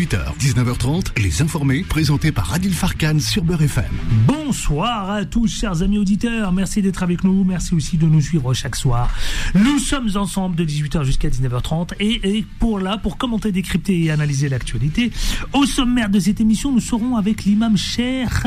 18h, 0.00 0.38
19h30, 0.38 1.20
Les 1.22 1.42
Informés, 1.42 1.84
présentés 1.86 2.32
par 2.32 2.54
Adil 2.54 2.72
Farkan 2.72 3.18
sur 3.18 3.44
Beurre 3.44 3.60
FM. 3.60 3.84
Bonsoir 4.26 5.10
à 5.10 5.26
tous, 5.26 5.46
chers 5.46 5.82
amis 5.82 5.98
auditeurs. 5.98 6.52
Merci 6.52 6.80
d'être 6.80 7.02
avec 7.02 7.22
nous. 7.22 7.44
Merci 7.44 7.74
aussi 7.74 7.98
de 7.98 8.06
nous 8.06 8.22
suivre 8.22 8.54
chaque 8.54 8.76
soir. 8.76 9.10
Nous 9.54 9.78
sommes 9.78 10.08
ensemble 10.14 10.56
de 10.56 10.64
18h 10.64 11.04
jusqu'à 11.04 11.28
19h30 11.28 11.96
et, 12.00 12.46
pour 12.58 12.78
là, 12.78 12.96
pour 12.96 13.18
commenter, 13.18 13.52
décrypter 13.52 14.04
et 14.04 14.10
analyser 14.10 14.48
l'actualité. 14.48 15.12
Au 15.52 15.66
sommaire 15.66 16.08
de 16.08 16.18
cette 16.18 16.40
émission, 16.40 16.72
nous 16.72 16.80
serons 16.80 17.16
avec 17.16 17.44
l'imam 17.44 17.76
Cher 17.76 18.46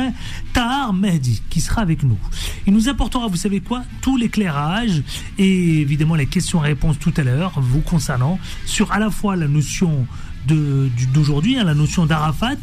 Tahar 0.53 0.91
Mehdi 0.91 1.43
qui 1.51 1.61
sera 1.61 1.83
avec 1.83 2.01
nous. 2.01 2.17
Il 2.65 2.73
nous 2.73 2.89
apportera, 2.89 3.27
vous 3.27 3.37
savez 3.37 3.59
quoi, 3.59 3.83
tout 4.01 4.17
l'éclairage 4.17 5.03
et 5.37 5.81
évidemment 5.81 6.15
les 6.15 6.25
questions-réponses 6.25 6.97
tout 6.97 7.13
à 7.15 7.21
l'heure 7.21 7.53
vous 7.57 7.81
concernant 7.81 8.39
sur 8.65 8.91
à 8.91 8.97
la 8.97 9.11
fois 9.11 9.35
la 9.35 9.47
notion 9.47 10.07
d'aujourd'hui, 10.47 11.57
hein, 11.57 11.63
la 11.63 11.73
notion 11.73 12.05
d'Arafat. 12.05 12.57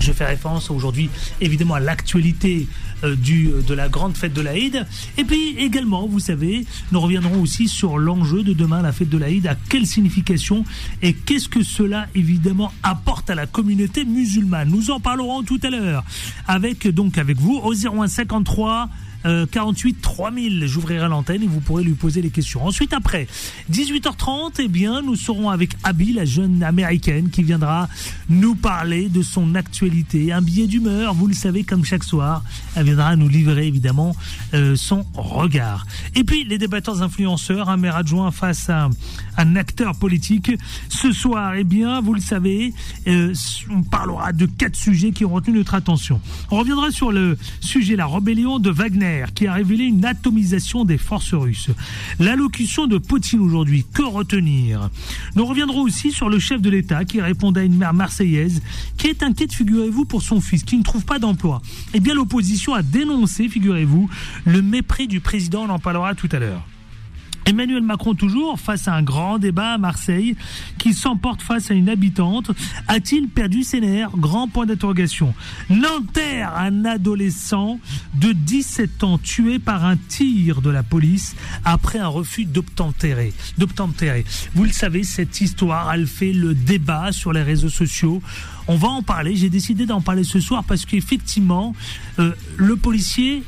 Je 0.00 0.12
fais 0.12 0.24
référence 0.24 0.70
aujourd'hui 0.70 1.10
évidemment 1.42 1.74
à 1.74 1.80
l'actualité 1.80 2.66
euh, 3.04 3.14
du 3.16 3.50
de 3.66 3.74
la 3.74 3.90
grande 3.90 4.16
fête 4.16 4.32
de 4.32 4.40
l'Aïd. 4.40 4.86
Et 5.18 5.24
puis 5.24 5.56
également, 5.58 6.06
vous 6.06 6.20
savez, 6.20 6.64
nous 6.90 7.00
reviendrons 7.00 7.42
aussi 7.42 7.68
sur 7.68 7.98
l'enjeu 7.98 8.42
de 8.42 8.54
demain, 8.54 8.80
la 8.80 8.92
fête 8.92 9.10
de 9.10 9.18
l'Aïd, 9.18 9.46
à 9.46 9.56
quelle 9.68 9.86
signification 9.86 10.64
et 11.02 11.12
qu'est-ce 11.12 11.50
que 11.50 11.62
cela 11.62 12.06
évidemment 12.14 12.72
apporte 12.82 13.28
à 13.28 13.34
la 13.34 13.46
communauté 13.46 14.06
musulmane? 14.06 14.70
Nous 14.70 14.90
en 14.90 15.00
parlerons 15.00 15.42
tout 15.42 15.60
à 15.62 15.68
l'heure 15.68 16.02
avec 16.48 16.88
donc 16.88 17.18
avec 17.18 17.38
vous 17.38 17.60
au 17.62 17.74
0153 17.74 18.88
48 19.24 20.00
3000. 20.00 20.66
J'ouvrirai 20.66 21.08
l'antenne 21.08 21.42
et 21.42 21.46
vous 21.46 21.60
pourrez 21.60 21.84
lui 21.84 21.94
poser 21.94 22.22
les 22.22 22.30
questions. 22.30 22.64
Ensuite, 22.64 22.92
après 22.92 23.26
18h30, 23.70 24.54
eh 24.58 24.68
bien, 24.68 25.02
nous 25.02 25.16
serons 25.16 25.50
avec 25.50 25.72
Abby, 25.82 26.12
la 26.12 26.24
jeune 26.24 26.62
américaine, 26.62 27.30
qui 27.30 27.42
viendra 27.42 27.88
nous 28.28 28.54
parler 28.54 29.08
de 29.08 29.22
son 29.22 29.54
actualité. 29.54 30.32
Un 30.32 30.42
billet 30.42 30.66
d'humeur, 30.66 31.14
vous 31.14 31.26
le 31.26 31.34
savez, 31.34 31.64
comme 31.64 31.84
chaque 31.84 32.04
soir. 32.04 32.42
Elle 32.76 32.84
viendra 32.84 33.16
nous 33.16 33.28
livrer 33.28 33.66
évidemment 33.66 34.16
euh, 34.54 34.76
son 34.76 35.04
regard. 35.14 35.86
Et 36.14 36.24
puis, 36.24 36.44
les 36.44 36.58
débatteurs 36.58 37.02
influenceurs, 37.02 37.68
un 37.68 37.76
maire 37.76 37.96
adjoint 37.96 38.30
face 38.30 38.70
à 38.70 38.88
un 39.36 39.56
acteur 39.56 39.96
politique. 39.96 40.52
Ce 40.88 41.12
soir, 41.12 41.54
eh 41.56 41.64
bien, 41.64 42.00
vous 42.00 42.14
le 42.14 42.20
savez, 42.20 42.72
euh, 43.06 43.34
on 43.70 43.82
parlera 43.82 44.32
de 44.32 44.46
quatre 44.46 44.76
sujets 44.76 45.12
qui 45.12 45.24
ont 45.24 45.32
retenu 45.32 45.58
notre 45.58 45.74
attention. 45.74 46.20
On 46.50 46.58
reviendra 46.58 46.90
sur 46.90 47.12
le 47.12 47.38
sujet 47.60 47.96
la 47.96 48.06
rébellion 48.06 48.58
de 48.58 48.70
Wagner 48.70 49.09
qui 49.34 49.46
a 49.46 49.52
révélé 49.52 49.84
une 49.84 50.04
atomisation 50.04 50.84
des 50.84 50.98
forces 50.98 51.34
russes. 51.34 51.70
L'allocution 52.18 52.86
de 52.86 52.98
Poutine 52.98 53.40
aujourd'hui, 53.40 53.84
que 53.92 54.02
retenir? 54.02 54.90
Nous 55.36 55.44
reviendrons 55.44 55.82
aussi 55.82 56.12
sur 56.12 56.28
le 56.28 56.38
chef 56.38 56.60
de 56.60 56.70
l'État 56.70 57.04
qui 57.04 57.20
répondait 57.20 57.60
à 57.60 57.64
une 57.64 57.76
mère 57.76 57.94
marseillaise 57.94 58.62
qui 58.96 59.08
est 59.08 59.22
inquiète, 59.22 59.52
figurez-vous, 59.52 60.04
pour 60.04 60.22
son 60.22 60.40
fils 60.40 60.62
qui 60.62 60.76
ne 60.76 60.82
trouve 60.82 61.04
pas 61.04 61.18
d'emploi. 61.18 61.62
Eh 61.94 62.00
bien, 62.00 62.14
l'opposition 62.14 62.74
a 62.74 62.82
dénoncé, 62.82 63.48
figurez-vous, 63.48 64.08
le 64.44 64.62
mépris 64.62 65.08
du 65.08 65.20
président, 65.20 65.64
on 65.64 65.70
en 65.70 65.78
parlera 65.78 66.14
tout 66.14 66.28
à 66.32 66.38
l'heure. 66.38 66.66
Emmanuel 67.46 67.82
Macron 67.82 68.14
toujours 68.14 68.60
face 68.60 68.88
à 68.88 68.94
un 68.94 69.02
grand 69.02 69.38
débat 69.38 69.74
à 69.74 69.78
Marseille 69.78 70.36
qui 70.78 70.94
s'emporte 70.94 71.42
face 71.42 71.70
à 71.70 71.74
une 71.74 71.88
habitante. 71.88 72.50
A-t-il 72.88 73.28
perdu 73.28 73.62
ses 73.62 73.80
nerfs? 73.80 74.10
Grand 74.16 74.48
point 74.48 74.66
d'interrogation. 74.66 75.34
Nanterre, 75.68 76.52
un 76.56 76.84
adolescent 76.84 77.80
de 78.14 78.32
17 78.32 79.04
ans 79.04 79.18
tué 79.18 79.58
par 79.58 79.84
un 79.84 79.96
tir 79.96 80.62
de 80.62 80.70
la 80.70 80.82
police 80.82 81.34
après 81.64 81.98
un 81.98 82.08
refus 82.08 82.44
d'obtempérer. 82.44 83.32
Vous 84.54 84.64
le 84.64 84.72
savez, 84.72 85.02
cette 85.02 85.40
histoire, 85.40 85.92
elle 85.92 86.06
fait 86.06 86.32
le 86.32 86.54
débat 86.54 87.12
sur 87.12 87.32
les 87.32 87.42
réseaux 87.42 87.68
sociaux. 87.68 88.22
On 88.68 88.76
va 88.76 88.88
en 88.88 89.02
parler. 89.02 89.34
J'ai 89.36 89.50
décidé 89.50 89.86
d'en 89.86 90.00
parler 90.00 90.24
ce 90.24 90.40
soir 90.40 90.64
parce 90.64 90.84
qu'effectivement, 90.84 91.74
euh, 92.18 92.32
le 92.56 92.76
policier 92.76 93.42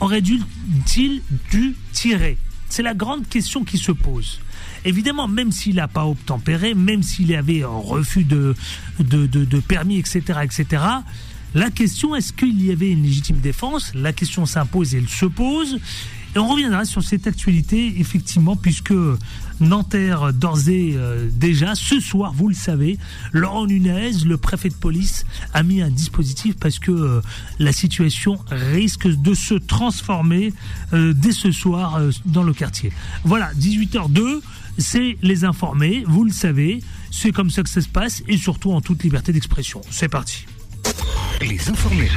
aurait 0.00 0.20
dû-il 0.22 1.22
dû 1.50 1.74
tirer? 1.92 2.38
C'est 2.68 2.82
la 2.82 2.94
grande 2.94 3.28
question 3.28 3.64
qui 3.64 3.78
se 3.78 3.92
pose. 3.92 4.40
Évidemment, 4.84 5.28
même 5.28 5.52
s'il 5.52 5.76
n'a 5.76 5.88
pas 5.88 6.06
obtempéré, 6.06 6.74
même 6.74 7.02
s'il 7.02 7.34
avait 7.34 7.62
un 7.62 7.68
refus 7.68 8.24
de, 8.24 8.54
permis, 9.66 9.98
etc., 9.98 10.40
etc., 10.42 10.82
la 11.54 11.70
question, 11.70 12.14
est-ce 12.14 12.34
qu'il 12.34 12.62
y 12.62 12.70
avait 12.70 12.90
une 12.90 13.02
légitime 13.02 13.38
défense? 13.38 13.94
La 13.94 14.12
question 14.12 14.44
s'impose 14.44 14.94
et 14.94 14.98
elle 14.98 15.08
se 15.08 15.24
pose. 15.24 15.78
On 16.38 16.46
reviendra 16.46 16.84
sur 16.84 17.02
cette 17.02 17.26
actualité, 17.26 17.98
effectivement, 17.98 18.54
puisque 18.54 18.94
Nanterre, 19.60 20.32
d'ores 20.32 20.58
euh, 20.68 21.28
déjà, 21.32 21.74
ce 21.74 21.98
soir, 21.98 22.32
vous 22.32 22.48
le 22.48 22.54
savez, 22.54 22.96
Laurent 23.32 23.66
Nunez, 23.66 24.12
le 24.24 24.36
préfet 24.36 24.68
de 24.68 24.74
police, 24.74 25.26
a 25.52 25.62
mis 25.64 25.82
un 25.82 25.90
dispositif 25.90 26.56
parce 26.56 26.78
que 26.78 26.92
euh, 26.92 27.20
la 27.58 27.72
situation 27.72 28.38
risque 28.50 29.08
de 29.08 29.34
se 29.34 29.54
transformer 29.54 30.52
euh, 30.92 31.12
dès 31.12 31.32
ce 31.32 31.50
soir 31.50 32.00
dans 32.24 32.44
le 32.44 32.52
quartier. 32.52 32.92
Voilà, 33.24 33.50
18h02, 33.54 34.40
c'est 34.78 35.18
les 35.22 35.44
informés, 35.44 36.04
vous 36.06 36.24
le 36.24 36.32
savez, 36.32 36.80
c'est 37.10 37.32
comme 37.32 37.50
ça 37.50 37.62
que 37.64 37.68
ça 37.68 37.80
se 37.80 37.88
passe 37.88 38.22
et 38.28 38.36
surtout 38.36 38.70
en 38.72 38.80
toute 38.80 39.02
liberté 39.02 39.32
d'expression. 39.32 39.80
C'est 39.90 40.08
parti. 40.08 40.46
Les 41.40 41.68
informés. 41.68 42.08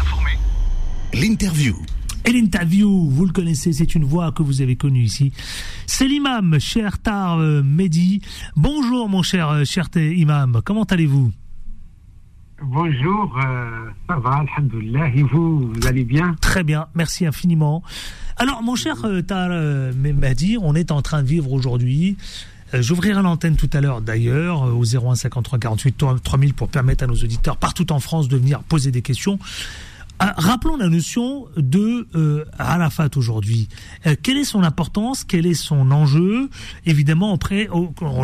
L'interview. 1.13 1.75
Et 2.23 2.31
l'interview, 2.31 3.09
vous 3.09 3.25
le 3.25 3.31
connaissez, 3.31 3.73
c'est 3.73 3.95
une 3.95 4.03
voix 4.03 4.31
que 4.31 4.43
vous 4.43 4.61
avez 4.61 4.75
connue 4.75 5.01
ici. 5.01 5.31
C'est 5.87 6.07
l'imam, 6.07 6.59
cher 6.59 6.99
Tar 6.99 7.39
euh, 7.39 7.63
Mehdi. 7.63 8.21
Bonjour 8.55 9.09
mon 9.09 9.23
cher, 9.23 9.49
euh, 9.49 9.63
cher 9.63 9.87
imam, 9.95 10.61
comment 10.63 10.83
allez-vous? 10.83 11.31
Bonjour, 12.63 13.39
euh, 13.43 13.89
ça 14.07 14.17
va, 14.17 14.43
alhamdoulilah. 14.55 15.09
Et 15.15 15.23
vous, 15.23 15.71
vous 15.73 15.87
allez 15.87 16.03
bien? 16.03 16.35
Très 16.41 16.63
bien, 16.63 16.85
merci 16.93 17.25
infiniment. 17.25 17.81
Alors, 18.37 18.61
mon 18.61 18.75
cher 18.75 18.97
Tar 19.27 19.49
Mehdi, 19.95 20.57
on 20.61 20.75
est 20.75 20.91
en 20.91 21.01
train 21.01 21.23
de 21.23 21.27
vivre 21.27 21.51
aujourd'hui 21.51 22.17
J'ouvrirai 22.73 23.21
l'antenne 23.21 23.57
tout 23.57 23.69
à 23.73 23.81
l'heure 23.81 23.99
d'ailleurs 23.99 24.61
au 24.61 24.85
01 24.85 25.15
53 25.15 25.59
48 25.59 26.05
3000 26.23 26.53
pour 26.53 26.69
permettre 26.69 27.03
à 27.03 27.07
nos 27.07 27.15
auditeurs 27.15 27.57
partout 27.57 27.91
en 27.91 27.99
France 27.99 28.29
de 28.29 28.37
venir 28.37 28.63
poser 28.63 28.91
des 28.91 29.01
questions. 29.01 29.39
Ah, 30.23 30.35
rappelons 30.37 30.77
la 30.77 30.87
notion 30.87 31.47
de 31.57 32.07
euh, 32.13 32.45
Arafat 32.59 33.09
aujourd'hui. 33.15 33.67
Euh, 34.05 34.13
quelle 34.21 34.37
est 34.37 34.43
son 34.43 34.61
importance? 34.61 35.23
Quel 35.23 35.47
est 35.47 35.55
son 35.55 35.89
enjeu? 35.89 36.47
Évidemment, 36.85 37.33
après, 37.33 37.67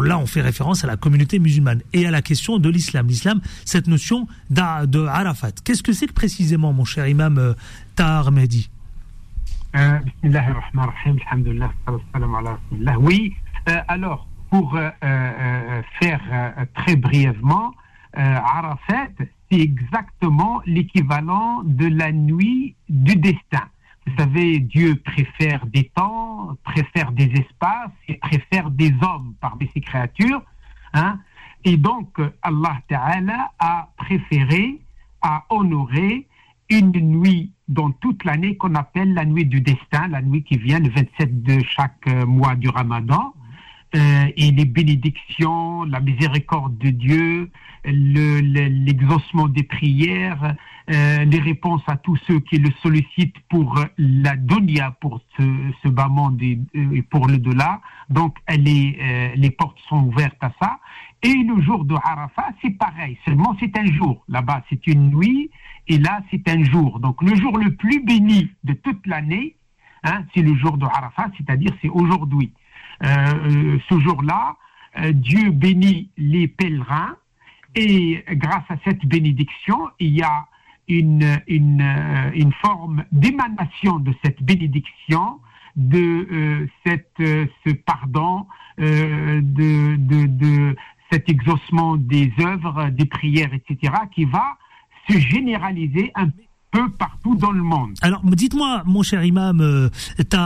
là, 0.04 0.20
on 0.20 0.28
fait 0.28 0.42
référence 0.42 0.84
à 0.84 0.88
la 0.88 0.96
communauté 0.96 1.40
musulmane 1.40 1.82
et 1.94 2.06
à 2.06 2.12
la 2.12 2.22
question 2.22 2.60
de 2.60 2.70
l'islam. 2.70 3.08
L'islam, 3.08 3.42
cette 3.66 3.88
notion 3.88 4.28
de 4.52 5.08
Arafat. 5.08 5.54
Qu'est-ce 5.64 5.82
que 5.82 5.92
c'est 5.92 6.06
que 6.06 6.14
précisément, 6.14 6.72
mon 6.72 6.86
cher 6.86 7.08
imam 7.08 7.40
euh, 7.40 7.54
Tahar 7.96 8.32
Mehdi 8.32 8.70
Oui, 13.00 13.34
alors, 13.88 14.28
pour 14.52 14.80
faire 16.00 16.22
très 16.76 16.96
brièvement, 16.96 17.74
Arafat, 18.14 19.10
c'est 19.50 19.60
exactement 19.60 20.62
l'équivalent 20.66 21.62
de 21.64 21.88
la 21.88 22.12
nuit 22.12 22.76
du 22.90 23.16
destin. 23.16 23.64
Vous 24.06 24.16
savez, 24.18 24.60
Dieu 24.60 24.96
préfère 24.96 25.66
des 25.66 25.86
temps, 25.96 26.58
préfère 26.64 27.12
des 27.12 27.26
espaces 27.26 27.92
et 28.08 28.16
préfère 28.16 28.72
des 28.72 28.94
hommes 29.02 29.34
parmi 29.42 29.70
ses 29.74 29.82
créatures. 29.82 30.42
Hein? 30.94 31.20
Et 31.66 31.76
donc, 31.76 32.20
Allah 32.42 32.78
Ta'ala 32.88 33.52
a 33.60 33.90
préféré, 33.98 34.80
a 35.22 35.46
honoré 35.50 36.28
une 36.70 36.92
nuit 36.92 37.52
dans 37.68 37.92
toute 37.92 38.24
l'année 38.24 38.56
qu'on 38.56 38.76
appelle 38.76 39.14
la 39.14 39.26
nuit 39.26 39.46
du 39.46 39.62
destin, 39.62 40.08
la 40.08 40.22
nuit 40.22 40.44
qui 40.44 40.58
vient 40.58 40.80
le 40.80 40.90
27 40.90 41.44
de 41.44 41.60
chaque 41.64 42.08
mois 42.26 42.56
du 42.56 42.70
Ramadan. 42.70 43.34
Euh, 43.96 44.26
et 44.36 44.52
les 44.52 44.66
bénédictions, 44.66 45.84
la 45.84 46.02
miséricorde 46.02 46.78
de 46.78 46.90
Dieu, 46.90 47.50
l'exaucement 47.86 49.48
des 49.48 49.64
prières, 49.64 50.56
euh, 50.90 51.24
les 51.24 51.40
réponses 51.40 51.84
à 51.88 51.96
tous 51.96 52.18
ceux 52.28 52.42
qui 52.42 52.58
le 52.58 52.70
sollicitent 52.82 53.40
pour 53.50 53.80
la 53.98 54.36
dunya, 54.36 54.92
pour 55.00 55.22
ce, 55.38 55.44
ce 55.84 55.88
bas 55.88 56.10
monde 56.10 56.42
et, 56.42 56.60
pour 57.10 57.28
le 57.28 57.38
delà. 57.38 57.80
Donc, 58.10 58.36
euh, 58.50 58.56
les 59.36 59.52
portes 59.52 59.80
sont 59.88 60.04
ouvertes 60.04 60.42
à 60.42 60.52
ça. 60.62 60.80
Et 61.24 61.34
le 61.34 61.62
jour 61.62 61.86
de 61.86 61.96
Arafat, 61.96 62.50
c'est 62.62 62.78
pareil. 62.78 63.18
Seulement, 63.24 63.56
c'est 63.60 63.76
un 63.78 63.86
jour. 63.86 64.24
Là-bas, 64.28 64.64
c'est 64.70 64.86
une 64.88 65.12
nuit. 65.12 65.50
Et 65.88 65.98
là, 65.98 66.20
c'est 66.30 66.48
un 66.50 66.62
jour. 66.66 67.00
Donc, 67.00 67.22
le 67.22 67.36
jour 67.36 67.58
le 67.58 67.74
plus 67.74 68.04
béni 68.04 68.50
de 68.66 68.74
toute 68.74 69.08
l'année, 69.08 69.56
hein, 70.04 70.26
c'est 70.36 70.42
le 70.42 70.56
jour 70.56 70.78
de 70.78 70.86
Arafat, 70.86 71.32
c'est-à-dire 71.38 71.72
c'est 71.82 71.90
aujourd'hui. 71.90 72.52
Euh, 73.04 73.78
ce 73.90 74.00
jour-là, 74.00 74.56
Dieu 75.12 75.52
bénit 75.52 76.10
les 76.18 76.48
pèlerins 76.48 77.16
et 77.76 78.24
grâce 78.32 78.64
à 78.70 78.78
cette 78.84 79.06
bénédiction, 79.06 79.78
il 80.00 80.16
y 80.16 80.24
a 80.24 80.48
une, 80.88 81.40
une, 81.48 81.82
euh, 81.82 82.32
une 82.34 82.54
forme 82.54 83.04
d'émanation 83.12 84.00
de 84.00 84.14
cette 84.24 84.42
bénédiction, 84.42 85.40
de 85.76 86.28
euh, 86.32 86.68
cette, 86.86 87.20
euh, 87.20 87.46
ce 87.66 87.74
pardon, 87.74 88.48
de, 88.80 89.96
de, 89.96 90.26
de, 90.28 90.76
cet 91.12 91.30
exaucement 91.30 91.98
des 91.98 92.32
œuvres, 92.40 92.90
des 92.90 93.06
prières, 93.06 93.52
etc., 93.54 93.92
qui 94.14 94.26
va 94.26 94.58
se 95.10 95.18
généraliser 95.18 96.12
un 96.14 96.28
peu 96.28 96.44
partout 96.98 97.36
dans 97.36 97.52
le 97.52 97.62
monde. 97.62 97.92
Alors, 98.02 98.22
dites-moi, 98.24 98.84
mon 98.86 99.04
cher 99.04 99.24
imam 99.24 99.62
euh, 99.62 99.90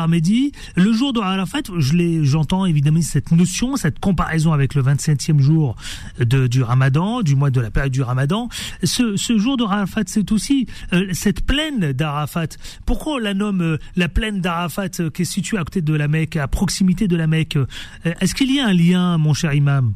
Mehdi, 0.07 0.51
le 0.75 0.91
jour 0.93 1.13
de 1.13 1.19
Arafat, 1.19 1.61
je 1.77 1.93
l'ai, 1.93 2.23
j'entends 2.23 2.65
évidemment 2.65 3.01
cette 3.01 3.31
notion, 3.31 3.75
cette 3.75 3.99
comparaison 3.99 4.53
avec 4.53 4.75
le 4.75 4.83
27e 4.83 5.39
jour 5.39 5.75
de, 6.19 6.47
du 6.47 6.63
Ramadan, 6.63 7.21
du 7.21 7.35
mois 7.35 7.49
de 7.49 7.61
la 7.61 7.71
période 7.71 7.91
du 7.91 8.01
Ramadan. 8.01 8.49
Ce, 8.83 9.15
ce 9.15 9.37
jour 9.37 9.57
de 9.57 9.63
Arafat, 9.63 10.03
c'est 10.07 10.31
aussi 10.31 10.67
euh, 10.93 11.07
cette 11.13 11.45
plaine 11.45 11.93
d'Arafat. 11.93 12.57
Pourquoi 12.85 13.15
on 13.15 13.17
la 13.17 13.33
nomme 13.33 13.61
euh, 13.61 13.77
la 13.95 14.09
plaine 14.09 14.41
d'Arafat, 14.41 14.99
euh, 14.99 15.09
qui 15.09 15.23
est 15.23 15.25
située 15.25 15.57
à 15.57 15.63
côté 15.63 15.81
de 15.81 15.93
la 15.93 16.07
Mecque, 16.07 16.35
à 16.35 16.47
proximité 16.47 17.07
de 17.07 17.15
la 17.15 17.27
Mecque? 17.27 17.57
Est-ce 18.03 18.35
qu'il 18.35 18.53
y 18.53 18.59
a 18.59 18.67
un 18.67 18.73
lien, 18.73 19.17
mon 19.17 19.33
cher 19.33 19.53
imam? 19.53 19.93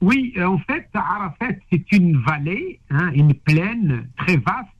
Oui, 0.00 0.34
en 0.38 0.58
fait, 0.58 0.88
Arafat, 0.92 1.54
c'est 1.72 1.92
une 1.92 2.18
vallée, 2.18 2.80
hein, 2.90 3.10
une 3.14 3.32
plaine 3.32 4.06
très 4.18 4.36
vaste 4.36 4.73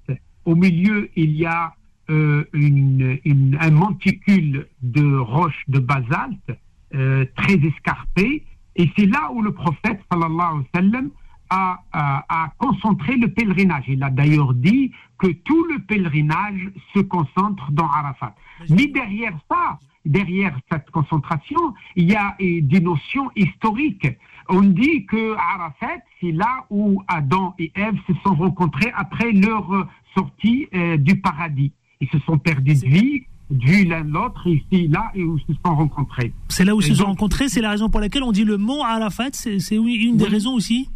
au 0.44 0.54
milieu, 0.54 1.10
il 1.16 1.32
y 1.32 1.46
a 1.46 1.74
euh, 2.10 2.44
une, 2.52 3.56
un 3.60 3.70
monticule 3.70 4.68
de 4.82 5.16
roches 5.16 5.64
de 5.68 5.78
basalte 5.78 6.58
euh, 6.94 7.24
très 7.36 7.54
escarpé. 7.54 8.44
Et 8.76 8.90
c'est 8.96 9.06
là 9.06 9.30
où 9.32 9.40
le 9.40 9.52
prophète, 9.52 10.00
sallallahu 10.10 10.40
alayhi 10.40 10.58
wa 10.58 10.80
sallam, 10.80 11.10
a, 11.50 11.78
a, 11.92 12.52
concentré 12.58 13.16
le 13.16 13.28
pèlerinage. 13.28 13.84
Il 13.88 14.02
a 14.02 14.10
d'ailleurs 14.10 14.54
dit 14.54 14.92
que 15.18 15.28
tout 15.28 15.64
le 15.64 15.78
pèlerinage 15.80 16.70
se 16.94 17.00
concentre 17.00 17.70
dans 17.70 17.86
Arafat. 17.86 18.34
Mais 18.68 18.86
derrière 18.86 19.36
ça, 19.50 19.78
derrière 20.04 20.58
cette 20.70 20.90
concentration, 20.90 21.74
il 21.96 22.10
y 22.10 22.16
a 22.16 22.36
des 22.38 22.80
notions 22.80 23.30
historiques. 23.36 24.08
On 24.48 24.62
dit 24.62 25.06
que 25.06 25.36
Arafat, 25.36 26.02
c'est 26.20 26.32
là 26.32 26.66
où 26.70 27.02
Adam 27.08 27.54
et 27.58 27.72
Ève 27.74 27.96
se 28.06 28.12
sont 28.24 28.34
rencontrés 28.34 28.92
après 28.94 29.32
leur 29.32 29.86
sortis 30.16 30.68
euh, 30.74 30.96
du 30.96 31.20
paradis. 31.20 31.72
Ils 32.00 32.08
se 32.08 32.18
sont 32.20 32.38
perdus 32.38 32.74
de 32.74 32.86
vie, 32.86 33.22
vu 33.50 33.84
l'un 33.84 34.04
l'autre, 34.04 34.46
ici, 34.46 34.88
là, 34.88 35.10
et 35.14 35.22
où 35.22 35.38
ils 35.38 35.54
se 35.54 35.60
sont 35.64 35.74
rencontrés. 35.74 36.32
C'est 36.48 36.64
là 36.64 36.74
où 36.74 36.80
ils 36.80 36.86
se 36.86 36.94
sont 36.94 37.06
rencontrés, 37.06 37.48
c'est 37.48 37.60
la 37.60 37.70
raison 37.70 37.88
pour 37.88 38.00
laquelle 38.00 38.22
on 38.22 38.32
dit 38.32 38.44
le 38.44 38.56
mot 38.56 38.82
Arafat, 38.82 39.30
c'est 39.32 39.58
une 39.72 40.16
des 40.16 40.26
raisons 40.26 40.54
aussi 40.54 40.88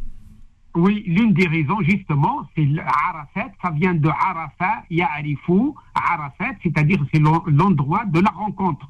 oui, 0.77 1.03
l'une 1.07 1.33
des 1.33 1.47
raisons, 1.47 1.81
justement, 1.81 2.47
c'est 2.55 2.69
Arafat, 2.79 3.51
ça 3.63 3.71
vient 3.71 3.95
de 3.95 4.09
Arafat, 4.09 4.85
Ya'arifu, 4.91 5.73
Arafat, 5.95 6.55
c'est-à-dire 6.63 6.99
c'est 7.13 7.19
l'endroit 7.19 8.05
de 8.05 8.21
la 8.21 8.31
rencontre. 8.31 8.87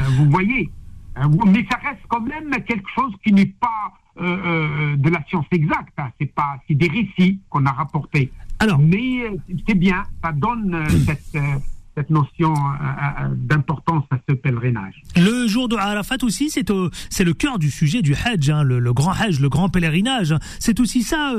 Euh, 0.00 0.02
vous 0.16 0.28
voyez 0.30 0.70
euh, 1.18 1.28
Mais 1.46 1.64
ça 1.70 1.78
reste 1.78 2.00
quand 2.08 2.22
même 2.22 2.50
quelque 2.66 2.88
chose 2.94 3.12
qui 3.24 3.32
n'est 3.32 3.46
pas 3.46 3.92
de 4.18 5.08
la 5.08 5.24
science 5.28 5.46
exacte, 5.52 5.94
hein. 5.96 6.10
c'est 6.20 6.34
pas, 6.34 6.60
c'est 6.68 6.74
des 6.74 6.88
récits 6.88 7.40
qu'on 7.48 7.64
a 7.64 7.72
rapportés. 7.72 8.30
Mais 8.78 9.24
euh, 9.24 9.36
c'est 9.66 9.74
bien, 9.74 10.02
ça 10.22 10.32
donne 10.32 10.74
euh, 10.74 10.88
cette, 11.06 11.34
euh, 11.34 11.40
cette, 11.96 12.10
notion 12.10 12.54
d'importance 13.32 14.04
à 14.10 14.16
ce 14.28 14.34
pèlerinage. 14.34 15.02
Le 15.16 15.46
jour 15.46 15.68
de 15.68 15.76
Arafat 15.76 16.16
aussi, 16.22 16.48
c'est 16.50 16.70
c'est 17.10 17.24
le 17.24 17.34
cœur 17.34 17.58
du 17.58 17.70
sujet 17.70 18.02
du 18.02 18.14
Hajj, 18.14 18.50
hein, 18.50 18.62
le, 18.62 18.92
grand 18.92 19.12
Hajj, 19.12 19.40
le 19.40 19.48
grand 19.48 19.68
pèlerinage. 19.68 20.34
C'est 20.58 20.80
aussi 20.80 21.02
ça, 21.02 21.34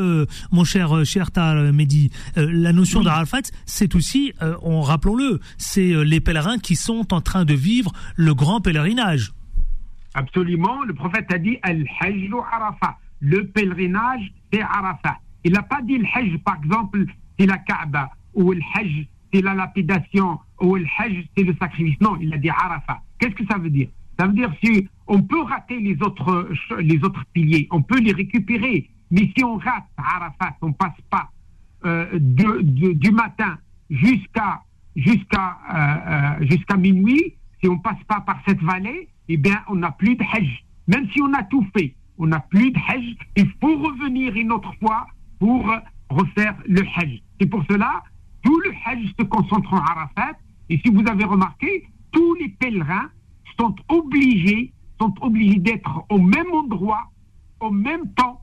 mon 0.51 0.63
cher 0.63 1.05
cher 1.05 1.29
Mehdi. 1.73 2.11
la 2.35 2.71
notion 2.71 3.01
d'Arafat, 3.01 3.49
c'est 3.65 3.95
aussi, 3.95 4.33
on 4.61 4.81
rappelons-le, 4.81 5.39
c'est 5.57 6.03
les 6.03 6.19
pèlerins 6.19 6.59
qui 6.59 6.75
sont 6.75 7.13
en 7.13 7.21
train 7.21 7.45
de 7.45 7.53
vivre 7.55 7.91
le 8.15 8.35
grand 8.35 8.61
pèlerinage. 8.61 9.33
Absolument, 10.13 10.83
le 10.83 10.93
prophète 10.93 11.33
a 11.33 11.39
dit 11.39 11.57
Al-Hajj 11.63 12.29
Arafat. 12.51 12.97
Le 13.21 13.47
pèlerinage, 13.47 14.31
c'est 14.51 14.61
Arafat. 14.61 15.17
Il 15.43 15.53
n'a 15.53 15.63
pas 15.63 15.81
dit 15.81 15.97
le 15.97 16.05
Hajj, 16.13 16.37
par 16.39 16.57
exemple, 16.63 17.05
c'est 17.37 17.45
la 17.45 17.57
Kaaba, 17.57 18.11
ou 18.33 18.51
le 18.51 18.61
Hajj, 18.75 19.07
c'est 19.33 19.41
la 19.41 19.53
lapidation, 19.53 20.39
ou 20.61 20.75
le 20.75 20.85
Hajj, 20.97 21.27
c'est 21.35 21.43
le 21.43 21.55
sacrifice. 21.59 21.99
Non, 21.99 22.17
il 22.21 22.33
a 22.33 22.37
dit 22.37 22.49
Arafat. 22.49 23.01
Qu'est-ce 23.19 23.35
que 23.35 23.45
ça 23.49 23.57
veut 23.57 23.69
dire? 23.69 23.89
Ça 24.19 24.27
veut 24.27 24.33
dire 24.33 24.53
si 24.63 24.87
on 25.07 25.21
peut 25.21 25.41
rater 25.41 25.79
les 25.79 26.01
autres, 26.01 26.49
les 26.79 27.03
autres 27.03 27.25
piliers, 27.33 27.67
on 27.71 27.81
peut 27.81 27.99
les 27.99 28.13
récupérer. 28.13 28.89
Mais 29.11 29.31
si 29.35 29.43
on 29.43 29.57
rate 29.57 29.85
Arafat, 29.97 30.55
on 30.61 30.71
passe 30.71 30.99
pas 31.09 31.29
euh, 31.85 32.07
du 32.19 33.11
matin 33.11 33.57
jusqu'à 33.89 34.61
jusqu'à 34.95 35.57
euh, 35.73 36.39
euh, 36.71 36.77
minuit, 36.77 37.35
si 37.61 37.67
on 37.67 37.77
passe 37.79 38.01
pas 38.07 38.21
par 38.21 38.39
cette 38.47 38.61
vallée, 38.61 39.09
eh 39.27 39.37
bien, 39.37 39.61
on 39.67 39.75
n'a 39.75 39.91
plus 39.91 40.15
de 40.15 40.23
Hajj. 40.23 40.65
Même 40.87 41.09
si 41.11 41.21
on 41.21 41.33
a 41.33 41.43
tout 41.43 41.65
fait, 41.75 41.95
on 42.17 42.27
n'a 42.27 42.39
plus 42.39 42.71
de 42.71 42.79
Hajj. 42.87 43.15
Il 43.35 43.49
faut 43.59 43.77
revenir 43.77 44.35
une 44.35 44.51
autre 44.51 44.73
fois 44.79 45.07
pour 45.43 45.69
refaire 46.09 46.55
le 46.65 46.83
Hajj. 46.95 47.21
Et 47.41 47.45
pour 47.45 47.65
cela, 47.69 48.01
tout 48.43 48.57
le 48.61 48.71
Hajj 48.85 49.13
se 49.19 49.25
concentre 49.25 49.73
en 49.73 49.79
Arafat. 49.79 50.37
Et 50.69 50.77
si 50.77 50.89
vous 50.89 51.03
avez 51.05 51.25
remarqué, 51.25 51.85
tous 52.13 52.33
les 52.35 52.47
pèlerins 52.47 53.09
sont 53.59 53.75
obligés, 53.89 54.71
sont 55.01 55.13
obligés 55.19 55.59
d'être 55.59 56.05
au 56.09 56.17
même 56.17 56.49
endroit, 56.53 57.11
au 57.59 57.71
même 57.71 58.13
temps, 58.13 58.41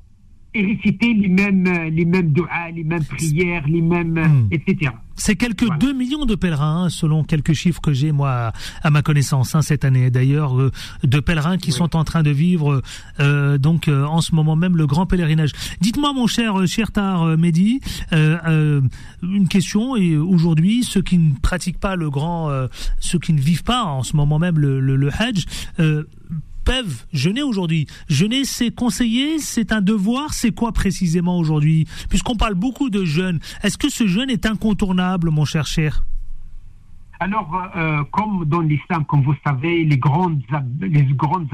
et 0.55 0.64
réciter 0.64 1.14
les 1.14 1.29
mêmes, 1.29 1.64
les 1.64 2.05
mêmes 2.05 2.35
les 2.75 2.85
mêmes 2.85 3.05
prières, 3.05 3.67
les 3.69 3.82
mêmes, 3.82 4.14
hmm. 4.14 4.49
etc. 4.50 4.93
C'est 5.20 5.37
quelques 5.37 5.69
2 5.79 5.93
millions 5.93 6.25
de 6.25 6.35
pèlerins, 6.35 6.88
selon 6.88 7.25
quelques 7.25 7.52
chiffres 7.52 7.82
que 7.82 7.93
j'ai, 7.93 8.11
moi, 8.11 8.52
à 8.82 8.91
ma 8.91 9.02
connaissance, 9.02 9.55
hein, 9.55 9.61
cette 9.61 9.85
année. 9.85 10.11
D'ailleurs, 10.11 10.58
euh, 10.58 10.73
de 11.05 11.20
pèlerins 11.20 11.58
qui 11.58 11.73
sont 11.73 11.94
en 11.94 12.05
train 12.05 12.23
de 12.23 12.31
vivre, 12.31 12.81
euh, 13.20 13.58
donc, 13.58 13.88
euh, 13.88 14.06
en 14.06 14.23
ce 14.23 14.35
moment 14.35 14.56
même, 14.56 14.79
le 14.79 14.87
grand 14.87 15.05
pèlerinage. 15.05 15.52
Dites-moi, 15.82 16.14
mon 16.14 16.26
cher 16.26 16.67
Chertar 16.67 17.37
Mehdi, 17.37 17.81
une 18.12 19.49
question. 19.50 19.94
Et 19.94 20.17
aujourd'hui, 20.17 20.85
ceux 20.85 21.02
qui 21.02 21.19
ne 21.19 21.35
pratiquent 21.35 21.81
pas 21.81 21.97
le 21.97 22.08
grand, 22.08 22.50
ceux 22.99 23.19
qui 23.19 23.35
ne 23.35 23.41
vivent 23.41 23.64
pas 23.64 23.85
en 23.85 24.02
ce 24.02 24.17
moment 24.17 24.38
même 24.38 24.58
le, 24.58 24.81
le, 24.81 24.97
le 24.97 25.11
Hajj, 25.12 25.44
peuvent 26.65 27.07
jeûner 27.12 27.43
aujourd'hui. 27.43 27.87
Jeûner, 28.09 28.45
c'est 28.45 28.71
conseillé, 28.71 29.39
c'est 29.39 29.73
un 29.73 29.81
devoir, 29.81 30.33
c'est 30.33 30.53
quoi 30.53 30.73
précisément 30.73 31.39
aujourd'hui? 31.39 31.87
Puisqu'on 32.09 32.37
parle 32.37 32.55
beaucoup 32.55 32.91
de 32.91 33.05
jeûne, 33.05 33.41
est-ce 33.62 33.79
que 33.79 33.89
ce 33.89 34.07
jeûne 34.07 34.31
est 34.31 34.47
incontournable, 34.47 35.31
mon 35.31 35.45
cher 35.45 35.67
cher? 35.67 36.03
Alors, 37.23 37.71
euh, 37.77 38.03
comme 38.12 38.47
dans 38.47 38.61
l'islam, 38.61 39.05
comme 39.05 39.23
vous 39.23 39.35
savez, 39.45 39.85
les 39.85 39.99
grandes, 39.99 40.41
les 40.81 41.03
grandes 41.03 41.49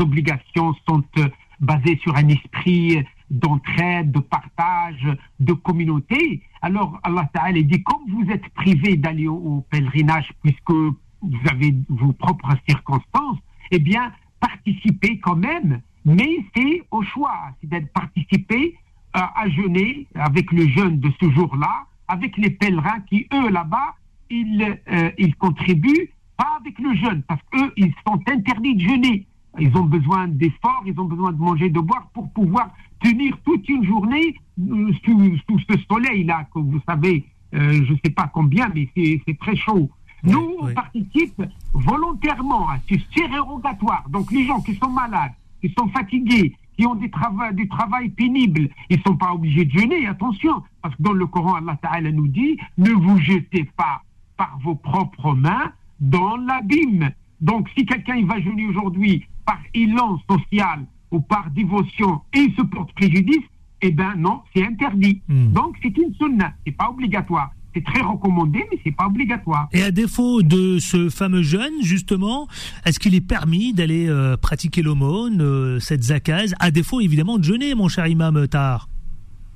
obligations 0.00 0.74
sont 0.88 1.04
euh, 1.18 1.28
basées 1.60 1.98
sur 2.02 2.16
un 2.16 2.26
esprit 2.26 3.04
d'entraide, 3.30 4.10
de 4.10 4.18
partage, 4.18 5.06
de 5.38 5.52
communauté. 5.52 6.42
Alors, 6.60 6.98
Allah 7.04 7.28
Ta'ala 7.32 7.62
dit, 7.62 7.82
comme 7.82 8.02
vous 8.08 8.30
êtes 8.30 8.46
privé 8.50 8.96
d'aller 8.96 9.28
au, 9.28 9.64
pèlerinage 9.70 10.28
puisque 10.42 10.70
vous 10.70 11.48
avez 11.48 11.74
vos 11.88 12.12
propres 12.12 12.54
circonstances, 12.68 13.38
eh 13.70 13.78
bien, 13.78 14.12
participer 14.42 15.18
quand 15.18 15.36
même, 15.36 15.80
mais 16.04 16.44
c'est 16.54 16.82
au 16.90 17.02
choix, 17.02 17.50
c'est 17.60 17.70
d'être 17.70 17.92
participé 17.92 18.76
euh, 19.16 19.20
à 19.20 19.48
jeûner 19.48 20.06
avec 20.14 20.50
le 20.52 20.66
jeûne 20.68 20.98
de 20.98 21.10
ce 21.20 21.30
jour-là, 21.30 21.86
avec 22.08 22.36
les 22.36 22.50
pèlerins 22.50 23.00
qui, 23.08 23.26
eux, 23.32 23.50
là-bas, 23.50 23.94
ils, 24.30 24.78
euh, 24.90 25.10
ils 25.18 25.34
contribuent 25.36 26.10
pas 26.36 26.58
avec 26.60 26.78
le 26.78 26.94
jeûne, 26.96 27.22
parce 27.28 27.40
qu'eux, 27.50 27.72
ils 27.76 27.94
sont 28.06 28.20
interdits 28.28 28.74
de 28.74 28.80
jeûner. 28.80 29.26
Ils 29.58 29.76
ont 29.76 29.84
besoin 29.84 30.28
d'efforts, 30.28 30.82
ils 30.86 30.98
ont 30.98 31.04
besoin 31.04 31.32
de 31.32 31.38
manger, 31.38 31.68
de 31.68 31.78
boire 31.78 32.08
pour 32.14 32.32
pouvoir 32.32 32.70
tenir 33.02 33.36
toute 33.44 33.68
une 33.68 33.84
journée 33.84 34.34
euh, 34.60 34.92
sous, 35.04 35.36
sous, 35.48 35.58
ce 35.70 35.78
soleil-là, 35.88 36.48
que 36.52 36.58
vous 36.58 36.80
savez, 36.88 37.24
je 37.52 37.92
ne 37.92 37.98
sais 38.02 38.10
pas 38.10 38.30
combien, 38.32 38.70
mais 38.74 38.88
c'est 38.96 39.38
très 39.38 39.54
chaud. 39.56 39.90
Nous, 40.24 40.56
on 40.60 40.72
participe 40.72 41.42
volontairement 41.72 42.68
à 42.68 42.78
ce 42.88 42.94
sérogatoire. 43.14 44.04
Donc, 44.08 44.30
les 44.30 44.46
gens 44.46 44.60
qui 44.60 44.74
sont 44.76 44.90
malades, 44.90 45.32
qui 45.60 45.72
sont 45.76 45.88
fatigués, 45.88 46.56
qui 46.76 46.86
ont 46.86 46.94
des 46.94 47.10
travaux, 47.10 47.52
du 47.52 47.68
travail 47.68 48.08
pénible, 48.10 48.68
ils 48.88 48.98
ne 48.98 49.02
sont 49.02 49.16
pas 49.16 49.32
obligés 49.32 49.64
de 49.64 49.78
jeûner, 49.78 50.06
attention, 50.06 50.62
parce 50.80 50.94
que 50.94 51.02
dans 51.02 51.12
le 51.12 51.26
Coran, 51.26 51.54
Allah 51.54 51.76
Ta'ala 51.82 52.12
nous 52.12 52.28
dit, 52.28 52.56
ne 52.78 52.90
vous 52.90 53.18
jetez 53.18 53.64
pas 53.76 54.02
par 54.36 54.58
vos 54.62 54.74
propres 54.74 55.34
mains 55.34 55.72
dans 56.00 56.36
l'abîme. 56.36 57.10
Donc, 57.40 57.68
si 57.76 57.84
quelqu'un 57.84 58.24
va 58.24 58.40
jeûner 58.40 58.66
aujourd'hui 58.66 59.26
par 59.44 59.58
élan 59.74 60.20
social 60.30 60.86
ou 61.10 61.20
par 61.20 61.50
dévotion 61.50 62.22
et 62.32 62.38
il 62.38 62.54
se 62.54 62.62
porte 62.62 62.92
préjudice, 62.94 63.44
eh 63.82 63.90
bien 63.90 64.14
non, 64.16 64.42
c'est 64.54 64.64
interdit. 64.64 65.20
Hmm. 65.28 65.52
Donc, 65.52 65.76
c'est 65.82 65.96
une 65.98 66.14
sunna, 66.14 66.52
c'est 66.64 66.72
pas 66.72 66.88
obligatoire 66.88 67.50
c'est 67.74 67.84
très 67.84 68.02
recommandé, 68.02 68.64
mais 68.70 68.78
c'est 68.84 68.94
pas 68.94 69.06
obligatoire. 69.06 69.68
Et 69.72 69.82
à 69.82 69.90
défaut 69.90 70.42
de 70.42 70.78
ce 70.78 71.08
fameux 71.08 71.42
jeûne, 71.42 71.82
justement, 71.82 72.48
est-ce 72.84 72.98
qu'il 72.98 73.14
est 73.14 73.26
permis 73.26 73.72
d'aller 73.72 74.08
euh, 74.08 74.36
pratiquer 74.36 74.82
l'aumône, 74.82 75.40
euh, 75.40 75.78
cette 75.78 76.02
zakaz, 76.02 76.54
à 76.60 76.70
défaut 76.70 77.00
évidemment 77.00 77.38
de 77.38 77.44
jeûner, 77.44 77.74
mon 77.74 77.88
cher 77.88 78.06
imam 78.06 78.46
Tar 78.48 78.88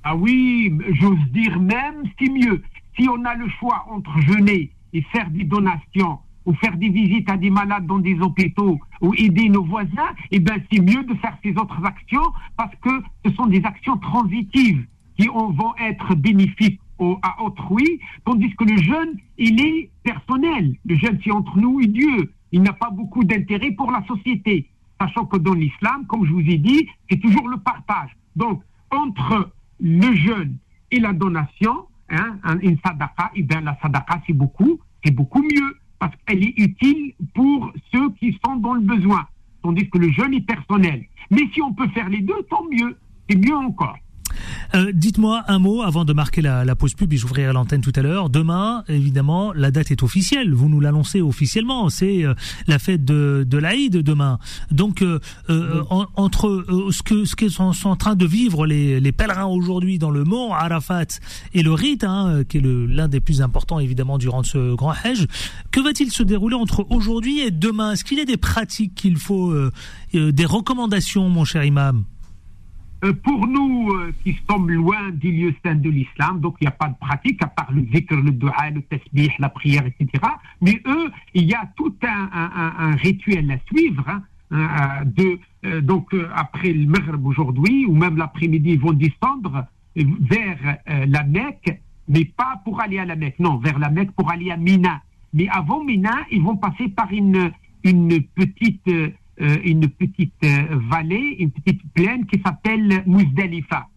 Ah 0.04 0.16
oui, 0.16 0.72
j'ose 1.00 1.18
dire 1.32 1.60
même, 1.60 2.04
c'est 2.18 2.30
mieux. 2.30 2.62
Si 2.98 3.08
on 3.08 3.22
a 3.24 3.34
le 3.34 3.48
choix 3.60 3.86
entre 3.90 4.10
jeûner 4.26 4.70
et 4.92 5.02
faire 5.12 5.28
des 5.30 5.44
donations 5.44 6.18
ou 6.46 6.54
faire 6.54 6.76
des 6.76 6.88
visites 6.88 7.28
à 7.28 7.36
des 7.36 7.50
malades 7.50 7.86
dans 7.86 7.98
des 7.98 8.18
hôpitaux 8.20 8.80
ou 9.02 9.12
aider 9.14 9.48
nos 9.48 9.64
voisins, 9.64 10.14
eh 10.30 10.38
ben 10.38 10.56
c'est 10.70 10.80
mieux 10.80 11.02
de 11.02 11.14
faire 11.16 11.36
ces 11.42 11.50
autres 11.50 11.84
actions 11.84 12.32
parce 12.56 12.74
que 12.80 13.02
ce 13.24 13.32
sont 13.32 13.46
des 13.46 13.62
actions 13.64 13.98
transitives 13.98 14.86
qui 15.18 15.26
vont 15.26 15.74
être 15.80 16.14
bénéfiques 16.14 16.80
à 17.22 17.42
autrui, 17.42 18.00
tandis 18.24 18.54
que 18.56 18.64
le 18.64 18.76
jeûne, 18.78 19.18
il 19.38 19.60
est 19.60 19.90
personnel. 20.02 20.76
Le 20.84 20.96
jeûne, 20.96 21.18
c'est 21.22 21.30
entre 21.30 21.58
nous 21.58 21.80
et 21.80 21.86
Dieu. 21.86 22.32
Il 22.52 22.62
n'a 22.62 22.72
pas 22.72 22.90
beaucoup 22.90 23.24
d'intérêt 23.24 23.72
pour 23.72 23.90
la 23.90 24.04
société. 24.06 24.68
Sachant 25.00 25.26
que 25.26 25.36
dans 25.36 25.52
l'islam, 25.52 26.06
comme 26.06 26.24
je 26.24 26.32
vous 26.32 26.40
ai 26.40 26.58
dit, 26.58 26.88
c'est 27.10 27.20
toujours 27.20 27.48
le 27.48 27.58
partage. 27.58 28.16
Donc, 28.34 28.62
entre 28.90 29.52
le 29.80 30.14
jeûne 30.14 30.56
et 30.90 31.00
la 31.00 31.12
donation, 31.12 31.86
hein, 32.08 32.38
une 32.62 32.78
sadaqa, 32.84 33.30
eh 33.34 33.42
bien, 33.42 33.60
la 33.60 33.76
sadaqa, 33.82 34.22
c'est 34.26 34.32
beaucoup, 34.32 34.78
c'est 35.04 35.10
beaucoup 35.10 35.42
mieux, 35.42 35.76
parce 35.98 36.14
qu'elle 36.24 36.42
est 36.42 36.58
utile 36.58 37.14
pour 37.34 37.72
ceux 37.92 38.10
qui 38.12 38.38
sont 38.44 38.56
dans 38.56 38.74
le 38.74 38.80
besoin. 38.80 39.26
Tandis 39.62 39.88
que 39.90 39.98
le 39.98 40.10
jeûne 40.10 40.32
est 40.34 40.46
personnel. 40.46 41.04
Mais 41.30 41.42
si 41.52 41.60
on 41.60 41.72
peut 41.72 41.88
faire 41.88 42.08
les 42.08 42.20
deux, 42.20 42.42
tant 42.48 42.64
mieux. 42.70 42.96
C'est 43.28 43.36
mieux 43.36 43.56
encore. 43.56 43.98
Euh, 44.74 44.92
dites-moi 44.92 45.44
un 45.48 45.58
mot 45.58 45.82
avant 45.82 46.04
de 46.04 46.12
marquer 46.12 46.42
la, 46.42 46.76
pause 46.76 46.94
pub 46.94 47.12
et 47.12 47.16
j'ouvrirai 47.16 47.52
l'antenne 47.52 47.80
tout 47.80 47.92
à 47.94 48.02
l'heure. 48.02 48.28
Demain, 48.30 48.84
évidemment, 48.88 49.52
la 49.52 49.70
date 49.70 49.90
est 49.90 50.02
officielle. 50.02 50.52
Vous 50.52 50.68
nous 50.68 50.80
l'annoncez 50.80 51.20
officiellement. 51.20 51.88
C'est 51.88 52.24
euh, 52.24 52.34
la 52.66 52.78
fête 52.78 53.04
de, 53.04 53.46
de 53.48 53.58
l'Aïd 53.58 53.96
demain. 53.96 54.38
Donc, 54.70 55.02
euh, 55.02 55.18
entre 56.16 56.64
ce 56.90 57.02
que 57.02 57.24
ce 57.24 57.36
qu'ils 57.36 57.50
sont, 57.50 57.72
en 57.84 57.96
train 57.96 58.14
de 58.14 58.26
vivre 58.26 58.66
les, 58.66 59.00
les 59.00 59.12
pèlerins 59.12 59.46
aujourd'hui 59.46 59.98
dans 59.98 60.10
le 60.10 60.24
mont 60.24 60.52
Arafat 60.52 61.06
et 61.54 61.62
le 61.62 61.72
rite, 61.72 62.04
hein, 62.04 62.42
qui 62.48 62.58
est 62.58 62.62
l'un 62.62 63.08
des 63.08 63.20
plus 63.20 63.42
importants 63.42 63.78
évidemment 63.78 64.18
durant 64.18 64.42
ce 64.42 64.74
grand 64.74 64.92
Hajj, 65.04 65.26
que 65.70 65.80
va-t-il 65.80 66.10
se 66.10 66.22
dérouler 66.22 66.56
entre 66.56 66.86
aujourd'hui 66.90 67.40
et 67.40 67.50
demain? 67.50 67.92
Est-ce 67.92 68.04
qu'il 68.04 68.18
y 68.18 68.22
a 68.22 68.24
des 68.24 68.36
pratiques 68.36 68.94
qu'il 68.94 69.16
faut, 69.16 69.54
des 70.12 70.44
recommandations, 70.44 71.28
mon 71.28 71.44
cher 71.44 71.64
imam? 71.64 72.04
Euh, 73.04 73.12
pour 73.12 73.46
nous 73.46 73.90
euh, 73.92 74.12
qui 74.22 74.36
sommes 74.48 74.70
loin 74.70 75.10
du 75.10 75.30
lieu 75.30 75.54
saint 75.64 75.74
de 75.74 75.90
l'islam, 75.90 76.40
donc 76.40 76.56
il 76.60 76.64
n'y 76.64 76.68
a 76.68 76.72
pas 76.72 76.88
de 76.88 76.96
pratique 76.98 77.42
à 77.42 77.46
part 77.46 77.70
le 77.72 77.82
zikr, 77.92 78.16
le 78.16 78.30
dua, 78.30 78.70
le 78.74 78.82
tasbih, 78.82 79.30
la 79.38 79.48
prière, 79.48 79.84
etc. 79.86 80.24
Mais 80.60 80.80
eux, 80.86 81.10
il 81.34 81.44
y 81.44 81.54
a 81.54 81.68
tout 81.76 81.94
un, 82.02 82.96
rituel 82.96 83.50
à 83.50 83.58
suivre. 83.66 84.04
Hein, 84.08 84.22
euh, 84.52 85.04
de, 85.04 85.80
donc 85.80 86.14
après 86.34 86.72
le 86.72 86.86
Maghreb 86.86 87.26
aujourd'hui, 87.26 87.84
ou 87.86 87.94
même 87.94 88.16
l'après-midi, 88.16 88.72
ils 88.72 88.80
vont 88.80 88.92
descendre 88.92 89.66
vers 89.96 90.78
la 90.86 91.24
Mecque, 91.24 91.80
mais 92.08 92.24
pas 92.24 92.60
pour 92.64 92.80
aller 92.80 92.98
à 92.98 93.04
la 93.04 93.16
Mecque, 93.16 93.40
non, 93.40 93.58
vers 93.58 93.78
la 93.78 93.90
Mecque 93.90 94.12
pour 94.12 94.30
aller 94.30 94.50
à 94.50 94.56
Mina. 94.56 95.02
Mais 95.36 95.48
avant 95.48 95.84
Mina, 95.84 96.24
ils 96.30 96.42
vont 96.42 96.56
passer 96.56 96.88
par 96.88 97.12
une, 97.12 97.52
petite 98.34 98.88
euh, 98.88 99.10
une 99.38 99.88
petite 99.88 100.32
euh, 100.44 100.78
vallée, 100.90 101.36
une 101.38 101.50
petite 101.50 101.82
plaine 101.92 102.26
qui 102.26 102.40
s'appelle 102.44 103.02
Muzdalifa. 103.06 103.88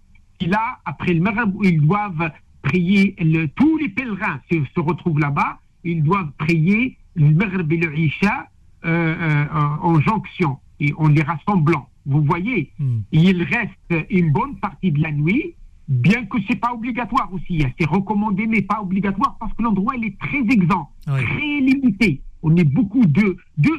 Et 0.41 0.47
là, 0.47 0.79
après 0.85 1.13
le 1.13 1.21
Maghreb, 1.21 1.53
ils 1.63 1.81
doivent 1.81 2.31
prier, 2.61 3.15
le, 3.19 3.47
tous 3.47 3.77
les 3.77 3.89
pèlerins 3.89 4.39
se, 4.51 4.57
se 4.75 4.79
retrouvent 4.79 5.19
là-bas, 5.19 5.59
ils 5.83 6.03
doivent 6.03 6.31
prier 6.37 6.97
le 7.15 7.31
Maghreb 7.31 7.71
et 7.71 7.77
le 7.77 7.97
Isha 7.97 8.47
euh, 8.85 9.45
en 9.81 9.99
jonction 10.01 10.57
et 10.79 10.93
en 10.97 11.07
les 11.07 11.21
rassemblant. 11.21 11.89
Vous 12.05 12.23
voyez, 12.23 12.71
hmm. 12.79 12.99
il 13.11 13.43
reste 13.43 14.07
une 14.09 14.31
bonne 14.31 14.57
partie 14.57 14.91
de 14.91 15.01
la 15.01 15.11
nuit, 15.11 15.55
bien 15.87 16.25
que 16.25 16.37
c'est 16.47 16.55
pas 16.55 16.73
obligatoire 16.73 17.29
aussi. 17.33 17.63
Hein. 17.63 17.71
C'est 17.79 17.87
recommandé, 17.87 18.47
mais 18.47 18.61
pas 18.61 18.81
obligatoire 18.81 19.37
parce 19.39 19.53
que 19.53 19.63
l'endroit 19.63 19.95
il 19.97 20.05
est 20.05 20.19
très 20.19 20.39
exempt, 20.53 20.89
très 21.05 21.59
limité 21.59 22.21
on 22.43 22.55
est 22.55 22.63
beaucoup 22.63 23.05
de, 23.05 23.37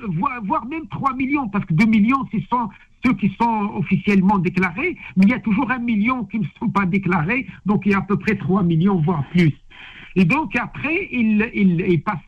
voire, 0.08 0.66
même 0.66 0.86
3 0.88 1.14
millions, 1.14 1.48
parce 1.48 1.64
que 1.64 1.74
2 1.74 1.86
millions, 1.86 2.26
ce 2.32 2.38
sont 2.48 2.68
ceux 3.04 3.14
qui 3.14 3.34
sont 3.40 3.72
officiellement 3.76 4.38
déclarés, 4.38 4.96
mais 5.16 5.24
il 5.24 5.30
y 5.30 5.34
a 5.34 5.40
toujours 5.40 5.70
un 5.70 5.78
million 5.78 6.24
qui 6.24 6.38
ne 6.38 6.44
sont 6.58 6.68
pas 6.68 6.84
déclarés, 6.84 7.46
donc 7.64 7.82
il 7.86 7.92
y 7.92 7.94
a 7.94 7.98
à 7.98 8.02
peu 8.02 8.18
près 8.18 8.36
3 8.36 8.62
millions, 8.62 9.00
voire 9.00 9.24
plus. 9.30 9.54
Et 10.16 10.24
donc 10.24 10.56
après, 10.56 11.08
il, 11.12 11.48
il, 11.54 12.02
passe 12.02 12.18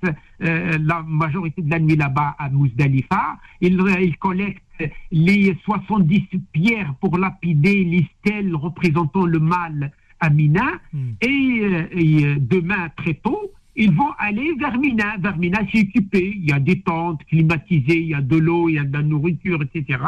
euh, 0.43 0.79
la 0.81 1.03
majorité 1.03 1.63
de 1.63 1.71
la 1.71 1.81
nuit 1.81 1.97
là-bas 1.97 2.37
à 2.39 2.49
Mousdalifa. 2.49 3.39
Il, 3.61 3.77
collecte 4.19 4.63
les 5.11 5.57
70 5.65 6.29
pierres 6.53 6.95
pour 7.01 7.19
lapider 7.19 7.85
les 7.85 8.07
stèles 8.19 8.55
représentant 8.55 9.27
le 9.27 9.41
mal 9.41 9.93
à 10.21 10.31
Mina. 10.31 10.65
Hmm. 10.93 11.11
Et, 11.21 11.61
euh, 11.63 11.87
et, 11.91 12.25
euh, 12.25 12.37
demain, 12.39 12.89
très 12.97 13.15
tôt, 13.15 13.51
ils 13.77 13.93
vont 13.93 14.13
aller 14.19 14.55
vers 14.59 14.79
Mina. 14.79 15.17
Vers 15.19 15.37
Mina, 15.39 15.61
c'est 15.73 15.79
équipé. 15.79 16.35
Il 16.37 16.49
y 16.49 16.53
a 16.53 16.61
des 16.61 16.81
tentes 16.81 17.25
climatisées, 17.25 18.01
il 18.01 18.09
y 18.09 18.15
a 18.15 18.21
de 18.21 18.37
l'eau, 18.37 18.69
il 18.69 18.75
y 18.75 18.79
a 18.79 18.85
de 18.85 18.93
la 18.93 19.03
nourriture, 19.03 19.63
etc. 19.63 19.99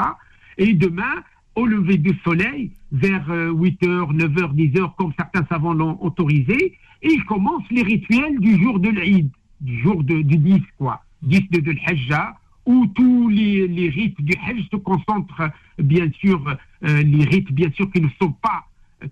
Et 0.59 0.75
demain, 0.75 1.23
au 1.54 1.66
lever 1.66 1.99
du 1.99 2.18
soleil, 2.25 2.71
vers 2.92 3.28
8h, 3.28 4.14
9h, 4.14 4.54
10h, 4.54 4.94
comme 4.97 5.12
certains 5.16 5.47
savants 5.49 5.73
l'ont 5.73 5.99
autorisé, 6.00 6.76
ils 7.02 7.25
commencent 7.25 7.71
les 7.71 7.83
rituels 7.83 8.38
du 8.38 8.61
jour 8.62 8.78
de 8.78 8.88
l'Eid, 8.90 9.30
du 9.61 9.80
jour 9.80 10.02
du 10.02 10.23
10, 10.25 10.61
quoi. 10.78 11.02
10 11.23 11.50
de, 11.50 11.75
où 12.66 12.87
tous 12.88 13.28
les, 13.28 13.68
les, 13.68 13.88
rites 13.90 14.21
du 14.23 14.35
Hajj 14.47 14.68
se 14.71 14.76
concentrent, 14.76 15.50
bien 15.78 16.11
sûr, 16.12 16.40
euh, 16.85 17.02
les 17.02 17.25
rites, 17.25 17.52
bien 17.52 17.71
sûr, 17.73 17.90
qui 17.90 18.00
ne 18.00 18.09
sont 18.21 18.33
pas, 18.33 18.66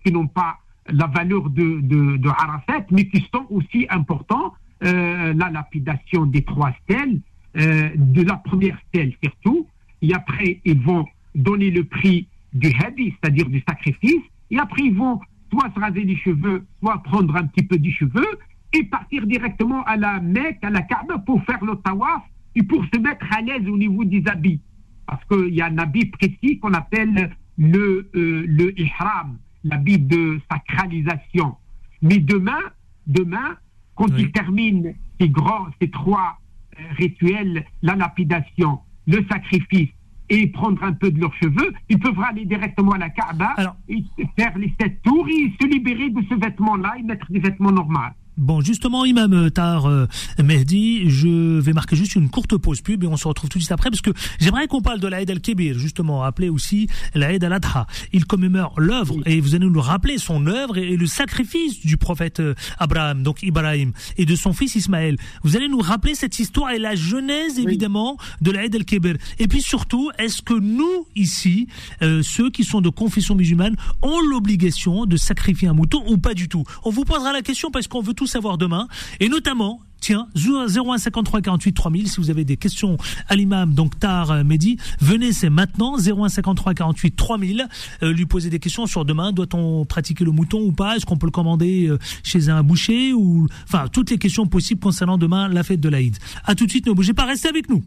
qui 0.04 0.12
n'ont 0.12 0.26
pas 0.26 0.58
la 0.88 1.06
valeur 1.06 1.48
de, 1.50 1.80
de, 1.80 2.16
de, 2.16 2.28
Arafat, 2.28 2.86
mais 2.90 3.06
qui 3.08 3.24
sont 3.32 3.46
aussi 3.50 3.86
importants, 3.90 4.54
euh, 4.84 5.32
la 5.34 5.50
lapidation 5.50 6.26
des 6.26 6.42
trois 6.42 6.72
stèles, 6.84 7.20
euh, 7.56 7.90
de 7.94 8.22
la 8.22 8.36
première 8.36 8.78
stèle 8.88 9.12
surtout, 9.22 9.66
et 10.00 10.12
après 10.14 10.60
ils 10.64 10.80
vont 10.80 11.06
donner 11.34 11.70
le 11.70 11.84
prix 11.84 12.26
du 12.52 12.72
hadi, 12.82 13.14
c'est-à-dire 13.20 13.48
du 13.48 13.62
sacrifice, 13.66 14.22
et 14.50 14.58
après 14.58 14.82
ils 14.82 14.94
vont 14.94 15.20
soit 15.52 15.70
se 15.74 15.78
raser 15.78 16.02
les 16.02 16.16
cheveux, 16.16 16.64
soit 16.80 17.02
prendre 17.02 17.36
un 17.36 17.46
petit 17.46 17.64
peu 17.64 17.78
du 17.78 17.92
cheveux, 17.92 18.38
et 18.72 18.84
partir 18.84 19.26
directement 19.26 19.84
à 19.84 19.96
la 19.96 20.18
Mecque, 20.20 20.58
à 20.62 20.70
la 20.70 20.82
Kaaba, 20.82 21.18
pour 21.18 21.44
faire 21.44 21.62
le 21.64 21.76
tawaf, 21.76 22.22
et 22.54 22.62
pour 22.62 22.84
se 22.92 22.98
mettre 22.98 23.26
à 23.30 23.40
l'aise 23.40 23.68
au 23.68 23.76
niveau 23.76 24.04
des 24.04 24.22
habits. 24.26 24.60
Parce 25.06 25.22
qu'il 25.26 25.54
y 25.54 25.60
a 25.60 25.66
un 25.66 25.78
habit 25.78 26.06
précis 26.06 26.58
qu'on 26.58 26.72
appelle 26.72 27.30
le, 27.58 28.10
euh, 28.14 28.44
le 28.46 28.78
ihram 28.80 29.36
l'habit 29.64 29.98
de 29.98 30.40
sacralisation. 30.50 31.56
Mais 32.00 32.18
demain, 32.18 32.60
demain, 33.06 33.56
quand 33.94 34.08
ils 34.18 34.32
terminent 34.32 34.92
ces 35.20 35.28
grands, 35.28 35.66
ces 35.80 35.90
trois 35.90 36.38
euh, 36.78 36.82
rituels, 36.96 37.64
la 37.82 37.94
lapidation, 37.94 38.80
le 39.06 39.24
sacrifice 39.30 39.90
et 40.28 40.46
prendre 40.48 40.82
un 40.82 40.92
peu 40.92 41.10
de 41.10 41.20
leurs 41.20 41.34
cheveux, 41.34 41.72
ils 41.88 41.98
peuvent 41.98 42.18
aller 42.20 42.44
directement 42.44 42.92
à 42.92 42.98
la 42.98 43.10
Kaaba 43.10 43.54
et 43.88 44.04
faire 44.38 44.56
les 44.56 44.72
sept 44.80 45.02
tours 45.02 45.28
et 45.28 45.52
se 45.60 45.66
libérer 45.66 46.10
de 46.10 46.22
ce 46.28 46.34
vêtement-là 46.34 46.94
et 46.98 47.02
mettre 47.02 47.30
des 47.30 47.40
vêtements 47.40 47.72
normaux. 47.72 47.98
Bon, 48.38 48.62
justement, 48.62 49.04
Imam 49.04 49.34
euh, 49.34 49.50
Tar 49.50 49.84
euh, 49.84 50.06
Mehdi, 50.42 51.10
je 51.10 51.60
vais 51.60 51.74
marquer 51.74 51.96
juste 51.96 52.14
une 52.14 52.30
courte 52.30 52.56
pause 52.56 52.80
pub 52.80 53.04
et 53.04 53.06
on 53.06 53.18
se 53.18 53.28
retrouve 53.28 53.50
tout 53.50 53.58
de 53.58 53.62
suite 53.62 53.72
après 53.72 53.90
parce 53.90 54.00
que 54.00 54.10
j'aimerais 54.40 54.68
qu'on 54.68 54.80
parle 54.80 55.00
de 55.00 55.06
l'Aïd 55.06 55.30
al-Kébir, 55.30 55.78
justement, 55.78 56.24
appelé 56.24 56.48
aussi 56.48 56.88
l'Aïd 57.14 57.44
al-Adha. 57.44 57.86
Il 58.14 58.24
commémore 58.24 58.80
l'œuvre 58.80 59.16
et 59.26 59.38
vous 59.38 59.54
allez 59.54 59.66
nous 59.66 59.80
rappeler 59.80 60.16
son 60.16 60.46
œuvre 60.46 60.78
et 60.78 60.96
le 60.96 61.06
sacrifice 61.06 61.84
du 61.84 61.98
prophète 61.98 62.40
euh, 62.40 62.54
Abraham, 62.78 63.22
donc 63.22 63.42
Ibrahim, 63.42 63.92
et 64.16 64.24
de 64.24 64.34
son 64.34 64.54
fils 64.54 64.76
Ismaël. 64.76 65.18
Vous 65.42 65.54
allez 65.54 65.68
nous 65.68 65.80
rappeler 65.80 66.14
cette 66.14 66.38
histoire 66.38 66.70
et 66.70 66.78
la 66.78 66.94
genèse, 66.94 67.58
évidemment, 67.58 68.16
de 68.40 68.50
l'Aïd 68.50 68.74
al-Kébir. 68.74 69.16
Et 69.40 69.46
puis 69.46 69.60
surtout, 69.60 70.10
est-ce 70.18 70.40
que 70.40 70.54
nous, 70.54 71.06
ici, 71.14 71.66
ceux 72.00 72.50
qui 72.50 72.64
sont 72.64 72.80
de 72.80 72.88
confession 72.88 73.34
musulmane, 73.34 73.76
ont 74.00 74.20
l'obligation 74.20 75.04
de 75.04 75.16
sacrifier 75.18 75.68
un 75.68 75.74
mouton 75.74 76.02
ou 76.08 76.16
pas 76.16 76.32
du 76.32 76.48
tout? 76.48 76.64
On 76.84 76.90
vous 76.90 77.04
posera 77.04 77.32
la 77.32 77.42
question 77.42 77.70
parce 77.70 77.88
qu'on 77.88 78.00
veut 78.00 78.14
tout 78.14 78.21
savoir 78.26 78.58
demain. 78.58 78.88
Et 79.20 79.28
notamment, 79.28 79.80
tiens, 80.02 80.28
0153 80.34 81.40
48 81.40 81.72
3000, 81.72 82.08
si 82.08 82.20
vous 82.20 82.28
avez 82.28 82.44
des 82.44 82.58
questions 82.58 82.98
à 83.28 83.36
l'imam, 83.36 83.72
donc 83.72 83.98
tard 83.98 84.30
euh, 84.30 84.44
Mehdi, 84.44 84.76
venez, 85.00 85.32
c'est 85.32 85.48
maintenant, 85.48 85.96
0153 85.96 86.74
48 86.74 87.16
3000, 87.16 87.68
lui 88.02 88.26
poser 88.26 88.50
des 88.50 88.58
questions 88.58 88.86
sur 88.86 89.04
demain, 89.04 89.32
doit-on 89.32 89.84
pratiquer 89.86 90.24
le 90.24 90.32
mouton 90.32 90.60
ou 90.60 90.72
pas, 90.72 90.96
est-ce 90.96 91.06
qu'on 91.06 91.16
peut 91.16 91.26
le 91.26 91.32
commander 91.32 91.86
euh, 91.86 91.98
chez 92.22 92.48
un 92.48 92.62
boucher, 92.62 93.14
ou, 93.14 93.46
enfin, 93.64 93.86
toutes 93.90 94.10
les 94.10 94.18
questions 94.18 94.46
possibles 94.46 94.80
concernant 94.80 95.16
demain 95.16 95.48
la 95.48 95.62
fête 95.62 95.80
de 95.80 95.88
l'Aïd. 95.88 96.18
À 96.44 96.54
tout 96.54 96.66
de 96.66 96.70
suite, 96.70 96.86
ne 96.86 96.92
bougez 96.92 97.14
pas, 97.14 97.24
restez 97.24 97.48
avec 97.48 97.70
nous. 97.70 97.82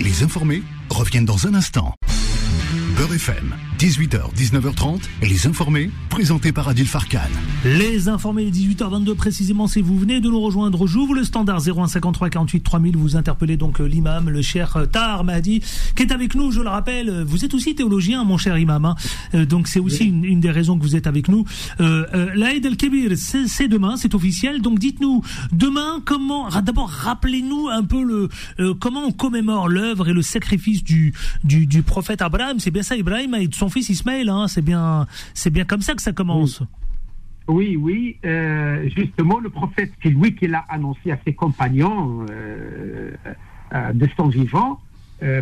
Les 0.00 0.22
informés 0.22 0.62
reviennent 0.88 1.24
dans 1.24 1.46
un 1.46 1.54
instant. 1.54 1.94
Beurre 2.96 3.14
FM 3.14 3.54
18h, 3.78 4.34
19h30, 4.34 5.02
Les 5.20 5.46
Informés, 5.46 5.90
présentés 6.08 6.50
par 6.50 6.66
Adil 6.66 6.86
Farkan. 6.86 7.18
Les 7.66 8.08
Informés, 8.08 8.50
18h22 8.50 9.14
précisément, 9.14 9.66
si 9.66 9.82
vous 9.82 9.98
venez 9.98 10.20
de 10.20 10.30
nous 10.30 10.40
rejoindre, 10.40 10.86
j'ouvre 10.86 11.14
le 11.14 11.24
standard 11.24 11.60
0153 11.60 12.30
48 12.30 12.62
3000, 12.62 12.96
vous 12.96 13.16
interpellez 13.16 13.58
donc 13.58 13.82
euh, 13.82 13.84
l'imam, 13.84 14.30
le 14.30 14.40
cher 14.40 14.78
euh, 14.78 14.86
Tar 14.86 15.24
Mahdi, 15.24 15.60
qui 15.94 16.04
est 16.04 16.12
avec 16.12 16.34
nous, 16.34 16.52
je 16.52 16.62
le 16.62 16.70
rappelle, 16.70 17.10
euh, 17.10 17.24
vous 17.24 17.44
êtes 17.44 17.52
aussi 17.52 17.74
théologien, 17.74 18.24
mon 18.24 18.38
cher 18.38 18.56
imam, 18.56 18.82
hein. 18.86 18.94
donc 19.44 19.68
c'est 19.68 19.80
aussi 19.80 20.06
une, 20.06 20.40
des 20.40 20.50
raisons 20.50 20.78
que 20.78 20.82
vous 20.82 20.96
êtes 20.96 21.06
avec 21.06 21.28
nous. 21.28 21.44
Euh, 21.80 22.30
L'Aïd 22.34 22.64
el-Kebir, 22.64 23.10
c'est 23.18 23.68
demain, 23.68 23.98
c'est 23.98 24.14
officiel, 24.14 24.62
donc 24.62 24.78
dites-nous, 24.78 25.22
demain, 25.52 26.00
comment, 26.02 26.48
d'abord 26.62 26.88
rappelez-nous 26.88 27.68
un 27.68 27.84
peu 27.84 28.02
le, 28.02 28.72
comment 28.74 29.04
on 29.04 29.12
commémore 29.12 29.68
l'œuvre 29.68 30.08
et 30.08 30.14
le 30.14 30.22
sacrifice 30.22 30.82
du, 30.82 31.12
du, 31.44 31.66
du 31.66 31.82
prophète 31.82 32.22
Abraham, 32.22 32.58
c'est 32.58 32.70
bien 32.70 32.82
ça, 32.82 32.96
Ibrahim 32.96 33.34
et 33.34 33.50
son 33.52 33.65
fils 33.68 33.88
Ismaël, 33.88 34.28
hein, 34.28 34.48
c'est 34.48 34.62
bien, 34.62 35.06
c'est 35.34 35.50
bien 35.50 35.64
comme 35.64 35.82
ça 35.82 35.94
que 35.94 36.02
ça 36.02 36.12
commence. 36.12 36.62
Oui, 37.48 37.76
oui, 37.76 38.16
euh, 38.24 38.88
justement, 38.96 39.38
le 39.38 39.50
prophète, 39.50 39.92
c'est 40.02 40.10
lui 40.10 40.34
qui 40.34 40.48
l'a 40.48 40.64
annoncé 40.68 41.12
à 41.12 41.18
ses 41.24 41.32
compagnons 41.32 42.26
euh, 42.28 43.12
euh, 43.72 43.92
de 43.92 44.08
son 44.16 44.28
vivant, 44.28 44.80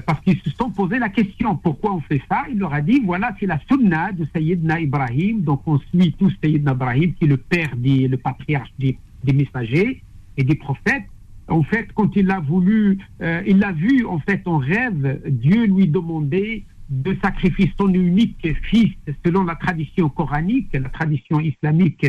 parce 0.06 0.20
qu'ils 0.20 0.38
se 0.38 0.50
sont 0.50 0.70
posé 0.70 1.00
la 1.00 1.08
question 1.08 1.56
pourquoi 1.56 1.94
on 1.94 2.00
fait 2.00 2.22
ça? 2.30 2.44
Il 2.48 2.58
leur 2.58 2.72
a 2.72 2.80
dit 2.80 3.02
voilà, 3.04 3.34
c'est 3.40 3.46
la 3.46 3.58
sunna 3.68 4.12
de 4.12 4.24
Sayyidina 4.32 4.78
Ibrahim, 4.80 5.42
donc 5.42 5.62
on 5.66 5.80
suit 5.80 6.14
tous 6.16 6.32
Sayyidina 6.40 6.74
Ibrahim, 6.74 7.12
qui 7.14 7.24
est 7.24 7.28
le 7.28 7.38
père, 7.38 7.70
des, 7.76 8.06
le 8.06 8.16
patriarche 8.16 8.70
des, 8.78 8.96
des 9.24 9.32
messagers 9.32 10.00
et 10.36 10.44
des 10.44 10.54
prophètes. 10.54 11.06
En 11.48 11.64
fait, 11.64 11.88
quand 11.92 12.14
il 12.14 12.30
a 12.30 12.38
voulu, 12.38 12.98
il 13.20 13.58
l'a 13.58 13.72
vu 13.72 14.06
en 14.06 14.20
fait 14.20 14.42
en 14.46 14.58
rêve, 14.58 15.20
Dieu 15.26 15.66
lui 15.66 15.88
demandait 15.88 16.62
de 16.88 17.16
sacrifier 17.22 17.72
son 17.78 17.92
unique 17.92 18.46
fils 18.70 18.92
selon 19.24 19.44
la 19.44 19.54
tradition 19.56 20.08
coranique, 20.08 20.68
la 20.72 20.88
tradition 20.88 21.40
islamique 21.40 22.06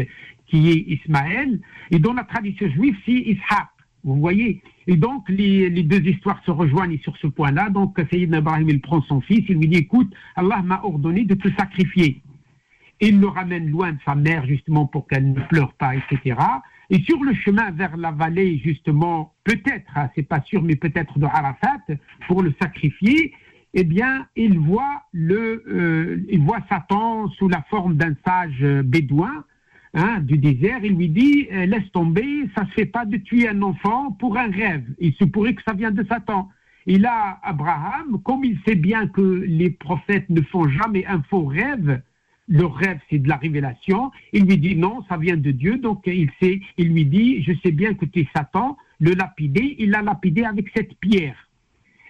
qui 0.47 0.69
est 0.69 0.99
Ismaël, 0.99 1.59
et 1.91 1.99
dans 1.99 2.13
la 2.13 2.23
tradition 2.23 2.69
juive, 2.69 2.95
c'est 3.05 3.11
Ishaq. 3.11 3.67
Vous 4.03 4.19
voyez 4.19 4.61
Et 4.85 4.97
donc, 4.97 5.27
les, 5.29 5.69
deux 5.69 6.07
histoires 6.07 6.39
se 6.45 6.51
rejoignent 6.51 6.99
sur 6.99 7.17
ce 7.17 7.25
point-là. 7.25 7.71
Donc, 7.71 7.99
Sayyidina 8.11 8.37
Ibrahim, 8.37 8.69
il 8.69 8.79
prend 8.79 9.01
son 9.01 9.19
fils, 9.19 9.43
il 9.49 9.57
lui 9.57 9.67
dit, 9.67 9.77
écoute, 9.77 10.13
Allah 10.35 10.61
m'a 10.61 10.79
ordonné 10.83 11.25
de 11.25 11.33
te 11.33 11.49
sacrifier. 11.57 12.21
Il 13.01 13.19
le 13.19 13.27
ramène 13.27 13.67
loin 13.67 13.93
de 13.93 13.97
sa 14.05 14.13
mère, 14.13 14.45
justement, 14.45 14.85
pour 14.85 15.07
qu'elle 15.07 15.31
ne 15.33 15.41
pleure 15.47 15.73
pas, 15.73 15.95
etc. 15.95 16.39
Et 16.91 17.01
sur 17.01 17.23
le 17.23 17.33
chemin 17.33 17.71
vers 17.71 17.97
la 17.97 18.11
vallée, 18.11 18.61
justement, 18.63 19.33
peut-être, 19.43 19.91
hein, 19.95 20.09
c'est 20.13 20.27
pas 20.27 20.41
sûr, 20.41 20.61
mais 20.61 20.75
peut-être 20.75 21.17
de 21.17 21.25
Arafat, 21.25 21.81
pour 22.27 22.43
le 22.43 22.53
sacrifier, 22.61 23.33
eh 23.77 23.83
bien, 23.83 24.25
il 24.37 24.57
voit, 24.57 25.03
le, 25.11 25.63
euh, 25.67 26.25
il 26.29 26.41
voit 26.41 26.59
Satan 26.69 27.27
sous 27.31 27.49
la 27.49 27.61
forme 27.63 27.97
d'un 27.97 28.15
sage 28.25 28.63
euh, 28.63 28.81
bédouin 28.81 29.43
hein, 29.93 30.21
du 30.21 30.37
désert. 30.37 30.79
Il 30.81 30.95
lui 30.95 31.09
dit 31.09 31.49
euh, 31.51 31.65
Laisse 31.65 31.91
tomber, 31.91 32.49
ça 32.55 32.63
ne 32.63 32.67
se 32.67 32.71
fait 32.71 32.85
pas 32.85 33.03
de 33.03 33.17
tuer 33.17 33.49
un 33.49 33.61
enfant 33.61 34.13
pour 34.13 34.37
un 34.37 34.49
rêve. 34.49 34.85
Il 34.99 35.13
se 35.15 35.25
pourrait 35.25 35.55
que 35.55 35.61
ça 35.67 35.73
vienne 35.73 35.93
de 35.93 36.05
Satan. 36.05 36.49
Et 36.87 36.97
là, 36.97 37.37
Abraham, 37.43 38.21
comme 38.23 38.45
il 38.45 38.57
sait 38.65 38.75
bien 38.75 39.07
que 39.07 39.43
les 39.45 39.71
prophètes 39.71 40.29
ne 40.29 40.41
font 40.41 40.69
jamais 40.69 41.05
un 41.05 41.21
faux 41.23 41.43
rêve, 41.43 42.01
le 42.47 42.65
rêve 42.65 42.99
c'est 43.09 43.19
de 43.19 43.27
la 43.27 43.35
révélation, 43.35 44.11
il 44.31 44.45
lui 44.45 44.57
dit 44.57 44.77
non, 44.77 45.03
ça 45.09 45.17
vient 45.17 45.35
de 45.35 45.51
Dieu. 45.51 45.79
Donc 45.79 46.03
il, 46.05 46.31
sait, 46.41 46.61
il 46.77 46.93
lui 46.93 47.05
dit 47.05 47.43
Je 47.43 47.51
sais 47.61 47.71
bien 47.71 47.93
que 47.93 48.05
tu 48.05 48.21
es 48.21 48.27
Satan, 48.33 48.77
le 48.99 49.11
lapider. 49.11 49.75
Il 49.79 49.89
l'a 49.89 50.01
lapidé 50.01 50.45
avec 50.45 50.67
cette 50.73 50.97
pierre 50.99 51.35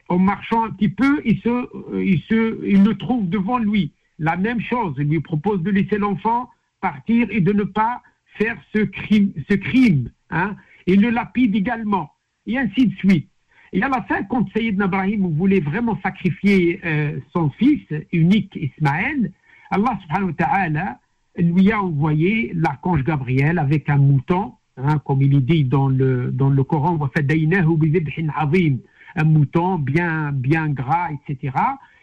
en 0.09 0.19
marchant 0.19 0.65
un 0.65 0.71
petit 0.71 0.89
peu, 0.89 1.21
il, 1.25 1.39
se, 1.39 1.49
euh, 1.49 2.03
il, 2.03 2.21
se, 2.21 2.65
il 2.65 2.83
le 2.83 2.95
trouve 2.95 3.29
devant 3.29 3.57
lui. 3.57 3.91
La 4.19 4.37
même 4.37 4.61
chose, 4.61 4.95
il 4.97 5.07
lui 5.07 5.19
propose 5.19 5.61
de 5.63 5.71
laisser 5.71 5.97
l'enfant 5.97 6.49
partir 6.81 7.27
et 7.31 7.41
de 7.41 7.51
ne 7.51 7.63
pas 7.63 8.01
faire 8.37 8.57
ce 8.73 8.79
crime. 8.79 9.33
Ce 9.49 9.55
crime 9.55 10.09
hein. 10.29 10.55
Il 10.87 11.01
le 11.01 11.09
lapide 11.09 11.55
également, 11.55 12.11
et 12.45 12.57
ainsi 12.57 12.87
de 12.87 12.95
suite. 12.95 13.27
Et 13.73 13.81
à 13.81 13.89
la 13.89 14.03
fin, 14.03 14.23
quand 14.23 14.47
Sayyid 14.55 14.75
Ibrahim 14.75 15.35
voulait 15.35 15.59
vraiment 15.59 15.99
sacrifier 16.03 16.79
euh, 16.85 17.19
son 17.33 17.49
fils 17.49 17.81
unique 18.13 18.55
Ismaël, 18.55 19.31
Allah 19.71 19.97
subhanahu 20.03 20.27
wa 20.27 20.33
ta'ala 20.33 20.99
lui 21.37 21.71
a 21.71 21.81
envoyé 21.81 22.53
l'archange 22.53 23.03
Gabriel 23.03 23.57
avec 23.57 23.89
un 23.89 23.97
mouton, 23.97 24.53
hein, 24.77 24.99
comme 24.99 25.21
il 25.23 25.35
est 25.35 25.41
dit 25.41 25.63
dans 25.65 25.89
le, 25.89 26.31
dans 26.31 26.49
le 26.49 26.63
Coran, 26.63 26.97
un 29.15 29.23
mouton 29.23 29.77
bien, 29.77 30.31
bien 30.31 30.69
gras, 30.69 31.09
etc. 31.11 31.53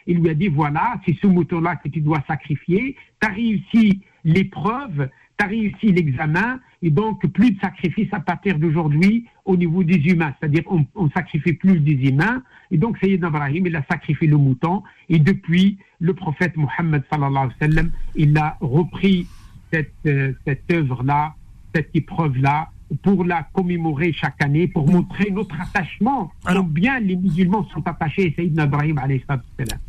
Il 0.06 0.18
lui 0.18 0.30
a 0.30 0.34
dit, 0.34 0.48
voilà, 0.48 1.00
c'est 1.06 1.16
ce 1.20 1.26
mouton-là 1.26 1.76
que 1.76 1.88
tu 1.88 2.00
dois 2.00 2.22
sacrifier. 2.26 2.96
Tu 3.20 3.28
as 3.28 3.32
réussi 3.32 4.00
l'épreuve, 4.24 5.08
tu 5.38 5.44
as 5.44 5.48
réussi 5.48 5.92
l'examen, 5.92 6.60
et 6.82 6.90
donc 6.90 7.24
plus 7.28 7.52
de 7.52 7.60
sacrifice 7.60 8.08
à 8.12 8.20
partir 8.20 8.58
d'aujourd'hui 8.58 9.26
au 9.44 9.56
niveau 9.56 9.84
des 9.84 9.96
humains. 9.96 10.34
C'est-à-dire, 10.38 10.64
on, 10.66 11.10
sacrifie 11.10 11.52
plus 11.52 11.78
des 11.78 12.08
humains. 12.08 12.42
Et 12.70 12.78
donc, 12.78 12.98
Sayyid 12.98 13.22
Ibrahim, 13.24 13.66
il 13.66 13.76
a 13.76 13.84
sacrifié 13.88 14.26
le 14.26 14.36
mouton. 14.36 14.82
Et 15.08 15.18
depuis, 15.18 15.78
le 16.00 16.14
prophète 16.14 16.56
Mohammed, 16.56 17.02
sallallahu 17.10 17.36
alayhi 17.36 17.54
wa 17.60 17.66
sallam, 17.68 17.90
il 18.16 18.36
a 18.36 18.56
repris 18.60 19.28
cette, 19.72 19.92
euh, 20.06 20.32
cette 20.44 20.70
œuvre-là, 20.72 21.34
cette 21.74 21.90
épreuve-là, 21.94 22.70
pour 23.02 23.24
la 23.24 23.42
commémorer 23.52 24.12
chaque 24.12 24.42
année, 24.42 24.68
pour 24.68 24.90
montrer 24.90 25.30
notre 25.30 25.54
attachement, 25.60 26.32
Alors, 26.44 26.64
bien 26.64 27.00
les 27.00 27.16
musulmans 27.16 27.66
sont 27.72 27.86
attachés 27.86 28.32
à 28.32 28.36
Sayyidina 28.36 28.64
Ibrahim 28.64 28.98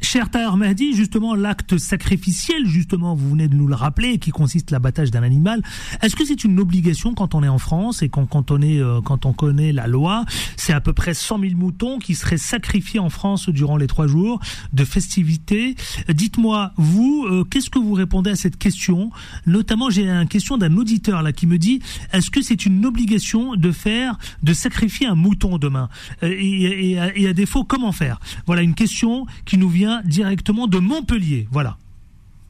Cher 0.02 0.30
Tahar 0.30 0.58
Mahdi, 0.58 0.96
justement, 0.96 1.36
l'acte 1.36 1.78
sacrificiel, 1.78 2.66
justement, 2.66 3.16
vous 3.16 3.32
venez 3.32 3.48
de 3.48 3.56
nous 3.56 3.68
le 3.68 3.76
rappeler, 3.76 4.18
qui 4.18 4.32
consiste 4.32 4.72
l'abattage 4.72 5.12
d'un 5.12 5.24
animal, 5.24 5.62
est-ce 6.02 6.16
que 6.16 6.26
c'est 6.26 6.44
une 6.44 6.60
obligation 6.60 7.14
quand 7.14 7.36
on 7.36 7.44
est 7.44 7.50
en 7.50 7.58
France 7.58 8.02
et 8.02 8.10
quand, 8.10 8.26
quand, 8.26 8.52
on, 8.52 8.62
est, 8.62 8.80
euh, 8.80 9.02
quand 9.02 9.26
on 9.26 9.34
connaît 9.34 9.72
la 9.72 9.88
loi? 9.88 10.26
C'est 10.58 10.74
à 10.74 10.82
peu 10.82 10.94
près 10.94 11.14
100 11.14 11.40
000 11.40 11.54
moutons 11.56 12.00
qui 12.00 12.16
seraient 12.16 12.38
sacrifiés 12.38 13.00
en 13.00 13.10
France 13.10 13.50
durant 13.50 13.78
les 13.78 13.88
trois 13.88 14.08
jours 14.08 14.40
de 14.72 14.86
festivités. 14.86 15.76
Dites-moi, 16.10 16.72
vous, 16.78 17.26
euh, 17.30 17.44
qu'est-ce 17.44 17.70
que 17.70 17.80
vous 17.80 17.94
répondez 17.94 18.32
à 18.32 18.36
cette 18.36 18.58
question? 18.58 19.12
Notamment, 19.46 19.90
j'ai 19.90 20.08
une 20.08 20.28
question 20.28 20.58
d'un 20.58 20.76
auditeur 20.78 21.22
là 21.22 21.32
qui 21.32 21.48
me 21.48 21.58
dit, 21.58 21.82
est-ce 22.12 22.30
que 22.30 22.42
c'est 22.42 22.66
une 22.66 22.86
obligation 22.86 22.93
obligation 22.94 23.56
de 23.56 23.72
faire, 23.72 24.18
de 24.44 24.54
sacrifier 24.54 25.08
un 25.08 25.16
mouton 25.16 25.58
demain 25.58 25.90
euh, 26.22 26.32
et, 26.32 27.00
à, 27.00 27.34
défaut, 27.34 27.64
comment 27.64 27.92
faire? 27.92 28.20
Voilà 28.46 28.62
une 28.62 28.76
question 28.76 29.26
qui 29.46 29.58
nous 29.58 29.70
vient 29.70 30.02
directement 30.06 30.68
de 30.68 30.78
Montpellier. 30.78 31.48
Voilà. 31.52 31.78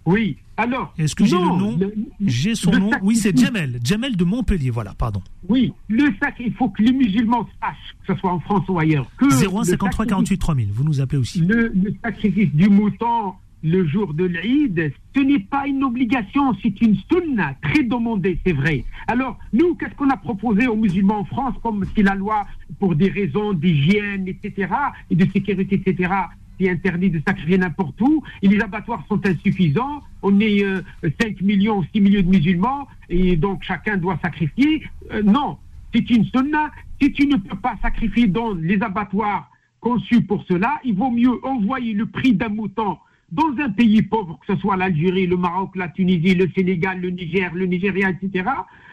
Oui. 0.05 0.37
Alors, 0.57 0.93
est-ce 0.99 1.15
que 1.15 1.25
j'ai 1.25 1.37
le 1.37 1.45
nom? 1.45 1.79
J'ai 2.23 2.53
son 2.53 2.71
nom. 2.71 2.91
Oui, 3.01 3.15
c'est 3.15 3.35
Jamel. 3.35 3.79
Jamel 3.83 4.15
de 4.15 4.23
Montpellier. 4.23 4.69
Voilà, 4.69 4.93
pardon. 4.93 5.21
Oui, 5.49 5.73
le 5.87 6.13
sac, 6.21 6.35
il 6.39 6.53
faut 6.53 6.69
que 6.69 6.83
les 6.83 6.91
musulmans 6.91 7.47
sachent, 7.59 7.95
que 8.05 8.13
ce 8.13 8.19
soit 8.19 8.31
en 8.31 8.39
France 8.41 8.63
ou 8.67 8.77
ailleurs, 8.77 9.09
que 9.17 9.25
0153 9.31 10.05
48 10.05 10.37
3000. 10.37 10.69
Vous 10.71 10.83
nous 10.83 11.01
appelez 11.01 11.17
aussi. 11.17 11.39
Le, 11.39 11.71
le 11.73 11.95
sacrifice 12.03 12.53
du 12.53 12.69
mouton 12.69 13.33
le 13.63 13.87
jour 13.87 14.13
de 14.13 14.25
l'Eid, 14.25 14.93
ce 15.15 15.21
n'est 15.21 15.39
pas 15.39 15.67
une 15.67 15.83
obligation, 15.83 16.53
c'est 16.61 16.81
une 16.81 16.97
sunna 17.09 17.55
très 17.61 17.83
demandée, 17.83 18.37
c'est 18.45 18.53
vrai. 18.53 18.83
Alors, 19.07 19.39
nous, 19.53 19.75
qu'est-ce 19.75 19.95
qu'on 19.95 20.09
a 20.09 20.17
proposé 20.17 20.67
aux 20.67 20.75
musulmans 20.75 21.19
en 21.19 21.25
France, 21.25 21.55
comme 21.63 21.85
si 21.95 22.03
la 22.03 22.13
loi, 22.13 22.45
pour 22.79 22.95
des 22.95 23.09
raisons 23.09 23.53
d'hygiène, 23.53 24.27
etc., 24.27 24.73
et 25.09 25.15
de 25.15 25.25
sécurité, 25.31 25.75
etc., 25.75 26.13
est 26.59 26.69
interdit 26.69 27.09
de 27.09 27.21
sacrifier 27.25 27.57
n'importe 27.57 27.99
où, 28.01 28.23
et 28.41 28.47
les 28.47 28.59
abattoirs 28.59 29.03
sont 29.07 29.25
insuffisants, 29.25 30.01
on 30.21 30.39
est 30.39 30.63
5 31.03 31.11
euh, 31.23 31.31
millions, 31.41 31.83
6 31.93 32.01
millions 32.01 32.21
de 32.21 32.27
musulmans, 32.27 32.87
et 33.09 33.35
donc 33.35 33.63
chacun 33.63 33.97
doit 33.97 34.19
sacrifier. 34.21 34.83
Euh, 35.11 35.23
non, 35.23 35.57
c'est 35.93 36.09
une 36.09 36.25
sunna. 36.25 36.71
Si 37.01 37.11
tu 37.11 37.27
ne 37.27 37.37
peux 37.37 37.57
pas 37.57 37.75
sacrifier 37.81 38.27
dans 38.27 38.53
les 38.53 38.81
abattoirs 38.81 39.49
conçus 39.79 40.21
pour 40.21 40.43
cela, 40.45 40.79
il 40.83 40.95
vaut 40.95 41.11
mieux 41.11 41.43
envoyer 41.43 41.93
le 41.93 42.05
prix 42.05 42.33
d'un 42.33 42.49
mouton 42.49 42.97
dans 43.33 43.63
un 43.63 43.69
pays 43.69 44.01
pauvre, 44.03 44.39
que 44.45 44.53
ce 44.53 44.59
soit 44.61 44.77
l'Algérie, 44.77 45.25
le 45.25 45.37
Maroc, 45.37 45.75
la 45.75 45.87
Tunisie, 45.87 46.35
le 46.35 46.47
Sénégal, 46.55 47.01
le 47.01 47.09
Niger, 47.09 47.51
le 47.55 47.65
Nigeria, 47.65 48.11
etc., 48.11 48.47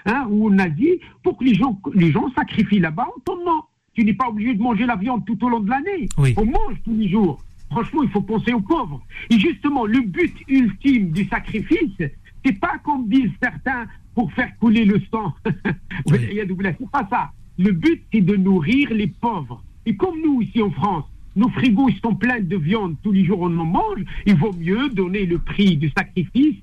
hein, 0.06 0.26
ou 0.30 0.48
en 0.48 0.58
Asie, 0.58 0.98
pour 1.22 1.36
que 1.36 1.44
les 1.44 1.54
gens, 1.54 1.78
les 1.94 2.10
gens 2.10 2.30
sacrifient 2.34 2.80
là-bas 2.80 3.06
en 3.16 3.20
ton 3.20 3.44
nom. 3.44 3.62
Tu 3.92 4.02
n'es 4.02 4.14
pas 4.14 4.28
obligé 4.28 4.54
de 4.54 4.62
manger 4.62 4.86
la 4.86 4.96
viande 4.96 5.26
tout 5.26 5.44
au 5.44 5.48
long 5.50 5.60
de 5.60 5.68
l'année. 5.68 6.08
On 6.16 6.46
mange 6.46 6.80
tous 6.84 6.94
les 6.94 7.08
jours. 7.08 7.38
Franchement, 7.70 8.02
il 8.02 8.08
faut 8.08 8.22
penser 8.22 8.52
aux 8.54 8.60
pauvres. 8.62 9.02
Et 9.28 9.38
justement, 9.38 9.84
le 9.84 10.00
but 10.00 10.34
ultime 10.48 11.10
du 11.10 11.26
sacrifice, 11.26 11.98
c'est 12.44 12.58
pas 12.58 12.78
comme 12.82 13.08
disent 13.08 13.30
certains 13.42 13.86
pour 14.14 14.32
faire 14.32 14.56
couler 14.58 14.86
le 14.86 15.00
sang. 15.10 15.34
c'est 16.08 16.90
pas 16.90 17.06
ça. 17.10 17.30
Le 17.58 17.72
but, 17.72 18.02
c'est 18.10 18.22
de 18.22 18.36
nourrir 18.36 18.88
les 18.92 19.08
pauvres. 19.08 19.62
Et 19.84 19.94
comme 19.96 20.18
nous, 20.24 20.40
ici 20.40 20.62
en 20.62 20.70
France, 20.70 21.04
nos 21.36 21.48
frigos 21.50 21.88
ils 21.88 22.00
sont 22.00 22.14
pleins 22.14 22.40
de 22.40 22.56
viande, 22.56 22.96
tous 23.02 23.12
les 23.12 23.24
jours 23.24 23.40
on 23.40 23.58
en 23.58 23.64
mange, 23.64 24.04
il 24.26 24.36
vaut 24.36 24.52
mieux 24.52 24.88
donner 24.90 25.26
le 25.26 25.38
prix 25.38 25.76
du 25.76 25.90
sacrifice 25.96 26.62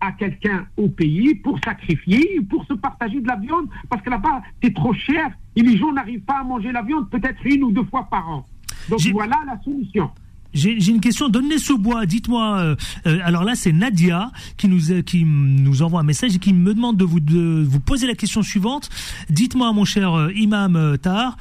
à 0.00 0.12
quelqu'un 0.12 0.66
au 0.76 0.88
pays 0.88 1.34
pour 1.34 1.58
sacrifier, 1.64 2.40
pour 2.48 2.64
se 2.66 2.74
partager 2.74 3.20
de 3.20 3.28
la 3.28 3.36
viande, 3.36 3.66
parce 3.88 4.02
que 4.02 4.10
là-bas 4.10 4.42
c'est 4.62 4.74
trop 4.74 4.92
cher 4.92 5.30
et 5.54 5.62
les 5.62 5.76
gens 5.76 5.92
n'arrivent 5.92 6.20
pas 6.20 6.40
à 6.40 6.44
manger 6.44 6.72
la 6.72 6.82
viande 6.82 7.08
peut-être 7.10 7.44
une 7.44 7.64
ou 7.64 7.72
deux 7.72 7.84
fois 7.84 8.06
par 8.10 8.28
an. 8.28 8.46
Donc 8.88 9.00
voilà 9.12 9.36
la 9.46 9.60
solution. 9.62 10.10
J'ai 10.56 10.90
une 10.90 11.00
question. 11.00 11.28
Donnez 11.28 11.58
ce 11.58 11.72
bois. 11.72 12.06
Dites-moi. 12.06 12.58
Euh, 12.58 12.76
euh, 13.06 13.18
alors 13.22 13.44
là, 13.44 13.54
c'est 13.54 13.72
Nadia 13.72 14.30
qui 14.56 14.68
nous 14.68 15.02
qui 15.02 15.24
nous 15.24 15.82
envoie 15.82 16.00
un 16.00 16.04
message 16.04 16.34
et 16.34 16.38
qui 16.38 16.52
me 16.52 16.74
demande 16.74 16.96
de 16.96 17.04
vous 17.04 17.20
de 17.20 17.62
vous 17.62 17.80
poser 17.80 18.06
la 18.06 18.14
question 18.14 18.42
suivante. 18.42 18.88
Dites-moi, 19.30 19.72
mon 19.72 19.84
cher 19.84 20.14
euh, 20.14 20.32
Imam 20.34 20.96
Tar, 21.00 21.36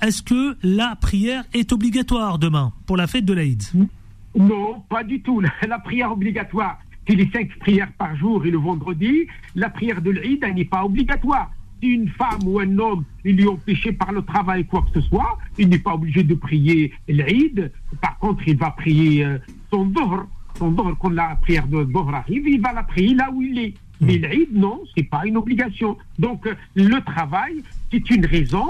est-ce 0.00 0.22
que 0.22 0.56
la 0.62 0.96
prière 0.96 1.44
est 1.52 1.72
obligatoire 1.72 2.38
demain 2.38 2.72
pour 2.86 2.96
la 2.96 3.06
fête 3.06 3.24
de 3.24 3.32
l'Aïd? 3.32 3.62
Non, 4.36 4.82
pas 4.88 5.04
du 5.04 5.20
tout. 5.20 5.40
La 5.40 5.78
prière 5.78 6.12
obligatoire, 6.12 6.78
c'est 7.06 7.14
les 7.14 7.30
cinq 7.30 7.56
prières 7.58 7.92
par 7.98 8.16
jour 8.16 8.44
et 8.46 8.50
le 8.50 8.58
vendredi. 8.58 9.26
La 9.54 9.68
prière 9.68 10.00
de 10.00 10.10
l'Aïd, 10.10 10.38
elle 10.42 10.54
n'est 10.54 10.64
pas 10.64 10.84
obligatoire 10.84 11.50
une 11.88 12.08
femme 12.08 12.46
ou 12.46 12.60
un 12.60 12.78
homme, 12.78 13.04
il 13.24 13.36
lui 13.36 13.48
empêché 13.48 13.92
par 13.92 14.12
le 14.12 14.22
travail 14.22 14.64
quoi 14.64 14.82
que 14.82 15.00
ce 15.00 15.06
soit, 15.08 15.38
il 15.58 15.68
n'est 15.68 15.78
pas 15.78 15.94
obligé 15.94 16.22
de 16.22 16.34
prier 16.34 16.92
l'Eid. 17.08 17.70
Par 18.00 18.18
contre, 18.18 18.46
il 18.46 18.56
va 18.56 18.70
prier 18.70 19.24
euh, 19.24 19.38
son 19.70 19.86
Dohr, 19.86 20.26
son 20.58 20.74
quand 20.74 21.10
la 21.10 21.36
prière 21.36 21.66
de 21.66 21.84
Dohr 21.84 22.14
arrive, 22.14 22.48
il 22.48 22.60
va 22.60 22.72
la 22.72 22.82
prier 22.82 23.14
là 23.14 23.30
où 23.32 23.42
il 23.42 23.58
est. 23.58 23.74
Mais 24.00 24.18
l'Eid, 24.18 24.48
non, 24.52 24.82
c'est 24.96 25.08
pas 25.08 25.22
une 25.24 25.36
obligation. 25.36 25.96
Donc, 26.18 26.46
euh, 26.46 26.54
le 26.74 27.00
travail, 27.04 27.62
c'est 27.90 28.10
une 28.10 28.26
raison 28.26 28.68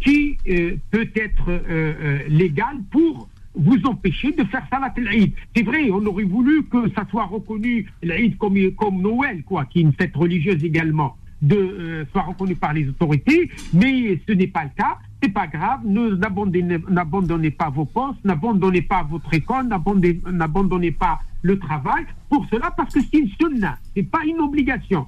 qui 0.00 0.36
euh, 0.48 0.76
peut 0.90 1.08
être 1.14 2.28
légale 2.28 2.78
pour 2.90 3.28
vous 3.54 3.78
empêcher 3.86 4.32
de 4.32 4.44
faire 4.44 4.66
Salat 4.68 4.92
l'Eid. 4.96 5.32
C'est 5.54 5.62
vrai, 5.62 5.88
on 5.90 6.04
aurait 6.06 6.24
voulu 6.24 6.64
que 6.64 6.90
ça 6.90 7.06
soit 7.10 7.24
reconnu 7.24 7.86
l'Eid 8.02 8.36
comme, 8.36 8.58
comme 8.72 9.00
Noël, 9.00 9.42
quoi, 9.44 9.64
qui 9.64 9.78
est 9.78 9.82
une 9.82 9.92
fête 9.92 10.14
religieuse 10.14 10.62
également 10.64 11.16
de, 11.44 11.56
euh, 11.56 12.04
soit 12.10 12.22
reconnu 12.22 12.56
par 12.56 12.72
les 12.72 12.88
autorités, 12.88 13.50
mais 13.72 14.20
ce 14.26 14.32
n'est 14.32 14.46
pas 14.46 14.64
le 14.64 14.70
cas. 14.76 14.98
C'est 15.22 15.28
pas 15.30 15.46
grave, 15.46 15.80
n'abandonnez 15.86 17.50
pas 17.50 17.70
vos 17.70 17.86
postes, 17.86 18.18
n'abandonnez 18.24 18.82
pas 18.82 19.02
votre 19.08 19.32
école, 19.32 19.68
n'abandonnez 19.68 20.90
pas 20.90 21.20
le 21.40 21.58
travail 21.58 22.04
pour 22.28 22.46
cela 22.50 22.70
parce 22.76 22.92
que 22.92 23.00
c'est 23.00 23.18
une 23.18 23.30
sunna, 23.40 23.78
c'est 23.96 24.02
pas 24.02 24.22
une 24.26 24.40
obligation. 24.40 25.06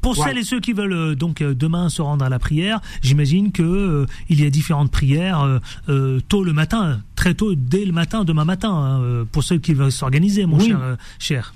Pour 0.00 0.16
celles 0.16 0.38
et 0.38 0.44
ceux 0.44 0.60
qui 0.60 0.72
veulent 0.72 0.92
euh, 0.92 1.14
donc 1.16 1.40
euh, 1.40 1.54
demain 1.54 1.88
se 1.88 2.02
rendre 2.02 2.24
à 2.24 2.28
la 2.28 2.38
prière, 2.38 2.80
j'imagine 3.02 3.50
que 3.50 4.06
il 4.28 4.40
y 4.40 4.46
a 4.46 4.50
différentes 4.50 4.92
prières 4.92 5.60
tôt 6.28 6.44
le 6.44 6.52
matin, 6.52 7.00
très 7.16 7.34
tôt 7.34 7.54
dès 7.56 7.84
le 7.84 7.92
matin, 7.92 8.24
demain 8.24 8.44
matin, 8.44 8.70
hein, 8.70 9.26
pour 9.32 9.42
ceux 9.42 9.58
qui 9.58 9.74
veulent 9.74 9.90
s'organiser, 9.90 10.46
mon 10.46 10.60
cher, 10.60 10.96
cher. 11.18 11.54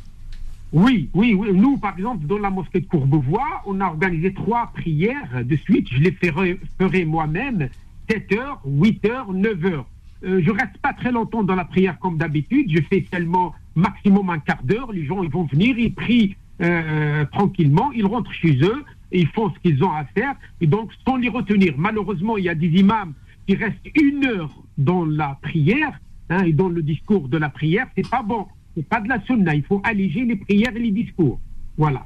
Oui, 0.73 1.11
oui. 1.15 1.37
Nous, 1.53 1.79
par 1.79 1.97
exemple, 1.99 2.27
dans 2.27 2.39
la 2.39 2.51
mosquée 2.51 2.81
de 2.81 2.87
Courbevoie, 2.87 3.63
on 3.67 3.81
a 3.81 3.87
organisé 3.87 4.33
trois 4.33 4.71
prières 4.73 5.45
de 5.45 5.57
suite. 5.57 5.89
Je 5.91 5.99
les 5.99 6.13
ferai, 6.13 7.05
moi-même, 7.05 7.69
7 8.09 8.33
heures, 8.33 8.61
8 8.65 9.05
heures, 9.07 9.33
9 9.33 9.65
heures. 9.65 9.87
Euh, 10.23 10.41
je 10.45 10.51
reste 10.51 10.77
pas 10.83 10.93
très 10.93 11.11
longtemps 11.11 11.43
dans 11.43 11.57
la 11.57 11.65
prière 11.65 11.99
comme 11.99 12.19
d'habitude. 12.19 12.71
Je 12.71 12.83
fais 12.83 13.05
seulement 13.13 13.55
maximum 13.75 14.31
un 14.31 14.39
quart 14.39 14.63
d'heure. 14.63 14.93
Les 14.93 15.05
gens, 15.05 15.23
ils 15.23 15.31
vont 15.31 15.45
venir, 15.45 15.77
ils 15.77 15.93
prient 15.93 16.37
euh, 16.61 17.25
tranquillement, 17.33 17.91
ils 17.93 18.07
rentrent 18.07 18.33
chez 18.33 18.59
eux, 18.63 18.85
ils 19.11 19.27
font 19.29 19.51
ce 19.51 19.59
qu'ils 19.61 19.83
ont 19.83 19.93
à 19.93 20.05
faire. 20.05 20.35
Et 20.61 20.67
donc, 20.69 20.93
sans 21.05 21.17
les 21.17 21.31
retenir. 21.31 21.75
Malheureusement, 21.79 22.37
il 22.37 22.45
y 22.45 22.49
a 22.49 22.55
des 22.55 22.69
imams 22.69 23.15
qui 23.49 23.57
restent 23.57 23.91
une 24.01 24.25
heure 24.25 24.63
dans 24.79 25.05
la 25.05 25.37
prière 25.43 25.99
hein, 26.29 26.45
et 26.45 26.53
dans 26.53 26.69
le 26.69 26.83
discours 26.83 27.29
de 27.29 27.39
la 27.39 27.49
prière. 27.49 27.89
C'est 27.97 28.09
pas 28.09 28.23
bon 28.23 28.47
c'est 28.77 28.87
pas 28.87 29.01
de 29.01 29.09
la 29.09 29.21
sunna. 29.27 29.55
Il 29.55 29.65
faut 29.65 29.81
alléger 29.85 30.25
les 30.25 30.37
prières 30.37 30.75
et 30.75 30.81
les 30.81 30.91
discours. 30.91 31.41
Voilà. 31.77 32.05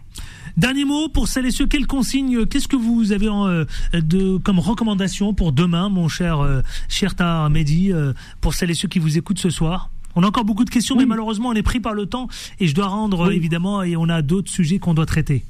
Dernier 0.56 0.84
mot 0.84 1.08
pour 1.08 1.26
celles 1.26 1.46
et 1.46 1.50
ceux, 1.50 1.66
quelles 1.66 1.86
consignes, 1.86 2.46
qu'est-ce 2.46 2.68
que 2.68 2.76
vous 2.76 3.10
avez 3.10 3.26
euh, 3.28 3.64
de, 3.92 4.36
comme 4.38 4.60
recommandation 4.60 5.34
pour 5.34 5.52
demain, 5.52 5.88
mon 5.88 6.06
cher 6.08 6.38
euh, 6.38 6.62
Cherta 6.88 7.48
Mehdi, 7.48 7.92
euh, 7.92 8.12
pour 8.40 8.54
celles 8.54 8.70
et 8.70 8.74
ceux 8.74 8.86
qui 8.86 9.00
vous 9.00 9.18
écoutent 9.18 9.40
ce 9.40 9.50
soir? 9.50 9.90
On 10.14 10.22
a 10.22 10.28
encore 10.28 10.44
beaucoup 10.44 10.64
de 10.64 10.70
questions, 10.70 10.94
mais 10.94 11.06
malheureusement, 11.06 11.48
on 11.48 11.54
est 11.54 11.64
pris 11.64 11.80
par 11.80 11.92
le 11.92 12.06
temps 12.06 12.28
et 12.60 12.68
je 12.68 12.74
dois 12.74 12.86
rendre, 12.86 13.32
évidemment, 13.32 13.82
et 13.82 13.96
on 13.96 14.08
a 14.08 14.22
d'autres 14.22 14.50
sujets 14.50 14.78
qu'on 14.78 14.94
doit 14.94 15.06
traiter. 15.06 15.42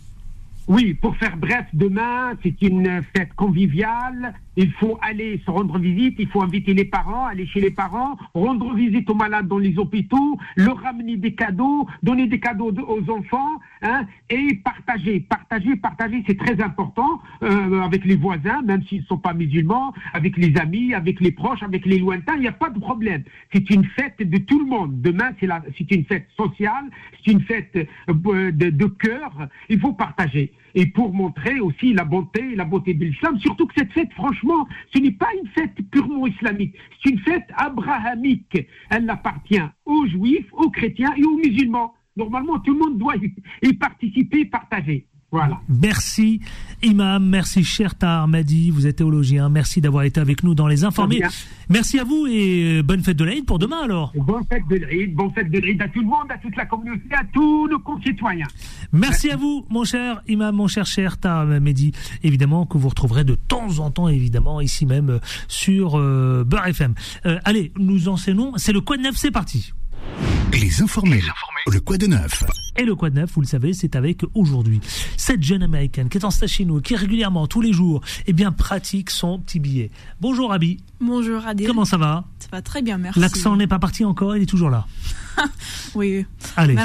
Oui, 0.66 0.94
pour 0.94 1.14
faire 1.18 1.37
bref, 1.37 1.66
demain, 1.74 2.33
c'est 2.42 2.62
une 2.62 3.03
fête 3.14 3.35
conviviale. 3.37 4.33
Il 4.57 4.71
faut 4.73 4.99
aller 5.03 5.40
se 5.45 5.51
rendre 5.51 5.79
visite, 5.79 6.17
il 6.19 6.29
faut 6.29 6.43
inviter 6.43 6.75
les 6.75 6.85
parents, 6.85 7.27
aller 7.27 7.47
chez 7.47 7.61
les 7.61 7.71
parents, 7.71 8.17
rendre 8.35 8.75
visite 8.75 9.09
aux 9.11 9.14
malades 9.14 9.49
dans 9.49 9.59
les 9.59 9.79
hôpitaux, 9.79 10.38
leur 10.57 10.79
ramener 10.79 11.17
des 11.17 11.35
cadeaux, 11.35 11.87
donner 12.03 12.27
des 12.27 12.40
cadeaux 12.40 12.73
aux 12.73 13.11
enfants, 13.11 13.61
hein, 13.83 14.07
et 14.31 14.55
partager, 14.64 15.21
partager, 15.21 15.77
partager, 15.77 16.23
c'est 16.27 16.38
très 16.38 16.61
important 16.62 17.21
euh, 17.43 17.81
avec 17.83 18.05
les 18.05 18.17
voisins, 18.17 18.62
même 18.62 18.83
s'ils 18.85 19.01
ne 19.01 19.07
sont 19.07 19.19
pas 19.19 19.35
musulmans, 19.35 19.93
avec 20.12 20.37
les 20.37 20.57
amis, 20.57 20.95
avec 20.95 21.21
les 21.21 21.33
proches, 21.33 21.62
avec 21.62 21.85
les 21.87 21.99
lointains, 21.99 22.35
il 22.37 22.43
n'y 22.43 22.49
a 22.49 22.53
pas 22.53 22.71
de 22.71 22.79
problème. 22.79 23.25
C'est 23.53 23.69
une 23.71 23.85
fête 23.85 24.19
de 24.19 24.38
tout 24.38 24.61
le 24.61 24.67
monde. 24.67 25.01
Demain, 25.01 25.31
c'est 25.40 25.90
une 25.90 26.05
fête 26.05 26.29
sociale, 26.37 26.85
c'est 27.25 27.33
une 27.33 27.43
fête 27.43 27.77
euh, 27.77 28.53
de, 28.53 28.71
de 28.71 28.87
cœur. 28.87 29.33
Il 29.69 29.81
faut 29.81 29.93
partager 29.93 30.53
et 30.75 30.87
pour 30.87 31.13
montrer 31.13 31.61
aussi 31.61 31.93
la 31.93 32.05
bonté 32.05 32.55
la 32.55 32.65
beauté 32.65 32.95
de 32.95 33.05
l'islam. 33.05 33.39
Surtout 33.39 33.67
que 33.67 33.75
cette 33.77 33.93
fête, 33.93 34.13
franchement, 34.13 34.67
ce 34.93 34.99
n'est 35.01 35.13
pas 35.13 35.29
une 35.41 35.49
fête 35.49 35.75
purement 35.91 36.27
islamique, 36.27 36.75
c'est 37.03 37.11
une 37.11 37.21
fête 37.21 37.49
abrahamique. 37.57 38.59
Elle 38.91 39.09
appartient 39.09 39.63
aux 39.85 40.07
juifs, 40.07 40.49
aux 40.53 40.71
chrétiens 40.71 41.15
et 41.17 41.25
aux 41.25 41.37
musulmans. 41.37 41.95
Normalement, 42.17 42.59
tout 42.61 42.73
le 42.73 42.79
monde 42.79 42.99
doit 42.99 43.17
y 43.63 43.73
participer, 43.75 44.45
partager. 44.45 45.07
Merci 45.68 46.40
Imam, 46.83 47.27
merci 47.27 47.64
cher 47.64 47.94
Madi, 48.29 48.70
vous 48.70 48.87
êtes 48.87 48.97
théologien, 48.97 49.49
merci 49.49 49.81
d'avoir 49.81 50.05
été 50.05 50.20
avec 50.20 50.42
nous 50.42 50.55
dans 50.55 50.66
les 50.66 50.85
informés. 50.85 51.23
Merci 51.70 51.99
à 51.99 52.05
vous 52.05 52.27
et 52.27 52.79
euh, 52.79 52.83
bonne 52.83 53.03
fête 53.03 53.16
de 53.16 53.25
l'Aïd 53.25 53.47
pour 53.47 53.59
demain 53.59 53.83
alors. 53.85 54.12
Bonne 54.14 54.44
fête 54.51 54.66
de 54.68 54.77
l'Aïd, 54.77 55.14
bonne 55.14 55.33
fête 55.33 55.51
de 55.51 55.59
l'Aïd 55.61 55.81
à 55.81 55.88
tout 55.88 56.01
le 56.01 56.07
monde, 56.07 56.27
à 56.29 56.37
toute 56.37 56.55
la 56.57 56.66
communauté, 56.66 57.03
à 57.12 57.25
tous 57.33 57.68
nos 57.68 57.79
concitoyens. 57.79 58.47
Merci, 58.92 59.31
à 59.31 59.37
vous 59.37 59.64
mon 59.70 59.85
cher 59.85 60.23
Imam, 60.29 60.55
mon 60.55 60.68
cher 60.68 60.85
cher 60.85 61.16
Mehdi, 61.61 61.92
évidemment 62.23 62.66
que 62.66 62.77
vous 62.77 62.88
retrouverez 62.88 63.25
de 63.25 63.35
temps 63.35 63.79
en 63.79 63.90
temps 63.90 64.09
évidemment 64.09 64.61
ici 64.61 64.87
même 64.87 65.11
euh, 65.11 65.18
sur 65.49 65.99
euh, 65.99 66.44
Beurre 66.44 66.68
FM. 66.68 66.94
Euh, 67.27 67.38
allez, 67.44 67.73
nous 67.79 68.09
enseignons, 68.09 68.53
c'est 68.57 68.73
le 68.73 68.81
Quad 68.81 69.01
9, 69.01 69.14
c'est 69.16 69.31
parti. 69.31 69.73
Les 70.55 70.81
informés. 70.81 71.21
Le 71.67 71.81
quoi 71.81 71.99
de 71.99 72.07
neuf 72.07 72.45
Et 72.77 72.85
le 72.85 72.95
quoi 72.95 73.11
de 73.11 73.17
neuf, 73.17 73.33
vous 73.35 73.40
le 73.40 73.47
savez, 73.47 73.73
c'est 73.73 73.97
avec 73.97 74.21
aujourd'hui 74.35 74.81
cette 75.17 75.43
jeune 75.43 75.64
américaine 75.64 76.09
qui 76.09 76.19
est 76.19 76.25
en 76.25 76.31
stage 76.31 76.51
chez 76.51 76.64
nous, 76.64 76.81
qui 76.81 76.95
régulièrement, 76.95 77.49
tous 77.49 77.61
les 77.61 77.73
jours, 77.73 78.03
eh 78.27 78.33
bien, 78.33 78.53
pratique 78.53 79.11
son 79.11 79.40
petit 79.40 79.59
billet. 79.59 79.90
Bonjour 80.21 80.53
Abby. 80.53 80.79
Bonjour 81.01 81.45
Adil. 81.45 81.67
Comment 81.67 81.85
ça 81.85 81.97
va? 81.97 82.25
Ça 82.38 82.49
va 82.53 82.62
très 82.62 82.83
bien, 82.83 82.99
merci. 82.99 83.19
L'accent 83.19 83.57
n'est 83.57 83.67
pas 83.67 83.81
parti 83.81 84.05
encore, 84.05 84.37
il 84.37 84.43
est 84.45 84.47
toujours 84.47 84.71
là. 84.71 84.87
oui. 85.95 86.25
Allez. 86.57 86.77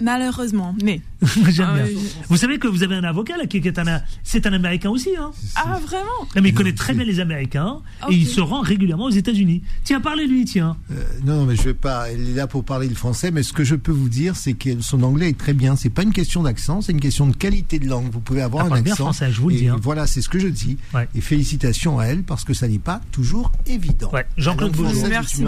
malheureusement, 0.00 0.74
mais. 0.82 1.00
J'aime 1.48 1.74
bien. 1.74 1.86
Ah 1.88 2.00
vous 2.28 2.36
savez 2.36 2.58
que 2.58 2.68
vous 2.68 2.82
avez 2.82 2.94
un 2.94 3.04
avocat 3.04 3.36
là 3.36 3.46
qui 3.46 3.56
est 3.56 3.78
un, 3.78 4.02
c'est 4.22 4.46
un 4.46 4.52
Américain 4.52 4.90
aussi, 4.90 5.16
hein 5.16 5.32
Ah 5.56 5.78
vraiment? 5.84 6.28
Mais 6.40 6.50
il 6.50 6.54
connaît 6.54 6.74
très 6.74 6.94
bien 6.94 7.04
les 7.04 7.20
Américains 7.20 7.78
et 8.10 8.14
il 8.14 8.26
se 8.26 8.40
rend 8.40 8.60
régulièrement 8.60 9.06
aux 9.06 9.10
États-Unis. 9.10 9.62
Tiens, 9.82 10.00
parlez-lui, 10.00 10.44
tiens. 10.44 10.76
Euh, 10.90 11.02
non, 11.24 11.46
mais 11.46 11.56
je 11.56 11.62
vais 11.62 11.74
pas. 11.74 12.12
Il 12.12 12.30
est 12.30 12.34
là 12.34 12.46
pour 12.46 12.64
parler 12.64 12.88
le 12.88 12.94
français, 12.94 13.15
mais 13.30 13.42
ce 13.42 13.52
que 13.52 13.64
je 13.64 13.74
peux 13.74 13.92
vous 13.92 14.08
dire, 14.08 14.36
c'est 14.36 14.54
que 14.54 14.80
son 14.80 15.02
anglais 15.02 15.30
est 15.30 15.38
très 15.38 15.54
bien. 15.54 15.76
C'est 15.76 15.90
pas 15.90 16.02
une 16.02 16.12
question 16.12 16.42
d'accent, 16.42 16.80
c'est 16.80 16.92
une 16.92 17.00
question 17.00 17.26
de 17.26 17.34
qualité 17.34 17.78
de 17.78 17.88
langue. 17.88 18.10
Vous 18.10 18.20
pouvez 18.20 18.42
avoir 18.42 18.66
un 18.66 18.72
accent. 18.72 18.82
bien 18.82 18.94
français, 18.94 19.30
je 19.32 19.40
vous 19.40 19.48
le 19.48 19.56
dis. 19.56 19.68
Hein. 19.68 19.76
Voilà, 19.80 20.06
c'est 20.06 20.20
ce 20.20 20.28
que 20.28 20.38
je 20.38 20.48
dis. 20.48 20.78
Et 21.14 21.20
félicitations 21.20 21.98
à 21.98 22.06
elle 22.06 22.22
parce 22.22 22.44
que 22.44 22.54
ça 22.54 22.68
n'est 22.68 22.78
pas 22.78 23.00
toujours 23.12 23.52
évident. 23.66 24.10
Jean-Claude 24.36 24.72
Bourgeois, 24.72 25.08
Merci, 25.08 25.44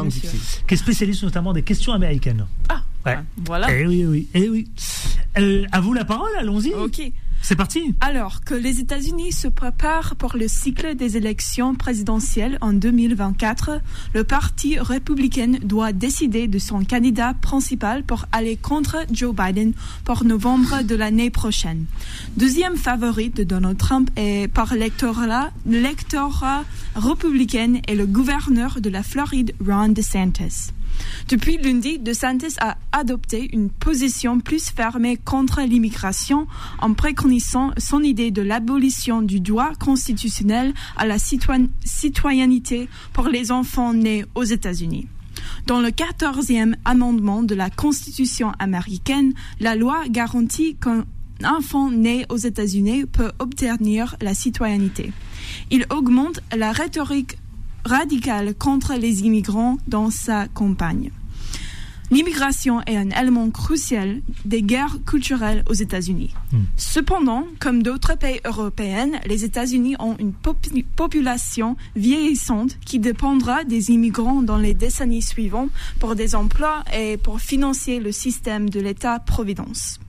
qui 0.67 0.75
est 0.75 0.77
spécialiste 0.77 1.23
notamment 1.23 1.53
des 1.53 1.63
questions 1.63 1.93
américaines. 1.93 2.47
Ah, 2.69 2.83
ouais. 3.07 3.19
voilà. 3.45 3.67
Eh 3.71 3.87
oui, 3.87 4.05
oui, 4.07 4.29
eh 4.35 4.49
oui. 4.49 4.69
Euh, 5.39 5.65
à 5.73 5.81
vous 5.81 5.93
la 5.93 6.05
parole, 6.05 6.31
allons-y. 6.39 6.73
Ok. 6.75 7.13
C'est 7.41 7.57
parti. 7.57 7.95
Alors 8.01 8.43
que 8.45 8.55
les 8.55 8.81
États-Unis 8.81 9.33
se 9.33 9.49
préparent 9.49 10.17
pour 10.17 10.37
le 10.37 10.49
cycle 10.49 10.95
des 10.97 11.17
élections 11.17 11.75
présidentielles 11.75 12.59
en 12.61 12.73
2024, 12.73 13.81
le 14.13 14.25
Parti 14.25 14.79
républicain 14.79 15.53
doit 15.63 15.93
décider 15.93 16.49
de 16.49 16.59
son 16.59 16.85
candidat 16.85 17.35
principal 17.35 18.03
pour 18.03 18.27
aller 18.33 18.57
contre 18.57 18.99
Joe 19.13 19.35
Biden 19.35 19.73
pour 20.05 20.25
novembre 20.25 20.83
de 20.83 20.95
l'année 20.95 21.31
prochaine. 21.31 21.87
Deuxième 22.37 22.77
favori 22.77 23.31
de 23.31 23.45
Donald 23.45 23.79
Trump 23.79 24.11
est 24.17 24.49
par 24.53 24.75
l'électorat 24.75 25.51
républicain 26.97 27.81
et 27.87 27.95
le 27.95 28.07
gouverneur 28.07 28.81
de 28.81 28.91
la 28.91 29.03
Floride, 29.03 29.55
Ron 29.65 29.89
DeSantis. 29.89 30.73
Depuis 31.29 31.59
lundi, 31.59 31.99
DeSantis 31.99 32.57
a 32.61 32.77
adopté 32.93 33.49
une 33.53 33.71
position 33.71 34.41
plus 34.41 34.71
fermée 34.71 35.17
contre 35.17 35.61
l'immigration 35.61 36.47
en 36.81 36.95
préconisant 36.95 37.71
son 37.77 38.03
idée 38.03 38.31
de 38.31 38.43
l'abolition 38.43 39.23
du 39.23 39.41
droit 39.41 39.73
constitutionnel 39.75 40.75
à 40.97 41.07
la 41.07 41.19
citoyenneté 41.19 42.89
pour 43.13 43.29
les 43.29 43.53
enfants 43.53 43.93
nés 43.93 44.25
aux 44.35 44.45
États-Unis. 44.45 45.07
Dans 45.67 45.81
le 45.81 45.89
14e 45.89 46.75
amendement 46.85 47.43
de 47.43 47.55
la 47.55 47.71
Constitution 47.71 48.53
américaine, 48.59 49.35
la 49.61 49.77
loi 49.77 50.05
garantit 50.09 50.77
qu'un 50.77 51.05
enfant 51.45 51.91
né 51.91 52.27
aux 52.29 52.37
États-Unis 52.37 53.07
peut 53.07 53.33
obtenir 53.39 54.17
la 54.21 54.35
citoyenneté. 54.35 55.13
Il 55.71 55.87
augmente 55.91 56.41
la 56.57 56.73
rhétorique 56.73 57.39
radicale 57.85 58.55
contre 58.55 58.95
les 58.95 59.23
immigrants 59.23 59.79
dans 59.87 60.11
sa 60.11 60.49
campagne. 60.49 61.11
L'immigration 62.11 62.81
est 62.87 62.97
un 62.97 63.11
élément 63.11 63.51
crucial 63.51 64.23
des 64.47 64.63
guerres 64.63 64.97
culturelles 65.05 65.63
aux 65.69 65.75
États-Unis. 65.75 66.33
Hmm. 66.53 66.61
Cependant, 66.77 67.45
comme 67.61 67.83
d'autres 67.83 68.17
pays 68.17 68.41
européens, 68.47 69.11
les 69.27 69.45
États-Unis 69.45 69.95
ont 69.99 70.17
une 70.19 70.33
popu- 70.33 70.87
population 70.97 71.77
vieillissante 71.97 72.79
qui 72.87 72.99
dépendra 72.99 73.65
des 73.65 73.91
immigrants 73.91 74.41
dans 74.41 74.57
les 74.57 74.73
décennies 74.73 75.21
suivantes 75.21 75.71
pour 76.01 76.15
des 76.15 76.35
emplois 76.35 76.83
et 76.97 77.19
pour 77.19 77.41
financer 77.41 78.01
le 78.01 78.11
système 78.11 78.71
de 78.71 78.81
l'État-providence. 78.81 80.01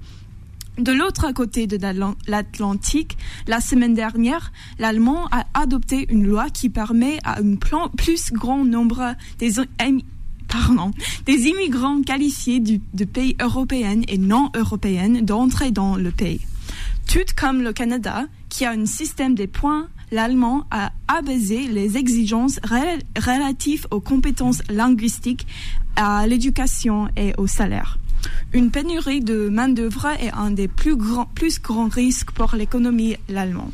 De 0.79 0.93
l'autre 0.93 1.33
côté 1.33 1.67
de 1.67 1.75
l'Atlan- 1.77 2.15
l'Atlantique, 2.27 3.17
la 3.47 3.59
semaine 3.59 3.93
dernière, 3.93 4.53
l'Allemand 4.79 5.27
a 5.31 5.45
adopté 5.53 6.07
une 6.09 6.25
loi 6.25 6.49
qui 6.49 6.69
permet 6.69 7.19
à 7.25 7.39
un 7.41 7.55
plus 7.97 8.31
grand 8.31 8.63
nombre 8.63 9.13
des, 9.39 9.59
immigrants 11.47 12.01
qualifiés 12.01 12.59
du- 12.61 12.81
de 12.93 13.05
pays 13.05 13.35
européens 13.41 14.01
et 14.07 14.17
non 14.17 14.51
européens 14.55 15.21
d'entrer 15.21 15.71
dans 15.71 15.95
le 15.97 16.11
pays. 16.11 16.39
Tout 17.07 17.19
comme 17.35 17.61
le 17.61 17.73
Canada, 17.73 18.25
qui 18.47 18.63
a 18.65 18.71
un 18.71 18.85
système 18.85 19.35
des 19.35 19.47
points, 19.47 19.89
l'Allemand 20.11 20.65
a 20.71 20.91
abaissé 21.07 21.67
les 21.67 21.97
exigences 21.97 22.59
rel- 22.63 23.01
relatives 23.17 23.85
aux 23.91 23.99
compétences 23.99 24.61
linguistiques, 24.69 25.45
à 25.97 26.25
l'éducation 26.25 27.09
et 27.17 27.33
au 27.37 27.45
salaire. 27.47 27.98
Une 28.53 28.71
pénurie 28.71 29.21
de 29.21 29.49
main-d'œuvre 29.49 30.07
est 30.19 30.31
un 30.33 30.51
des 30.51 30.67
plus 30.67 30.95
grands, 30.95 31.29
risques 31.89 32.31
pour 32.31 32.55
l'économie 32.55 33.15
allemande. 33.35 33.71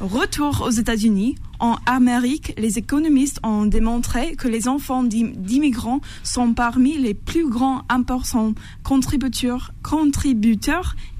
Retour 0.00 0.60
aux 0.60 0.70
États-Unis. 0.70 1.36
En 1.58 1.78
Amérique, 1.86 2.52
les 2.58 2.76
économistes 2.76 3.40
ont 3.42 3.64
démontré 3.64 4.36
que 4.36 4.46
les 4.46 4.68
enfants 4.68 5.02
d'im- 5.02 5.32
d'immigrants 5.34 6.02
sont 6.22 6.52
parmi 6.52 6.98
les 6.98 7.14
plus 7.14 7.48
grands 7.48 7.80
importants 7.88 8.52
contributeurs 8.82 9.72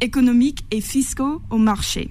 économiques 0.03 0.67
et 0.71 0.83
fiscaux 0.83 1.41
au 1.49 1.57
marché. 1.57 2.11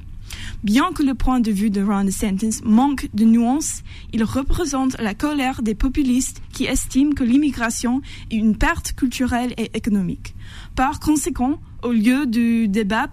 Bien 0.63 0.91
que 0.93 1.04
le 1.04 1.13
point 1.15 1.39
de 1.39 1.52
vue 1.52 1.69
de 1.69 1.82
Ron 1.84 2.04
DeSantis 2.06 2.62
manque 2.63 3.10
de 3.13 3.26
nuances, 3.26 3.84
il 4.13 4.24
représente 4.24 5.00
la 5.00 5.13
colère 5.13 5.62
des 5.62 5.76
populistes 5.76 6.41
qui 6.52 6.65
estiment 6.65 7.13
que 7.13 7.24
l'immigration 7.24 8.02
est 8.32 8.36
une 8.36 8.56
perte 8.58 8.93
culturelle 8.93 9.54
et 9.58 9.69
économique. 9.76 10.36
Par 10.76 11.00
conséquent, 11.00 11.60
au 11.84 11.91
lieu 11.91 12.26
du 12.26 12.67
débat 12.67 13.08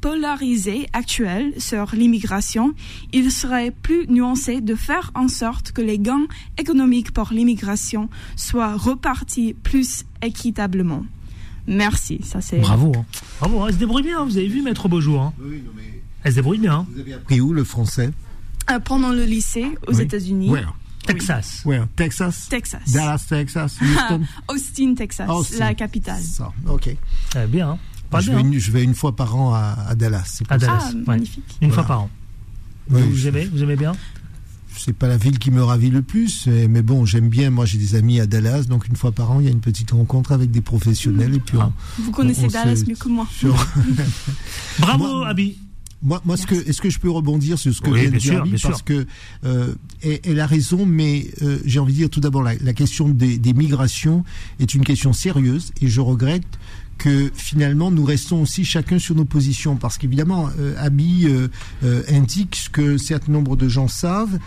polarisé 0.00 0.86
actuel 0.92 1.52
sur 1.58 1.94
l'immigration, 1.94 2.74
il 3.12 3.30
serait 3.30 3.70
plus 3.70 4.06
nuancé 4.08 4.60
de 4.60 4.74
faire 4.74 5.10
en 5.14 5.28
sorte 5.28 5.72
que 5.72 5.82
les 5.82 5.98
gains 5.98 6.26
économiques 6.58 7.12
pour 7.12 7.28
l'immigration 7.32 8.08
soient 8.36 8.74
repartis 8.76 9.54
plus 9.54 10.04
équitablement. 10.22 11.04
Merci, 11.66 12.20
ça 12.22 12.40
c'est. 12.40 12.58
Bravo. 12.60 12.92
hein. 12.96 13.04
Bravo, 13.40 13.62
hein, 13.62 13.66
elle 13.68 13.74
se 13.74 13.78
débrouille 13.78 14.02
bien, 14.02 14.22
vous 14.24 14.36
avez 14.36 14.48
vu, 14.48 14.60
Maître 14.62 14.88
Beaujour. 14.88 15.20
hein. 15.22 15.32
Elle 16.24 16.32
se 16.32 16.36
débrouille 16.36 16.58
bien. 16.58 16.74
hein. 16.78 16.86
Vous 16.92 17.00
avez 17.00 17.14
appris 17.14 17.40
où 17.40 17.52
le 17.52 17.62
français 17.64 18.10
Euh, 18.70 18.80
pendant 18.80 19.10
le 19.12 19.24
lycée 19.24 19.66
aux 19.86 19.94
Oui. 19.94 20.02
États-Unis, 20.02 20.50
Where? 20.50 20.74
Texas. 21.06 21.62
Where? 21.66 21.86
Texas? 21.96 22.46
Texas, 22.48 22.80
Dallas, 22.92 23.24
Texas, 23.28 23.76
Houston? 23.80 24.22
Austin, 24.48 24.94
Texas, 24.94 25.28
Austin. 25.28 25.58
la 25.58 25.74
capitale. 25.74 26.22
Ça, 26.22 26.50
ok. 26.66 26.88
Eh 27.36 27.46
bien. 27.46 27.70
hein. 27.72 27.78
Pas 28.10 28.20
Je 28.20 28.30
bien. 28.30 28.36
vais, 28.38 28.42
hein. 28.44 28.52
une, 28.52 28.58
je 28.58 28.70
vais 28.70 28.82
une 28.82 28.94
fois 28.94 29.14
par 29.14 29.36
an 29.36 29.52
à, 29.54 29.76
à 29.88 29.94
Dallas. 29.94 30.24
c'est 30.26 30.44
pour 30.46 30.56
À 30.56 30.58
ça. 30.58 30.66
Dallas. 30.66 30.82
Ah, 30.86 30.94
ouais. 30.94 31.02
magnifique. 31.06 31.44
Une 31.60 31.68
Voilà. 31.68 31.82
fois 31.82 31.88
par 31.88 32.02
an. 32.04 32.10
Oui, 32.90 33.02
vous, 33.02 33.16
je- 33.16 33.28
aimez, 33.28 33.44
vous 33.46 33.62
aimez 33.62 33.76
bien 33.76 33.92
C'est 34.76 34.92
pas 34.94 35.08
la 35.08 35.16
ville 35.18 35.38
qui 35.38 35.50
me 35.50 35.62
ravit 35.62 35.90
le 35.90 36.00
plus, 36.02 36.46
mais 36.46 36.82
bon, 36.82 37.04
j'aime 37.04 37.28
bien. 37.28 37.50
Moi, 37.50 37.64
j'ai 37.66 37.76
des 37.78 37.94
amis 37.96 38.18
à 38.20 38.26
Dallas, 38.26 38.62
donc 38.64 38.86
une 38.88 38.96
fois 38.96 39.12
par 39.12 39.30
an, 39.30 39.40
il 39.40 39.44
y 39.46 39.48
a 39.48 39.52
une 39.52 39.60
petite 39.60 39.90
rencontre 39.90 40.32
avec 40.32 40.50
des 40.50 40.60
professionnels. 40.62 41.34
Et 41.34 41.40
puis, 41.40 41.58
Ah. 41.60 41.70
on- 41.98 42.02
Vous 42.02 42.10
connaissez 42.12 42.44
on 42.44 42.48
Dallas 42.48 42.82
mieux 42.88 42.94
que 42.96 43.08
moi. 43.08 43.26
sur- 43.30 43.54
Bravo, 44.78 45.06
Moi- 45.18 45.28
Abby. 45.28 45.58
Moi, 46.04 46.20
moi 46.24 46.36
ce 46.36 46.46
que, 46.46 46.54
est-ce 46.54 46.80
que 46.80 46.90
je 46.90 46.98
peux 46.98 47.10
rebondir 47.10 47.58
sur 47.58 47.74
ce 47.74 47.80
que 47.80 47.90
Oui, 47.90 48.02
vient 48.02 48.10
de 48.10 48.18
dire. 48.18 48.44
Parce 48.62 48.82
que 48.82 49.06
euh, 49.44 49.74
elle, 50.02 50.20
elle 50.22 50.40
a 50.40 50.46
raison, 50.46 50.86
mais 50.86 51.26
euh, 51.42 51.58
j'ai 51.64 51.80
envie 51.80 51.94
de 51.94 51.98
dire 51.98 52.10
tout 52.10 52.20
d'abord 52.20 52.42
la, 52.42 52.54
la 52.56 52.72
question 52.72 53.08
des, 53.08 53.38
des 53.38 53.52
migrations 53.54 54.24
est 54.60 54.74
une 54.74 54.84
question 54.84 55.12
sérieuse, 55.12 55.72
et 55.80 55.88
je 55.88 56.00
regrette 56.00 56.46
que 56.98 57.30
finalement 57.34 57.90
nous 57.90 58.04
restons 58.04 58.42
aussi 58.42 58.64
chacun 58.64 58.98
sur 58.98 59.14
nos 59.14 59.24
positions, 59.24 59.76
parce 59.76 59.98
qu'évidemment, 59.98 60.48
euh, 60.58 60.74
Abby 60.78 61.26
euh, 61.26 61.48
euh, 61.82 62.02
indique 62.08 62.56
ce 62.56 62.70
que 62.70 62.98
certain 62.98 63.32
nombre 63.32 63.56
de 63.56 63.68
gens 63.68 63.88
savent. 63.88 64.38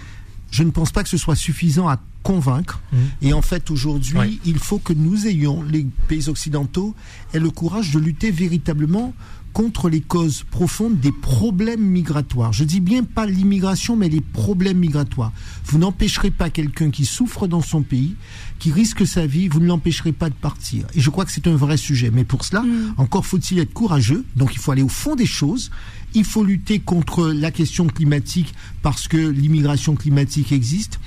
Je 0.50 0.64
ne 0.64 0.72
pense 0.72 0.92
pas 0.92 1.04
que 1.04 1.10
ce 1.10 1.18
soit 1.18 1.36
suffisant 1.36 1.90
à 1.90 2.00
convaincre. 2.28 2.82
Mhm. 2.92 3.00
Et 3.22 3.34
en 3.34 3.42
fait, 3.42 3.72
aujourd'hui, 3.72 4.18
Oui. 4.20 4.40
il 4.44 4.58
faut 4.60 4.80
que 4.80 4.92
nous 4.92 5.28
ayons, 5.28 5.64
les 5.64 5.88
pays 6.10 6.28
occidentaux, 6.28 6.94
aient 7.34 7.40
le 7.40 7.52
courage 7.52 7.92
de 7.94 8.00
lutter 8.00 8.32
véritablement 8.32 9.14
contre 9.54 9.90
les 9.90 10.02
causes 10.02 10.44
profondes 10.52 11.00
des 11.00 11.14
problèmes 11.14 11.82
migratoires. 11.82 12.52
Je 12.52 12.66
dis 12.66 12.82
bien 12.82 13.04
pas 13.06 13.26
l'immigration, 13.26 13.96
mais 13.96 14.10
les 14.10 14.20
problèmes 14.22 14.78
migratoires. 14.78 15.32
Vous 15.66 15.80
n'empêcherez 15.80 16.30
pas 16.30 16.50
quelqu'un 16.50 16.92
qui 16.92 17.06
souffre 17.06 17.48
dans 17.48 17.62
son 17.62 17.82
pays, 17.82 18.16
qui 18.60 18.72
risque 18.74 19.08
sa 19.08 19.26
vie, 19.26 19.48
vous 19.48 19.62
ne 19.62 19.66
l'empêcherez 19.68 20.12
pas 20.12 20.30
de 20.30 20.36
partir. 20.36 20.86
Et 20.96 21.00
je 21.00 21.10
crois 21.10 21.24
que 21.26 21.32
c'est 21.32 21.48
un 21.48 21.56
vrai 21.56 21.78
sujet. 21.78 22.12
Mais 22.14 22.26
pour 22.26 22.44
cela, 22.44 22.64
encore 22.98 23.26
faut-il 23.26 23.58
être 23.60 23.74
courageux. 23.74 24.26
Donc 24.36 24.54
il 24.54 24.60
faut 24.60 24.74
aller 24.74 24.84
au 24.84 24.90
fond 24.90 25.16
des 25.16 25.26
choses. 25.26 25.72
Il 26.14 26.26
faut 26.26 26.44
lutter 26.44 26.80
contre 26.80 27.30
la 27.32 27.52
question 27.52 27.88
climatique 27.88 28.54
parce 28.84 29.08
que 29.08 29.18
l'immigration 29.18 29.96
climatique 29.96 30.52
existe. 30.52 31.00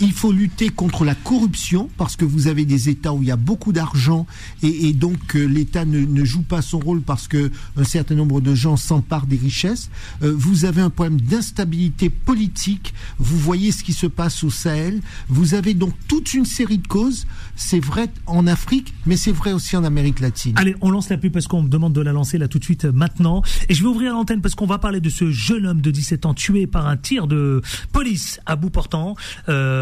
Il 0.00 0.12
faut 0.12 0.32
lutter 0.32 0.68
contre 0.68 1.04
la 1.04 1.14
corruption 1.14 1.88
parce 1.96 2.16
que 2.16 2.24
vous 2.24 2.48
avez 2.48 2.64
des 2.64 2.88
États 2.88 3.12
où 3.12 3.22
il 3.22 3.28
y 3.28 3.30
a 3.30 3.36
beaucoup 3.36 3.72
d'argent 3.72 4.26
et, 4.62 4.88
et 4.88 4.92
donc 4.92 5.36
euh, 5.36 5.44
l'État 5.44 5.84
ne, 5.84 6.24
joue 6.24 6.42
pas 6.42 6.62
son 6.62 6.78
rôle 6.78 7.02
parce 7.02 7.28
que 7.28 7.50
un 7.76 7.84
certain 7.84 8.14
nombre 8.14 8.40
de 8.40 8.54
gens 8.54 8.76
s'emparent 8.76 9.26
des 9.26 9.36
richesses. 9.36 9.90
Euh, 10.22 10.34
vous 10.36 10.64
avez 10.64 10.82
un 10.82 10.90
problème 10.90 11.20
d'instabilité 11.20 12.10
politique. 12.10 12.94
Vous 13.18 13.38
voyez 13.38 13.72
ce 13.72 13.84
qui 13.84 13.92
se 13.92 14.06
passe 14.06 14.44
au 14.44 14.50
Sahel. 14.50 15.00
Vous 15.28 15.54
avez 15.54 15.74
donc 15.74 15.94
toute 16.08 16.34
une 16.34 16.44
série 16.44 16.78
de 16.78 16.86
causes. 16.86 17.26
C'est 17.54 17.80
vrai 17.80 18.08
en 18.26 18.46
Afrique, 18.46 18.94
mais 19.06 19.16
c'est 19.16 19.32
vrai 19.32 19.52
aussi 19.52 19.76
en 19.76 19.84
Amérique 19.84 20.20
latine. 20.20 20.54
Allez, 20.56 20.74
on 20.80 20.90
lance 20.90 21.08
la 21.08 21.16
pub 21.18 21.32
parce 21.32 21.46
qu'on 21.46 21.62
me 21.62 21.68
demande 21.68 21.92
de 21.92 22.00
la 22.00 22.12
lancer 22.12 22.38
là 22.38 22.48
tout 22.48 22.58
de 22.58 22.64
suite 22.64 22.84
euh, 22.84 22.92
maintenant. 22.92 23.42
Et 23.68 23.74
je 23.74 23.82
vais 23.82 23.88
ouvrir 23.88 24.12
l'antenne 24.12 24.40
parce 24.40 24.54
qu'on 24.54 24.66
va 24.66 24.78
parler 24.78 25.00
de 25.00 25.10
ce 25.10 25.30
jeune 25.30 25.66
homme 25.66 25.80
de 25.80 25.90
17 25.90 26.26
ans 26.26 26.34
tué 26.34 26.66
par 26.66 26.86
un 26.86 26.96
tir 26.96 27.26
de 27.26 27.62
police 27.92 28.40
à 28.46 28.56
bout 28.56 28.70
portant, 28.70 29.14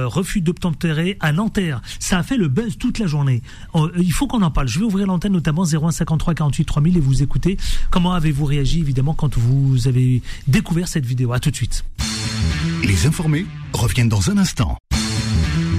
refus 0.06 0.40
d'obtempérer 0.40 1.16
à 1.20 1.32
Nanterre. 1.32 1.80
Ça 1.98 2.18
a 2.18 2.22
fait 2.22 2.36
le 2.36 2.48
buzz 2.48 2.78
toute 2.78 2.98
la 2.98 3.06
journée. 3.06 3.42
Euh, 3.74 3.90
il 3.96 4.12
faut 4.12 4.26
qu'on 4.26 4.42
en 4.42 4.50
parle. 4.50 4.68
Je 4.68 4.78
vais 4.78 4.84
ouvrir 4.84 5.06
l'antenne 5.06 5.32
notamment 5.32 5.64
0153 5.64 6.34
48 6.34 6.64
3000 6.64 6.96
et 6.96 7.00
vous 7.00 7.22
écoutez. 7.22 7.56
Comment 7.90 8.12
avez-vous 8.14 8.44
réagi 8.44 8.80
évidemment 8.80 9.14
quand 9.14 9.36
vous 9.36 9.88
avez 9.88 10.22
découvert 10.46 10.88
cette 10.88 11.06
vidéo? 11.06 11.32
À 11.32 11.40
tout 11.40 11.50
de 11.50 11.56
suite. 11.56 11.84
Les 12.84 13.06
informés 13.06 13.46
reviennent 13.72 14.08
dans 14.08 14.30
un 14.30 14.38
instant. 14.38 14.76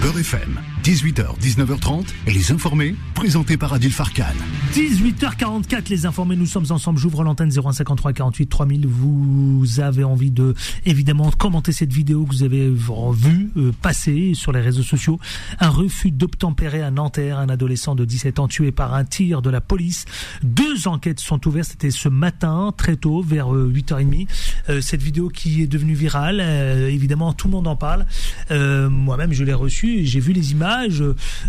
Beurre 0.02 0.20
FM, 0.20 0.60
18h, 0.86 1.40
19h30, 1.42 2.06
et 2.28 2.32
les 2.32 2.52
informés, 2.52 2.94
présentés 3.16 3.58
par 3.58 3.74
Adil 3.74 3.92
Farkan. 3.92 4.26
18h44, 4.74 5.90
les 5.90 6.06
informés, 6.06 6.36
nous 6.36 6.46
sommes 6.46 6.68
ensemble. 6.70 7.00
J'ouvre 7.00 7.24
l'antenne 7.24 7.50
0153 7.50 8.14
48 8.14 8.46
3000. 8.46 8.86
Vous 8.86 9.80
avez 9.80 10.04
envie 10.04 10.30
de, 10.30 10.54
évidemment, 10.86 11.32
commenter 11.32 11.72
cette 11.72 11.92
vidéo 11.92 12.26
que 12.26 12.30
vous 12.36 12.44
avez 12.44 12.70
vue 12.70 13.50
euh, 13.58 13.72
passer 13.82 14.34
sur 14.36 14.52
les 14.52 14.62
réseaux 14.62 14.84
sociaux. 14.84 15.20
Un 15.60 15.70
refus 15.70 16.12
d'obtempérer 16.12 16.84
à 16.84 16.92
Nanterre, 16.92 17.40
un 17.40 17.50
adolescent 17.50 17.96
de 17.96 18.06
17 18.06 18.38
ans 18.38 18.48
tué 18.48 18.72
par 18.72 18.94
un 18.94 19.06
tir 19.06 19.42
de 19.42 19.50
la 19.50 19.62
police. 19.62 20.06
Deux 20.44 20.88
enquêtes 20.88 21.20
sont 21.20 21.48
ouvertes. 21.48 21.70
C'était 21.72 21.90
ce 21.90 22.10
matin, 22.10 22.72
très 22.78 22.96
tôt, 22.96 23.24
vers 23.24 23.52
euh, 23.56 23.74
8h30. 23.74 24.28
Euh, 24.70 24.82
cette 24.82 25.02
vidéo 25.02 25.30
qui 25.30 25.64
est 25.64 25.68
devenue 25.68 25.96
virale, 25.96 26.40
euh, 26.42 26.90
évidemment, 26.90 27.34
tout 27.34 27.48
le 27.48 27.54
monde 27.54 27.68
en 27.68 27.76
parle. 27.76 28.06
Euh, 28.52 28.88
Moi-même, 28.88 29.34
je 29.34 29.44
l'ai 29.44 29.56
reçue. 29.56 30.06
J'ai 30.06 30.20
vu 30.20 30.32
les 30.32 30.52
images. 30.52 30.75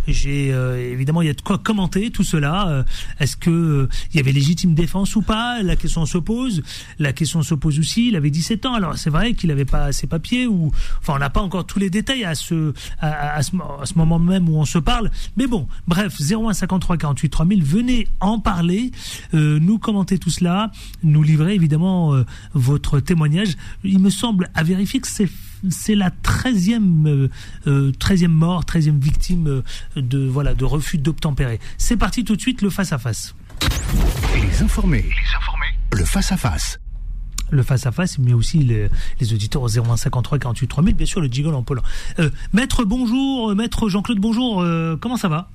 J'ai 0.07 0.53
euh, 0.53 0.93
évidemment, 0.93 1.23
il 1.23 1.27
y 1.27 1.31
a 1.31 1.35
de 1.35 1.41
quoi 1.41 1.59
commenter 1.59 2.11
tout 2.11 2.25
cela. 2.25 2.69
Euh, 2.69 2.83
Est-ce 3.21 3.37
que 3.37 3.51
euh, 3.51 3.89
il 4.13 4.17
y 4.17 4.21
avait 4.21 4.33
légitime 4.33 4.75
défense 4.75 5.17
ou 5.17 5.23
pas? 5.23 5.63
La 5.63 5.77
question 5.77 6.07
se 6.07 6.19
pose. 6.19 6.63
La 6.99 7.13
question 7.13 7.43
se 7.43 7.55
pose 7.55 7.79
aussi. 7.79 8.09
Il 8.09 8.17
avait 8.17 8.31
17 8.31 8.67
ans. 8.67 8.75
Alors 8.75 8.97
c'est 8.97 9.11
vrai 9.11 9.35
qu'il 9.35 9.49
n'avait 9.49 9.65
pas 9.65 9.93
ses 9.93 10.07
papiers 10.07 10.47
ou 10.47 10.71
enfin 11.01 11.15
on 11.17 11.19
n'a 11.19 11.31
pas 11.31 11.41
encore 11.41 11.67
tous 11.67 11.79
les 11.79 11.91
détails 11.91 12.25
à 12.25 12.35
ce 12.35 12.73
moment 13.97 14.19
même 14.19 14.49
où 14.49 14.57
on 14.57 14.65
se 14.65 14.79
parle. 14.79 15.11
Mais 15.37 15.47
bon, 15.47 15.69
bref, 15.87 16.15
0153 16.21 16.97
48 16.97 17.29
3000. 17.29 17.65
Venez 17.65 18.09
en 18.21 18.39
parler, 18.39 18.91
nous 19.33 19.79
commenter 19.79 20.19
tout 20.19 20.31
cela, 20.31 20.71
nous 21.03 21.23
livrer 21.23 21.55
évidemment 21.55 22.15
votre 22.55 23.01
témoignage. 23.01 23.57
Il 23.85 23.99
me 23.99 24.11
semble 24.11 24.51
à 24.55 24.63
vérifier 24.63 25.01
que 25.01 25.09
c'est 25.09 25.29
c'est 25.71 25.95
la 25.95 26.11
13e, 26.11 27.07
euh, 27.07 27.29
euh, 27.67 27.93
13e 27.93 28.29
mort, 28.29 28.65
13e 28.65 29.01
victime 29.01 29.47
euh, 29.49 29.63
de, 30.01 30.27
voilà, 30.27 30.55
de 30.55 30.65
refus 30.65 30.99
d'obtempérer. 30.99 31.61
C'est 31.79 31.97
parti 31.97 32.25
tout 32.25 32.37
de 32.37 32.41
suite, 32.41 32.63
le 32.63 32.71
face-à-face. 32.71 33.35
Les 34.35 34.63
informés, 34.63 35.03
les 35.03 35.37
informés, 35.37 35.75
le 35.93 36.05
face-à-face. 36.05 36.81
Le 37.51 37.63
face-à-face, 37.63 38.19
mais 38.19 38.33
aussi 38.33 38.59
les, 38.59 38.89
les 39.21 39.33
auditeurs 39.33 39.63
au 39.63 39.69
0153 39.69 40.39
48 40.39 40.67
3000, 40.67 40.95
bien 40.95 41.07
sûr 41.07 41.21
le 41.21 41.29
jiggle 41.29 41.55
en 41.55 41.63
polant. 41.63 41.83
Euh, 42.19 42.31
maître, 42.53 42.85
bonjour, 42.85 43.55
maître 43.55 43.89
Jean-Claude, 43.89 44.19
bonjour, 44.19 44.63
euh, 44.63 44.97
comment 45.01 45.17
ça 45.17 45.29
va? 45.29 45.49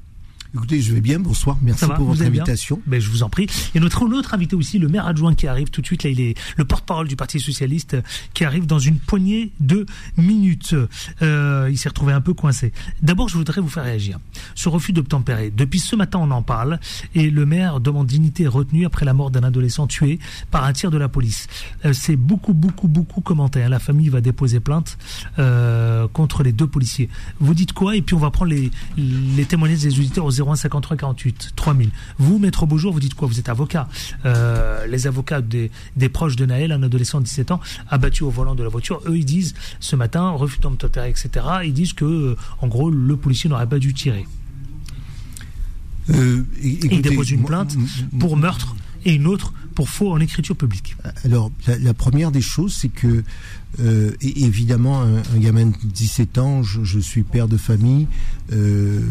Écoutez, 0.54 0.82
je 0.82 0.94
vais 0.94 1.00
bien. 1.00 1.18
Bonsoir. 1.18 1.58
Merci 1.62 1.86
pour 1.96 2.06
votre 2.08 2.24
invitation. 2.24 2.82
Ben, 2.86 3.00
je 3.00 3.10
vous 3.10 3.24
en 3.24 3.30
prie. 3.30 3.48
Et 3.74 3.80
notre 3.80 4.04
autre 4.04 4.34
invité 4.34 4.54
aussi, 4.58 4.80
le 4.80 4.90
maire 4.90 5.08
adjoint 5.08 5.34
qui 5.34 5.48
arrive 5.48 5.70
tout 5.70 5.80
de 5.80 5.86
suite. 5.86 6.04
Là, 6.04 6.10
il 6.10 6.20
est 6.20 6.38
le 6.58 6.66
porte-parole 6.66 7.08
du 7.08 7.16
Parti 7.16 7.40
socialiste 7.40 7.96
qui 8.34 8.44
arrive 8.44 8.66
dans 8.66 8.80
une 8.80 8.98
poignée 8.98 9.54
de 9.62 9.86
minutes. 10.18 10.76
Euh, 11.22 11.70
il 11.72 11.78
s'est 11.78 11.88
retrouvé 11.88 12.12
un 12.12 12.20
peu 12.20 12.34
coincé. 12.34 12.74
D'abord, 13.02 13.30
je 13.30 13.38
voudrais 13.38 13.62
vous 13.62 13.70
faire 13.70 13.86
réagir. 13.86 14.20
Ce 14.54 14.68
refus 14.68 14.92
d'obtempérer. 14.92 15.54
Depuis 15.56 15.80
ce 15.80 15.96
matin, 15.96 16.20
on 16.22 16.32
en 16.32 16.42
parle 16.42 16.82
et 17.16 17.30
le 17.30 17.46
maire 17.46 17.80
demande 17.80 18.08
dignité 18.08 18.44
et 18.44 18.48
retenue 18.48 18.86
après 18.86 19.06
la 19.06 19.14
mort 19.14 19.32
d'un 19.32 19.44
adolescent 19.44 19.88
tué 19.88 20.20
par 20.50 20.66
un 20.66 20.74
tir 20.74 20.92
de 20.92 20.98
la 20.98 21.08
police. 21.08 21.48
Euh, 21.86 21.94
c'est 21.94 22.18
beaucoup, 22.18 22.54
beaucoup, 22.54 22.90
beaucoup 22.90 23.22
commenté. 23.22 23.64
Hein. 23.64 23.70
La 23.70 23.80
famille 23.80 24.10
va 24.10 24.20
déposer 24.20 24.60
plainte 24.60 24.98
euh, 25.40 26.10
contre 26.10 26.44
les 26.44 26.52
deux 26.52 26.68
policiers. 26.68 27.08
Vous 27.40 27.54
dites 27.54 27.72
quoi? 27.72 27.96
Et 27.96 28.02
puis 28.02 28.16
on 28.16 28.20
va 28.20 28.32
prendre 28.32 28.52
les, 28.52 28.70
les 28.98 29.46
témoignages 29.46 29.80
des 29.80 29.98
auditeurs 29.98 30.26
au 30.26 30.41
01 30.42 30.56
53 30.56 30.98
48 30.98 31.54
3000. 31.56 31.90
Vous, 32.18 32.40
maître 32.40 32.66
Beaujour, 32.66 32.94
vous 32.94 33.00
dites 33.00 33.14
quoi? 33.14 33.28
Vous 33.28 33.40
êtes 33.40 33.50
avocat. 33.50 33.88
Euh, 34.26 34.86
les 34.88 35.08
avocats 35.08 35.42
des, 35.42 35.72
des, 35.96 36.10
proches 36.10 36.36
de 36.36 36.46
Naël, 36.46 36.72
un 36.72 36.84
adolescent 36.84 37.20
de 37.20 37.26
17 37.26 37.52
ans, 37.52 37.60
abattu 37.90 38.24
au 38.24 38.30
volant 38.30 38.56
de 38.56 38.64
la 38.64 38.70
voiture, 38.70 39.02
eux, 39.06 39.18
ils 39.18 39.26
disent 39.26 39.54
ce 39.80 39.96
matin, 39.96 40.30
refus 40.32 40.60
d'obtempérer, 40.60 41.10
etc. 41.10 41.46
Ils 41.64 41.74
disent 41.74 41.94
que, 41.94 42.06
euh, 42.06 42.36
en 42.62 42.68
gros, 42.68 42.90
le 42.90 43.18
policier 43.18 43.50
n'aurait 43.50 43.70
pas 43.70 43.80
dû 43.80 43.94
tirer. 43.94 44.26
Euh, 46.10 46.44
il 46.62 47.02
dépose 47.02 47.32
une 47.32 47.44
plainte 47.44 47.78
pour 48.20 48.36
meurtre 48.36 48.76
et 49.06 49.14
une 49.14 49.28
autre 49.28 49.54
pour 49.76 49.90
faux 49.90 50.12
en 50.12 50.20
écriture 50.20 50.56
publique. 50.56 50.96
Alors, 51.24 51.52
la, 51.68 51.94
première 51.94 52.32
des 52.32 52.42
choses, 52.42 52.74
c'est 52.74 52.90
que, 52.90 53.24
euh, 53.80 54.12
évidemment, 54.22 55.02
un, 55.02 55.40
gamin 55.40 55.68
de 55.68 55.76
17 55.84 56.38
ans, 56.38 56.64
je, 56.64 57.00
suis 57.00 57.24
père 57.24 57.48
de 57.48 57.58
famille, 57.58 58.08
euh, 58.52 59.02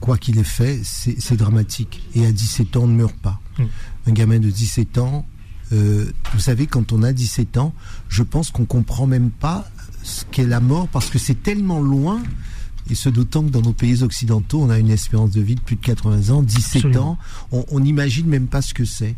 quoi 0.00 0.18
qu'il 0.18 0.38
ait 0.38 0.44
fait, 0.44 0.80
c'est 0.84 1.36
dramatique. 1.36 2.02
Et 2.14 2.26
à 2.26 2.32
17 2.32 2.76
ans, 2.76 2.82
on 2.84 2.88
ne 2.88 2.96
meurt 2.96 3.16
pas. 3.16 3.40
Hmm. 3.58 3.64
Un 4.06 4.12
gamin 4.12 4.38
de 4.38 4.50
17 4.50 4.98
ans, 4.98 5.26
euh, 5.72 6.10
vous 6.32 6.40
savez, 6.40 6.66
quand 6.66 6.92
on 6.92 7.02
a 7.02 7.12
17 7.12 7.58
ans, 7.58 7.74
je 8.08 8.22
pense 8.22 8.50
qu'on 8.50 8.64
comprend 8.64 9.06
même 9.06 9.30
pas 9.30 9.68
ce 10.02 10.24
qu'est 10.30 10.46
la 10.46 10.60
mort 10.60 10.88
parce 10.88 11.10
que 11.10 11.18
c'est 11.18 11.42
tellement 11.42 11.80
loin. 11.80 12.22
Et 12.90 12.94
ce 12.94 13.10
d'autant 13.10 13.42
que 13.42 13.50
dans 13.50 13.60
nos 13.60 13.74
pays 13.74 14.02
occidentaux, 14.02 14.62
on 14.62 14.70
a 14.70 14.78
une 14.78 14.88
espérance 14.88 15.30
de 15.32 15.42
vie 15.42 15.56
de 15.56 15.60
plus 15.60 15.76
de 15.76 15.84
80 15.84 16.34
ans, 16.34 16.42
17 16.42 16.96
ans, 16.96 17.18
on 17.50 17.80
n'imagine 17.80 18.26
même 18.26 18.46
pas 18.46 18.62
ce 18.62 18.72
que 18.72 18.86
c'est. 18.86 19.14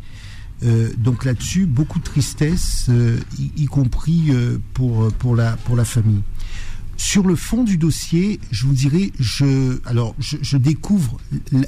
Euh, 0.64 0.90
donc 0.98 1.24
là-dessus, 1.24 1.66
beaucoup 1.66 2.00
de 2.00 2.04
tristesse, 2.04 2.86
euh, 2.88 3.18
y, 3.38 3.66
compris 3.66 4.32
pour, 4.74 5.12
pour, 5.12 5.36
la, 5.36 5.52
pour 5.52 5.76
la 5.76 5.84
famille. 5.84 6.22
Sur 7.00 7.26
le 7.26 7.34
fond 7.34 7.64
du 7.64 7.78
dossier, 7.78 8.38
je 8.50 8.66
vous 8.66 8.74
dirais, 8.74 9.10
je, 9.18 9.78
alors, 9.86 10.14
je, 10.18 10.58
découvre 10.58 11.16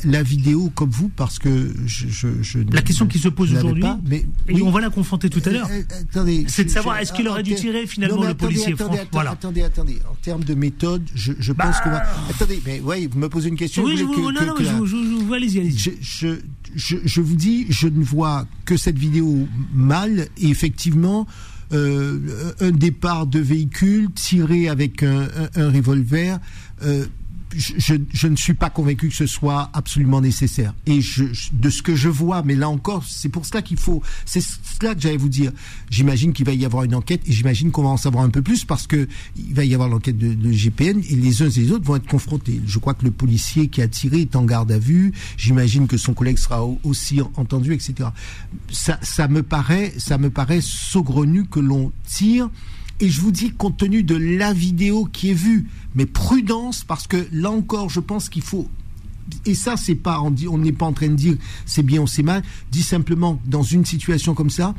la, 0.05 0.23
vidéo 0.23 0.71
comme 0.75 0.91
vous 0.91 1.09
parce 1.09 1.39
que 1.39 1.73
je. 1.87 2.07
je, 2.43 2.59
la 2.71 2.83
question 2.83 3.07
qui 3.07 3.19
se 3.19 3.31
pose 3.31 3.51
aujourd'hui, 3.55 3.83
mais 4.07 4.27
et 4.47 4.61
on 4.61 4.71
va 4.71 4.83
la 4.83 4.91
confronter 4.91 5.31
tout 5.31 5.41
à 5.47 5.51
l'heure, 5.51 5.71
c'est 6.49 6.65
de 6.65 6.69
savoir 6.69 6.99
est-ce 6.99 7.15
qu'il 7.15 7.27
aurait 7.29 7.43
dû 7.43 7.55
tirer 7.55 7.87
finalement 7.87 8.25
le 8.25 8.35
policier 8.35 8.75
attendez, 8.75 8.99
voilà. 9.11 9.31
attendez, 9.31 9.63
attendez, 9.63 9.99
En 10.11 10.15
termes 10.17 10.45
de 10.45 10.53
méthode, 10.53 11.09
je, 11.15 11.33
pense 11.33 11.57
bah. 11.57 11.81
qu'on 11.83 11.91
va. 11.91 12.03
Attendez, 12.29 12.61
mais 12.67 12.83
oui, 12.85 13.09
vous 13.11 13.19
me 13.19 13.31
posez 13.31 13.49
une 13.49 13.57
question. 13.57 13.85
Oui, 13.85 13.97
je 13.97 14.05
vous, 14.05 14.33
non, 14.33 14.45
non, 14.45 14.55
je, 14.59 15.35
allez-y, 15.35 15.61
allez-y. 15.61 15.79
Je, 15.79 16.37
je, 16.77 17.21
vous 17.23 17.37
dis, 17.37 17.65
je 17.71 17.89
ne 17.89 18.05
vois 18.05 18.47
que 18.67 18.77
cette 18.77 18.99
vidéo 18.99 19.49
mal 19.73 20.29
et 20.37 20.49
effectivement. 20.49 21.27
Euh, 21.73 22.53
un 22.61 22.71
départ 22.71 23.27
de 23.27 23.39
véhicule 23.39 24.11
tiré 24.13 24.69
avec 24.69 25.03
un, 25.03 25.27
un, 25.57 25.71
revolver. 25.71 26.39
Je, 27.57 27.95
je, 28.13 28.27
ne 28.27 28.37
suis 28.37 28.55
pas 28.55 28.71
convaincu 28.71 29.09
que 29.09 29.15
ce 29.15 29.27
soit 29.27 29.71
absolument 29.73 30.21
nécessaire. 30.21 30.75
Et 30.87 31.01
je, 31.01 31.25
de 31.53 31.71
ce 31.71 31.83
que 31.83 31.95
je 31.95 32.09
vois, 32.09 32.43
mais 32.43 32.55
là 32.55 32.69
encore, 32.69 33.05
c'est 33.09 33.29
pour 33.29 33.47
cela 33.47 33.63
qu'il 33.63 33.77
faut, 33.77 34.03
c'est 34.25 34.41
cela 34.41 34.95
que 34.95 35.01
j'allais 35.01 35.17
vous 35.17 35.29
dire. 35.29 35.53
J'imagine 35.91 36.33
qu'il 36.33 36.47
va 36.47 36.53
y 36.53 36.65
avoir 36.65 36.85
une 36.85 36.95
enquête 36.95 37.23
et 37.27 37.33
j'imagine 37.33 37.71
qu'on 37.71 37.83
va 37.83 37.91
en 37.91 37.97
savoir 37.97 38.25
un 38.25 38.31
peu 38.31 38.43
plus 38.43 38.65
parce 38.65 38.87
que 38.87 39.09
il 39.37 39.55
va 39.55 39.65
y 39.65 39.75
avoir 39.75 39.89
l'enquête 39.89 40.19
de, 40.19 40.35
de, 40.35 40.53
GPN 40.53 41.01
et 41.09 41.17
les 41.17 41.43
uns 41.43 41.51
et 41.51 41.61
les 41.61 41.73
autres 41.73 41.85
vont 41.85 41.97
être 41.97 42.07
confrontés. 42.07 42.61
Je 42.67 42.79
crois 42.79 42.95
que 42.95 43.05
le 43.05 43.11
policier 43.11 43.69
qui 43.69 43.83
a 43.83 43.89
tiré 43.89 44.23
est 44.23 44.37
en 44.37 44.45
garde 44.45 44.73
à 44.73 44.79
vue. 44.79 45.13
J'imagine 45.37 45.87
que 45.87 45.97
son 45.97 46.15
collègue 46.15 46.39
sera 46.39 46.65
aussi 46.85 47.21
entendu, 47.37 47.75
etc. 47.75 48.11
Ça, 48.71 48.99
ça 49.03 49.29
me 49.29 49.43
paraît, 49.43 49.93
ça 49.99 50.19
me 50.19 50.31
paraît 50.31 50.61
saugrenu 50.61 51.45
que 51.45 51.61
l'on 51.61 51.93
tire 52.07 52.51
et 53.03 53.09
je 53.09 53.21
vous 53.21 53.33
dis, 53.33 53.51
compte 53.51 53.79
tenu 53.79 54.05
de 54.05 54.15
la 54.15 54.53
vidéo 54.53 55.07
qui 55.13 55.31
est 55.31 55.35
vue, 55.35 55.69
mais 55.97 56.07
prudence, 56.07 56.85
parce 56.85 57.09
que 57.09 57.27
là 57.33 57.51
encore, 57.51 57.91
je 57.91 57.99
pense 57.99 58.29
qu'il 58.29 58.43
faut 58.43 58.69
et 59.47 59.55
ça, 59.55 59.77
c'est 59.77 59.95
pas, 59.95 60.21
on 60.21 60.59
n'est 60.59 60.73
pas 60.73 60.87
en 60.87 60.93
train 60.93 61.09
de 61.09 61.15
dire 61.15 61.37
c'est 61.65 61.83
bien 61.83 62.03
ou 62.03 62.07
c'est 62.07 62.25
mal. 62.25 62.43
Dit 62.71 62.83
simplement, 62.83 63.41
dans 63.47 63.63
une 63.63 63.85
situation 63.85 64.35
comme 64.35 64.51
ça, 64.51 64.75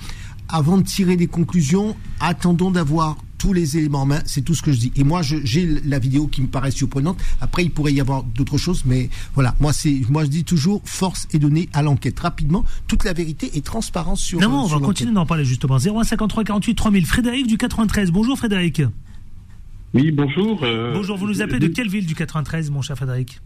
avant 0.49 0.77
de 0.77 0.83
tirer 0.83 1.15
des 1.15 1.27
conclusions, 1.27 1.95
attendons 2.19 2.69
d'avoir 2.69 3.17
tous 3.43 3.51
les 3.51 3.77
éléments 3.77 4.03
en 4.03 4.05
main, 4.05 4.21
c'est 4.23 4.41
tout 4.41 4.55
ce 4.55 4.61
que 4.61 4.71
je 4.71 4.79
dis. 4.79 4.93
Et 4.95 5.03
moi, 5.03 5.21
j'ai 5.21 5.67
la 5.83 5.99
vidéo 5.99 6.27
qui 6.27 6.41
me 6.41 6.47
paraît 6.47 6.71
surprenante. 6.71 7.21
Après, 7.41 7.61
il 7.61 7.71
pourrait 7.71 7.91
y 7.91 7.99
avoir 7.99 8.23
d'autres 8.23 8.57
choses, 8.57 8.85
mais 8.85 9.09
voilà. 9.33 9.53
Moi, 9.59 9.73
c'est, 9.73 9.99
moi, 10.09 10.23
je 10.23 10.29
dis 10.29 10.45
toujours, 10.45 10.81
force 10.85 11.27
est 11.33 11.39
donnée 11.39 11.67
à 11.73 11.81
l'enquête 11.81 12.17
rapidement. 12.21 12.63
Toute 12.87 13.03
la 13.03 13.11
vérité 13.11 13.51
et 13.53 13.59
transparence 13.59 14.21
sur. 14.21 14.39
Non, 14.39 14.63
on 14.63 14.67
va 14.67 14.79
continuer 14.79 15.11
d'en 15.11 15.25
parler 15.25 15.43
justement. 15.43 15.77
0153 15.77 16.45
48 16.45 16.73
3000. 16.73 17.05
Frédéric 17.05 17.47
du 17.47 17.57
93. 17.57 18.11
Bonjour, 18.11 18.37
Frédéric. 18.37 18.81
Oui, 19.93 20.11
bonjour. 20.11 20.63
Euh, 20.63 20.93
bonjour. 20.93 21.17
Vous 21.17 21.27
nous 21.27 21.41
appelez 21.41 21.59
de 21.59 21.67
quelle 21.67 21.89
ville 21.89 22.05
du 22.05 22.15
93, 22.15 22.71
mon 22.71 22.81
cher 22.81 22.95
Frédéric 22.95 23.41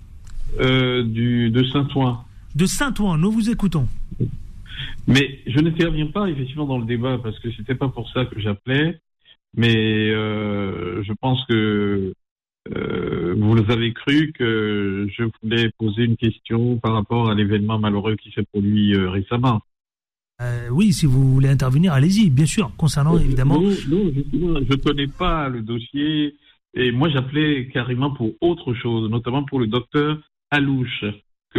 euh, 0.59 1.01
du, 1.01 1.49
De 1.49 1.63
Saint-Ouen. 1.63 2.23
De 2.53 2.67
Saint-Ouen. 2.67 3.17
Nous 3.17 3.31
vous 3.31 3.49
écoutons. 3.49 3.87
Mais 5.07 5.39
je 5.47 5.59
n'interviens 5.59 6.05
pas 6.05 6.27
effectivement 6.27 6.67
dans 6.67 6.77
le 6.77 6.85
débat 6.85 7.17
parce 7.17 7.39
que 7.39 7.51
c'était 7.51 7.73
pas 7.73 7.89
pour 7.89 8.07
ça 8.11 8.25
que 8.25 8.39
j'appelais 8.39 8.99
mais 9.55 10.09
euh, 10.11 11.03
je 11.03 11.13
pense 11.13 11.43
que 11.47 12.13
euh, 12.75 13.35
vous 13.37 13.71
avez 13.71 13.93
cru 13.93 14.33
que 14.33 15.07
je 15.17 15.23
voulais 15.41 15.69
poser 15.77 16.03
une 16.03 16.17
question 16.17 16.77
par 16.77 16.93
rapport 16.93 17.29
à 17.29 17.35
l'événement 17.35 17.79
malheureux 17.79 18.15
qui 18.15 18.31
s'est 18.31 18.43
produit 18.43 18.93
euh, 18.95 19.09
récemment. 19.09 19.61
oui, 20.71 20.93
si 20.93 21.05
vous 21.05 21.33
voulez 21.33 21.49
intervenir, 21.49 21.93
allez-y, 21.93 22.29
bien 22.29 22.45
sûr, 22.45 22.71
concernant 22.77 23.17
évidemment. 23.17 23.59
Non, 23.59 23.69
non 24.33 24.59
je 24.61 24.71
ne 24.71 24.75
connais 24.75 25.07
pas 25.07 25.49
le 25.49 25.61
dossier 25.61 26.35
et 26.73 26.91
moi 26.91 27.09
j'appelais 27.09 27.69
carrément 27.69 28.11
pour 28.11 28.31
autre 28.41 28.73
chose, 28.73 29.09
notamment 29.09 29.43
pour 29.43 29.59
le 29.59 29.67
docteur 29.67 30.19
Alouche 30.51 31.05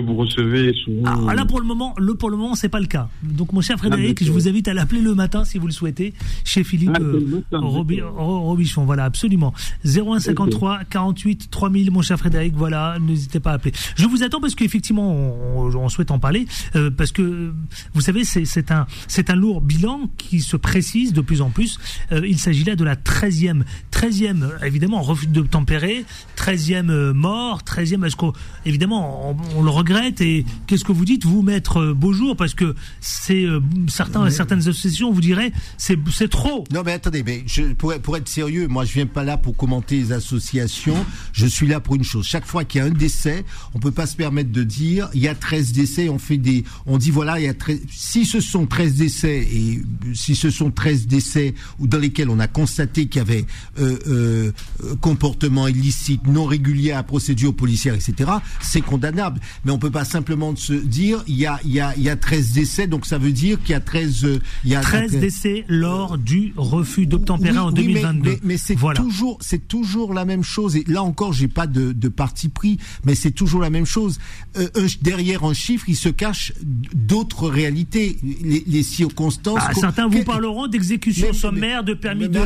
que 0.01 0.07
vous 0.07 0.15
recevez 0.15 0.73
souvent. 0.85 1.29
Ah, 1.29 1.35
là, 1.35 1.45
pour 1.45 1.61
le 1.61 1.67
moment, 1.67 1.95
le, 1.99 2.15
pour 2.15 2.31
le 2.31 2.37
moment, 2.37 2.55
c'est 2.55 2.69
pas 2.69 2.81
le 2.81 2.87
cas. 2.87 3.09
Donc, 3.23 3.53
mon 3.53 3.61
cher 3.61 3.79
Frédéric, 3.79 4.25
je 4.25 4.31
vous 4.31 4.49
invite 4.49 4.69
à 4.69 4.75
l'appeler 4.75 5.01
le 5.01 5.15
matin 5.15 5.45
si 5.45 5.59
vous 5.59 5.67
le 5.67 5.73
souhaitez, 5.73 6.15
chez 6.45 6.65
Philippe 6.65 6.91
ah, 6.95 7.01
euh, 7.01 7.43
Robichon. 7.53 8.85
Voilà, 8.85 9.05
absolument. 9.05 9.53
0153 9.85 10.81
48 10.91 11.51
3000, 11.51 11.91
mon 11.91 12.03
cher 12.03 12.19
Frédéric. 12.19 12.55
Voilà, 12.57 12.99
n'hésitez 13.01 13.41
pas 13.41 13.53
à 13.53 13.55
appeler. 13.55 13.73
Je 13.97 14.07
vous 14.07 14.23
attends 14.23 14.41
parce 14.41 14.55
qu'effectivement, 14.55 15.11
on, 15.11 15.89
souhaite 15.89 16.11
en 16.11 16.19
parler 16.19 16.47
euh, 16.77 16.91
parce 16.91 17.13
que 17.13 17.51
vous 17.95 18.01
savez, 18.03 18.23
c'est 18.25 18.71
un 18.71 18.87
c'est 19.07 19.31
un 19.31 19.35
lourd 19.35 19.63
bilan 19.63 20.11
qui 20.19 20.41
se 20.41 20.57
précise 20.57 21.15
de 21.15 21.23
plus 21.23 21.41
en 21.41 21.49
plus. 21.49 21.79
Euh, 22.13 22.27
il 22.27 22.39
s'agit 22.39 22.65
là 22.65 22.77
de 22.77 22.85
la 22.85 22.95
13e, 22.95 23.63
13e 23.91 24.65
évidemment 24.65 25.01
refus 25.01 25.29
de 25.29 25.41
tempérer, 25.41 26.05
13e 26.37 27.13
mort, 27.13 27.63
13e. 27.63 28.05
Est-ce 28.05 28.17
qu'évidemment 28.17 29.31
on, 29.31 29.37
on 29.59 29.63
le 29.63 29.71
regrette. 29.89 30.21
Et 30.21 30.45
qu'est-ce 30.67 30.85
que 30.85 30.93
vous 30.93 31.05
dites, 31.05 31.25
vous, 31.25 31.43
maître 31.43 31.93
Beaujour 31.93 32.37
Parce 32.37 32.55
que 32.55 32.75
c'est 33.01 33.45
euh, 33.45 33.61
certains, 33.89 34.29
certaines 34.31 34.61
associations 34.61 35.13
vous 35.13 35.21
diraient 35.21 35.53
c'est 35.77 35.99
c'est 36.13 36.29
trop. 36.29 36.65
Non, 36.73 36.83
mais 36.85 36.93
attendez, 36.93 37.23
mais 37.23 37.43
je, 37.47 37.63
pour, 37.75 37.95
pour 38.01 38.17
être 38.17 38.29
sérieux, 38.29 38.69
moi, 38.69 38.85
je 38.85 38.93
viens 38.93 39.07
pas 39.07 39.25
là 39.25 39.37
pour 39.37 39.57
commenter 39.57 39.97
les 39.97 40.13
associations. 40.13 41.05
Je 41.33 41.47
suis 41.47 41.67
là 41.67 41.81
pour 41.81 41.97
une 41.97 42.05
chose. 42.05 42.27
Chaque 42.27 42.47
fois 42.47 42.65
qu'il 42.65 42.81
y 42.81 42.85
a 42.85 42.87
un 42.87 42.91
décès, 42.91 43.45
on 43.75 43.79
peut 43.79 43.91
pas 43.91 44.07
se 44.07 44.17
permettre 44.17 44.51
de 44.51 44.63
dire 44.63 45.09
il 45.15 45.21
y 45.21 45.29
a 45.29 45.35
13 45.35 45.73
décès. 45.73 46.09
On 46.09 46.19
fait 46.19 46.37
des, 46.37 46.65
on 46.87 46.99
dit 46.99 47.11
voilà, 47.11 47.39
il 47.39 47.45
y 47.45 47.49
a 47.49 47.55
13, 47.55 47.81
si 47.91 48.25
ce 48.25 48.41
sont 48.41 48.67
13 48.67 48.95
décès 48.95 49.47
et 49.51 49.83
si 50.15 50.35
ce 50.35 50.51
sont 50.51 50.71
13 50.71 51.07
décès 51.07 51.55
ou 51.79 51.87
dans 51.87 51.99
lesquels 51.99 52.31
on 52.31 52.39
a 52.39 52.49
constaté 52.49 53.07
qu'il 53.07 53.21
y 53.21 53.23
avait 53.23 53.47
euh, 53.79 53.99
euh, 54.07 54.53
comportement 55.01 55.69
illicite, 55.69 56.27
non 56.27 56.45
régulier 56.45 56.93
à 56.93 57.03
procédure 57.03 57.55
policière, 57.55 57.95
etc., 57.95 58.31
c'est 58.61 58.81
condamnable 58.81 59.41
mais 59.69 59.75
on 59.75 59.79
peut 59.79 59.91
pas 59.91 60.07
simplement 60.07 60.57
se 60.57 60.73
dire 60.73 61.23
il 61.27 61.37
y 61.37 61.45
a, 61.45 61.61
il 61.63 61.73
y 61.73 61.79
a, 61.81 61.93
il 61.99 62.03
y 62.03 62.09
a 62.09 62.17
13 62.17 62.53
décès, 62.53 62.87
donc 62.87 63.05
ça 63.05 63.19
veut 63.19 63.33
dire 63.33 63.61
qu'il 63.61 63.73
y 63.73 63.75
a 63.75 63.81
13... 63.81 64.25
Euh, 64.25 64.39
il 64.65 64.71
y 64.71 64.75
a 64.75 64.81
13 64.81 65.19
décès 65.19 65.67
lors 65.69 66.17
du 66.17 66.55
refus 66.57 67.05
d'obtempérer 67.05 67.59
en 67.59 67.71
2022. 67.71 68.31
Mais, 68.31 68.39
mais, 68.43 68.57
c'est 68.57 68.77
toujours, 68.95 69.37
c'est 69.43 69.69
toujours 69.69 70.15
la 70.15 70.25
même 70.25 70.43
chose. 70.43 70.75
Et 70.75 70.85
là 70.87 71.03
encore, 71.03 71.35
j'ai 71.35 71.49
pas 71.49 71.67
de, 71.67 71.93
de 71.93 72.09
parti 72.09 72.49
pris, 72.49 72.79
mais 73.05 73.15
c'est 73.15 73.31
toujours 73.31 73.61
la 73.61 73.69
même 73.69 73.85
chose. 73.85 74.19
Euh, 74.57 74.69
derrière 75.03 75.45
un 75.45 75.53
chiffre, 75.53 75.85
il 75.87 75.97
se 75.97 76.09
cache 76.09 76.55
d'autres 76.63 77.47
réalités, 77.51 78.17
les, 78.43 78.65
les 78.67 78.83
circonstances. 78.83 79.61
Ah, 79.61 79.75
certains 79.75 80.09
vous 80.09 80.25
parleront 80.25 80.67
d'exécution 80.67 81.35
sommaire, 81.35 81.85
de 81.85 81.93
permis 81.93 82.31
de, 82.31 82.41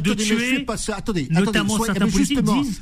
de, 0.00 0.14
tuer, 0.14 0.66
notamment 1.30 1.84
certains 1.84 2.08
policiers 2.08 2.42
disent 2.42 2.80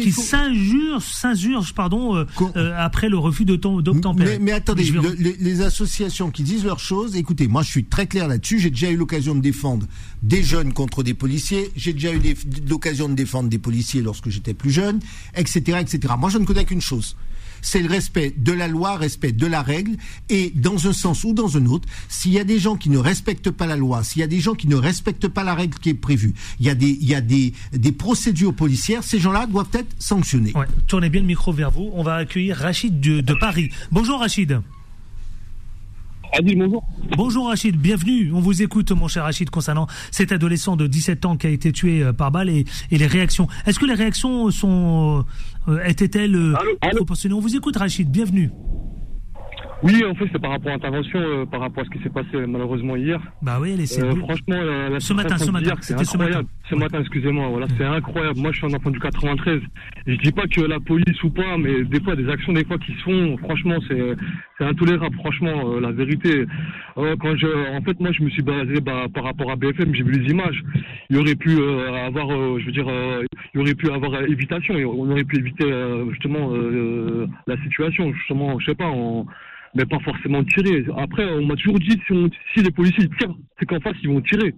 qui 0.00 0.12
s'injurent, 0.12 1.02
s'injurent, 1.02 1.66
pardon, 1.74 2.14
euh, 2.14 2.74
après 2.76 2.99
après 3.00 3.08
le 3.08 3.16
refus 3.16 3.46
d'obtempérer. 3.46 4.32
Mais, 4.32 4.38
mais 4.38 4.52
attendez, 4.52 4.84
les, 5.18 5.62
associations 5.62 6.30
qui 6.30 6.42
disent 6.42 6.66
leurs 6.66 6.80
choses, 6.80 7.16
écoutez, 7.16 7.48
moi 7.48 7.62
je 7.62 7.70
suis 7.70 7.84
très 7.86 8.06
clair 8.06 8.28
là-dessus. 8.28 8.58
J'ai 8.58 8.68
déjà 8.68 8.90
eu 8.90 8.96
l'occasion 8.96 9.34
de 9.34 9.40
défendre 9.40 9.86
des 10.22 10.42
jeunes 10.42 10.74
contre 10.74 11.02
des 11.02 11.14
policiers. 11.14 11.70
J'ai 11.76 11.94
déjà 11.94 12.12
eu 12.12 12.20
l'occasion 12.68 13.08
de 13.08 13.14
défendre 13.14 13.48
des 13.48 13.58
policiers 13.58 14.02
lorsque 14.02 14.28
j'étais 14.28 14.52
plus 14.52 14.70
jeune, 14.70 15.00
etc., 15.34 15.78
etc. 15.80 16.12
Moi, 16.18 16.28
je 16.28 16.36
ne 16.36 16.44
connais 16.44 16.66
qu'une 16.66 16.82
chose 16.82 17.16
c'est 17.62 17.82
le 17.82 17.88
respect 17.88 18.34
de 18.36 18.52
la 18.52 18.68
loi, 18.68 18.96
respect 18.96 19.32
de 19.32 19.46
la 19.46 19.62
règle, 19.62 19.96
et 20.28 20.52
dans 20.54 20.86
un 20.86 20.92
sens 20.92 21.24
ou 21.24 21.32
dans 21.32 21.56
un 21.56 21.66
autre, 21.66 21.88
s'il 22.08 22.32
y 22.32 22.38
a 22.38 22.44
des 22.44 22.58
gens 22.58 22.76
qui 22.76 22.90
ne 22.90 22.98
respectent 22.98 23.50
pas 23.50 23.66
la 23.66 23.76
loi, 23.76 24.02
s'il 24.04 24.20
y 24.20 24.24
a 24.24 24.28
des 24.28 24.40
gens 24.40 24.54
qui 24.54 24.68
ne 24.68 24.76
respectent 24.76 25.28
pas 25.28 25.44
la 25.44 25.54
règle 25.54 25.78
qui 25.78 25.90
est 25.90 25.94
prévue, 25.94 26.34
il 26.58 26.66
y 26.66 26.70
a 26.70 26.74
des, 26.74 26.90
il 26.90 27.08
y 27.08 27.14
a 27.14 27.20
des, 27.20 27.52
des 27.72 27.92
procédures 27.92 28.54
policières, 28.54 29.02
ces 29.02 29.18
gens-là 29.18 29.46
doivent 29.46 29.68
être 29.72 29.94
sanctionnés. 29.98 30.52
Ouais, 30.54 30.66
tournez 30.86 31.10
bien 31.10 31.20
le 31.20 31.26
micro 31.26 31.52
vers 31.52 31.70
vous. 31.70 31.90
On 31.94 32.02
va 32.02 32.16
accueillir 32.16 32.56
Rachid 32.56 33.00
de, 33.00 33.20
de 33.20 33.34
Paris. 33.34 33.70
Bonjour 33.90 34.20
Rachid. 34.20 34.60
Adil, 36.32 36.58
bonjour. 36.58 36.84
Bonjour 37.16 37.48
Rachid, 37.48 37.76
bienvenue. 37.76 38.32
On 38.32 38.40
vous 38.40 38.62
écoute, 38.62 38.92
mon 38.92 39.08
cher 39.08 39.24
Rachid, 39.24 39.50
concernant 39.50 39.88
cet 40.12 40.30
adolescent 40.30 40.76
de 40.76 40.86
17 40.86 41.24
ans 41.26 41.36
qui 41.36 41.48
a 41.48 41.50
été 41.50 41.72
tué 41.72 42.02
euh, 42.02 42.12
par 42.12 42.30
balle 42.30 42.48
et, 42.48 42.64
et 42.92 42.98
les 42.98 43.06
réactions. 43.08 43.48
Est-ce 43.66 43.80
que 43.80 43.86
les 43.86 43.94
réactions 43.94 44.50
sont 44.52 45.24
euh, 45.68 45.84
étaient-elles 45.84 46.34
euh, 46.34 46.54
proportionnées 46.96 47.34
On 47.34 47.40
vous 47.40 47.56
écoute, 47.56 47.76
Rachid. 47.76 48.10
Bienvenue. 48.10 48.50
Oui, 49.82 50.04
en 50.04 50.14
fait, 50.14 50.26
c'est 50.30 50.38
par 50.38 50.50
rapport 50.50 50.68
à 50.68 50.74
l'intervention, 50.74 51.18
euh, 51.18 51.46
par 51.46 51.60
rapport 51.60 51.82
à 51.82 51.86
ce 51.86 51.90
qui 51.90 52.02
s'est 52.02 52.10
passé 52.10 52.46
malheureusement 52.46 52.96
hier. 52.96 53.18
Bah 53.40 53.58
oui, 53.60 53.86
c'est 53.86 54.02
euh, 54.02 54.14
Franchement, 54.16 54.60
la, 54.60 55.00
ce 55.00 55.14
matin, 55.14 55.38
ce 55.38 55.50
matin, 55.50 55.74
c'est 55.80 55.94
incroyable. 55.94 56.48
Ce 56.68 56.74
matin, 56.74 57.00
excusez-moi, 57.00 57.48
voilà, 57.48 57.66
c'est 57.78 57.84
incroyable. 57.84 58.38
Moi, 58.38 58.52
je 58.52 58.58
suis 58.58 58.66
un 58.66 58.76
enfant 58.76 58.90
du 58.90 59.00
93. 59.00 59.60
Je 60.06 60.16
dis 60.16 60.32
pas 60.32 60.46
que 60.46 60.60
la 60.60 60.80
police 60.80 61.22
ou 61.22 61.30
pas, 61.30 61.56
mais 61.56 61.82
des 61.84 62.00
fois, 62.00 62.14
des 62.14 62.28
actions, 62.28 62.52
des 62.52 62.64
fois, 62.64 62.76
qui 62.76 62.92
se 62.92 63.02
font, 63.04 63.38
franchement, 63.38 63.76
c'est, 63.88 64.16
c'est 64.58 64.64
intolérable. 64.64 65.16
Franchement, 65.16 65.70
euh, 65.70 65.80
la 65.80 65.92
vérité. 65.92 66.44
Euh, 66.98 67.16
quand 67.18 67.34
je, 67.36 67.46
en 67.74 67.80
fait, 67.80 67.98
moi, 68.00 68.12
je 68.12 68.22
me 68.22 68.28
suis 68.28 68.42
basé 68.42 68.80
bah, 68.80 69.06
par 69.14 69.24
rapport 69.24 69.50
à 69.50 69.56
BFM, 69.56 69.94
j'ai 69.94 70.02
vu 70.02 70.12
les 70.12 70.30
images. 70.30 70.62
Il 71.08 71.16
aurait 71.16 71.36
pu 71.36 71.58
avoir, 72.04 72.28
je 72.28 72.66
veux 72.66 72.72
dire, 72.72 72.86
il 73.54 73.60
aurait 73.60 73.74
pu 73.74 73.90
avoir 73.90 74.22
évitation. 74.24 74.74
On 74.74 75.10
aurait 75.10 75.24
pu 75.24 75.38
éviter 75.38 75.64
justement 76.10 76.52
la 77.46 77.56
situation, 77.62 78.12
justement, 78.12 78.58
je 78.60 78.66
sais 78.66 78.74
pas. 78.74 78.86
En, 78.86 79.26
mais 79.74 79.86
pas 79.86 79.98
forcément 80.00 80.42
tirer. 80.44 80.84
Après, 80.96 81.24
on 81.24 81.46
m'a 81.46 81.56
toujours 81.56 81.78
dit 81.78 81.98
si, 82.06 82.14
si 82.54 82.62
les 82.62 82.70
policiers 82.70 83.08
tirent, 83.18 83.34
c'est 83.58 83.66
qu'en 83.66 83.80
face 83.80 83.96
ils 84.02 84.08
vont 84.08 84.20
tirer. 84.20 84.54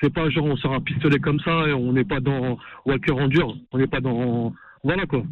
C'est 0.00 0.12
pas 0.12 0.28
genre 0.30 0.46
on 0.46 0.56
sort 0.56 0.74
un 0.74 0.80
pistolet 0.80 1.18
comme 1.18 1.40
ça 1.40 1.68
et 1.68 1.72
on 1.72 1.92
n'est 1.92 2.04
pas 2.04 2.20
dans 2.20 2.58
Walker 2.84 3.12
en 3.12 3.28
dur, 3.28 3.54
on 3.72 3.78
n'est 3.78 3.86
pas 3.86 4.00
dans 4.00 4.52
voilà 4.82 5.06
quoi. 5.06 5.22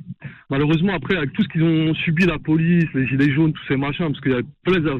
Malheureusement 0.50 0.94
après 0.94 1.16
avec 1.16 1.32
tout 1.32 1.42
ce 1.42 1.48
qu'ils 1.48 1.62
ont 1.62 1.94
subi 1.94 2.24
la 2.26 2.38
police, 2.38 2.86
les 2.94 3.06
gilets 3.06 3.32
jaunes, 3.32 3.52
tous 3.52 3.66
ces 3.66 3.76
machins, 3.76 4.06
parce 4.06 4.20
qu'il 4.20 4.32
y 4.32 4.36
a 4.36 4.42
plein 4.64 4.80
de 4.80 4.98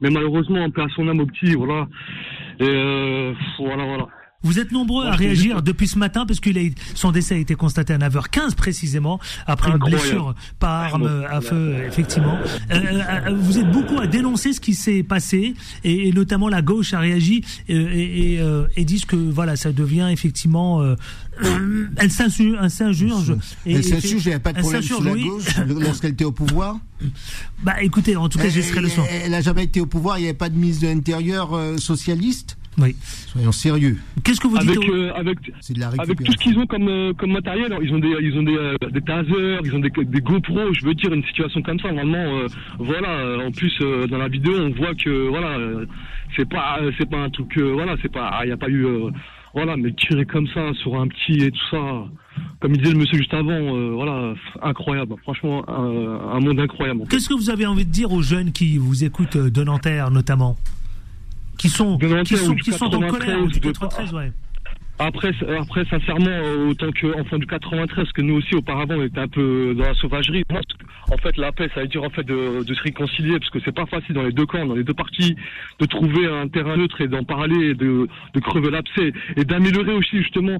mais 0.00 0.10
malheureusement 0.10 0.64
on 0.64 0.70
perd 0.70 0.90
son 0.90 1.08
âme 1.08 1.20
au 1.20 1.26
petit, 1.26 1.54
voilà. 1.54 1.88
Et 2.60 2.64
euh, 2.64 3.32
voilà 3.58 3.84
voilà. 3.84 4.08
Vous 4.44 4.58
êtes 4.58 4.72
nombreux 4.72 5.06
à 5.06 5.12
réagir 5.12 5.62
depuis 5.62 5.88
ce 5.88 5.98
matin 5.98 6.26
parce 6.26 6.38
que 6.38 6.50
son 6.94 7.12
décès 7.12 7.34
a 7.34 7.38
été 7.38 7.54
constaté 7.54 7.94
à 7.94 7.98
9h15 7.98 8.54
précisément 8.54 9.18
après 9.46 9.70
une 9.70 9.78
blessure 9.78 10.34
par 10.58 10.94
arme 10.94 11.24
à 11.30 11.40
feu 11.40 11.76
effectivement. 11.86 12.36
Euh, 12.70 12.74
euh, 12.74 13.34
vous 13.34 13.58
êtes 13.58 13.70
beaucoup 13.70 13.98
à 13.98 14.06
dénoncer 14.06 14.52
ce 14.52 14.60
qui 14.60 14.74
s'est 14.74 15.02
passé 15.02 15.54
et, 15.82 16.12
notamment 16.12 16.50
la 16.50 16.60
gauche 16.60 16.92
a 16.92 16.98
réagi 17.00 17.42
euh, 17.70 17.88
et, 17.92 18.34
et, 18.34 18.40
et, 18.76 18.84
disent 18.84 19.06
que 19.06 19.16
voilà 19.16 19.56
ça 19.56 19.72
devient 19.72 20.08
effectivement 20.12 20.82
elle 21.96 22.10
s'insurge 22.10 22.58
elle 22.62 22.70
s'insurge 22.70 23.36
elle 23.64 23.82
s'insurge 23.82 24.26
il 24.26 24.28
n'y 24.28 24.34
a 24.34 24.40
pas 24.40 24.52
de 24.52 24.60
problème 24.60 24.82
sur 24.82 25.02
la 25.02 25.14
gauche 25.14 25.56
lorsqu'elle 25.80 26.12
était 26.12 26.24
au 26.24 26.32
pouvoir? 26.32 26.78
Bah 27.62 27.82
écoutez 27.82 28.16
en 28.16 28.28
tout 28.28 28.38
cas 28.38 28.50
j'essaierai 28.50 28.82
le 28.82 28.88
soir. 28.90 29.06
elle 29.10 29.30
n'a 29.30 29.40
jamais 29.40 29.64
été 29.64 29.80
au 29.80 29.86
pouvoir 29.86 30.18
il 30.18 30.22
n'y 30.22 30.28
avait 30.28 30.36
pas 30.36 30.50
de 30.50 30.54
ministre 30.54 30.82
de 30.82 30.88
l'intérieur 30.88 31.58
socialiste? 31.78 32.58
Oui. 32.78 32.96
Soyons 33.00 33.52
sérieux. 33.52 33.96
Qu'est-ce 34.22 34.40
que 34.40 34.48
vous 34.48 34.58
dites 34.58 34.70
avec, 34.70 34.88
euh, 34.88 35.12
avec, 35.14 35.38
avec 35.98 36.24
tout 36.24 36.32
ce 36.32 36.36
qu'ils 36.38 36.58
ont 36.58 36.66
comme, 36.66 36.88
euh, 36.88 37.12
comme 37.12 37.32
matériel, 37.32 37.66
alors, 37.66 37.82
ils 37.82 37.92
ont 37.92 37.98
des, 37.98 38.14
ils 38.20 38.36
ont 38.36 38.42
des, 38.42 38.56
euh, 38.56 38.76
des 38.90 39.00
tasers, 39.00 39.60
ils 39.64 39.74
ont 39.74 39.78
des, 39.78 39.90
des 39.90 40.20
GoPro, 40.20 40.72
je 40.72 40.84
veux 40.84 40.94
dire, 40.94 41.12
une 41.12 41.24
situation 41.24 41.62
comme 41.62 41.78
ça, 41.78 41.92
normalement, 41.92 42.46
voilà, 42.78 43.38
en 43.46 43.50
plus, 43.50 43.72
dans 44.10 44.18
la 44.18 44.28
vidéo, 44.28 44.54
on 44.58 44.70
voit 44.70 44.94
que, 44.94 45.28
voilà, 45.28 45.58
c'est 46.36 46.48
pas, 46.48 46.80
c'est 46.98 47.08
pas 47.08 47.18
un 47.18 47.30
truc, 47.30 47.58
voilà, 47.58 47.96
c'est 48.02 48.12
pas, 48.12 48.40
il 48.42 48.46
n'y 48.46 48.52
a 48.52 48.56
pas 48.56 48.68
eu, 48.68 48.86
voilà, 49.54 49.76
mais 49.76 49.92
tirer 49.92 50.24
comme 50.24 50.48
ça 50.48 50.72
sur 50.82 51.00
un 51.00 51.06
petit 51.06 51.44
et 51.44 51.50
tout 51.50 51.68
ça, 51.70 52.06
comme 52.60 52.74
il 52.74 52.78
disait 52.80 52.92
le 52.92 52.98
monsieur 52.98 53.18
juste 53.18 53.34
avant, 53.34 53.94
voilà, 53.94 54.34
incroyable, 54.62 55.14
franchement, 55.22 55.64
un, 55.68 56.36
un 56.36 56.40
monde 56.40 56.58
incroyable. 56.58 57.02
Qu'est-ce 57.08 57.28
que 57.28 57.34
vous 57.34 57.50
avez 57.50 57.66
envie 57.66 57.84
de 57.84 57.92
dire 57.92 58.12
aux 58.12 58.22
jeunes 58.22 58.52
qui 58.52 58.78
vous 58.78 59.04
écoutent 59.04 59.36
de 59.36 59.64
Nanterre, 59.64 60.10
notamment? 60.10 60.56
Qui 61.58 61.68
sont, 61.68 61.98
qui 61.98 62.36
sont, 62.36 62.54
qui 62.54 62.72
sont 62.72 62.94
en 62.94 63.08
colère 63.08 63.46
du 63.46 63.60
93, 63.60 64.12
ouais. 64.14 64.32
Après, 64.98 65.32
après, 65.58 65.84
sincèrement, 65.86 66.68
autant 66.68 66.90
qu'enfant 66.92 67.38
du 67.38 67.46
93, 67.46 68.12
que 68.12 68.22
nous 68.22 68.36
aussi, 68.36 68.54
auparavant, 68.54 68.94
on 68.96 69.02
était 69.02 69.18
un 69.18 69.26
peu 69.26 69.74
dans 69.76 69.86
la 69.86 69.94
sauvagerie. 69.94 70.44
En 71.10 71.16
fait, 71.16 71.36
la 71.36 71.50
paix, 71.50 71.68
ça 71.74 71.80
veut 71.80 71.88
dire, 71.88 72.04
en 72.04 72.10
fait, 72.10 72.22
de, 72.22 72.62
de 72.62 72.74
se 72.74 72.80
réconcilier, 72.80 73.38
parce 73.40 73.50
que 73.50 73.58
c'est 73.64 73.74
pas 73.74 73.86
facile 73.86 74.14
dans 74.14 74.22
les 74.22 74.30
deux 74.30 74.46
camps, 74.46 74.64
dans 74.64 74.76
les 74.76 74.84
deux 74.84 74.94
parties, 74.94 75.34
de 75.80 75.86
trouver 75.86 76.28
un 76.28 76.46
terrain 76.46 76.76
neutre 76.76 77.00
et 77.00 77.08
d'en 77.08 77.24
parler, 77.24 77.74
de, 77.74 78.08
de 78.34 78.40
crever 78.40 78.70
l'abcès, 78.70 79.12
et 79.36 79.44
d'améliorer 79.44 79.94
aussi, 79.94 80.18
justement, 80.18 80.58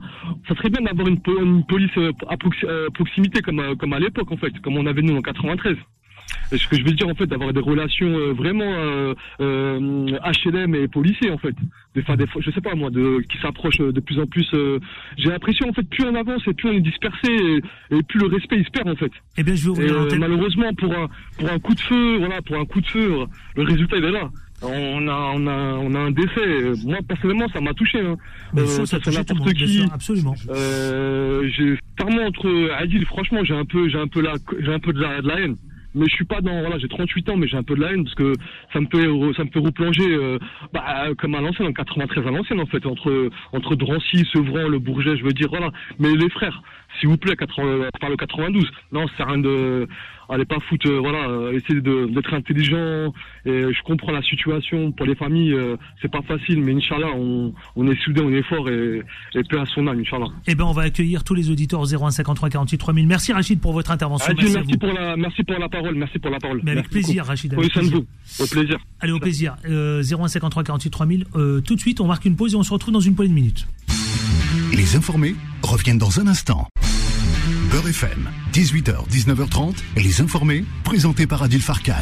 ça 0.48 0.56
serait 0.56 0.70
bien 0.70 0.82
d'avoir 0.82 1.06
une, 1.06 1.20
une, 1.40 1.64
police 1.64 1.96
euh, 1.96 2.10
à 2.28 2.34
euh, 2.64 2.90
proximité, 2.90 3.40
comme, 3.40 3.76
comme 3.76 3.92
à 3.92 4.00
l'époque, 4.00 4.32
en 4.32 4.36
fait, 4.36 4.52
comme 4.62 4.76
on 4.76 4.86
avait 4.86 5.02
nous 5.02 5.16
en 5.16 5.22
93 5.22 5.76
ce 6.50 6.68
que 6.68 6.76
je 6.76 6.84
veux 6.84 6.92
dire 6.92 7.08
en 7.08 7.14
fait 7.14 7.26
d'avoir 7.26 7.52
des 7.52 7.60
relations 7.60 8.06
euh, 8.06 8.32
vraiment 8.32 8.72
euh, 8.72 9.14
euh, 9.40 10.18
HLM 10.44 10.74
et 10.74 10.88
policiers 10.88 11.30
en 11.30 11.38
fait 11.38 11.54
des 11.94 12.02
fois 12.02 12.16
des 12.16 12.26
je 12.38 12.50
sais 12.50 12.60
pas 12.60 12.74
moi 12.74 12.90
de 12.90 13.20
qui 13.28 13.38
s'approchent 13.38 13.78
de 13.78 14.00
plus 14.00 14.18
en 14.18 14.26
plus 14.26 14.48
euh, 14.54 14.78
j'ai 15.16 15.30
l'impression 15.30 15.68
en 15.68 15.72
fait 15.72 15.88
plus 15.88 16.04
on 16.04 16.14
avance 16.14 16.42
et 16.46 16.54
plus 16.54 16.68
on 16.68 16.72
est 16.72 16.80
dispersé 16.80 17.62
et, 17.90 18.02
plus 18.02 18.20
le 18.20 18.26
respect 18.26 18.56
il 18.58 18.64
se 18.64 18.70
perd 18.70 18.88
en 18.88 18.96
fait 18.96 19.12
eh 19.36 19.42
bien 19.42 19.54
je 19.54 19.70
vais 19.70 20.18
malheureusement 20.18 20.72
pour 20.74 20.92
un 20.92 21.08
pour 21.38 21.50
un 21.50 21.58
coup 21.58 21.74
de 21.74 21.80
feu 21.80 22.16
voilà 22.18 22.42
pour 22.42 22.56
un 22.56 22.64
coup 22.64 22.80
de 22.80 22.86
feu 22.86 23.26
le 23.56 23.62
résultat 23.62 23.96
il 23.96 24.04
est 24.04 24.12
là 24.12 24.30
on 24.62 25.08
a, 25.08 25.32
on 25.34 25.46
a, 25.46 25.74
on 25.74 25.94
a 25.94 25.98
un 25.98 26.10
décès. 26.10 26.86
Moi, 26.86 26.96
personnellement, 27.06 27.46
ça 27.52 27.60
m'a 27.60 27.74
touché. 27.74 28.00
Hein. 28.00 28.16
ça, 28.64 28.86
ça 28.86 29.10
n'importe 29.10 29.52
qui. 29.52 29.84
absolument. 29.92 30.34
Euh, 30.48 31.46
j'ai 31.54 31.76
entre 32.00 32.70
Adil, 32.78 33.04
franchement, 33.04 33.44
j'ai 33.44 33.54
un 33.54 33.66
peu, 33.66 33.90
j'ai 33.90 33.98
un 33.98 34.06
peu 34.06 34.22
la, 34.22 34.34
j'ai 34.60 34.72
un 34.72 34.78
peu 34.78 34.94
de 34.94 35.00
la, 35.00 35.20
de 35.20 35.28
la 35.28 35.40
haine 35.40 35.56
mais 35.94 36.06
je 36.08 36.14
suis 36.14 36.24
pas 36.24 36.40
dans 36.40 36.60
voilà 36.60 36.78
j'ai 36.78 36.88
38 36.88 37.28
ans 37.30 37.36
mais 37.36 37.46
j'ai 37.46 37.56
un 37.56 37.62
peu 37.62 37.74
de 37.74 37.80
la 37.80 37.92
haine 37.92 38.04
parce 38.04 38.14
que 38.14 38.32
ça 38.72 38.80
me 38.80 38.86
fait 38.86 39.34
ça 39.36 39.44
me 39.44 39.50
fait 39.50 39.58
replonger 39.58 40.10
euh, 40.10 40.38
bah, 40.72 41.06
comme 41.18 41.34
à 41.34 41.40
l'ancienne 41.40 41.68
en 41.68 41.72
93 41.72 42.26
à 42.26 42.30
l'ancienne 42.30 42.60
en 42.60 42.66
fait 42.66 42.84
entre 42.86 43.30
entre 43.52 43.76
Drancy 43.76 44.24
Sevran 44.32 44.68
le 44.68 44.78
Bourget 44.78 45.16
je 45.16 45.24
veux 45.24 45.32
dire 45.32 45.48
voilà. 45.50 45.70
Mais 45.98 46.12
les 46.14 46.30
frères 46.30 46.62
s'il 46.98 47.08
vous 47.08 47.16
plaît 47.16 47.36
80, 47.36 47.88
par 48.00 48.10
le 48.10 48.16
92 48.16 48.64
non 48.92 49.06
c'est 49.16 49.24
rien 49.24 49.38
de 49.38 49.86
allez 50.28 50.44
pas 50.44 50.58
foutre, 50.68 50.88
euh, 50.88 51.00
voilà, 51.00 51.28
euh, 51.28 51.52
essayer 51.52 51.80
d'être 51.80 52.34
intelligent. 52.34 53.12
Et 53.44 53.62
je 53.62 53.82
comprends 53.84 54.12
la 54.12 54.22
situation 54.22 54.92
pour 54.92 55.06
les 55.06 55.14
familles, 55.14 55.52
euh, 55.52 55.76
c'est 56.00 56.10
pas 56.10 56.22
facile, 56.22 56.62
mais 56.62 56.72
Inch'Allah, 56.74 57.10
on, 57.14 57.52
on 57.76 57.90
est 57.90 58.00
soudés, 58.02 58.22
on 58.22 58.32
est 58.32 58.42
fort 58.42 58.68
et, 58.68 59.02
et 59.34 59.42
paix 59.44 59.58
à 59.58 59.66
son 59.66 59.86
âme, 59.86 60.00
Inch'Allah. 60.00 60.26
Eh 60.46 60.54
ben, 60.54 60.64
on 60.64 60.72
va 60.72 60.82
accueillir 60.82 61.24
tous 61.24 61.34
les 61.34 61.50
auditeurs 61.50 61.80
au 61.80 61.86
01 61.86 62.10
53 62.10 62.50
48 62.50 62.78
3000. 62.78 63.06
Merci 63.06 63.32
Rachid 63.32 63.60
pour 63.60 63.72
votre 63.72 63.90
intervention. 63.90 64.32
merci, 64.36 64.54
merci 64.54 64.78
pour 64.78 64.92
la, 64.92 65.16
merci 65.16 65.42
pour 65.44 65.58
la 65.58 65.68
parole, 65.68 65.94
merci 65.94 66.18
pour 66.18 66.30
la 66.30 66.38
parole. 66.38 66.60
Mais 66.62 66.72
avec 66.72 66.88
plaisir, 66.88 67.24
Rachid. 67.24 67.52
Avec 67.52 67.72
plaisir. 67.72 68.00
Au 68.40 68.46
plaisir. 68.46 68.78
Allez, 69.00 69.12
au 69.12 69.20
plaisir. 69.20 69.56
Euh, 69.68 70.02
01 70.02 70.28
53 70.28 70.64
48 70.64 70.90
3000. 70.90 71.24
tout 71.64 71.74
de 71.74 71.80
suite, 71.80 72.00
on 72.00 72.06
marque 72.06 72.24
une 72.24 72.36
pause 72.36 72.54
et 72.54 72.56
on 72.56 72.62
se 72.62 72.72
retrouve 72.72 72.94
dans 72.94 73.00
une 73.00 73.14
poignée 73.14 73.30
de 73.30 73.34
minutes. 73.34 73.66
Les 74.72 74.96
informés 74.96 75.36
reviennent 75.62 75.98
dans 75.98 76.20
un 76.20 76.26
instant. 76.26 76.66
Beurre 77.70 77.88
FM, 77.88 78.30
18h, 78.52 79.08
19h30, 79.08 79.74
et 79.96 80.02
les 80.02 80.20
informés, 80.20 80.64
présentés 80.84 81.26
par 81.26 81.42
Adil 81.42 81.60
Farkan. 81.60 81.94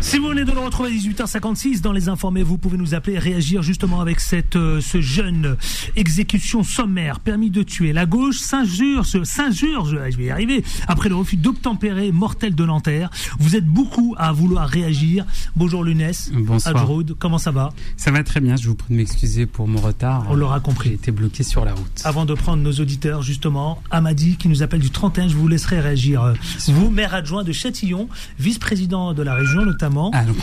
Si 0.00 0.18
vous 0.18 0.28
venez 0.28 0.44
de 0.44 0.52
nous 0.52 0.62
retrouver 0.62 0.90
à 0.90 0.92
18h56 0.92 1.80
dans 1.80 1.92
les 1.92 2.08
informés, 2.08 2.42
vous 2.42 2.58
pouvez 2.58 2.76
nous 2.76 2.94
appeler 2.94 3.16
et 3.16 3.18
réagir 3.18 3.62
justement 3.62 4.00
avec 4.00 4.20
cette, 4.20 4.56
euh, 4.56 4.80
ce 4.80 5.00
jeune 5.00 5.56
exécution 5.96 6.62
sommaire, 6.62 7.20
permis 7.20 7.50
de 7.50 7.62
tuer. 7.62 7.92
La 7.92 8.06
gauche 8.06 8.38
s'injure, 8.38 9.06
s'injure, 9.06 9.86
je, 9.86 9.96
je 10.10 10.16
vais 10.16 10.24
y 10.24 10.30
arriver, 10.30 10.64
après 10.88 11.08
le 11.08 11.14
refus 11.14 11.36
d'obtempérer 11.36 12.12
mortel 12.12 12.54
de 12.54 12.64
Nanterre. 12.64 13.10
Vous 13.38 13.56
êtes 13.56 13.66
beaucoup 13.66 14.14
à 14.18 14.32
vouloir 14.32 14.68
réagir. 14.68 15.24
Bonjour 15.56 15.82
Lunès. 15.82 16.30
Bonsoir. 16.32 16.86
comment 17.18 17.38
ça 17.38 17.50
va? 17.50 17.72
Ça 17.96 18.10
va 18.10 18.22
très 18.22 18.40
bien, 18.40 18.56
je 18.56 18.68
vous 18.68 18.74
prie 18.74 18.92
de 18.92 18.98
m'excuser 18.98 19.46
pour 19.46 19.66
mon 19.68 19.80
retard. 19.80 20.26
On 20.28 20.34
l'aura 20.34 20.60
compris. 20.60 20.90
J'ai 20.90 20.94
été 20.96 21.12
bloqué 21.12 21.42
sur 21.42 21.64
la 21.64 21.72
route. 21.72 22.02
Avant 22.04 22.24
de 22.24 22.34
prendre 22.34 22.62
nos 22.62 22.72
auditeurs, 22.72 23.22
justement, 23.22 23.82
Amadi 23.90 24.36
qui 24.36 24.48
nous 24.48 24.62
appelle 24.62 24.80
du 24.80 24.90
31, 24.90 25.28
je 25.28 25.36
vous 25.36 25.48
laisserai 25.48 25.80
réagir. 25.80 26.34
Vous, 26.68 26.90
maire 26.90 27.14
adjoint 27.14 27.44
de 27.44 27.52
Châtillon, 27.52 28.08
vice-président 28.38 29.14
de 29.14 29.22
la 29.22 29.34
région 29.34 29.64
notamment 29.64 29.93
ah 30.12 30.24
non. 30.24 30.34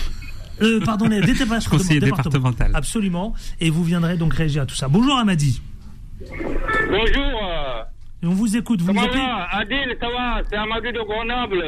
Euh, 0.62 0.80
pardon, 0.86 1.08
conseiller 1.70 1.99
départemental. 1.99 2.72
Absolument. 2.74 3.34
Et 3.60 3.70
vous 3.70 3.84
viendrez 3.84 4.18
donc 4.18 4.34
réagir 4.34 4.64
à 4.64 4.66
tout 4.66 4.76
ça. 4.76 4.88
Bonjour 4.88 5.18
Amadi. 5.18 5.62
Bonjour. 6.89 7.41
Et 8.24 8.28
on 8.28 8.32
vous 8.32 8.56
écoute. 8.56 8.82
Vous 8.82 8.88
Comment 8.88 9.02
appelez 9.02 9.20
va 9.20 9.47
Adil, 9.52 9.95
ça 9.99 10.08
va 10.10 10.41
C'est 10.47 10.56
Amadou 10.56 10.91
de 10.91 10.99
Grenoble. 11.04 11.64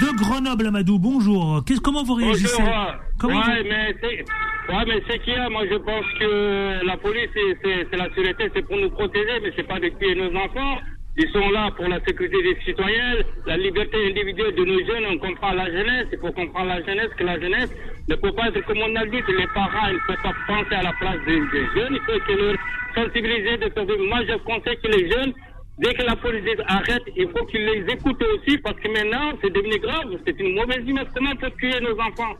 de 0.00 0.16
Grenoble, 0.18 0.66
Amadou. 0.66 0.98
Bonjour. 0.98 1.62
Comment 1.82 2.02
vous 2.02 2.14
réagissez 2.14 2.56
Bonjour. 2.58 2.74
ouais. 2.74 2.92
Comment 3.18 3.38
ouais, 3.38 3.62
vous- 3.62 3.68
mais 3.68 3.96
c'est, 4.00 4.72
ouais, 4.74 4.84
mais 4.88 5.02
c'est 5.08 5.18
qu'il 5.22 5.34
y 5.34 5.36
a. 5.36 5.48
Moi, 5.48 5.62
je 5.70 5.76
pense 5.76 6.04
que 6.18 6.84
la 6.84 6.96
police, 6.96 7.30
c'est, 7.62 7.96
la 7.96 8.06
sécurité, 8.08 8.50
c'est 8.54 8.62
pour 8.66 8.76
nous 8.76 8.90
protéger, 8.90 9.38
mais 9.40 9.52
c'est 9.54 9.68
pas 9.68 9.78
de 9.78 9.88
tuer 10.00 10.16
nos 10.16 10.36
enfants. 10.36 10.78
Ils 11.16 11.30
sont 11.30 11.48
là 11.50 11.70
pour 11.76 11.86
la 11.86 12.00
sécurité 12.04 12.42
des 12.42 12.60
citoyens, 12.64 13.18
la 13.46 13.56
liberté 13.56 13.96
individuelle 14.06 14.54
de 14.54 14.64
nos 14.64 14.84
jeunes. 14.84 15.04
On 15.10 15.18
comprend 15.18 15.52
la 15.52 15.70
jeunesse. 15.70 16.08
Il 16.12 16.18
faut 16.18 16.32
comprendre 16.32 16.68
la 16.68 16.82
jeunesse 16.82 17.10
que 17.16 17.24
la 17.24 17.38
jeunesse 17.38 17.70
ne 18.08 18.16
peut 18.16 18.32
pas 18.32 18.48
être 18.48 18.64
comme 18.66 18.78
on 18.78 18.96
a 18.96 19.06
dit 19.06 19.22
que 19.22 19.32
les 19.32 19.46
parents 19.54 19.88
ils 19.88 19.94
ne 19.94 20.06
peuvent 20.06 20.22
pas 20.22 20.34
penser 20.48 20.74
à 20.74 20.82
la 20.82 20.92
place 20.92 21.18
des, 21.26 21.38
des 21.38 21.66
jeunes. 21.76 21.94
Il 21.94 22.00
faut 22.00 22.18
que 22.18 22.32
leur 22.32 22.56
sensibiliser 22.94 23.56
de 23.58 23.70
faire. 23.70 23.86
Moi, 24.08 24.20
je 24.28 24.36
conseille 24.44 24.78
que 24.82 24.88
les 24.88 25.10
jeunes 25.10 25.32
Dès 25.78 25.92
que 25.92 26.02
la 26.02 26.14
police 26.14 26.44
arrête, 26.68 27.02
il 27.16 27.28
faut 27.30 27.44
qu'ils 27.46 27.64
les 27.64 27.92
écoutent 27.92 28.22
aussi 28.22 28.58
parce 28.58 28.78
que 28.78 28.88
maintenant, 28.88 29.32
c'est 29.42 29.52
devenu 29.52 29.76
grave. 29.80 30.06
C'est 30.24 30.38
une 30.38 30.54
mauvaise 30.54 30.86
image. 30.86 31.08
Comment 31.12 31.34
peut 31.34 31.50
tuer 31.58 31.80
nos 31.80 31.98
enfants 31.98 32.34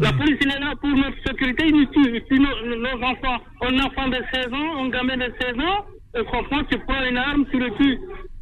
La 0.00 0.12
police, 0.12 0.38
il 0.40 0.50
est 0.50 0.58
là 0.58 0.74
pour 0.80 0.90
notre 0.90 1.16
sécurité. 1.24 1.66
Il 1.68 1.76
nous 1.76 1.86
tue, 1.86 2.12
il 2.12 2.24
tue 2.24 2.40
nos, 2.40 2.76
nos 2.76 3.02
enfants. 3.04 3.38
Un 3.62 3.78
enfant 3.78 4.08
de 4.08 4.18
16 4.34 4.52
ans, 4.52 4.84
un 4.84 4.88
gamin 4.88 5.16
de 5.16 5.32
16 5.40 5.60
ans, 5.60 5.86
et 6.16 6.24
franchement, 6.24 6.62
tu 6.70 6.78
prends 6.78 7.04
une 7.04 7.16
arme, 7.16 7.44
tu 7.50 7.58
le 7.58 7.70
tues. 7.72 7.98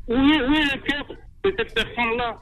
Où 0.09 0.15
est, 0.15 0.43
où 0.49 0.53
est 0.55 0.75
le 0.75 0.81
cœur 0.83 1.07
de 1.45 1.55
cette 1.57 1.75
personne-là? 1.75 2.39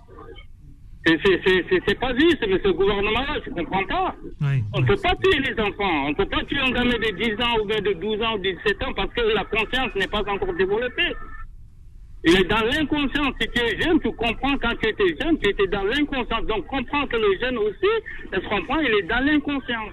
C'est, 1.05 1.99
pas 1.99 2.15
juste, 2.15 2.45
mais 2.49 2.61
ce 2.63 2.69
gouvernement-là, 2.69 3.41
je 3.45 3.51
comprends 3.51 3.85
pas. 3.87 4.15
Oui. 4.41 4.63
On 4.73 4.81
ne 4.81 4.87
peut 4.87 5.01
pas 5.03 5.15
tuer 5.17 5.41
les 5.41 5.61
enfants. 5.61 6.07
On 6.07 6.11
ne 6.11 6.15
peut 6.15 6.27
pas 6.27 6.45
tuer 6.45 6.61
un 6.61 6.71
gamin 6.71 6.95
de 6.95 7.17
10 7.17 7.45
ans 7.45 7.59
ou 7.61 7.67
bien 7.67 7.81
de 7.81 7.93
12 7.95 8.23
ans 8.23 8.35
ou 8.35 8.39
17 8.39 8.83
ans 8.85 8.93
parce 8.95 9.13
que 9.13 9.21
la 9.21 9.45
conscience 9.45 9.93
n'est 9.97 10.07
pas 10.07 10.21
encore 10.21 10.55
développée. 10.55 11.13
Il 12.25 12.37
est 12.37 12.45
dans 12.45 12.65
l'inconscience. 12.65 13.35
Si 13.41 13.49
tu 13.49 13.61
es 13.61 13.83
jeune, 13.83 13.99
tu 14.01 14.13
comprends 14.13 14.57
quand 14.59 14.77
tu 14.81 14.91
étais 14.91 15.17
jeune, 15.21 15.39
tu 15.41 15.51
étais 15.51 15.67
dans 15.67 15.83
l'inconscience. 15.83 16.47
Donc 16.47 16.67
comprends 16.69 17.07
que 17.09 17.17
le 17.17 17.37
jeune 17.41 17.59
aussi, 17.59 17.93
elle 18.31 18.43
se 18.43 18.49
comprend, 18.49 18.79
il 18.79 18.95
est 18.95 19.09
dans 19.09 19.25
l'inconscience. 19.25 19.93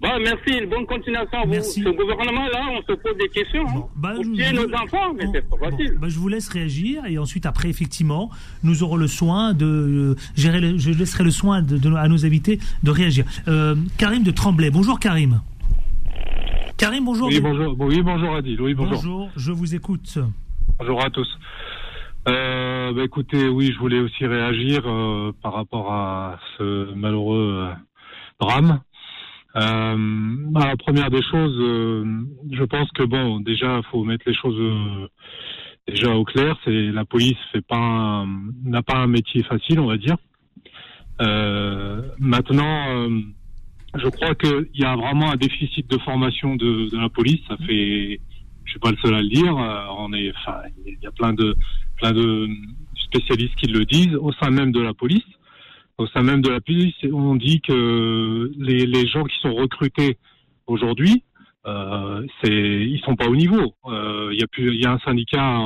Bon, 0.00 0.10
merci, 0.22 0.56
une 0.62 0.70
bonne 0.70 0.86
continuation 0.86 1.38
à 1.40 1.44
vous. 1.44 1.50
Merci. 1.50 1.82
Ce 1.82 1.88
gouvernement-là, 1.88 2.66
on 2.70 2.82
se 2.82 2.96
pose 2.96 3.16
des 3.18 3.28
questions. 3.30 3.66
hein, 3.66 3.82
Bah, 3.96 4.12
pour 4.14 4.22
je- 4.22 4.54
nos 4.54 4.72
enfants, 4.74 5.12
mais 5.16 5.26
Bon, 5.26 5.32
c'est 5.34 5.48
pas 5.50 5.56
bon, 5.56 5.70
facile. 5.70 5.94
bah, 6.00 6.06
je 6.08 6.18
vous 6.18 6.28
laisse 6.28 6.48
réagir 6.48 7.04
et 7.06 7.18
ensuite 7.18 7.46
après 7.46 7.68
effectivement 7.68 8.30
nous 8.62 8.84
aurons 8.84 8.94
le 8.96 9.08
soin 9.08 9.54
de 9.54 9.66
euh, 9.66 10.16
gérer. 10.36 10.60
le- 10.60 10.78
je 10.78 10.90
laisserai 10.90 11.24
le 11.24 11.32
soin 11.32 11.62
de, 11.62 11.78
de- 11.78 11.92
à 11.94 12.06
nos 12.06 12.24
invités 12.24 12.60
de 12.84 12.90
réagir. 12.92 13.24
Euh, 13.48 13.74
Karim 13.98 14.22
de 14.22 14.30
Tremblay. 14.30 14.70
Bonjour 14.70 15.00
Karim. 15.00 15.40
Karim, 16.76 17.04
bonjour. 17.04 17.26
Oui, 17.26 17.40
bonjour. 17.40 17.74
Bon, 17.76 17.88
oui, 17.88 18.00
bonjour 18.00 18.36
Adil. 18.36 18.60
Oui, 18.60 18.74
bonjour. 18.74 18.94
Bonjour, 18.94 19.30
je 19.36 19.50
vous 19.50 19.74
écoute. 19.74 20.16
Bonjour 20.78 21.02
à 21.04 21.10
tous. 21.10 21.28
Euh, 22.28 22.92
bah, 22.92 23.02
écoutez, 23.02 23.48
oui, 23.48 23.72
je 23.74 23.78
voulais 23.80 23.98
aussi 23.98 24.24
réagir 24.26 24.82
euh, 24.86 25.32
par 25.42 25.54
rapport 25.54 25.92
à 25.92 26.38
ce 26.56 26.94
malheureux 26.94 27.66
euh, 27.68 27.74
drame. 28.38 28.80
Euh, 29.56 29.96
bah, 30.50 30.66
la 30.66 30.76
première 30.76 31.10
des 31.10 31.22
choses, 31.22 31.56
euh, 31.58 32.04
je 32.52 32.64
pense 32.64 32.90
que 32.92 33.02
bon, 33.02 33.40
déjà, 33.40 33.80
faut 33.90 34.04
mettre 34.04 34.24
les 34.26 34.34
choses 34.34 34.58
euh, 34.58 35.08
déjà 35.86 36.14
au 36.14 36.24
clair. 36.24 36.56
C'est 36.64 36.92
la 36.92 37.04
police 37.04 37.38
fait 37.52 37.62
pas 37.66 38.24
n'a 38.64 38.82
pas 38.82 38.96
un 38.98 39.06
métier 39.06 39.42
facile, 39.42 39.80
on 39.80 39.86
va 39.86 39.96
dire. 39.96 40.16
Euh, 41.20 42.02
maintenant, 42.18 42.88
euh, 42.90 43.20
je 43.94 44.08
crois 44.08 44.34
qu'il 44.34 44.68
y 44.74 44.84
a 44.84 44.94
vraiment 44.96 45.32
un 45.32 45.36
déficit 45.36 45.88
de 45.90 45.98
formation 45.98 46.54
de, 46.56 46.90
de 46.90 46.96
la 46.96 47.08
police. 47.08 47.40
Ça 47.48 47.56
fait, 47.56 48.20
je 48.64 48.70
suis 48.70 48.80
pas 48.80 48.90
le 48.90 48.96
seul 48.98 49.14
à 49.14 49.22
le 49.22 49.28
dire. 49.28 49.56
euh, 49.56 49.84
on 49.98 50.12
est, 50.12 50.30
enfin, 50.36 50.58
il 50.86 50.98
y 51.02 51.06
a 51.06 51.10
plein 51.10 51.32
de 51.32 51.56
plein 51.96 52.12
de 52.12 52.48
spécialistes 52.94 53.56
qui 53.56 53.66
le 53.66 53.84
disent 53.84 54.14
au 54.14 54.32
sein 54.32 54.50
même 54.50 54.72
de 54.72 54.80
la 54.80 54.94
police. 54.94 55.24
Au 55.98 56.06
sein 56.06 56.22
même 56.22 56.42
de 56.42 56.48
la 56.48 56.60
police, 56.60 56.94
on 57.12 57.34
dit 57.34 57.60
que 57.60 58.52
les, 58.56 59.06
gens 59.08 59.24
qui 59.24 59.36
sont 59.40 59.52
recrutés 59.52 60.16
aujourd'hui, 60.68 61.24
euh, 61.66 62.24
c'est, 62.40 62.52
ils 62.52 63.00
sont 63.04 63.16
pas 63.16 63.26
au 63.26 63.34
niveau. 63.34 63.74
Euh, 63.86 64.32
Il 64.32 64.80
y 64.80 64.86
a 64.86 64.92
un 64.92 64.98
syndicat, 65.00 65.60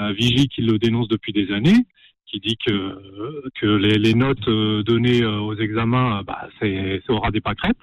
euh, 0.00 0.12
Vigie, 0.12 0.48
qui 0.48 0.60
le 0.60 0.78
dénonce 0.78 1.08
depuis 1.08 1.32
des 1.32 1.50
années, 1.50 1.86
qui 2.26 2.40
dit 2.40 2.58
que 2.66 3.64
les, 3.64 4.12
notes 4.12 4.46
euh, 4.48 4.82
données 4.82 5.24
aux 5.24 5.54
examens, 5.54 6.22
bah, 6.26 6.46
c'est, 6.60 7.00
aura 7.08 7.30
des 7.30 7.40
pâquerettes. 7.40 7.78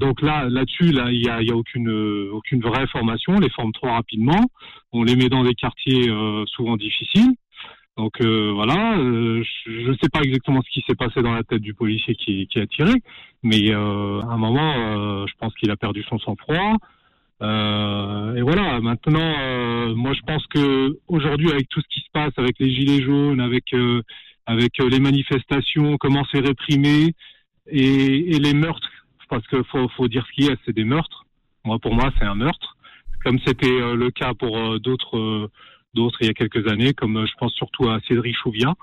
Donc 0.00 0.20
là, 0.20 0.48
là-dessus, 0.48 0.90
là, 0.90 1.12
il 1.12 1.18
il 1.18 1.48
y 1.48 1.52
a 1.52 1.56
aucune 1.56 2.60
vraie 2.60 2.88
formation. 2.88 3.34
On 3.36 3.40
les 3.40 3.50
forme 3.50 3.70
trop 3.70 3.86
rapidement. 3.86 4.50
On 4.90 5.04
les 5.04 5.14
met 5.14 5.28
dans 5.28 5.44
des 5.44 5.54
quartiers 5.54 6.12
souvent 6.46 6.76
difficiles. 6.76 7.34
Donc 7.98 8.20
euh, 8.20 8.52
voilà, 8.54 8.96
euh, 8.96 9.42
je 9.66 9.90
ne 9.90 9.96
sais 9.96 10.08
pas 10.08 10.20
exactement 10.20 10.62
ce 10.62 10.70
qui 10.70 10.84
s'est 10.86 10.94
passé 10.94 11.20
dans 11.20 11.34
la 11.34 11.42
tête 11.42 11.60
du 11.60 11.74
policier 11.74 12.14
qui, 12.14 12.48
a 12.54 12.66
tiré, 12.68 12.92
mais 13.42 13.72
euh, 13.72 14.20
à 14.20 14.34
un 14.34 14.36
moment, 14.36 15.26
je 15.26 15.32
pense 15.40 15.52
qu'il 15.56 15.68
a 15.72 15.76
perdu 15.76 16.04
son 16.04 16.16
sang-froid. 16.20 16.76
Et 17.40 18.42
voilà, 18.42 18.80
maintenant, 18.80 19.94
moi 19.96 20.12
je 20.12 20.20
pense 20.22 20.46
que 20.46 20.96
aujourd'hui, 21.08 21.50
avec 21.50 21.68
tout 21.68 21.80
ce 21.80 21.88
qui 21.88 22.00
se 22.00 22.10
passe, 22.12 22.32
avec 22.36 22.60
les 22.60 22.70
gilets 22.70 23.02
jaunes, 23.02 23.40
avec 23.40 23.72
les 23.72 25.00
manifestations, 25.00 25.96
comment 25.98 26.24
c'est 26.30 26.40
réprimé 26.40 27.14
et, 27.66 28.38
les 28.38 28.54
meurtres, 28.54 28.90
parce 29.28 29.46
que 29.48 29.60
faut 29.64 30.06
dire 30.06 30.24
ce 30.28 30.32
qu'il 30.32 30.52
y 30.52 30.56
c'est 30.64 30.72
des 30.72 30.84
meurtres. 30.84 31.26
Moi, 31.64 31.80
pour 31.80 31.94
moi, 31.94 32.12
c'est 32.18 32.24
un 32.24 32.36
meurtre, 32.36 32.76
comme 33.24 33.40
c'était 33.44 33.94
le 33.96 34.10
cas 34.12 34.34
pour 34.34 34.78
d'autres 34.78 35.50
d'autres 35.94 36.18
il 36.20 36.26
y 36.26 36.30
a 36.30 36.34
quelques 36.34 36.66
années, 36.68 36.94
comme 36.94 37.16
euh, 37.16 37.26
je 37.26 37.32
pense 37.38 37.52
surtout 37.54 37.88
à 37.88 38.00
Cédric 38.06 38.36
Chouviat. 38.36 38.74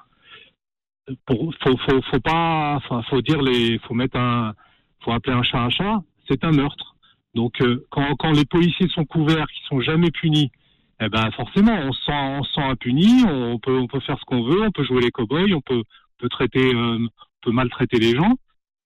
Pour, 1.26 1.54
faut, 1.62 1.78
faut, 1.78 2.02
faut 2.02 2.20
pas, 2.20 2.80
faut 3.10 3.22
dire 3.22 3.42
les, 3.42 3.78
faut 3.80 3.94
mettre 3.94 4.18
un, 4.18 4.54
faut 5.02 5.12
appeler 5.12 5.36
un 5.36 5.44
chat 5.44 5.60
un 5.60 5.70
chat. 5.70 6.02
C'est 6.28 6.44
un 6.44 6.52
meurtre. 6.52 6.96
Donc, 7.36 7.62
euh, 7.62 7.86
quand, 7.92 8.16
quand 8.16 8.32
les 8.32 8.46
policiers 8.46 8.88
sont 8.90 9.06
couverts, 9.06 9.48
qui 9.48 9.64
sont 9.68 9.82
jamais 9.82 10.10
punis, 10.10 10.52
eh 11.00 11.10
ben 11.10 11.30
forcément, 11.32 11.78
on 11.84 11.92
se 11.92 12.06
sent, 12.06 12.12
on 12.12 12.44
se 12.44 12.54
sent 12.54 12.64
impuni. 12.64 13.24
On 13.26 13.60
peut, 13.60 13.78
on 13.78 13.88
peut 13.88 14.00
faire 14.00 14.18
ce 14.20 14.26
qu'on 14.26 14.44
veut. 14.44 14.62
On 14.64 14.72
peut 14.72 14.86
jouer 14.86 15.02
les 15.02 15.12
cow-boys. 15.12 15.54
On 15.54 15.62
peut, 15.62 15.84
peut 16.18 16.30
traiter, 16.30 16.74
euh, 16.74 16.98
on 16.98 17.10
peut 17.42 17.52
maltraiter 17.52 18.00
les 18.00 18.16
gens. 18.16 18.36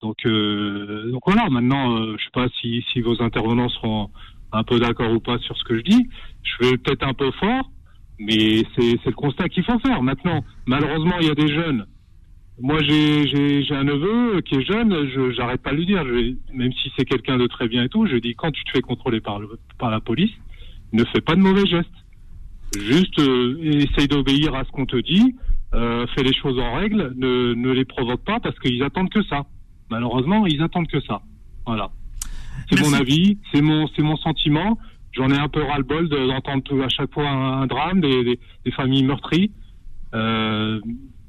Donc, 0.02 0.18
donc 0.26 1.22
voilà. 1.26 1.50
Maintenant, 1.50 1.98
euh, 1.98 2.16
je 2.18 2.24
sais 2.24 2.32
pas 2.34 2.48
si, 2.60 2.84
si 2.92 3.02
vos 3.02 3.22
intervenants 3.22 3.70
seront 3.70 4.10
un 4.52 4.64
peu 4.64 4.80
d'accord 4.80 5.12
ou 5.12 5.20
pas 5.20 5.38
sur 5.40 5.56
ce 5.58 5.64
que 5.64 5.78
je 5.78 5.84
dis. 5.84 6.10
Je 6.42 6.68
vais 6.68 6.78
peut-être 6.78 7.04
un 7.04 7.14
peu 7.14 7.32
fort, 7.32 7.70
mais 8.20 8.64
c'est 8.76 9.00
c'est 9.04 9.10
le 9.10 9.16
constat 9.16 9.50
qu'il 9.50 9.64
faut 9.64 9.80
faire. 9.80 10.02
Maintenant, 10.04 10.44
malheureusement, 10.66 11.16
il 11.22 11.28
y 11.28 11.32
a 11.32 11.36
des 11.36 11.48
jeunes. 11.48 11.86
Moi, 12.62 12.80
j'ai 12.84 13.64
un 13.72 13.86
neveu 13.86 14.42
qui 14.42 14.56
est 14.56 14.66
jeune. 14.66 15.10
Je 15.16 15.32
j'arrête 15.32 15.62
pas 15.62 15.72
de 15.72 15.78
lui 15.78 15.86
dire, 15.86 16.06
je 16.06 16.36
même 16.54 16.74
si 16.74 16.92
c'est 16.98 17.06
quelqu'un 17.06 17.38
de 17.38 17.48
très 17.48 17.70
bien 17.70 17.84
et 17.86 17.90
tout, 17.90 18.06
je 18.06 18.18
dis 18.18 18.36
quand 18.36 18.52
tu 18.52 18.64
te 18.66 18.72
fais 18.72 18.82
contrôler 18.82 19.22
par 19.22 19.40
le, 19.40 19.50
par 19.78 19.90
la 19.90 20.02
police, 20.02 20.34
ne 20.92 21.06
fais 21.06 21.22
pas 21.22 21.36
de 21.36 21.42
mauvais 21.42 21.66
gestes. 21.66 21.90
Juste 22.78 23.18
euh, 23.20 23.58
essaye 23.62 24.08
d'obéir 24.08 24.54
à 24.54 24.64
ce 24.64 24.70
qu'on 24.72 24.86
te 24.86 24.98
dit, 24.98 25.36
euh, 25.74 26.06
fais 26.16 26.24
les 26.24 26.34
choses 26.34 26.60
en 26.60 26.76
règle, 26.76 27.14
ne 27.16 27.54
ne 27.54 27.72
les 27.72 27.86
provoque 27.86 28.24
pas 28.26 28.40
parce 28.40 28.60
qu'ils 28.60 28.84
attendent 28.84 29.10
que 29.10 29.24
ça. 29.24 29.46
Malheureusement, 29.90 30.46
ils 30.46 30.62
attendent 30.62 30.88
que 30.88 31.02
ça. 31.02 31.22
Voilà. 31.66 31.90
C'est 32.70 32.82
mon 32.82 32.94
avis, 32.94 33.38
c'est 33.54 33.62
mon 33.62 33.88
c'est 33.96 34.04
mon 34.04 34.18
sentiment. 34.18 34.78
J'en 35.12 35.30
ai 35.30 35.38
un 35.38 35.50
peu 35.50 35.64
ras-le-bol 35.64 36.08
de- 36.10 36.28
d'entendre 36.28 36.84
à 36.84 36.90
chaque 36.90 37.14
fois 37.14 37.28
un, 37.30 37.66
drame, 37.68 38.00
des, 38.02 38.24
des, 38.24 38.40
des 38.66 38.72
familles 38.72 39.04
meurtries. 39.04 39.52
Euh, 40.14 40.80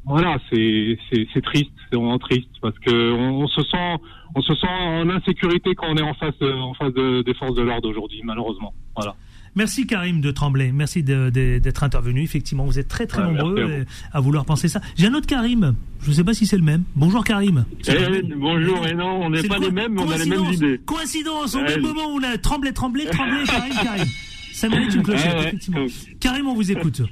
voilà, 0.05 0.39
c'est 0.51 0.97
triste, 1.43 1.72
c'est 1.91 1.97
vraiment 1.97 2.18
triste 2.18 2.51
parce 2.62 2.78
que 2.78 3.12
on, 3.12 3.41
on 3.43 3.47
se 3.49 3.62
sent 3.62 3.97
on 4.35 4.41
se 4.43 4.55
sent 4.55 4.66
en 4.68 5.09
insécurité 5.11 5.74
quand 5.74 5.87
on 5.91 5.97
est 5.97 6.03
en 6.03 6.14
face 6.14 6.39
de, 6.39 6.51
en 6.53 6.72
face 6.74 6.93
de- 6.95 7.22
des 7.22 7.35
forces 7.35 7.55
de 7.55 7.62
l'ordre 7.62 7.89
aujourd'hui, 7.89 8.20
malheureusement. 8.24 8.72
Voilà. 8.97 9.14
Merci 9.57 9.87
Karim 9.87 10.21
de 10.21 10.31
Tremblay. 10.31 10.71
Merci 10.73 11.03
d'être 11.03 11.83
intervenu. 11.83 12.23
Effectivement, 12.23 12.65
vous 12.65 12.79
êtes 12.79 12.89
très 12.89 13.07
très 13.07 13.23
Ouais, 13.23 13.33
nombreux 13.33 13.85
à 14.13 14.21
vouloir 14.21 14.45
penser 14.45 14.69
ça. 14.69 14.81
J'ai 14.97 15.07
un 15.09 15.15
autre 15.15 15.27
Karim. 15.27 15.75
Je 16.03 16.11
ne 16.11 16.15
sais 16.15 16.25
pas 16.25 16.35
si 16.35 16.47
c'est 16.47 16.57
le 16.57 16.63
même. 16.63 16.85
Bonjour 16.97 17.25
Karim. 17.25 17.65
Eh, 17.89 17.93
le 17.93 18.37
bonjour, 18.37 18.87
et 18.87 18.95
non, 18.95 19.23
on 19.25 19.31
n'est 19.31 19.43
pas 19.43 19.59
les 19.59 19.71
mêmes, 19.71 19.95
mais 19.95 20.03
on 20.03 20.11
a 20.11 20.17
les 20.19 20.27
mêmes 20.27 20.53
idées. 20.53 20.81
Coïncidence, 20.87 21.55
au 21.55 21.59
Ouais. 21.59 21.65
même 21.69 21.83
moment 21.83 22.07
où 22.15 22.19
on 22.19 22.23
a 22.23 22.39
tremblé, 22.39 22.73
tremblé, 22.73 23.05
tremblé, 23.07 23.43
Karim, 23.47 23.73
Karim. 23.83 24.07
Ça 24.53 24.69
mérite 24.69 24.95
une 24.95 25.03
clochette, 25.03 25.33
Ouais, 25.33 25.39
ouais. 25.41 25.47
effectivement. 25.49 25.87
Karim, 26.21 26.47
on 26.47 26.55
vous 26.55 26.71
écoute. 26.71 27.03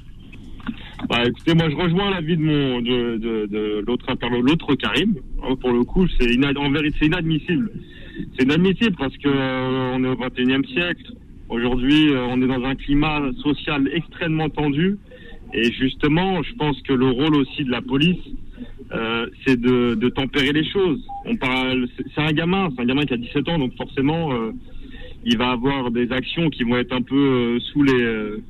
Bah, 1.09 1.23
écoutez, 1.25 1.53
moi, 1.55 1.69
je 1.69 1.75
rejoins 1.75 2.11
l'avis 2.11 2.37
de 2.37 2.41
mon, 2.43 2.81
de, 2.81 3.17
de, 3.17 3.45
de 3.47 3.83
l'autre 3.87 4.75
Karim. 4.75 5.15
Hein, 5.43 5.55
Pour 5.59 5.71
le 5.71 5.83
coup, 5.83 6.05
c'est 6.19 6.27
inad- 6.27 6.57
en 6.57 6.69
vérité, 6.71 6.95
c'est 6.99 7.05
inadmissible. 7.07 7.71
C'est 8.37 8.43
inadmissible 8.45 8.95
parce 8.97 9.15
que 9.17 9.27
euh, 9.29 9.93
on 9.95 10.03
est 10.03 10.07
au 10.07 10.15
21e 10.15 10.65
siècle. 10.67 11.13
Aujourd'hui, 11.49 12.11
euh, 12.11 12.25
on 12.29 12.41
est 12.41 12.47
dans 12.47 12.63
un 12.63 12.75
climat 12.75 13.21
social 13.43 13.89
extrêmement 13.93 14.49
tendu. 14.49 14.97
Et 15.53 15.71
justement, 15.71 16.43
je 16.43 16.53
pense 16.55 16.79
que 16.83 16.93
le 16.93 17.09
rôle 17.09 17.35
aussi 17.35 17.63
de 17.63 17.71
la 17.71 17.81
police, 17.81 18.23
euh, 18.91 19.27
c'est 19.45 19.59
de, 19.59 19.95
de 19.95 20.09
tempérer 20.09 20.51
les 20.51 20.63
choses. 20.63 21.03
On 21.25 21.35
parle, 21.37 21.87
c'est 21.97 22.21
un 22.21 22.31
gamin, 22.31 22.69
c'est 22.75 22.81
un 22.81 22.85
gamin 22.85 23.03
qui 23.03 23.13
a 23.13 23.17
17 23.17 23.49
ans, 23.49 23.57
donc 23.57 23.75
forcément, 23.75 24.31
euh, 24.33 24.51
il 25.25 25.37
va 25.37 25.49
avoir 25.49 25.91
des 25.91 26.11
actions 26.11 26.49
qui 26.49 26.63
vont 26.63 26.77
être 26.77 26.93
un 26.93 27.01
peu 27.01 27.15
euh, 27.15 27.59
sous 27.71 27.83
les, 27.83 28.01
euh, 28.01 28.43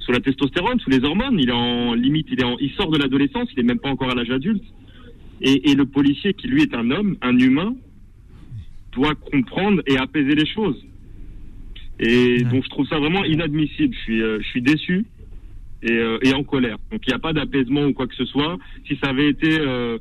sous 0.00 0.12
la 0.12 0.20
testostérone, 0.20 0.80
sous 0.80 0.90
les 0.90 1.04
hormones. 1.04 1.38
Il 1.38 1.48
est 1.50 1.52
en 1.52 1.94
limite, 1.94 2.28
il 2.30 2.40
est 2.40 2.44
en, 2.44 2.56
il 2.58 2.70
sort 2.72 2.90
de 2.90 2.98
l'adolescence, 2.98 3.48
il 3.52 3.60
est 3.60 3.66
même 3.66 3.78
pas 3.78 3.90
encore 3.90 4.10
à 4.10 4.14
l'âge 4.14 4.30
adulte. 4.30 4.64
Et, 5.42 5.70
et 5.70 5.74
le 5.74 5.86
policier 5.86 6.34
qui 6.34 6.48
lui 6.48 6.62
est 6.62 6.74
un 6.74 6.90
homme, 6.90 7.16
un 7.22 7.38
humain, 7.38 7.74
doit 8.92 9.14
comprendre 9.14 9.82
et 9.86 9.96
apaiser 9.96 10.34
les 10.34 10.46
choses. 10.46 10.84
Et 12.02 12.42
donc 12.44 12.64
je 12.64 12.68
trouve 12.70 12.86
ça 12.88 12.98
vraiment 12.98 13.24
inadmissible. 13.24 13.94
Je 13.94 14.00
suis, 14.00 14.22
euh, 14.22 14.38
je 14.40 14.46
suis 14.48 14.62
déçu 14.62 15.04
et, 15.82 15.92
euh, 15.92 16.18
et 16.22 16.32
en 16.32 16.42
colère. 16.42 16.78
Donc 16.90 17.02
il 17.06 17.10
n'y 17.10 17.14
a 17.14 17.18
pas 17.18 17.32
d'apaisement 17.34 17.84
ou 17.84 17.92
quoi 17.92 18.06
que 18.06 18.14
ce 18.14 18.24
soit. 18.24 18.58
Si 18.88 18.96
ça 19.02 19.10
avait 19.10 19.28
été 19.28 19.58
euh, 19.60 19.98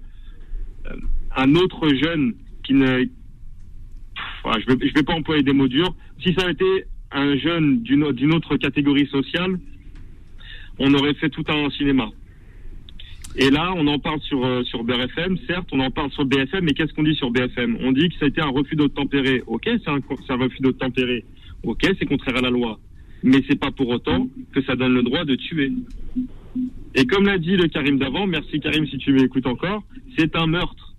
un 1.36 1.56
autre 1.56 1.88
jeune 1.90 2.34
qui 2.64 2.74
ne, 2.74 3.06
Enfin, 4.44 4.58
je 4.60 4.74
vais, 4.74 4.88
je 4.88 4.94
vais 4.94 5.04
pas 5.04 5.14
employer 5.14 5.44
des 5.44 5.54
mots 5.54 5.68
durs. 5.68 5.94
Si 6.24 6.34
ça 6.34 6.44
avait 6.44 6.54
été 6.54 6.86
un 7.12 7.38
jeune 7.38 7.82
d'une 7.84 8.04
au- 8.04 8.12
d'une 8.14 8.34
autre 8.34 8.56
catégorie 8.58 9.08
sociale, 9.08 9.60
on 10.78 10.94
aurait 10.94 11.14
fait 11.16 11.30
tout 11.30 11.44
un 11.48 11.70
cinéma. 11.72 12.10
Et 13.36 13.50
là, 13.50 13.74
on 13.76 13.86
en 13.88 14.00
parle 14.00 14.20
sur 14.22 14.44
euh, 14.46 14.64
sur 14.64 14.84
BRFM, 14.84 15.38
certes, 15.48 15.70
on 15.72 15.80
en 15.80 15.92
parle 15.92 16.12
sur 16.12 16.26
BFM, 16.26 16.64
mais 16.66 16.74
qu'est-ce 16.74 16.94
qu'on 16.94 17.04
dit 17.04 17.16
sur 17.16 17.32
BFM 17.32 17.78
On 17.82 17.92
dit 17.92 18.10
que 18.10 18.16
ça 18.16 18.26
a 18.26 18.28
été 18.30 18.42
un 18.42 18.50
refus 18.50 18.76
d'obtempérer. 18.76 19.44
Ok, 19.48 19.64
c'est 19.66 19.88
un, 19.90 20.00
c'est 20.26 20.34
un 20.34 20.38
refus 20.38 20.62
d'obtempérer. 20.62 21.24
Ok, 21.64 21.82
c'est 22.00 22.06
contraire 22.06 22.38
à 22.38 22.42
la 22.42 22.50
loi. 22.50 22.80
Mais 23.24 23.44
c'est 23.50 23.60
pas 23.60 23.72
pour 23.72 23.90
autant 23.90 24.28
que 24.54 24.62
ça 24.64 24.76
donne 24.76 24.94
le 24.94 25.04
droit 25.04 25.26
de 25.26 25.36
tuer. 25.36 25.74
Et 26.96 27.06
comme 27.06 27.26
l'a 27.26 27.38
dit 27.38 27.56
le 27.58 27.68
Karim 27.68 28.00
d'avant, 28.00 28.26
merci 28.28 28.60
Karim 28.60 28.86
si 28.88 28.98
tu 28.98 29.12
m'écoutes 29.14 29.46
encore, 29.46 29.84
c'est 30.18 30.36
un 30.36 30.48
meurtre. 30.48 30.96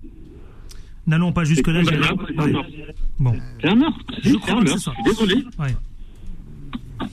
N'allons 1.07 1.33
pas 1.33 1.45
jusque-là. 1.45 1.83
C'est 1.85 1.91
j'ai- 1.91 1.97
un 1.97 2.01
meurtre, 2.01 2.27
c'est 2.29 2.39
un 2.39 2.45
Ouais. 2.45 2.53
meurtre. 2.53 2.71
Bon. 3.19 3.35
C'est 3.61 3.69
un 3.69 3.75
meurtre. 3.75 3.99
Je 4.23 4.29
C'est 4.31 4.37
crois 4.37 4.53
un 4.61 4.65
meurtre. 4.65 4.77
Je 5.07 5.13
suis 5.13 5.27
désolé. 5.27 5.45
Ouais. 5.59 7.09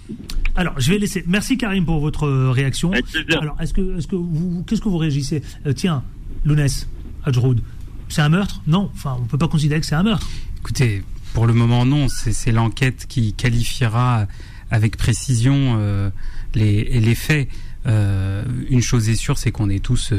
Alors, 0.55 0.79
je 0.79 0.89
vais 0.91 0.97
laisser. 0.97 1.23
Merci 1.27 1.57
Karim 1.57 1.85
pour 1.85 1.99
votre 1.99 2.23
euh, 2.25 2.51
réaction. 2.51 2.91
Alors, 3.39 3.59
est-ce 3.61 3.73
que, 3.73 3.97
est-ce 3.97 4.07
que 4.07 4.15
vous, 4.15 4.63
qu'est-ce 4.67 4.81
que 4.81 4.89
vous 4.89 4.97
réagissez 4.97 5.41
Euh, 5.65 5.73
Tiens, 5.73 6.03
Lounès, 6.45 6.89
Adjroud, 7.23 7.61
c'est 8.09 8.21
un 8.21 8.29
meurtre? 8.29 8.61
Non. 8.67 8.89
Enfin, 8.93 9.17
on 9.21 9.25
peut 9.25 9.37
pas 9.37 9.47
considérer 9.47 9.79
que 9.79 9.85
c'est 9.85 9.95
un 9.95 10.03
meurtre. 10.03 10.27
Écoutez, 10.59 11.03
pour 11.37 11.45
le 11.45 11.53
moment, 11.53 11.85
non. 11.85 12.07
C'est 12.09 12.51
l'enquête 12.51 13.05
qui 13.07 13.33
qualifiera 13.33 14.25
avec 14.71 14.97
précision 14.97 15.75
euh, 15.77 16.09
les, 16.55 17.13
faits. 17.13 17.47
Euh, 17.85 18.43
une 18.71 18.81
chose 18.81 19.07
est 19.07 19.13
sûre, 19.13 19.37
c'est 19.37 19.51
qu'on 19.51 19.69
est 19.69 19.85
tous 19.85 20.13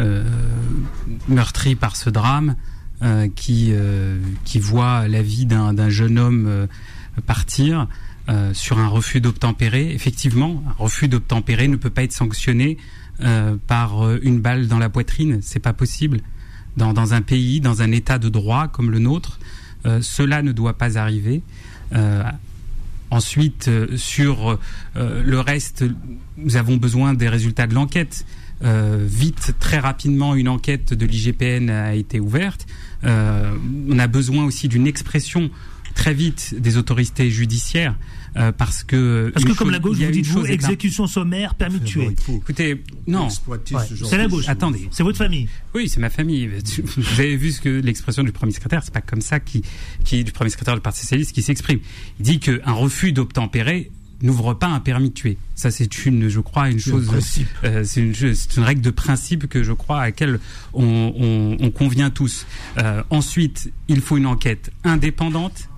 euh, 0.00 0.24
meurtris 1.28 1.76
par 1.76 1.94
ce 1.94 2.10
drame 2.10 2.56
qui, 3.36 3.72
voit 4.56 5.06
la 5.06 5.22
vie 5.22 5.46
d'un 5.46 5.90
jeune 5.90 6.18
homme 6.18 6.66
partir. 7.24 7.86
sur 8.52 8.80
un 8.80 8.88
refus 8.88 9.20
d'obtempérer, 9.20 9.94
effectivement, 9.94 10.64
un 10.66 10.82
refus 10.82 11.06
d'obtempérer 11.06 11.68
ne 11.68 11.76
peut 11.76 11.90
pas 11.90 12.02
être 12.02 12.12
sanctionné 12.12 12.78
par 13.68 14.12
une 14.22 14.40
balle 14.40 14.66
dans 14.66 14.80
la 14.80 14.88
poitrine. 14.88 15.38
C'est 15.40 15.60
pas 15.60 15.72
possible. 15.72 16.18
Dans, 16.76 17.14
un 17.14 17.22
pays, 17.22 17.60
dans 17.60 17.80
un 17.80 17.92
état 17.92 18.18
de 18.18 18.28
droit 18.28 18.66
comme 18.66 18.90
le 18.90 18.98
nôtre, 18.98 19.38
cela 20.00 20.42
ne 20.42 20.52
doit 20.52 20.76
pas 20.78 20.98
arriver. 20.98 21.42
Euh, 21.94 22.22
ensuite, 23.10 23.68
euh, 23.68 23.96
sur 23.96 24.58
euh, 24.96 25.22
le 25.24 25.40
reste, 25.40 25.84
nous 26.36 26.56
avons 26.56 26.76
besoin 26.76 27.14
des 27.14 27.28
résultats 27.28 27.66
de 27.66 27.74
l'enquête. 27.74 28.24
Euh, 28.64 29.06
vite, 29.08 29.54
très 29.60 29.78
rapidement, 29.78 30.34
une 30.34 30.48
enquête 30.48 30.92
de 30.92 31.06
l'IGPN 31.06 31.70
a 31.70 31.94
été 31.94 32.20
ouverte. 32.20 32.66
Euh, 33.04 33.54
on 33.88 33.98
a 33.98 34.06
besoin 34.06 34.44
aussi 34.44 34.68
d'une 34.68 34.86
expression 34.86 35.50
très 35.94 36.14
vite 36.14 36.54
des 36.58 36.76
autorités 36.76 37.30
judiciaires 37.30 37.94
euh, 38.36 38.52
parce 38.52 38.84
que 38.84 39.30
Parce 39.32 39.44
que 39.44 39.52
comme 39.52 39.68
chose- 39.68 39.72
la 39.72 39.78
gauche, 39.78 39.96
vous 39.96 40.02
une 40.04 40.10
dites 40.10 40.26
vous 40.26 40.44
exécution 40.46 41.06
sommaire, 41.06 41.54
permis 41.54 41.80
de 41.80 41.84
tuer. 41.84 42.10
Écoutez, 42.28 42.82
non. 43.06 43.28
Ouais, 43.46 43.58
c'est 44.04 44.18
la 44.18 44.28
gauche. 44.28 44.48
Attendez. 44.48 44.88
C'est 44.90 45.02
votre 45.02 45.18
famille. 45.18 45.48
Oui, 45.74 45.88
c'est 45.88 46.00
ma 46.00 46.10
famille. 46.10 46.48
Vous 46.96 47.20
avez 47.20 47.36
vu 47.36 47.52
ce 47.52 47.60
que 47.60 47.68
l'expression 47.68 48.22
du 48.22 48.32
premier 48.32 48.52
secrétaire, 48.52 48.82
c'est 48.84 48.92
pas 48.94 49.00
comme 49.00 49.20
ça 49.20 49.40
qui, 49.40 49.62
qui 50.04 50.24
du 50.24 50.32
premier 50.32 50.50
secrétaire 50.50 50.74
du 50.74 50.80
Parti 50.80 51.00
socialiste 51.00 51.32
qui 51.32 51.42
s'exprime. 51.42 51.80
Il 52.20 52.24
dit 52.24 52.40
qu'un 52.40 52.72
refus 52.72 53.12
d'obtempérer 53.12 53.90
n'ouvre 54.20 54.52
pas 54.54 54.66
un 54.66 54.80
permis 54.80 55.10
de 55.10 55.14
tuer. 55.14 55.38
Ça, 55.54 55.70
c'est 55.70 56.04
une, 56.04 56.28
je 56.28 56.40
crois, 56.40 56.70
une 56.70 56.76
un 56.76 56.80
chose. 56.80 57.08
euh, 57.64 57.82
c'est 57.84 58.00
une, 58.00 58.64
règle 58.64 58.80
de 58.80 58.90
principe 58.90 59.46
que 59.46 59.62
je 59.62 59.72
crois 59.72 60.00
à 60.00 60.06
laquelle 60.06 60.40
on, 60.74 61.12
on, 61.16 61.56
on 61.60 61.70
convient 61.70 62.10
tous. 62.10 62.44
Euh, 62.78 63.02
ensuite, 63.10 63.72
il 63.86 64.00
faut 64.00 64.16
une 64.16 64.26
enquête 64.26 64.72
indépendante 64.82 65.68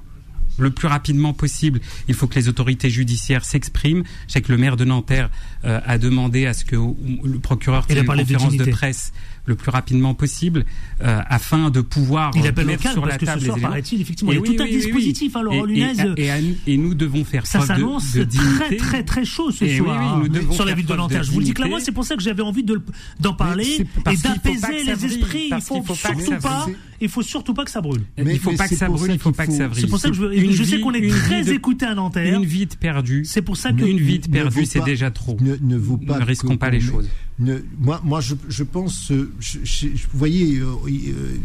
le 0.63 0.71
plus 0.71 0.89
rapidement 0.89 1.33
possible. 1.33 1.81
Il 2.09 2.15
faut 2.15 2.27
que 2.27 2.35
les 2.37 2.49
autorités 2.49 2.91
judiciaires 2.91 3.45
s'expriment. 3.45 4.05
Je 4.27 4.33
sais 4.33 4.43
que 4.43 4.53
le 4.53 4.59
maire 4.59 4.77
de 4.77 4.85
Nanterre 4.85 5.31
euh, 5.65 5.81
a 5.85 5.99
demandé 5.99 6.47
à 6.47 6.55
ce 6.55 6.65
que 6.65 6.77
le 6.77 7.39
procureur 7.39 7.87
tienne 7.87 7.99
une 8.05 8.07
conférence 8.07 8.57
de, 8.57 8.71
presse 8.71 9.13
le 9.47 9.55
plus 9.55 9.71
rapidement 9.71 10.15
possible 10.15 10.65
euh, 11.03 11.21
afin 11.29 11.71
de 11.71 11.81
pouvoir 11.81 12.31
Il 12.37 12.47
appelle 12.47 12.67
mettre 12.67 12.91
sur 12.91 13.01
parce 13.03 13.13
la 13.13 13.19
que 13.19 13.27
ce 13.27 13.31
table 13.31 13.41
soir, 13.41 13.57
les 13.57 13.61
éléments. 13.61 13.69
paraît-il, 13.69 14.01
effectivement, 14.01 14.33
Et 14.33 14.35
il 14.35 14.39
y 14.39 14.41
a 14.41 14.43
oui, 14.43 14.57
tout 14.57 14.63
un 14.63 14.67
oui, 14.67 14.73
dispositif, 14.73 15.33
oui. 15.35 15.41
hein, 15.41 15.43
Laurent 15.43 15.67
Et- 15.67 15.69
Lunez. 15.69 15.93
Et, 16.17 16.41
nous- 16.43 16.55
et 16.67 16.77
nous 16.77 16.95
devons 16.95 17.25
faire 17.25 17.47
Ça 17.47 17.59
preuve 17.59 17.69
de- 17.71 17.75
s'annonce 17.75 18.13
de, 18.15 18.25
très 18.25 18.77
très 18.77 19.03
très 19.03 19.25
chaud 19.25 19.51
ce 19.51 19.67
soir 19.69 19.99
oui, 20.01 20.07
hein, 20.07 20.19
nous 20.23 20.29
devons 20.29 20.53
sur 20.53 20.65
la 20.65 20.75
ville 20.75 20.87
de 20.87 20.95
Nanterre. 20.95 21.23
Je 21.25 21.31
vous 21.33 21.41
le 21.41 21.45
dis 21.47 21.55
clairement, 21.55 21.79
c'est 21.81 21.93
pour 21.93 22.05
ça 22.05 22.17
que 22.17 22.23
j'avais 22.23 22.43
envie 22.43 22.63
de 22.65 22.81
d'en 23.19 23.35
parler 23.35 23.87
et 24.11 24.17
d'apaiser 24.17 24.85
les 24.85 25.05
esprits. 25.07 25.51
Il 25.51 25.61
faut 25.61 25.95
surtout 25.95 26.37
pas, 26.41 26.67
il 27.01 27.09
faut 27.09 27.23
surtout 27.23 27.55
pas 27.55 27.65
que 27.65 27.71
ça 27.71 27.81
brûle. 27.81 28.03
il 28.19 28.39
faut 28.39 28.53
pas 28.53 28.69
que 28.69 28.77
ça 28.77 28.89
brûle, 28.89 29.13
il 29.13 29.19
faut 29.19 29.33
pas 29.33 29.47
que 29.47 29.53
ça 29.53 29.69
brille. 29.69 29.81
C'est 29.81 29.89
pour 29.89 29.99
ça 29.99 30.11
que 30.11 30.15
je, 30.15 30.63
sais 30.65 30.81
qu'on 30.81 30.93
est 30.93 31.09
très 31.09 31.51
écouté 31.53 31.87
à 31.87 31.95
Nanterre. 31.95 32.37
Une 32.39 32.45
vie 32.45 32.67
perdue. 32.67 33.25
C'est 33.25 33.43
pour 33.43 33.57
ça 33.57 33.73
que 33.73 33.85
Une 33.85 33.99
vie 33.99 34.19
perdue, 34.19 34.65
c'est 34.67 34.85
déjà 34.85 35.11
trop. 35.11 35.37
Ne, 35.41 35.57
ne 35.61 35.77
vaut 35.77 35.97
pas. 35.97 36.19
Ne 36.19 36.25
risquons 36.25 36.57
pas 36.57 36.71
les 36.71 36.81
choses. 36.81 37.09
Ne- 37.41 37.59
moi, 37.81 38.01
moi, 38.05 38.21
je, 38.21 38.35
je 38.49 38.63
pense. 38.65 39.07
je- 39.11 39.25
je- 39.41 39.59
je- 39.65 39.87
vous 40.13 40.19
voyez, 40.19 40.59
euh, 40.59 40.67
euh, 40.87 41.37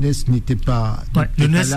Ness 0.00 0.28
n'était 0.28 0.56
pas. 0.56 1.04
Ouais, 1.14 1.28
le 1.38 1.46
Ness 1.46 1.70
ouais. 1.70 1.76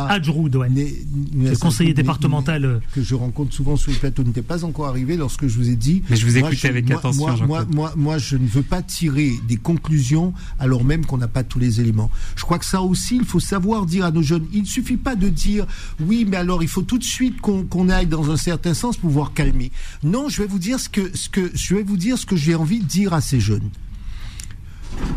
Le 1.51 1.55
conseiller 1.57 1.91
Adjroud, 1.91 1.95
départemental. 1.95 2.66
euh, 2.66 2.80
que 2.93 3.01
je 3.01 3.16
rencontre 3.16 3.53
souvent 3.53 3.76
sur 3.78 3.91
le 3.91 3.97
plateau 3.97 4.24
n'était 4.24 4.41
pas 4.41 4.64
encore 4.66 4.88
arrivé 4.88 5.16
lorsque 5.18 5.47
je 5.47 5.57
vous 5.57 5.70
ai 5.70 5.76
dit. 5.76 6.03
Mais 6.10 6.16
je 6.16 6.26
vous 6.26 6.38
moi, 6.39 6.49
écoutais 6.51 6.68
avec 6.70 6.88
moi- 6.89 6.97
attention, 6.97 7.28
Moi, 7.28 7.45
moi, 7.47 7.66
moi, 7.70 7.93
moi, 7.95 8.18
je 8.18 8.36
ne 8.36 8.47
veux 8.47 8.62
pas 8.64 8.82
tirer 8.82 9.32
des 9.47 9.55
conclusions 9.57 10.34
alors 10.60 10.84
même 10.84 11.05
qu'on 11.05 11.18
n'a 11.18 11.28
pas 11.28 11.43
tous 11.43 11.60
les 11.60 11.80
éléments. 11.80 12.12
Je 12.36 12.43
crois 12.43 12.60
que 12.60 12.66
ça 12.66 12.82
aussi, 12.82 13.16
il 13.18 13.26
faut 13.26 13.39
savoir 13.39 13.86
dire 13.86 14.05
à 14.05 14.12
nos 14.12 14.22
jeunes. 14.22 14.45
Il 14.53 14.62
ne 14.62 14.68
suffit 14.68 14.97
pas 14.97 15.16
de 15.16 15.30
dire 15.30 15.66
oui, 15.99 16.26
mais 16.28 16.38
alors 16.38 16.62
il 16.64 16.68
faut 16.70 16.82
tout 16.82 16.97
de 16.97 17.03
suite 17.03 17.39
qu'on 17.41 17.89
aille 17.89 18.07
dans 18.07 18.32
un 18.32 18.38
certain 18.38 18.74
sens 18.74 18.97
pour 18.97 19.10
pouvoir 19.10 19.34
calmer. 19.34 19.72
Non, 20.03 20.30
je 20.30 20.41
vais 20.41 20.47
vous 20.47 20.60
dire 20.60 20.80
ce 20.80 20.89
que, 20.89 21.16
ce 21.16 21.30
que 21.30 21.51
je 21.53 21.76
vais 21.76 21.84
vous 21.84 21.97
dire 21.97 22.18
ce 22.18 22.26
que 22.26 22.36
j'ai 22.36 22.55
envie 22.55 22.80
de 22.80 22.86
dire 22.86 23.14
à 23.14 23.22
ces 23.22 23.39
jeunes. 23.39 23.49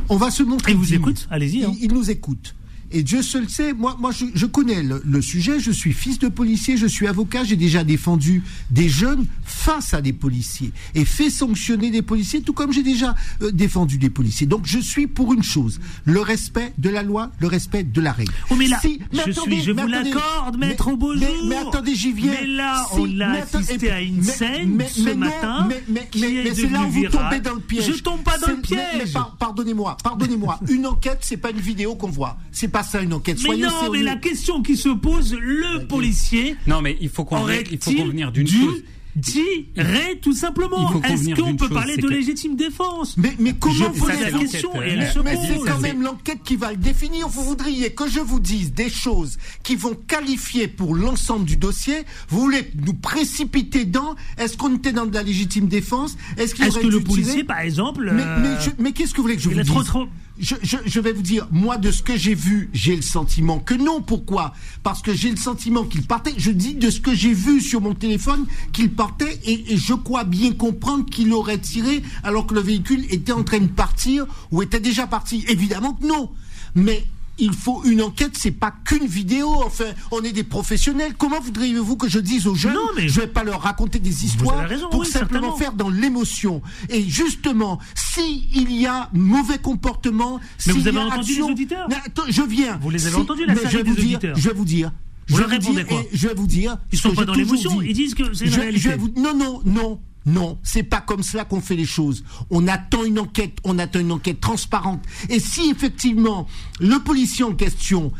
On 0.08 0.16
va 0.16 0.30
se 0.30 0.42
montrer. 0.42 0.72
Ils 0.72 0.78
vous 0.78 0.94
écoutent? 0.94 1.26
Allez-y. 1.30 1.64
hein. 1.64 1.72
Ils 1.80 1.92
nous 1.92 2.10
écoutent. 2.10 2.54
Et 2.92 3.02
Dieu 3.02 3.22
seul 3.22 3.48
sait, 3.48 3.72
moi, 3.72 3.96
moi 3.98 4.10
je, 4.12 4.26
je 4.34 4.46
connais 4.46 4.82
le, 4.82 5.02
le 5.04 5.22
sujet, 5.22 5.58
je 5.60 5.70
suis 5.70 5.92
fils 5.92 6.18
de 6.18 6.28
policier, 6.28 6.76
je 6.76 6.86
suis 6.86 7.06
avocat, 7.06 7.44
j'ai 7.44 7.56
déjà 7.56 7.84
défendu 7.84 8.42
des 8.70 8.88
jeunes 8.88 9.26
face 9.44 9.94
à 9.94 10.00
des 10.02 10.12
policiers 10.12 10.72
et 10.94 11.04
fait 11.04 11.30
sanctionner 11.30 11.90
des 11.90 12.02
policiers, 12.02 12.42
tout 12.42 12.52
comme 12.52 12.72
j'ai 12.72 12.82
déjà 12.82 13.14
euh, 13.42 13.50
défendu 13.50 13.98
des 13.98 14.10
policiers. 14.10 14.46
Donc 14.46 14.62
je 14.66 14.78
suis 14.78 15.06
pour 15.06 15.32
une 15.32 15.42
chose, 15.42 15.80
le 16.04 16.20
respect 16.20 16.72
de 16.78 16.90
la 16.90 17.02
loi, 17.02 17.30
le 17.40 17.46
respect 17.48 17.82
de 17.84 18.00
la 18.00 18.12
règle. 18.12 18.32
Oh, 18.50 18.54
mais 18.56 18.68
là, 18.68 18.78
Si- 18.80 19.00
je 19.12 19.20
attendez, 19.20 19.56
suis, 19.56 19.62
je 19.62 19.72
mais 19.72 19.82
vous 19.82 19.88
l'accorde, 19.88 20.56
mais- 20.58 20.68
maître 20.68 20.92
Beaujour. 20.96 21.20
mais, 21.20 21.48
mais 21.48 21.56
attendez, 21.56 21.94
j'y 21.94 22.12
viens. 22.12 22.32
Mais 22.40 22.46
là, 22.46 22.84
Si, 22.92 22.98
on 23.00 23.04
a 23.20 23.28
mais 23.28 23.40
assisté 23.42 23.90
à 23.90 24.00
une 24.00 24.16
mais- 24.16 24.22
scène 24.32 24.68
mais- 24.74 24.88
ce 24.88 25.00
mais 25.02 25.12
non, 25.14 25.18
matin 25.20 25.66
mais, 25.68 25.82
mais, 25.88 26.08
qui 26.10 26.20
mais- 26.20 26.34
est 26.34 26.44
mais 26.44 26.54
c'est 26.54 26.68
là 26.68 26.82
où 26.82 26.90
vous 26.90 27.04
tombez 27.08 27.40
dans 27.40 27.54
le 27.54 27.60
piège. 27.60 27.92
Je 27.96 28.02
tombe 28.02 28.22
pas 28.22 28.36
dans 28.38 28.48
le 28.48 28.60
piège. 28.60 28.78
mais- 28.98 29.04
mais 29.06 29.10
par- 29.10 29.36
Pardonnez-moi, 29.38 29.96
pardonnez-moi. 30.02 30.60
une 30.68 30.86
enquête, 30.86 31.18
c'est 31.22 31.36
pas 31.36 31.50
une 31.50 31.60
vidéo 31.60 31.94
qu'on 31.94 32.10
voit. 32.10 32.36
C'est 32.52 32.68
pas 32.68 32.81
ça 32.82 33.02
une 33.02 33.12
enquête. 33.12 33.36
Mais 33.38 33.44
Soyons 33.44 33.68
non, 33.68 33.90
mais 33.92 34.02
la 34.02 34.16
question 34.16 34.62
qui 34.62 34.76
se 34.76 34.88
pose, 34.90 35.34
le 35.38 35.86
policier 35.86 36.56
Non, 36.66 36.80
mais 36.82 36.96
il 37.00 37.08
faut 37.08 37.24
convenir, 37.24 37.62
il 37.70 37.78
faut 37.78 37.92
convenir 37.92 38.32
d'une 38.32 38.46
chose. 38.48 38.82
dirait 39.14 40.18
tout 40.22 40.32
Il 40.32 40.36
simplement 40.36 40.90
Est-ce 41.04 41.34
qu'on 41.34 41.54
peut 41.56 41.66
chose, 41.66 41.74
parler 41.74 41.96
de 41.96 42.02
que- 42.02 42.12
légitime 42.12 42.56
défense? 42.56 43.16
Mais, 43.18 43.34
mais 43.38 43.52
comment 43.52 43.90
vous 43.92 44.06
la 44.08 44.30
question 44.30 44.70
l'enquête, 44.72 44.88
et 44.88 44.92
elle 44.94 45.00
euh, 45.02 45.22
mais 45.22 45.36
c'est 45.36 45.70
quand 45.70 45.80
même 45.80 46.00
l'enquête 46.02 46.38
qui 46.44 46.56
va 46.56 46.70
le 46.70 46.78
définir. 46.78 47.28
Vous 47.28 47.42
voudriez 47.44 47.90
que 47.92 48.08
je 48.08 48.20
vous 48.20 48.40
dise 48.40 48.72
des 48.72 48.88
choses 48.88 49.36
qui 49.62 49.76
vont 49.76 49.94
qualifier 50.08 50.66
pour 50.66 50.94
l'ensemble 50.94 51.44
du 51.44 51.56
dossier. 51.58 52.04
Vous 52.30 52.40
voulez 52.40 52.70
nous 52.86 52.94
précipiter 52.94 53.84
dans 53.84 54.14
Est-ce 54.38 54.56
qu'on 54.56 54.74
était 54.76 54.92
dans 54.92 55.04
de 55.06 55.12
la 55.14 55.22
légitime 55.22 55.66
défense? 55.68 56.16
Est-ce 56.38 56.54
qu'il 56.54 56.64
Est-ce 56.64 56.76
aurait 56.78 56.82
que 56.86 56.92
le 56.92 57.00
policier, 57.00 57.44
par 57.44 57.60
exemple, 57.60 58.10
Mais, 58.14 58.22
euh, 58.24 58.38
mais, 58.40 58.72
mais 58.78 58.92
qu'est-ce 58.92 59.12
que 59.12 59.18
vous 59.18 59.24
voulez 59.24 59.36
que 59.36 59.42
je 59.42 59.50
vous 59.50 59.54
dise 59.54 59.66
trop 59.66 59.82
trop 59.82 60.06
je, 60.38 61.00
vais 61.00 61.12
vous 61.12 61.22
dire, 61.22 61.46
moi, 61.50 61.76
de 61.76 61.90
ce 61.90 62.02
que 62.02 62.16
j'ai 62.16 62.34
vu, 62.34 62.70
j'ai 62.72 62.96
le 62.96 63.02
sentiment 63.02 63.58
que 63.58 63.74
non. 63.74 64.00
Pourquoi? 64.00 64.54
Parce 64.82 65.02
que 65.02 65.12
j'ai 65.14 65.30
le 65.30 65.36
sentiment 65.36 65.84
qu'il 65.84 66.06
partait. 66.06 66.34
Je 66.36 66.50
dis 66.50 66.74
de 66.74 66.90
ce 66.90 67.00
que 67.00 67.14
j'ai 67.14 67.32
vu 67.34 67.60
sur 67.60 67.80
mon 67.80 67.94
téléphone 67.94 68.46
qu'il 68.72 68.92
partait 68.92 69.38
et, 69.44 69.72
et 69.72 69.76
je 69.76 69.94
crois 69.94 70.24
bien 70.24 70.52
comprendre 70.52 71.04
qu'il 71.06 71.32
aurait 71.32 71.58
tiré 71.58 72.02
alors 72.22 72.46
que 72.46 72.54
le 72.54 72.60
véhicule 72.60 73.04
était 73.10 73.32
en 73.32 73.42
train 73.42 73.60
de 73.60 73.66
partir 73.66 74.26
ou 74.50 74.62
était 74.62 74.80
déjà 74.80 75.06
parti. 75.06 75.44
Évidemment 75.48 75.94
que 75.94 76.06
non. 76.06 76.30
Mais 76.74 77.04
il 77.38 77.52
faut 77.54 77.82
une 77.84 78.02
enquête, 78.02 78.32
c'est 78.36 78.50
pas 78.52 78.72
qu'une 78.84 79.06
vidéo. 79.06 79.48
Enfin, 79.64 79.86
on 80.10 80.22
est 80.22 80.32
des 80.32 80.44
professionnels. 80.44 81.14
Comment 81.18 81.40
voudriez-vous 81.40 81.96
que 81.96 82.08
je 82.08 82.18
dise 82.18 82.46
aux 82.46 82.54
jeunes 82.54 82.74
Non, 82.74 82.88
mais- 82.96 83.08
Je 83.08 83.20
vais 83.20 83.26
pas 83.26 83.42
leur 83.44 83.62
raconter 83.62 83.98
des 83.98 84.24
histoires 84.24 84.68
raison, 84.68 84.88
pour 84.90 85.00
oui, 85.00 85.06
simplement 85.06 85.56
faire 85.56 85.72
dans 85.72 85.88
l'émotion. 85.88 86.62
Et 86.88 87.02
justement, 87.02 87.78
si 87.94 88.48
il 88.54 88.72
y 88.72 88.86
a 88.86 89.08
mauvais 89.12 89.58
comportement, 89.58 90.38
Mais 90.38 90.42
s'il 90.58 90.72
vous 90.74 90.88
avez 90.88 90.96
y 90.96 91.00
a 91.00 91.04
entendu 91.06 91.20
action- 91.32 91.46
les 91.46 91.52
auditeurs 91.52 91.86
Mais 91.88 91.96
attends, 92.04 92.22
je 92.28 92.42
viens. 92.42 92.78
Vous 92.82 92.90
les 92.90 93.06
avez 93.06 93.14
Si- 93.16 93.20
entendus, 93.20 93.46
la 93.46 93.54
mais 93.54 93.60
série 93.60 93.72
je 93.72 93.76
vais 93.78 93.82
des 93.84 93.90
vous 93.90 93.96
dire, 93.96 94.04
auditeurs 94.18 94.36
Je 94.36 94.48
vais 94.48 94.54
vous 94.54 94.64
dire. 94.64 94.92
Vous 95.28 95.36
je 95.36 95.40
vais 95.40 95.44
vous 95.44 95.50
répondez 95.50 95.84
dire, 95.84 95.86
quoi 95.86 96.02
je 96.12 96.28
vais 96.28 96.34
vous 96.34 96.46
dire. 96.46 96.76
Ils 96.92 96.98
sont 96.98 97.14
pas 97.14 97.24
dans 97.24 97.34
l'émotion, 97.34 97.80
ils 97.80 97.94
disent 97.94 98.14
que 98.14 98.34
c'est 98.34 98.46
la 98.46 98.56
réalité. 98.56 98.94
vous- 98.96 99.12
non, 99.16 99.34
non, 99.36 99.62
non. 99.64 100.00
Non, 100.26 100.58
c'est 100.62 100.82
pas 100.84 101.00
comme 101.00 101.22
cela 101.22 101.44
qu'on 101.44 101.60
fait 101.60 101.76
les 101.76 101.84
choses. 101.86 102.22
On 102.50 102.68
attend 102.68 103.04
une 103.04 103.18
enquête, 103.18 103.58
on 103.64 103.78
attend 103.78 103.98
une 104.00 104.12
enquête 104.12 104.40
transparente. 104.40 105.02
Et 105.28 105.40
si 105.40 105.70
effectivement 105.70 106.46
le 106.80 106.98
policier 107.00 107.44
en 107.44 107.52
question 107.54 108.12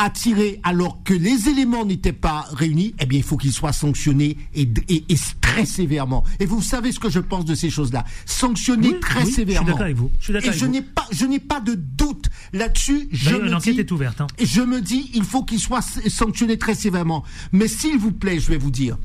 a 0.00 0.10
tiré 0.10 0.60
alors 0.62 1.02
que 1.02 1.12
les 1.12 1.48
éléments 1.48 1.84
n'étaient 1.84 2.12
pas 2.12 2.46
réunis, 2.52 2.94
eh 3.00 3.06
bien 3.06 3.18
il 3.18 3.24
faut 3.24 3.36
qu'il 3.36 3.50
soit 3.52 3.72
sanctionné 3.72 4.36
et, 4.54 4.68
et- 4.88 5.04
et 5.08 5.16
très 5.40 5.66
sévèrement. 5.66 6.22
Et 6.38 6.46
vous 6.46 6.62
savez 6.62 6.92
ce 6.92 7.00
que 7.00 7.10
je 7.10 7.18
pense 7.18 7.44
de 7.44 7.56
ces 7.56 7.68
choses-là. 7.70 8.04
Sanctionné 8.24 8.90
Oui, 8.90 9.00
très 9.00 9.14
oui, 9.16 9.20
je 9.22 9.26
suis 9.26 9.34
sévèrement. 9.34 9.66
d'accord 9.66 9.82
avec 9.82 9.96
vous. 9.96 10.12
Je 10.20 10.24
suis 10.26 10.32
d'accord 10.32 10.46
et 10.46 10.48
avec 10.50 10.60
je 10.60 10.66
vous. 10.66 10.70
n'ai 10.70 10.82
pas, 10.82 11.06
je 11.10 11.26
n'ai 11.26 11.40
pas 11.40 11.58
de 11.58 11.74
doute 11.74 12.28
là-dessus. 12.52 13.08
Je 13.10 13.24
D'ailleurs, 13.24 13.42
me 13.42 13.50
l'enquête 13.50 13.74
dis- 13.74 13.80
est 13.80 13.90
ouverte. 13.90 14.20
hein. 14.20 14.28
et 14.38 14.46
je 14.46 14.60
me 14.60 14.80
dis, 14.80 15.10
il 15.14 15.24
faut 15.24 15.42
qu'il 15.42 15.58
soit 15.58 15.82
sanctionné 16.08 16.56
très 16.58 16.76
sévèrement. 16.76 17.24
Mais 17.50 17.66
s'il 17.66 17.98
vous 17.98 18.12
plaît, 18.12 18.38
je 18.38 18.48
vais 18.50 18.58
vous 18.58 18.70
dire, 18.70 18.96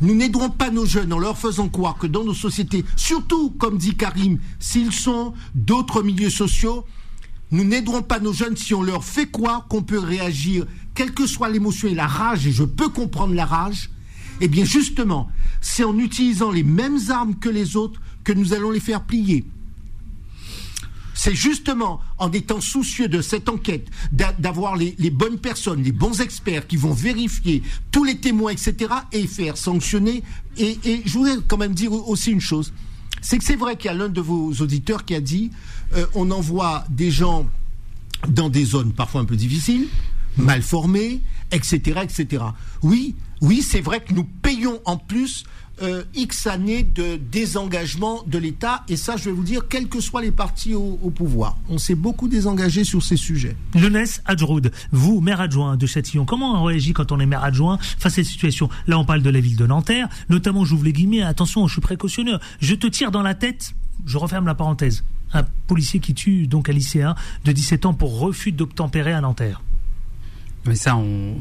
nous 0.00 0.14
n'aiderons 0.14 0.50
pas 0.50 0.70
nos 0.70 0.86
jeunes 0.86 1.12
en 1.12 1.18
leur 1.18 1.38
faisant 1.38 1.68
croire 1.68 1.96
que 1.98 2.06
dans 2.06 2.24
nos 2.24 2.34
sociétés, 2.34 2.84
surtout, 2.96 3.50
comme 3.50 3.78
dit 3.78 3.96
Karim, 3.96 4.38
s'ils 4.58 4.92
sont 4.92 5.34
d'autres 5.54 6.02
milieux 6.02 6.30
sociaux, 6.30 6.84
nous 7.50 7.64
n'aiderons 7.64 8.02
pas 8.02 8.20
nos 8.20 8.32
jeunes 8.32 8.56
si 8.56 8.74
on 8.74 8.82
leur 8.82 9.04
fait 9.04 9.30
croire 9.30 9.66
qu'on 9.68 9.82
peut 9.82 9.98
réagir, 9.98 10.66
quelle 10.94 11.12
que 11.12 11.26
soit 11.26 11.48
l'émotion 11.48 11.88
et 11.88 11.94
la 11.94 12.06
rage, 12.06 12.46
et 12.46 12.52
je 12.52 12.64
peux 12.64 12.88
comprendre 12.88 13.34
la 13.34 13.46
rage, 13.46 13.90
eh 14.40 14.48
bien 14.48 14.64
justement, 14.64 15.28
c'est 15.60 15.84
en 15.84 15.98
utilisant 15.98 16.50
les 16.50 16.62
mêmes 16.62 16.98
armes 17.10 17.34
que 17.36 17.48
les 17.48 17.76
autres 17.76 18.00
que 18.24 18.32
nous 18.32 18.52
allons 18.52 18.70
les 18.70 18.80
faire 18.80 19.02
plier. 19.02 19.44
C'est 21.22 21.34
justement 21.34 22.00
en 22.16 22.32
étant 22.32 22.62
soucieux 22.62 23.06
de 23.06 23.20
cette 23.20 23.50
enquête, 23.50 23.86
d'a- 24.10 24.32
d'avoir 24.32 24.74
les, 24.74 24.94
bonnes 25.10 25.36
personnes, 25.38 25.82
les 25.82 25.92
bons 25.92 26.22
experts 26.22 26.66
qui 26.66 26.78
vont 26.78 26.94
vérifier 26.94 27.62
tous 27.92 28.04
les 28.04 28.16
témoins, 28.16 28.52
etc., 28.52 28.90
et 29.12 29.26
faire 29.26 29.58
sanctionner. 29.58 30.22
Et, 30.56 30.78
et 30.82 31.02
je 31.04 31.12
voudrais 31.12 31.36
quand 31.46 31.58
même 31.58 31.74
dire 31.74 31.92
aussi 31.92 32.30
une 32.30 32.40
chose, 32.40 32.72
c'est 33.20 33.36
que 33.36 33.44
c'est 33.44 33.56
vrai 33.56 33.76
qu'il 33.76 33.90
y 33.90 33.94
a 33.94 33.98
l'un 33.98 34.08
de 34.08 34.22
vos 34.22 34.50
auditeurs 34.62 35.04
qui 35.04 35.14
a 35.14 35.20
dit, 35.20 35.50
euh, 35.94 36.06
on 36.14 36.30
envoie 36.30 36.84
des 36.88 37.10
gens 37.10 37.46
dans 38.26 38.48
des 38.48 38.64
zones 38.64 38.94
parfois 38.94 39.20
un 39.20 39.26
peu 39.26 39.36
difficiles, 39.36 39.88
mal 40.38 40.62
formés, 40.62 41.20
etc., 41.52 42.00
etc. 42.02 42.44
Oui, 42.82 43.14
oui, 43.42 43.60
c'est 43.60 43.82
vrai 43.82 44.00
que 44.02 44.14
nous 44.14 44.24
payons 44.24 44.80
en 44.86 44.96
plus 44.96 45.44
euh, 45.82 46.04
X 46.14 46.46
années 46.46 46.82
de 46.82 47.16
désengagement 47.16 48.22
de 48.26 48.38
l'État, 48.38 48.84
et 48.88 48.96
ça, 48.96 49.16
je 49.16 49.24
vais 49.24 49.32
vous 49.32 49.42
dire, 49.42 49.68
quels 49.68 49.88
que 49.88 50.00
soient 50.00 50.22
les 50.22 50.30
partis 50.30 50.74
au, 50.74 50.98
au 51.02 51.10
pouvoir, 51.10 51.56
on 51.68 51.78
s'est 51.78 51.94
beaucoup 51.94 52.28
désengagé 52.28 52.84
sur 52.84 53.02
ces 53.02 53.16
sujets. 53.16 53.56
Younes 53.74 54.04
Adjroud, 54.24 54.72
vous, 54.92 55.20
maire 55.20 55.40
adjoint 55.40 55.76
de 55.76 55.86
Châtillon, 55.86 56.24
comment 56.24 56.60
on 56.60 56.64
réagit 56.64 56.92
quand 56.92 57.12
on 57.12 57.20
est 57.20 57.26
maire 57.26 57.44
adjoint 57.44 57.78
face 57.78 58.12
à 58.12 58.16
cette 58.16 58.26
situation? 58.26 58.68
Là, 58.86 58.98
on 58.98 59.04
parle 59.04 59.22
de 59.22 59.30
la 59.30 59.40
ville 59.40 59.56
de 59.56 59.66
Nanterre, 59.66 60.08
notamment, 60.28 60.64
j'ouvre 60.64 60.84
les 60.84 60.92
guillemets, 60.92 61.22
attention, 61.22 61.66
je 61.66 61.72
suis 61.72 61.80
précautionneur, 61.80 62.40
je 62.60 62.74
te 62.74 62.86
tire 62.86 63.10
dans 63.10 63.22
la 63.22 63.34
tête, 63.34 63.74
je 64.06 64.18
referme 64.18 64.46
la 64.46 64.54
parenthèse, 64.54 65.04
un 65.32 65.44
policier 65.66 66.00
qui 66.00 66.14
tue 66.14 66.46
donc 66.46 66.68
un 66.68 66.72
lycéen 66.72 67.14
de 67.44 67.52
17 67.52 67.86
ans 67.86 67.94
pour 67.94 68.18
refus 68.18 68.52
d'obtempérer 68.52 69.12
à 69.12 69.20
Nanterre. 69.20 69.62
Mais 70.66 70.76
ça, 70.76 70.96
on. 70.96 71.36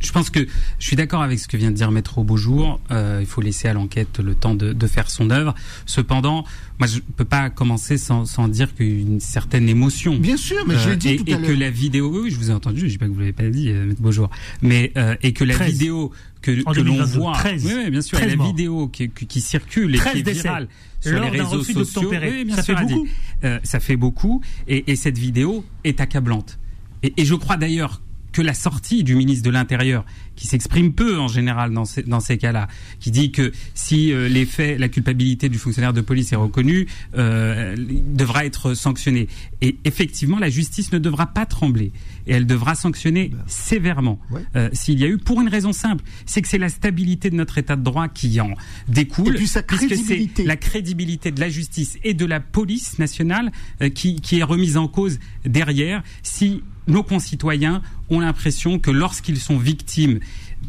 Je 0.00 0.12
pense 0.12 0.30
que 0.30 0.46
je 0.78 0.86
suis 0.86 0.96
d'accord 0.96 1.22
avec 1.22 1.38
ce 1.38 1.48
que 1.48 1.56
vient 1.56 1.70
de 1.70 1.76
dire 1.76 1.90
Maître 1.90 2.22
Beaujour. 2.22 2.80
Euh, 2.90 3.18
il 3.20 3.26
faut 3.26 3.40
laisser 3.40 3.68
à 3.68 3.72
l'enquête 3.72 4.18
le 4.18 4.34
temps 4.34 4.54
de, 4.54 4.72
de 4.72 4.86
faire 4.86 5.10
son 5.10 5.30
œuvre. 5.30 5.54
Cependant, 5.86 6.44
moi, 6.78 6.86
je 6.86 7.00
peux 7.00 7.24
pas 7.24 7.50
commencer 7.50 7.98
sans, 7.98 8.24
sans 8.24 8.48
dire 8.48 8.74
qu'une 8.74 9.20
certaine 9.20 9.68
émotion. 9.68 10.16
Bien 10.16 10.36
sûr, 10.36 10.64
mais 10.66 10.76
je 10.78 10.90
l'ai 10.90 10.96
dit 10.96 11.08
et, 11.08 11.16
tout 11.16 11.24
et 11.26 11.34
à 11.34 11.38
que 11.38 11.46
l'heure. 11.46 11.58
la 11.58 11.70
vidéo, 11.70 12.22
oui, 12.22 12.30
je 12.30 12.36
vous 12.36 12.50
ai 12.50 12.54
entendu. 12.54 12.80
Je 12.80 12.86
dis 12.86 12.98
pas 12.98 13.06
que 13.06 13.12
vous 13.12 13.20
l'avez 13.20 13.32
pas 13.32 13.48
dit, 13.48 13.70
euh, 13.70 13.86
Maître 13.86 14.00
Beaujour. 14.00 14.30
Mais 14.62 14.92
euh, 14.96 15.16
et 15.22 15.32
que 15.32 15.44
la 15.44 15.54
13. 15.54 15.72
vidéo 15.72 16.12
que, 16.40 16.52
que 16.52 16.60
l'on 16.64 16.72
2022, 16.72 17.18
voit, 17.18 17.32
13. 17.32 17.64
oui, 17.66 17.72
oui, 17.84 17.90
bien 17.90 18.00
sûr, 18.00 18.18
et 18.18 18.26
13 18.26 18.36
la 18.36 18.44
vidéo 18.44 18.88
qui, 18.88 19.40
circule 19.40 19.94
et 19.94 19.98
13 19.98 20.12
qui 20.12 20.18
est 20.20 20.32
virale 20.32 20.68
sur 21.00 21.12
Lors 21.12 21.30
les 21.30 21.40
réseaux 21.40 21.62
sociaux, 21.62 22.10
oui, 22.10 22.44
bien 22.44 22.56
Ça 22.56 22.62
sûr, 22.62 22.78
fait 22.78 22.84
beaucoup. 22.84 23.08
Euh, 23.44 23.58
ça 23.62 23.80
fait 23.80 23.96
beaucoup, 23.96 24.42
et, 24.66 24.90
et 24.90 24.96
cette 24.96 25.18
vidéo 25.18 25.64
est 25.84 26.00
accablante. 26.00 26.58
Et, 27.02 27.12
et 27.16 27.24
je 27.24 27.34
crois 27.34 27.56
d'ailleurs 27.56 28.00
que 28.38 28.42
la 28.44 28.54
sortie 28.54 29.02
du 29.02 29.16
ministre 29.16 29.44
de 29.44 29.50
l'Intérieur, 29.50 30.04
qui 30.38 30.46
s'exprime 30.46 30.92
peu 30.92 31.18
en 31.18 31.26
général 31.26 31.72
dans 31.72 31.84
ces, 31.84 32.04
dans 32.04 32.20
ces 32.20 32.38
cas-là, 32.38 32.68
qui 33.00 33.10
dit 33.10 33.32
que 33.32 33.50
si 33.74 34.12
euh, 34.12 34.28
les 34.28 34.46
faits, 34.46 34.78
la 34.78 34.88
culpabilité 34.88 35.48
du 35.48 35.58
fonctionnaire 35.58 35.92
de 35.92 36.00
police 36.00 36.32
est 36.32 36.36
reconnue, 36.36 36.86
euh, 37.16 37.74
il 37.76 38.14
devra 38.14 38.44
être 38.44 38.74
sanctionné. 38.74 39.26
Et 39.62 39.78
effectivement, 39.84 40.38
la 40.38 40.48
justice 40.48 40.92
ne 40.92 40.98
devra 41.00 41.26
pas 41.26 41.44
trembler. 41.44 41.90
Et 42.28 42.34
elle 42.34 42.46
devra 42.46 42.76
sanctionner 42.76 43.32
sévèrement 43.48 44.20
Ouais. 44.30 44.42
euh, 44.54 44.68
s'il 44.72 45.00
y 45.00 45.04
a 45.04 45.08
eu, 45.08 45.18
pour 45.18 45.40
une 45.40 45.48
raison 45.48 45.72
simple, 45.72 46.04
c'est 46.24 46.40
que 46.40 46.48
c'est 46.48 46.58
la 46.58 46.68
stabilité 46.68 47.30
de 47.30 47.34
notre 47.34 47.58
État 47.58 47.74
de 47.74 47.82
droit 47.82 48.06
qui 48.08 48.40
en 48.40 48.54
découle. 48.86 49.34
Et 49.34 49.38
puis 49.38 49.48
sa 49.48 49.62
puisque 49.64 49.96
c'est 49.96 50.44
la 50.44 50.56
crédibilité 50.56 51.32
de 51.32 51.40
la 51.40 51.48
justice 51.48 51.98
et 52.04 52.14
de 52.14 52.24
la 52.26 52.38
police 52.38 52.98
nationale 53.00 53.50
euh, 53.82 53.88
qui, 53.88 54.20
qui 54.20 54.38
est 54.38 54.44
remise 54.44 54.76
en 54.76 54.86
cause 54.86 55.18
derrière 55.44 56.02
si 56.22 56.62
nos 56.86 57.02
concitoyens 57.02 57.82
ont 58.08 58.20
l'impression 58.20 58.78
que 58.78 58.90
lorsqu'ils 58.90 59.38
sont 59.38 59.58
victimes 59.58 60.20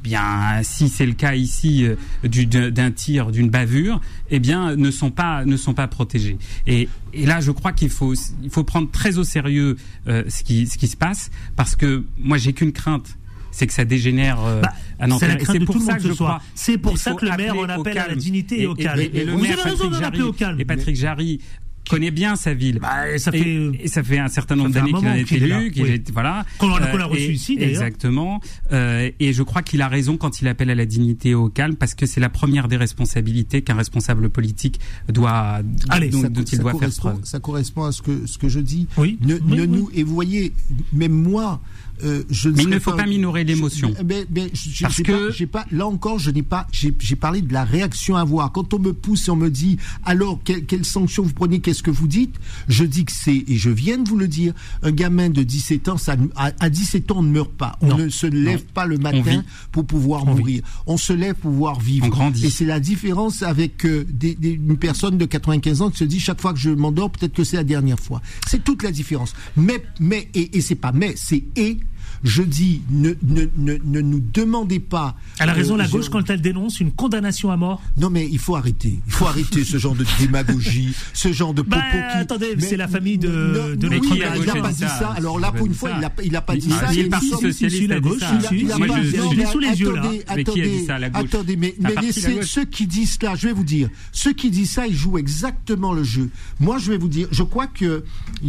bien 0.01 0.61
si 0.63 0.89
c'est 0.89 1.05
le 1.05 1.13
cas 1.13 1.35
ici 1.35 1.85
euh, 1.85 1.95
du- 2.27 2.45
d'un 2.47 2.91
tir 2.91 3.31
d'une 3.31 3.49
bavure 3.49 4.01
eh 4.29 4.39
bien 4.39 4.75
ne 4.75 4.91
sont 4.91 5.11
pas 5.11 5.45
ne 5.45 5.57
sont 5.57 5.73
pas 5.73 5.87
protégés 5.87 6.37
et, 6.67 6.87
et 7.13 7.25
là 7.25 7.41
je 7.41 7.51
crois 7.51 7.71
qu'il 7.73 7.89
faut 7.89 8.13
il 8.43 8.49
faut 8.49 8.63
prendre 8.63 8.89
très 8.91 9.17
au 9.17 9.23
sérieux 9.23 9.75
euh, 10.07 10.23
ce 10.27 10.43
qui 10.43 10.67
ce 10.67 10.77
qui 10.77 10.87
se 10.87 10.97
passe 10.97 11.29
parce 11.55 11.75
que 11.75 12.05
moi 12.17 12.37
j'ai 12.37 12.53
qu'une 12.53 12.71
crainte 12.71 13.15
c'est 13.51 13.65
que 13.65 13.73
ça 13.73 13.83
dégénère 13.83 14.39
euh, 14.45 14.61
Bah, 14.61 14.73
à 14.99 15.07
Nanterre. 15.07 15.37
c'est 15.43 15.55
Et 15.55 15.65
pour 15.65 15.81
ça 15.81 15.95
que 15.97 16.03
je 16.07 16.13
crois 16.13 16.39
C'est 16.53 16.77
pour 16.77 16.97
ça 16.99 17.13
que 17.13 17.25
le 17.25 17.35
maire 17.35 17.57
en 17.57 17.63
appelle 17.67 17.97
à 17.97 18.07
la 18.07 18.15
dignité 18.15 18.61
et 18.61 18.67
au 18.67 18.75
calme. 18.75 18.99
Et, 19.11 19.25
le 19.25 19.31
Vous 19.33 19.39
maire 19.39 19.59
avez 19.59 19.71
raison 19.71 19.89
Patrick 19.89 19.99
Jarry- 20.03 20.21
au 20.21 20.33
calme. 20.33 20.59
Et 20.61 20.65
Patrick 20.65 20.95
Jarry 20.95 21.41
connaît 21.89 22.11
bien 22.11 22.35
sa 22.35 22.53
ville. 22.53 22.79
Bah, 22.79 23.17
ça 23.17 23.31
fait- 23.31 23.71
et, 23.81 23.87
ça 23.87 24.03
fait 24.03 24.19
un 24.19 24.27
certain 24.27 24.55
nombre 24.55 24.69
d'années 24.71 24.93
qu'il 24.93 25.07
a 25.07 25.17
été 25.17 25.35
élu, 25.37 25.71
qu'il 25.71 25.83
oui. 25.83 25.89
est- 25.91 26.11
voilà. 26.11 26.45
Qu'on 26.57 26.67
l'a- 26.77 26.95
Euh, 26.95 27.05
reçu 27.05 27.21
et- 27.23 27.31
ici, 27.31 27.55
d'ailleurs. 27.57 27.71
Exactement. 27.83 28.39
Euh, 28.71 29.09
et 29.19 29.33
je 29.33 29.43
crois 29.43 29.61
qu'il 29.61 29.81
a 29.81 29.87
raison 29.87 30.17
quand 30.17 30.41
il 30.41 30.47
appelle 30.47 30.69
à 30.69 30.75
la 30.75 30.85
dignité 30.85 31.29
et 31.29 31.35
au 31.35 31.49
calme, 31.49 31.75
parce 31.75 31.95
que 31.95 32.05
c'est 32.05 32.19
la 32.19 32.29
première 32.29 32.67
des 32.67 32.77
responsabilités 32.77 33.61
qu'un 33.61 33.75
responsable 33.75 34.29
politique 34.29 34.79
doit, 35.07 35.59
Allez, 35.89 36.11
ça, 36.11 36.29
dont 36.29 36.43
il 36.43 36.59
doit 36.59 36.71
faire 36.71 36.79
correspond, 36.79 37.09
preuve. 37.11 37.25
ça 37.25 37.39
correspond 37.39 37.83
à 37.85 37.91
ce 37.91 38.01
que, 38.01 38.25
ce 38.27 38.37
que 38.37 38.47
je 38.49 38.59
dis. 38.59 38.87
Oui. 38.97 39.17
Ne, 39.21 39.35
Oui, 39.35 39.41
ne 39.57 39.61
oui. 39.61 39.67
nous, 39.67 39.89
et 39.93 40.03
vous 40.03 40.13
voyez, 40.13 40.53
même 40.93 41.11
moi, 41.13 41.61
euh, 42.03 42.23
je 42.29 42.49
ne 42.49 42.55
Mais 42.55 42.63
il 42.63 42.69
ne 42.69 42.79
faut 42.79 42.93
pas 42.93 43.05
minorer 43.05 43.43
l'émotion. 43.43 43.93
Mais- 44.05 44.25
mais 44.33 44.51
Parce 44.81 45.01
que- 45.01 45.45
pas- 45.45 45.65
là 45.71 45.87
encore, 45.87 46.19
je 46.19 46.31
n'ai 46.31 46.43
pas, 46.43 46.67
j'ai 46.71 46.91
parlé 47.15 47.41
de 47.41 47.51
la 47.53 47.63
réaction 47.63 48.15
à 48.15 48.21
avoir. 48.21 48.51
Quand 48.51 48.73
on 48.73 48.79
me 48.79 48.93
pousse 48.93 49.27
et 49.27 49.31
on 49.31 49.35
me 49.35 49.49
dit, 49.49 49.77
alors, 50.05 50.39
quelle, 50.43 50.65
quelle 50.65 50.85
sanction 50.85 51.23
vous 51.23 51.33
prenez, 51.33 51.59
qu'est-ce 51.59 51.83
que 51.83 51.91
vous 51.91 52.07
dites 52.07 52.35
Je 52.67 52.83
dis 52.83 53.05
que 53.05 53.11
c'est, 53.11 53.43
et 53.47 53.57
je 53.57 53.69
viens 53.69 53.97
de 53.97 54.07
vous 54.07 54.17
le 54.17 54.27
dire, 54.27 54.53
un 54.83 54.91
gamin 54.91 55.29
de 55.29 55.43
17 55.43 55.87
ans, 55.89 55.97
ça, 55.97 56.15
à, 56.35 56.51
à 56.59 56.69
17 56.69 57.11
ans, 57.11 57.17
on 57.19 57.23
ne 57.23 57.31
meurt 57.31 57.51
pas. 57.51 57.77
On 57.81 57.87
Non. 57.87 57.97
ne 57.97 58.09
se 58.09 58.27
lève 58.27 58.63
pas 58.65 58.85
le 58.85 58.97
matin 58.97 59.43
pour 59.71 59.85
pouvoir 59.85 60.23
On 60.27 60.33
vit. 60.33 60.39
mourir. 60.39 60.61
On 60.87 60.97
se 60.97 61.13
lève 61.13 61.35
pour 61.35 61.51
pouvoir 61.51 61.79
vivre. 61.79 62.05
On 62.05 62.09
grandit. 62.09 62.45
Et 62.45 62.49
c'est 62.49 62.65
la 62.65 62.79
différence 62.79 63.43
avec 63.43 63.85
euh, 63.85 64.05
des- 64.09 64.35
des- 64.35 64.51
une 64.53 64.77
personne 64.77 65.17
de 65.17 65.25
95 65.25 65.81
ans 65.81 65.89
qui 65.89 65.97
se 65.97 66.03
dit 66.03 66.19
chaque 66.19 66.41
fois 66.41 66.53
que 66.53 66.59
je 66.59 66.69
m'endors, 66.69 67.09
peut-être 67.11 67.33
que 67.33 67.43
c'est 67.43 67.57
la 67.57 67.63
dernière 67.63 67.99
fois. 67.99 68.21
C'est 68.47 68.63
toute 68.63 68.83
la 68.83 68.91
différence. 68.91 69.33
Mais, 69.57 69.83
mais 69.99 70.29
et, 70.33 70.57
et 70.57 70.61
c'est 70.61 70.75
pas 70.75 70.91
mais, 70.91 71.13
c'est 71.17 71.43
et. 71.55 71.79
Je 72.23 72.41
dis, 72.43 72.81
ne, 72.89 73.11
ne, 73.23 73.45
ne, 73.57 73.77
ne 73.83 74.01
nous 74.01 74.19
demandez 74.33 74.79
pas. 74.79 75.15
Elle 75.39 75.49
a 75.49 75.53
raison, 75.53 75.75
euh, 75.75 75.77
la 75.77 75.87
gauche, 75.87 76.09
quand 76.09 76.29
elle 76.29 76.41
dénonce 76.41 76.79
une 76.79 76.91
condamnation 76.91 77.51
à 77.51 77.57
mort. 77.57 77.81
Non, 77.97 78.09
mais 78.09 78.27
il 78.29 78.39
faut 78.39 78.55
arrêter. 78.55 78.99
Il 79.07 79.11
faut 79.13 79.25
arrêter 79.25 79.63
ce 79.63 79.77
genre 79.77 79.95
de 79.95 80.05
démagogie, 80.19 80.93
ce 81.13 81.31
genre 81.31 81.53
de 81.53 81.61
Bah, 81.61 81.77
propos 81.77 82.03
qui. 82.11 82.17
attendez, 82.17 82.55
c'est 82.59 82.77
la 82.77 82.87
famille 82.87 83.17
de- 83.17 83.27
Non, 83.29 83.75
de 83.75 83.87
oui, 83.87 84.01
il 84.15 84.23
a- 84.23 84.37
n'a 84.37 84.61
pas 84.61 84.67
a 84.69 84.71
dit 84.73 84.79
ça. 84.79 84.87
ça. 84.89 85.07
Alors 85.15 85.39
là, 85.39 85.51
pour 85.51 85.65
une 85.65 85.73
fois, 85.73 85.91
il 86.23 86.31
n'a 86.31 86.37
a 86.39 86.41
pas 86.41 86.55
dit 86.55 86.69
Ah, 86.71 86.87
ça. 86.87 86.93
Il 86.93 87.05
a 87.05 87.09
Parti 87.09 87.29
ça. 87.29 87.37
socialiste 87.37 87.87
la 87.87 87.95
a 87.95 87.99
gauche, 87.99 88.19
ça. 88.19 88.37
Il 88.51 88.71
a- 88.71 88.75
a 88.75 89.51
sous 89.51 89.59
les 89.59 89.79
yeux, 89.79 89.93
là. 89.95 90.01
attendez, 90.01 90.23
a 90.27 90.31
attendez, 90.33 90.85
ça, 90.85 90.97
mais, 91.57 91.75
la 91.79 92.01
laissez 92.01 92.41
ceux 92.43 92.65
qui 92.65 92.85
disent 92.87 93.17
cela, 93.19 93.35
je 93.35 93.47
vais 93.47 93.53
vous 93.53 93.63
dire, 93.63 93.89
ceux 94.11 94.33
qui 94.33 94.49
disent 94.51 94.71
ça, 94.71 94.87
ils 94.87 94.95
jouent 94.95 95.17
exactement 95.17 95.93
le 95.93 96.03
jeu. 96.03 96.29
Moi, 96.59 96.77
je 96.79 96.91
vais 96.91 96.97
vous 96.97 97.07
dire, 97.07 97.27
je 97.31 97.43
crois 97.43 97.67
que, 97.67 98.03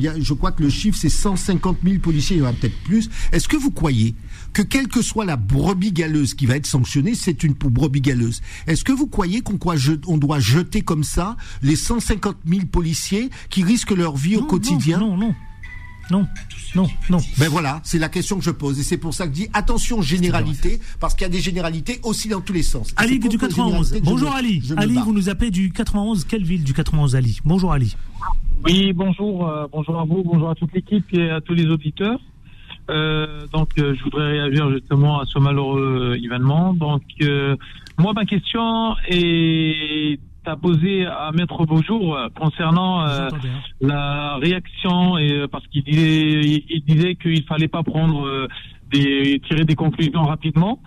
a, 0.07 0.21
je 0.21 0.33
crois 0.35 0.53
que 0.53 0.63
le 0.63 0.71
chiffre, 0.71 0.99
c'est 1.01 1.09
150 1.09 1.79
000 1.85 1.99
policiers, 2.01 2.37
il 2.37 2.39
y 2.41 2.43
en 2.43 2.47
aura 2.47 2.53
peut-être 2.55 2.79
plus. 2.85 3.09
Est-ce 3.33 3.49
que 3.49 3.57
vous 3.61 3.71
croyez 3.71 4.15
que 4.53 4.63
quelle 4.63 4.89
que 4.89 5.03
soit 5.03 5.25
la 5.25 5.37
brebis 5.37 5.93
galeuse 5.93 6.35
qui 6.35 6.47
va 6.47 6.57
être 6.57 6.67
sanctionnée, 6.67 7.15
c'est 7.15 7.45
une 7.45 7.53
brebis 7.55 8.01
galeuse? 8.01 8.41
Est-ce 8.67 8.83
que 8.85 8.93
vous 8.93 9.07
croyez 9.07 9.43
qu'on 9.43 9.59
on 10.09 10.19
doit 10.19 10.41
jeter 10.41 10.83
comme 10.83 11.05
ça 11.05 11.37
les 11.63 11.77
150 11.77 12.37
000 12.47 12.67
policiers 12.67 13.31
qui 13.51 13.63
risquent 13.63 13.93
leur 13.93 14.17
vie 14.17 14.37
au 14.37 14.43
quotidien? 14.45 14.99
Non, 14.99 15.17
non, 15.17 15.35
non. 16.11 16.27
non, 16.27 16.27
non, 16.75 16.89
non. 17.11 17.19
Ben 17.39 17.49
voilà, 17.49 17.81
c'est 17.85 17.99
la 17.99 18.09
question 18.09 18.39
que 18.39 18.45
je 18.45 18.51
pose. 18.51 18.81
Et 18.81 18.83
c'est 18.83 18.97
pour 18.97 19.15
ça 19.15 19.27
que 19.29 19.31
je 19.35 19.43
dis 19.43 19.49
attention 19.53 20.03
généralité, 20.03 20.81
parce 20.99 21.15
qu'il 21.15 21.23
y 21.23 21.31
a 21.31 21.33
des 21.33 21.41
généralités 21.41 22.01
aussi 22.03 22.29
dans 22.29 22.41
tous 22.41 22.53
les 22.53 22.65
sens. 22.65 22.91
Et 22.91 22.95
Ali 22.97 23.19
du 23.21 23.29
contre 23.29 23.33
les 23.33 23.39
91. 23.49 23.73
généralités 23.87 24.01
que 24.01 24.05
je 24.07 24.11
Bonjour 24.11 24.31
me- 24.31 24.37
Ali. 24.37 24.63
Ali, 24.77 24.95
vous 25.05 25.13
nous 25.13 25.29
appelez 25.29 25.51
du 25.53 25.71
91. 25.71 26.25
Quelle 26.25 26.45
ville 26.45 26.65
du 26.65 26.73
91 26.75 27.15
Ali? 27.15 27.39
Bonjour 27.45 27.73
Ali. 27.73 27.95
Oui, 28.65 28.93
bonjour, 28.93 29.49
euh, 29.49 29.67
bonjour 29.73 29.99
à 29.99 30.05
vous, 30.05 30.23
bonjour 30.25 30.51
à 30.51 30.55
toute 30.55 30.73
l'équipe 30.75 31.07
et 31.13 31.31
à 31.31 31.41
tous 31.41 31.55
les 31.55 31.67
auditeurs. 31.67 32.19
Euh, 32.91 33.47
donc, 33.53 33.69
euh, 33.79 33.95
je 33.97 34.03
voudrais 34.05 34.33
réagir 34.33 34.71
justement 34.71 35.21
à 35.21 35.25
ce 35.25 35.39
malheureux 35.39 36.15
euh, 36.19 36.25
événement. 36.25 36.75
Donc, 36.75 37.03
euh, 37.23 37.57
moi, 37.99 38.13
ma 38.15 38.25
question 38.25 38.97
est 39.09 40.19
à 40.47 40.57
poser 40.57 41.07
à 41.07 41.31
Maître 41.33 41.65
Beaujour 41.67 42.17
euh, 42.17 42.29
concernant 42.35 43.07
euh, 43.07 43.29
la 43.81 44.37
réaction, 44.37 45.17
et, 45.19 45.45
parce 45.53 45.67
qu'il 45.69 45.85
disait, 45.85 46.41
il- 46.43 46.65
il 46.69 46.83
disait 46.85 47.15
qu'il 47.15 47.45
fallait 47.45 47.69
pas 47.69 47.83
prendre 47.83 48.49
des, 48.91 49.41
tirer 49.47 49.65
des 49.65 49.77
conclusions 49.77 50.25
rapidement 50.25 50.81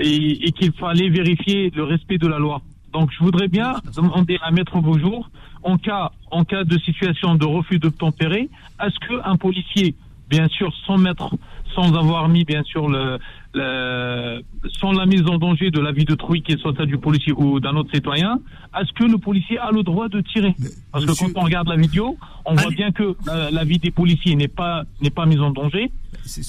et, 0.00 0.46
et 0.48 0.52
qu'il 0.52 0.72
fallait 0.72 1.10
vérifier 1.10 1.70
le 1.74 1.84
respect 1.84 2.18
de 2.18 2.26
la 2.28 2.38
loi. 2.38 2.62
Donc, 2.94 3.10
je 3.16 3.22
voudrais 3.22 3.48
bien 3.48 3.74
demander 3.94 4.38
à 4.42 4.50
Maître 4.50 4.78
Beaujour, 4.80 5.28
en 5.62 5.76
cas, 5.76 6.10
en 6.30 6.44
cas 6.44 6.64
de 6.64 6.78
situation 6.78 7.34
de 7.34 7.44
refus 7.44 7.78
d'obtempérer, 7.78 8.48
est-ce 8.82 8.98
qu'un 9.06 9.36
policier, 9.36 9.94
bien 10.30 10.48
sûr, 10.48 10.72
sans 10.86 10.96
mettre, 10.96 11.28
sans 11.74 11.92
avoir 11.94 12.28
mis, 12.28 12.44
bien 12.44 12.62
sûr, 12.62 12.88
le, 12.88 13.18
le- 13.54 14.42
sans 14.80 14.92
la 14.92 15.06
mise 15.06 15.22
en 15.26 15.38
danger 15.38 15.70
de 15.70 15.80
la 15.80 15.92
vie 15.92 16.04
de 16.04 16.14
Trouille, 16.14 16.42
qu'il 16.42 16.58
soit 16.58 16.72
celle 16.76 16.86
du 16.86 16.98
policier 16.98 17.32
ou 17.36 17.60
d'un 17.60 17.74
autre 17.76 17.90
citoyen, 17.92 18.38
est-ce 18.80 18.92
que 18.92 19.04
le 19.04 19.18
policier 19.18 19.58
a 19.58 19.70
le 19.72 19.82
droit 19.82 20.08
de 20.08 20.20
tirer 20.20 20.54
Parce 20.92 21.04
que 21.04 21.12
quand 21.18 21.40
on 21.40 21.44
regarde 21.44 21.68
la 21.68 21.76
vidéo, 21.76 22.16
on 22.46 22.54
voit 22.54 22.70
bien 22.70 22.92
que 22.92 23.16
la, 23.26 23.50
la 23.50 23.64
vie 23.64 23.78
des 23.78 23.90
policiers 23.90 24.36
n'est 24.36 24.48
pas, 24.48 24.84
n'est 25.02 25.10
pas 25.10 25.26
mise 25.26 25.40
en 25.40 25.50
danger. 25.50 25.90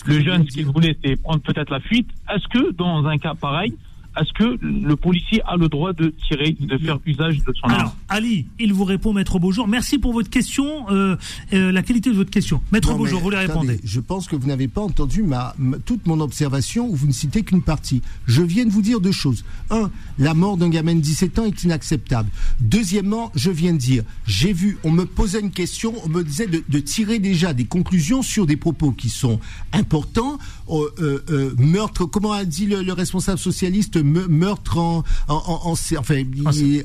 Le 0.06 0.20
jeune, 0.22 0.46
ce 0.48 0.54
qu'il 0.54 0.66
voulait, 0.66 0.96
c'est 1.04 1.16
prendre 1.22 1.42
peut-être 1.42 1.72
la 1.72 1.80
fuite. 1.80 2.08
Est-ce 2.34 2.48
que, 2.48 2.72
dans 2.74 3.06
un 3.08 3.18
cas 3.18 3.34
pareil, 3.34 3.74
est-ce 4.20 4.34
que 4.34 4.58
le 4.62 4.96
policier 4.96 5.42
a 5.48 5.56
le 5.56 5.70
droit 5.70 5.94
de 5.94 6.14
tirer, 6.28 6.56
de 6.60 6.78
faire 6.78 7.00
usage 7.06 7.38
de 7.40 7.54
son 7.54 7.68
arme 7.68 7.80
Alors, 7.80 7.96
Ali, 8.10 8.46
il 8.60 8.74
vous 8.74 8.84
répond, 8.84 9.14
Maître 9.14 9.40
Beaujour. 9.40 9.68
Merci 9.68 9.98
pour 10.00 10.12
votre 10.14 10.30
question, 10.30 10.90
euh, 10.90 11.16
euh, 11.54 11.72
la 11.72 11.82
qualité 11.82 12.10
de 12.10 12.16
votre 12.16 12.30
question. 12.32 12.62
Maître 12.72 12.92
Non, 12.92 12.98
Beaujour, 12.98 13.22
mais 13.22 13.30
vous 13.30 13.36
attendez, 13.52 13.68
répondez. 13.70 13.80
Je 13.84 14.00
pense 14.02 14.28
que 14.28 14.36
vous 14.36 14.48
n'avez 14.48 14.68
pas 14.68 14.82
entendu 14.82 15.24
ma, 15.24 15.54
ma- 15.58 15.78
toute 15.80 16.06
mon 16.08 16.20
observation 16.20 16.90
où 16.90 16.96
vous 16.96 17.08
ne 17.08 17.12
citez 17.14 17.44
qu'une 17.44 17.62
partie. 17.62 18.02
Je 18.28 18.42
viens 18.42 18.66
de 18.66 18.70
vous 18.72 18.82
dire 18.82 19.00
deux 19.00 19.12
choses. 19.14 19.46
Un, 19.70 19.90
la 20.20 20.34
mort 20.34 20.58
d'un 20.58 20.70
gamin 20.70 20.96
de 20.96 21.02
17 21.02 21.40
ans 21.40 21.46
est 21.46 21.64
inacceptable. 21.64 22.30
Deuxièmement, 22.60 23.32
je 23.36 23.50
viens 23.50 23.74
de 23.74 23.78
dire, 23.78 24.04
j'ai 24.28 24.52
vu, 24.54 24.78
on 24.84 24.92
me 24.92 25.06
posait 25.06 25.40
une 25.40 25.52
question, 25.52 25.94
on 26.06 26.10
me 26.10 26.24
disait 26.24 26.48
de, 26.48 26.64
de 26.68 26.80
tirer 26.80 27.20
déjà 27.20 27.54
des 27.54 27.66
conclusions 27.66 28.22
sur 28.22 28.46
des 28.46 28.58
propos 28.58 28.92
qui 28.92 29.10
sont 29.10 29.40
importants. 29.74 30.38
Euh, 30.72 30.90
euh, 31.00 31.20
euh, 31.30 31.54
meurtre, 31.58 32.06
comment 32.06 32.32
a 32.32 32.46
dit 32.46 32.66
le, 32.66 32.82
le 32.82 32.94
responsable 32.94 33.38
socialiste, 33.40 33.98
me- 33.98 34.28
meurtre 34.28 34.78
en, 34.78 35.04
en, 35.28 35.34
en- 35.36 35.62
en- 35.72 35.76
c'est- 35.76 35.98
enfin, 35.98 36.16
il- 36.16 36.82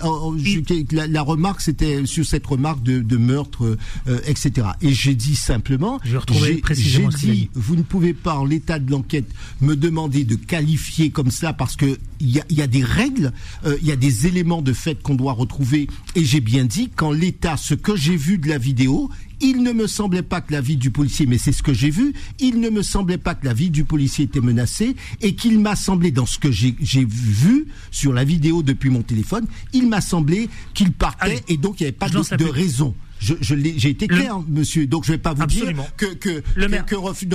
la, 0.93 1.07
la 1.07 1.23
remarque 1.23 1.61
c'était 1.61 2.05
sur 2.05 2.25
cette 2.27 2.47
remarque 2.47 2.83
de, 2.83 2.99
de 3.01 3.17
meurtre, 3.17 3.77
euh, 4.09 4.19
etc. 4.27 4.69
Et 4.83 4.93
j'ai 4.93 5.15
dit 5.15 5.37
simplement, 5.37 6.01
Je 6.05 6.11
vais 6.13 6.19
retrouver 6.19 6.55
j'ai 6.83 6.99
dit, 7.35 7.51
vous 7.55 7.77
ne 7.77 7.83
pouvez 7.83 8.13
pas 8.15 8.35
en 8.37 8.45
l'état 8.45 8.79
de 8.79 8.91
l'enquête 8.91 9.29
me 9.61 9.77
demander 9.77 10.25
de 10.25 10.35
qualifier 10.35 11.11
comme 11.11 11.31
ça 11.31 11.53
parce 11.53 11.77
que 11.77 11.97
il 12.19 12.31
y 12.31 12.41
a, 12.41 12.45
y 12.51 12.63
a 12.63 12.67
des 12.67 12.83
règles, 12.83 13.33
euh, 13.67 13.77
il 13.83 13.87
y 13.87 13.93
a 13.93 13.97
des 13.97 14.27
éléments 14.27 14.63
de 14.63 14.73
fait 14.73 15.01
qu'on 15.03 15.15
doit 15.15 15.33
retrouver. 15.35 15.87
Et 16.15 16.25
j'ai 16.25 16.41
bien 16.41 16.65
dit 16.65 16.89
qu'en 16.89 17.13
l'état, 17.13 17.57
ce 17.57 17.75
que 17.75 17.95
j'ai 17.95 18.17
vu 18.17 18.39
de 18.39 18.49
la 18.49 18.57
vidéo, 18.59 19.11
il 19.41 19.63
ne 19.63 19.73
me 19.73 19.87
semblait 19.87 20.23
pas 20.23 20.41
que 20.41 20.53
la 20.53 20.61
vie 20.61 20.77
du 20.77 20.91
policier, 20.91 21.27
mais 21.27 21.39
c'est 21.39 21.53
ce 21.53 21.63
que 21.63 21.73
j'ai 21.73 21.91
vu, 21.91 22.15
il 22.39 22.61
ne 22.61 22.71
me 22.71 22.83
semblait 22.83 23.19
pas 23.19 23.35
que 23.35 23.45
la 23.45 23.55
vie 23.55 23.71
du 23.71 23.85
policier 23.85 24.25
était 24.25 24.41
menacée 24.41 24.97
et 25.21 25.35
qu'il 25.35 25.59
m'a 25.61 25.77
semblé, 25.77 26.11
dans 26.11 26.27
ce 26.27 26.39
que 26.39 26.51
j'ai 26.51 26.77
vu 27.05 27.67
sur 27.91 28.13
la 28.13 28.25
vidéo 28.25 28.63
depuis 28.63 28.91
mon 28.91 29.03
téléphone, 29.03 29.47
il 29.73 29.89
m'a 29.89 30.01
semblé 30.01 30.49
qu'il 30.75 30.93
partait 30.93 31.43
et 31.49 31.57
donc 31.57 31.81
il 31.81 31.85
n'y 31.85 31.89
avait 31.89 31.97
pas 31.97 32.09
de, 32.09 32.45
raison. 32.45 32.95
Je, 33.41 33.55
j'ai 33.77 33.89
été 33.91 34.07
Le- 34.07 34.17
clair, 34.17 34.39
monsieur, 34.49 34.87
donc 34.87 35.05
je 35.05 35.11
vais 35.13 35.19
pas 35.19 35.35
vous 35.35 35.43
Absolument. 35.43 35.83
dire 35.83 35.97
que, 35.97 36.15
que, 36.15 36.43
Le 36.55 36.69
maire. 36.69 36.87
que 36.87 36.95
refus 36.95 37.27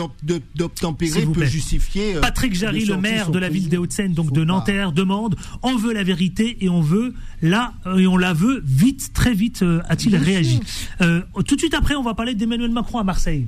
d'obtempérer 0.55 1.25
peut 1.25 1.31
plaît. 1.31 1.47
justifier. 1.49 2.15
euh, 2.15 2.21
Patrick 2.21 2.53
Jarry, 2.55 2.85
le 2.85 2.95
maire 2.97 3.29
de 3.29 3.39
la 3.39 3.49
ville 3.49 3.67
des. 3.67 3.77
Hauts-de-Seine, 3.77 4.13
donc 4.13 4.31
de 4.31 4.43
Nanterre, 4.45 4.91
demande 4.93 5.35
on 5.63 5.75
veut 5.75 5.91
la 5.93 6.03
vérité 6.03 6.57
et 6.63 6.69
on 6.69 6.81
veut 6.81 7.13
là 7.41 7.73
et 7.97 8.07
on 8.07 8.15
la 8.17 8.33
veut 8.33 8.61
vite, 8.65 9.11
très 9.13 9.33
vite, 9.33 9.63
euh, 9.63 9.81
a-t-il 9.89 10.15
réagi. 10.15 10.59
Euh, 11.01 11.21
tout 11.45 11.55
de 11.55 11.59
suite 11.59 11.73
après, 11.73 11.95
on 11.95 12.03
va 12.03 12.13
parler 12.13 12.35
d'Emmanuel 12.35 12.71
Macron 12.71 12.99
à 12.99 13.03
Marseille. 13.03 13.45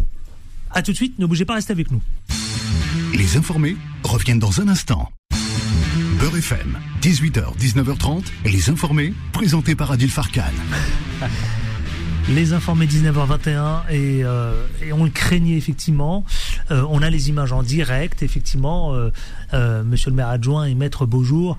À 0.71 0.81
tout 0.81 0.91
de 0.91 0.97
suite, 0.97 1.19
ne 1.19 1.25
bougez 1.25 1.45
pas, 1.45 1.53
restez 1.53 1.71
avec 1.71 1.91
nous. 1.91 2.01
Les 3.13 3.37
informés 3.37 3.77
reviennent 4.03 4.39
dans 4.39 4.59
un 4.59 4.67
instant. 4.67 5.11
Beurre 6.19 6.37
FM, 6.37 6.77
18h, 7.01 7.55
19h30, 7.59 8.23
et 8.45 8.49
les 8.49 8.69
informés, 8.69 9.13
présentés 9.33 9.75
par 9.75 9.91
Adil 9.91 10.09
Farkan. 10.09 10.41
Les 12.29 12.53
informés 12.53 12.87
19h21 12.87 13.81
et, 13.91 14.23
euh, 14.23 14.65
et 14.81 14.93
on 14.93 15.03
le 15.03 15.09
craignait 15.09 15.57
effectivement. 15.57 16.23
Euh, 16.71 16.83
on 16.89 17.01
a 17.01 17.09
les 17.09 17.27
images 17.29 17.51
en 17.51 17.63
direct, 17.63 18.23
effectivement. 18.23 18.95
Euh, 18.95 19.11
euh, 19.53 19.83
Monsieur 19.83 20.09
le 20.09 20.15
maire 20.15 20.29
adjoint 20.29 20.63
et 20.65 20.73
maître 20.73 21.05
Beaujour, 21.05 21.57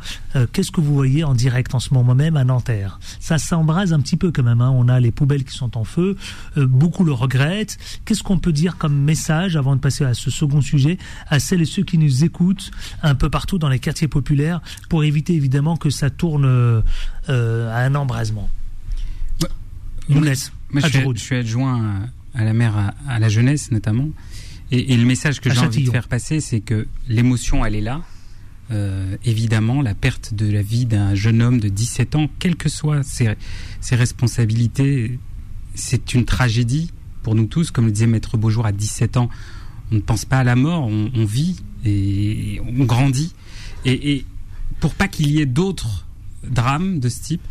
qu'est-ce 0.52 0.72
que 0.72 0.80
vous 0.80 0.94
voyez 0.94 1.22
en 1.22 1.34
direct 1.34 1.74
en 1.74 1.80
ce 1.80 1.92
moment 1.92 2.14
même 2.14 2.36
à 2.36 2.44
Nanterre? 2.44 2.98
Ça 3.20 3.36
s'embrase 3.38 3.92
un 3.92 4.00
petit 4.00 4.16
peu 4.16 4.32
quand 4.32 4.42
même. 4.42 4.62
hein. 4.62 4.72
On 4.74 4.88
a 4.88 4.98
les 5.00 5.12
poubelles 5.12 5.44
qui 5.44 5.54
sont 5.54 5.76
en 5.76 5.84
feu. 5.84 6.16
Beaucoup 6.56 7.04
le 7.04 7.12
regrettent. 7.12 7.76
Qu'est-ce 8.06 8.22
qu'on 8.22 8.38
peut 8.38 8.52
dire 8.52 8.78
comme 8.78 8.96
message 8.96 9.56
avant 9.56 9.76
de 9.76 9.80
passer 9.80 10.04
à 10.04 10.14
ce 10.14 10.30
second 10.30 10.62
sujet 10.62 10.96
à 11.28 11.38
celles 11.40 11.60
et 11.62 11.66
ceux 11.66 11.84
qui 11.84 11.98
nous 11.98 12.24
écoutent 12.24 12.70
un 13.02 13.14
peu 13.14 13.28
partout 13.28 13.58
dans 13.58 13.68
les 13.68 13.78
quartiers 13.78 14.08
populaires 14.08 14.60
pour 14.88 15.04
éviter 15.04 15.34
évidemment 15.34 15.76
que 15.76 15.90
ça 15.90 16.08
tourne 16.10 16.82
à 17.28 17.78
un 17.78 17.94
embrasement? 17.94 18.48
Younes, 20.09 20.24
Moi, 20.70 20.80
je 20.82 20.88
suis, 20.88 20.98
Adjoud. 20.98 21.18
je 21.18 21.22
suis 21.22 21.36
adjoint 21.36 22.02
à, 22.34 22.44
la 22.44 22.52
maire, 22.52 22.76
à, 22.76 22.94
à 23.09 23.18
la 23.18 23.28
jeunesse 23.28 23.70
notamment. 23.70 24.09
Et, 24.70 24.92
et 24.92 24.96
le 24.96 25.05
message 25.05 25.40
que 25.40 25.50
j'ai 25.50 25.61
envie 25.61 25.84
de 25.84 25.90
faire 25.90 26.09
passer, 26.09 26.40
c'est 26.40 26.61
que 26.61 26.86
l'émotion, 27.09 27.64
elle 27.64 27.74
est 27.74 27.80
là. 27.80 28.02
Euh, 28.70 29.16
évidemment, 29.24 29.82
la 29.82 29.94
perte 29.94 30.32
de 30.32 30.50
la 30.50 30.62
vie 30.62 30.86
d'un 30.86 31.14
jeune 31.14 31.42
homme 31.42 31.61
de 31.61 31.68
17 31.68 32.16
ans, 32.16 32.28
quelles 32.38 32.57
que 32.57 32.68
soient 32.70 33.02
ses, 33.02 33.34
ses 33.80 33.94
responsabilités, 33.94 35.18
c'est 35.74 36.14
une 36.14 36.24
tragédie 36.24 36.90
pour 37.22 37.34
nous 37.34 37.46
tous. 37.46 37.70
Comme 37.70 37.86
le 37.86 37.92
disait 37.92 38.07
Maître 38.07 38.36
Beaujour, 38.38 38.64
à 38.66 38.72
17 38.72 39.18
ans, 39.18 39.28
on 39.92 39.96
ne 39.96 40.00
pense 40.00 40.24
pas 40.24 40.38
à 40.38 40.44
la 40.44 40.57
mort, 40.57 40.86
on, 40.86 41.11
on 41.14 41.24
vit 41.24 41.57
et 41.84 42.61
on 42.66 42.84
grandit. 42.84 43.34
Et, 43.84 44.12
et 44.14 44.24
pour 44.80 44.94
pas 44.94 45.09
qu'il 45.09 45.30
y 45.30 45.40
ait 45.40 45.46
d'autres 45.46 46.07
drames 46.42 47.00
de 47.00 47.09
ce 47.11 47.20
type, 47.20 47.42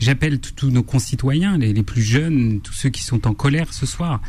j'appelle 0.00 0.40
tous- 0.40 0.70
nos 0.70 0.82
concitoyens, 0.82 1.56
les, 1.58 1.82
plus 1.82 2.02
jeunes, 2.02 2.60
tous 2.60 2.72
ceux 2.72 2.88
qui 2.90 3.04
sont 3.04 3.26
en 3.26 3.34
colère 3.34 3.72
ce 3.72 3.86
soir, 3.86 4.20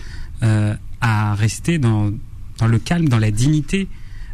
euh, 0.44 0.76
à 1.02 1.34
rester 1.34 1.80
dans, 1.80 2.12
le 2.66 2.80
calme, 2.80 3.10
dans 3.10 3.20
la 3.20 3.32
dignité, 3.32 3.88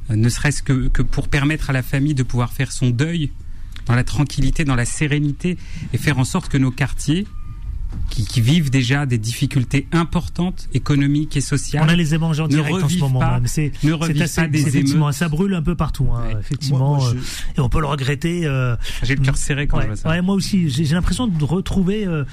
euh, 0.09 0.15
ne 0.15 0.27
serait-ce 0.29 0.61
que 0.63 1.01
pour 1.01 1.29
permettre 1.29 1.69
à 1.69 1.73
la 1.73 1.83
famille 1.83 2.15
de 2.15 2.23
pouvoir 2.23 2.51
faire 2.51 2.71
son 2.71 2.89
deuil 2.89 3.31
dans 3.85 3.95
la 3.95 4.03
tranquillité, 4.03 4.65
dans 4.65 4.75
la 4.75 4.85
sérénité, 4.85 5.57
et 5.93 5.97
faire 5.97 6.19
en 6.19 6.25
sorte 6.25 6.49
que 6.49 6.57
nos 6.57 6.71
quartiers, 6.71 7.25
qui, 8.17 8.25
qui 8.25 8.41
vivent 8.41 8.71
déjà 8.71 9.05
des 9.05 9.19
difficultés 9.19 9.87
importantes, 9.91 10.67
économiques 10.73 11.37
et 11.37 11.41
sociales, 11.41 11.83
On 11.85 11.89
a 11.89 11.95
les 11.95 12.13
images 12.15 12.39
en 12.39 12.43
ne 12.45 12.49
direct 12.49 12.83
en 12.83 12.89
ce 12.89 12.97
moment 12.97 13.19
pas- 13.19 13.33
même. 13.35 13.45
C'est 13.47 13.71
ne 13.83 13.95
c'est 14.07 14.21
assez, 14.23 14.41
pas 14.41 14.47
des 14.47 14.67
effectivement, 14.67 15.05
émeutes. 15.07 15.15
ça 15.15 15.29
brûle 15.29 15.53
un 15.53 15.61
peu 15.61 15.75
partout, 15.75 16.07
hein, 16.11 16.23
effectivement. 16.39 16.79
Moi, 16.79 16.97
moi, 16.97 17.09
euh, 17.09 17.57
et 17.57 17.59
on 17.61 17.69
peut 17.69 17.79
le 17.79 17.85
regretter. 17.85 18.45
euh, 18.45 18.75
J'ai 19.03 19.15
le 19.15 19.21
cœur 19.23 19.37
serré 19.37 19.67
quand 19.67 19.77
ouais, 19.77 19.83
je 19.83 19.87
vois 19.89 19.95
ça. 19.97 20.09
ouais, 20.09 20.21
moi 20.23 20.33
aussi, 20.33 20.67
j'ai 20.69 20.85
j'ai 20.85 20.95
l'impression 20.95 21.27
de 21.27 21.43
retrouver, 21.43 22.07
euh, 22.07 22.23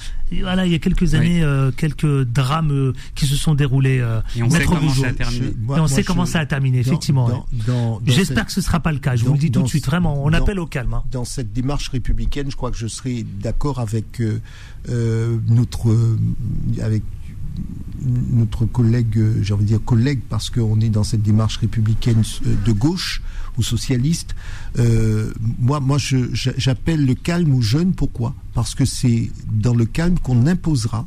voilà, 0.41 0.64
il 0.64 0.72
y 0.72 0.74
a 0.74 0.78
quelques 0.78 1.14
années, 1.14 1.43
euh, 1.43 1.70
quelques 1.70 2.22
drames 2.22 2.72
euh, 2.72 2.93
qui 3.14 3.26
se 3.26 3.37
sont 3.37 3.55
déroulés. 3.55 3.99
euh, 4.01 4.20
Et 4.37 4.43
on 4.43 4.49
sait 4.49 4.64
comment 4.64 4.89
ça 4.95 5.09
a 5.09 5.12
terminé. 5.12 5.47
Moi- 5.61 5.80
on 5.80 5.87
sait 5.87 6.01
je- 6.03 6.07
comment 6.07 6.24
ça 6.26 6.41
a 6.41 6.47
terminé, 6.47 6.82
dans- 6.82 6.89
effectivement. 6.91 7.28
dans- 7.28 7.47
dans- 7.66 8.01
J'espère 8.07 8.39
cette- 8.39 8.47
que 8.47 8.53
ce 8.53 8.61
sera 8.62 8.80
pas 8.80 8.93
le 8.93 8.99
cas. 9.01 9.16
Je 9.16 9.24
vous 9.26 9.32
le 9.35 9.39
dis 9.39 9.51
tout 9.51 9.62
de 9.62 9.68
suite, 9.68 9.85
vraiment. 9.85 10.24
On 10.24 10.32
appelle 10.32 10.59
au 10.61 10.66
calme. 10.66 10.95
hein. 10.95 11.03
Dans 11.11 11.24
cette 11.26 11.53
démarche 11.53 11.89
républicaine, 11.89 12.51
je 12.51 12.57
crois 12.57 12.70
que 12.70 12.78
je 12.78 12.87
serai 12.87 13.22
d'accord 13.43 13.80
avec 13.80 14.20
euh, 14.22 14.41
euh, 14.89 15.37
euh, 15.86 16.18
avec 16.82 17.02
notre 18.30 18.66
collègue, 18.66 19.16
euh, 19.16 19.42
j'ai 19.42 19.54
envie 19.54 19.64
de 19.64 19.68
dire 19.68 19.84
collègue, 19.84 20.20
parce 20.28 20.50
qu'on 20.50 20.80
est 20.80 20.88
dans 20.88 21.04
cette 21.04 21.22
démarche 21.22 21.56
républicaine 21.58 22.22
euh, 22.46 22.54
de 22.64 22.72
gauche 22.72 23.22
ou 23.56 23.62
socialiste. 23.62 24.34
Moi, 25.60 25.80
moi, 25.80 25.98
j'appelle 25.98 27.06
le 27.06 27.14
calme 27.14 27.54
aux 27.54 27.62
jeunes. 27.62 27.94
Pourquoi? 27.94 28.34
Parce 28.52 28.74
que 28.74 28.84
c'est 28.84 29.30
dans 29.52 29.74
le 29.74 29.84
calme 29.84 30.18
qu'on 30.18 30.46
imposera 30.46 31.06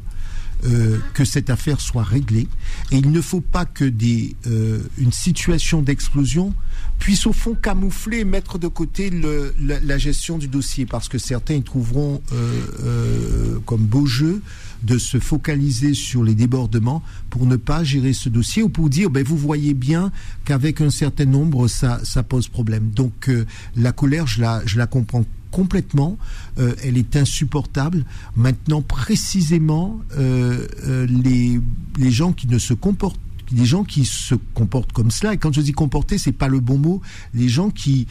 euh, 0.66 0.98
que 1.14 1.24
cette 1.24 1.52
affaire 1.52 1.80
soit 1.80 2.04
réglée. 2.04 2.48
Et 2.92 2.98
il 2.98 3.12
ne 3.12 3.22
faut 3.22 3.42
pas 3.42 3.66
que 3.66 3.86
des, 3.86 4.36
euh, 4.48 4.80
une 4.98 5.12
situation 5.12 5.84
d'explosion 5.84 6.56
puisse 6.98 7.28
au 7.28 7.34
fond 7.34 7.54
camoufler 7.54 8.20
et 8.20 8.24
mettre 8.24 8.58
de 8.58 8.68
côté 8.68 9.12
le, 9.12 9.54
la, 9.60 9.98
gestion 10.00 10.40
du 10.40 10.48
dossier, 10.48 10.88
parce 10.88 11.10
que 11.10 11.20
certains 11.20 11.54
y 11.54 11.62
trouveront 11.62 12.24
euh, 12.34 13.60
comme 13.68 13.82
beau 13.86 14.08
jeu 14.08 14.42
de 14.82 14.98
se 14.98 15.20
focaliser 15.20 15.94
sur 15.94 16.24
les 16.24 16.34
débordements 16.34 17.04
pour 17.30 17.46
ne 17.46 17.56
pas 17.56 17.84
gérer 17.84 18.14
ce 18.14 18.30
dossier 18.30 18.64
ou 18.64 18.70
pour 18.70 18.90
dire, 18.90 19.12
ben, 19.12 19.24
vous 19.24 19.38
voyez 19.38 19.76
bien 19.76 20.12
qu'avec 20.44 20.82
un 20.82 20.90
certain 20.90 21.26
nombre, 21.26 21.68
ça, 21.68 22.00
ça 22.04 22.24
pose 22.24 22.48
problème. 22.48 22.90
Donc 22.90 23.30
la 23.76 23.92
colère, 23.92 24.26
je 24.26 24.42
la, 24.42 24.64
je 24.66 24.80
la 24.80 24.88
comprends 24.88 25.24
complètement, 25.52 26.18
euh, 26.60 26.76
elle 26.84 26.98
est 26.98 27.16
insupportable. 27.16 28.06
Maintenant, 28.36 28.82
précisément, 28.82 30.00
euh, 30.18 30.68
euh, 30.86 31.08
les, 31.08 31.60
les 31.98 32.12
gens 32.12 32.34
qui 32.34 32.48
ne 32.48 32.58
se 32.58 32.74
comportent 32.74 33.20
des 33.50 33.64
gens 33.64 33.86
qui 33.86 34.04
se 34.04 34.36
comportent 34.54 34.92
comme 34.92 35.10
cela, 35.10 35.34
et 35.34 35.38
quand 35.38 35.54
je 35.54 35.62
dis 35.62 35.72
comporter, 35.72 36.18
c'est 36.18 36.34
pas 36.34 36.50
le 36.50 36.60
bon 36.60 36.78
mot, 36.78 37.02
les 37.34 37.48
gens 37.48 37.70
qui 37.70 38.06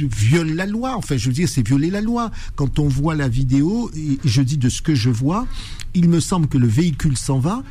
violent 0.00 0.52
la 0.52 0.66
loi, 0.66 0.96
enfin 0.96 1.16
je 1.16 1.28
veux 1.28 1.32
dire, 1.32 1.48
c'est 1.48 1.64
violer 1.64 1.90
la 1.90 2.00
loi. 2.00 2.32
Quand 2.56 2.80
on 2.80 2.88
voit 2.88 3.14
la 3.14 3.28
vidéo, 3.28 3.88
je 4.24 4.42
dis 4.42 4.58
de 4.58 4.68
ce 4.68 4.82
que 4.82 4.96
je 4.96 5.10
vois, 5.10 5.46
il 5.94 6.08
me 6.08 6.18
semble 6.18 6.48
que 6.48 6.58
le 6.58 6.66
véhicule 6.66 7.16
s'en 7.16 7.38
va, 7.38 7.62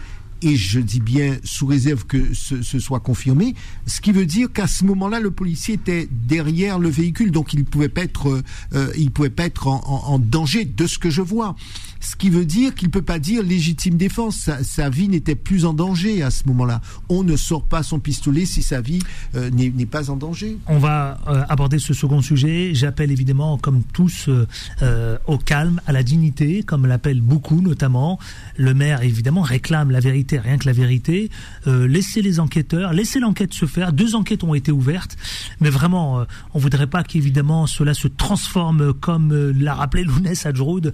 et 0.41 0.55
je 0.55 0.79
dis 0.79 0.99
bien 0.99 1.37
sous 1.43 1.65
réserve 1.67 2.05
que 2.05 2.33
ce, 2.33 2.61
ce 2.61 2.79
soit 2.79 2.99
confirmé, 2.99 3.55
ce 3.85 4.01
qui 4.01 4.11
veut 4.11 4.25
dire 4.25 4.51
qu'à 4.51 4.67
ce 4.67 4.83
moment-là, 4.85 5.19
le 5.19 5.31
policier 5.31 5.75
était 5.75 6.07
derrière 6.11 6.79
le 6.79 6.89
véhicule, 6.89 7.31
donc 7.31 7.53
il 7.53 7.65
pouvait 7.65 7.89
pas 7.89 8.01
être, 8.03 8.29
euh, 8.29 8.41
euh, 8.73 8.91
il 8.97 9.11
pouvait 9.11 9.29
pas 9.29 9.45
être 9.45 9.67
en, 9.67 9.81
en- 9.85 10.13
en 10.13 10.19
danger 10.19 10.65
de 10.65 10.87
ce 10.87 10.97
que 10.97 11.09
je 11.09 11.21
vois. 11.21 11.55
Ce 12.01 12.15
qui 12.15 12.31
veut 12.31 12.45
dire 12.45 12.73
qu'il 12.73 12.89
peut 12.89 13.03
pas 13.03 13.19
dire 13.19 13.43
légitime 13.43 13.95
défense. 13.95 14.49
Sa, 14.63 14.89
vie 14.89 15.07
n'était 15.07 15.35
plus 15.35 15.65
en 15.65 15.73
danger 15.73 16.23
à 16.23 16.31
ce 16.31 16.47
moment-là. 16.47 16.81
On 17.09 17.23
ne 17.23 17.37
sort 17.37 17.63
pas 17.63 17.83
son 17.83 17.99
pistolet 17.99 18.45
si 18.45 18.63
sa 18.63 18.81
vie 18.81 18.99
euh, 19.35 19.51
n'est 19.51 19.85
pas 19.85 20.09
en 20.09 20.17
danger. 20.17 20.57
On 20.67 20.79
va 20.79 21.19
euh, 21.27 21.43
aborder 21.47 21.77
ce 21.77 21.93
second 21.93 22.21
sujet. 22.21 22.71
J'appelle 22.73 23.11
évidemment, 23.11 23.59
comme 23.59 23.83
tous, 23.83 24.29
euh, 24.29 24.47
euh, 24.81 25.17
au 25.27 25.37
calme, 25.37 25.79
à 25.85 25.91
la 25.91 26.01
dignité, 26.01 26.63
comme 26.63 26.87
l'appellent 26.87 27.21
beaucoup 27.21 27.61
notamment. 27.61 28.17
Le 28.57 28.73
maire, 28.73 29.03
évidemment, 29.03 29.41
réclame 29.41 29.91
la 29.91 29.99
vérité, 29.99 30.39
rien 30.39 30.57
que 30.57 30.65
la 30.65 30.73
vérité. 30.73 31.29
Laissez 31.67 32.21
les 32.21 32.39
enquêteurs, 32.39 32.93
laissez 32.93 33.19
l'enquête 33.19 33.53
se 33.53 33.65
faire. 33.67 33.93
Deux 33.93 34.15
enquêtes 34.15 34.43
ont 34.43 34.55
été 34.55 34.71
ouvertes, 34.71 35.15
mais 35.59 35.69
vraiment, 35.69 36.25
on 36.53 36.59
voudrait 36.59 36.87
pas 36.87 37.03
qu'évidemment 37.03 37.67
cela 37.67 37.93
se 37.93 38.07
transforme 38.07 38.93
comme 38.93 39.51
l'a 39.51 39.75
rappelé 39.75 40.03
Lounès 40.03 40.45
Adjroud. 40.45 40.93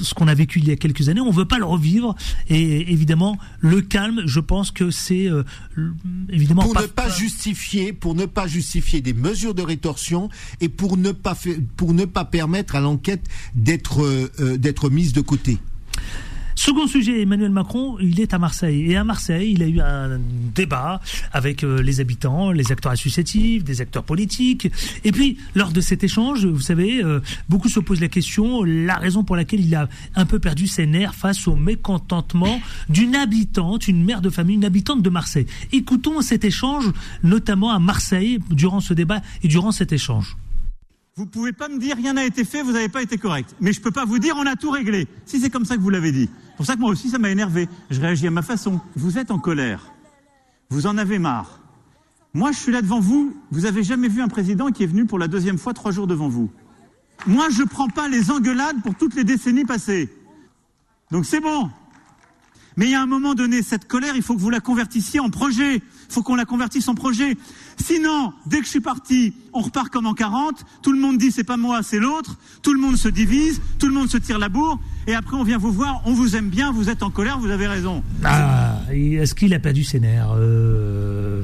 Ce 0.00 0.14
qu'on 0.14 0.28
a 0.28 0.34
vécu 0.34 0.58
il 0.58 0.68
y 0.68 0.70
a 0.70 0.76
quelques 0.76 1.08
années, 1.08 1.20
on 1.20 1.30
veut 1.30 1.44
pas 1.44 1.58
le 1.58 1.64
revivre. 1.64 2.14
Et 2.48 2.92
évidemment 2.92 3.38
le 3.60 3.80
calme, 3.80 4.22
je 4.26 4.40
pense 4.40 4.70
que 4.70 4.90
c'est 4.90 5.26
euh, 5.28 5.44
évidemment 6.28 6.62
pour 6.62 6.80
ne 6.80 6.86
pas 6.86 7.08
justifier, 7.08 7.92
pour 7.92 8.14
ne 8.14 8.26
pas 8.26 8.46
justifier 8.46 9.00
des 9.00 9.12
mesures 9.12 9.54
de 9.54 9.62
rétorsion 9.62 10.28
et 10.60 10.68
pour 10.68 10.96
ne 10.96 11.12
pas 11.12 11.36
pour 11.76 11.94
ne 11.94 12.04
pas 12.04 12.24
permettre 12.24 12.76
à 12.76 12.80
l'enquête 12.80 13.22
d'être 13.54 14.02
euh, 14.02 14.56
d'être 14.56 14.90
mise 14.90 15.12
de 15.12 15.20
côté. 15.20 15.58
Second 16.62 16.86
sujet, 16.86 17.22
Emmanuel 17.22 17.52
Macron, 17.52 17.96
il 18.00 18.20
est 18.20 18.34
à 18.34 18.38
Marseille. 18.38 18.92
Et 18.92 18.94
à 18.94 19.02
Marseille, 19.02 19.52
il 19.52 19.62
a 19.62 19.66
eu 19.66 19.80
un 19.80 20.20
débat 20.54 21.00
avec 21.32 21.64
euh, 21.64 21.80
les 21.80 22.00
habitants, 22.00 22.52
les 22.52 22.70
acteurs 22.70 22.92
associatifs, 22.92 23.64
des 23.64 23.80
acteurs 23.80 24.04
politiques. 24.04 24.70
Et 25.02 25.10
puis, 25.10 25.38
lors 25.54 25.72
de 25.72 25.80
cet 25.80 26.04
échange, 26.04 26.44
vous 26.44 26.60
savez, 26.60 27.02
euh, 27.02 27.20
beaucoup 27.48 27.70
se 27.70 27.80
posent 27.80 28.02
la 28.02 28.08
question, 28.08 28.62
la 28.62 28.96
raison 28.96 29.24
pour 29.24 29.36
laquelle 29.36 29.64
il 29.64 29.74
a 29.74 29.88
un 30.16 30.26
peu 30.26 30.38
perdu 30.38 30.66
ses 30.66 30.84
nerfs 30.84 31.14
face 31.14 31.48
au 31.48 31.56
mécontentement 31.56 32.60
d'une 32.90 33.16
habitante, 33.16 33.88
une 33.88 34.04
mère 34.04 34.20
de 34.20 34.28
famille, 34.28 34.56
une 34.56 34.66
habitante 34.66 35.00
de 35.00 35.08
Marseille. 35.08 35.46
Écoutons 35.72 36.20
cet 36.20 36.44
échange, 36.44 36.92
notamment 37.22 37.70
à 37.70 37.78
Marseille, 37.78 38.38
durant 38.50 38.80
ce 38.80 38.92
débat 38.92 39.22
et 39.42 39.48
durant 39.48 39.72
cet 39.72 39.94
échange. 39.94 40.36
Vous 41.20 41.26
pouvez 41.26 41.52
pas 41.52 41.68
me 41.68 41.78
dire 41.78 41.96
rien 41.96 42.14
n'a 42.14 42.24
été 42.24 42.46
fait, 42.46 42.62
vous 42.62 42.72
n'avez 42.72 42.88
pas 42.88 43.02
été 43.02 43.18
correct. 43.18 43.54
Mais 43.60 43.74
je 43.74 43.80
peux 43.82 43.90
pas 43.90 44.06
vous 44.06 44.18
dire 44.18 44.36
on 44.38 44.46
a 44.46 44.56
tout 44.56 44.70
réglé. 44.70 45.06
Si 45.26 45.38
c'est 45.38 45.50
comme 45.50 45.66
ça 45.66 45.76
que 45.76 45.82
vous 45.82 45.90
l'avez 45.90 46.12
dit. 46.12 46.30
C'est 46.32 46.56
pour 46.56 46.64
ça 46.64 46.76
que 46.76 46.80
moi 46.80 46.88
aussi 46.88 47.10
ça 47.10 47.18
m'a 47.18 47.28
énervé. 47.28 47.68
Je 47.90 48.00
réagis 48.00 48.26
à 48.26 48.30
ma 48.30 48.40
façon. 48.40 48.80
Vous 48.96 49.18
êtes 49.18 49.30
en 49.30 49.38
colère. 49.38 49.92
Vous 50.70 50.86
en 50.86 50.96
avez 50.96 51.18
marre. 51.18 51.60
Moi 52.32 52.52
je 52.52 52.56
suis 52.56 52.72
là 52.72 52.80
devant 52.80 53.00
vous. 53.00 53.36
Vous 53.50 53.66
avez 53.66 53.82
jamais 53.82 54.08
vu 54.08 54.22
un 54.22 54.28
président 54.28 54.70
qui 54.70 54.82
est 54.82 54.86
venu 54.86 55.04
pour 55.04 55.18
la 55.18 55.28
deuxième 55.28 55.58
fois 55.58 55.74
trois 55.74 55.90
jours 55.90 56.06
devant 56.06 56.30
vous. 56.30 56.50
Moi 57.26 57.48
je 57.50 57.64
prends 57.64 57.88
pas 57.88 58.08
les 58.08 58.30
engueulades 58.30 58.80
pour 58.82 58.94
toutes 58.94 59.14
les 59.14 59.24
décennies 59.24 59.66
passées. 59.66 60.08
Donc 61.10 61.26
c'est 61.26 61.40
bon. 61.40 61.68
Mais 62.78 62.86
il 62.86 62.92
y 62.92 62.94
a 62.94 63.02
un 63.02 63.06
moment 63.06 63.34
donné, 63.34 63.62
cette 63.62 63.86
colère, 63.86 64.16
il 64.16 64.22
faut 64.22 64.34
que 64.34 64.40
vous 64.40 64.48
la 64.48 64.60
convertissiez 64.60 65.20
en 65.20 65.28
projet. 65.28 65.82
Il 66.10 66.12
faut 66.12 66.22
qu'on 66.24 66.34
la 66.34 66.44
convertisse 66.44 66.88
en 66.88 66.96
projet. 66.96 67.36
Sinon, 67.80 68.32
dès 68.44 68.58
que 68.58 68.64
je 68.64 68.70
suis 68.70 68.80
parti, 68.80 69.32
on 69.52 69.60
repart 69.60 69.90
comme 69.90 70.06
en 70.06 70.14
40. 70.14 70.64
Tout 70.82 70.92
le 70.92 70.98
monde 70.98 71.18
dit 71.18 71.30
c'est 71.30 71.44
pas 71.44 71.56
moi, 71.56 71.84
c'est 71.84 72.00
l'autre. 72.00 72.36
Tout 72.62 72.72
le 72.72 72.80
monde 72.80 72.96
se 72.96 73.08
divise. 73.08 73.62
Tout 73.78 73.86
le 73.86 73.94
monde 73.94 74.10
se 74.10 74.16
tire 74.16 74.38
la 74.38 74.48
bourre. 74.48 74.80
Et 75.06 75.14
après, 75.14 75.36
on 75.36 75.44
vient 75.44 75.58
vous 75.58 75.72
voir. 75.72 76.02
On 76.06 76.12
vous 76.12 76.34
aime 76.34 76.48
bien. 76.48 76.72
Vous 76.72 76.90
êtes 76.90 77.04
en 77.04 77.10
colère. 77.10 77.38
Vous 77.38 77.50
avez 77.50 77.68
raison. 77.68 78.02
Ah, 78.24 78.80
est-ce 78.90 79.36
qu'il 79.36 79.54
a 79.54 79.60
perdu 79.60 79.84
ses 79.84 80.00
nerfs 80.00 80.32
euh, 80.34 81.42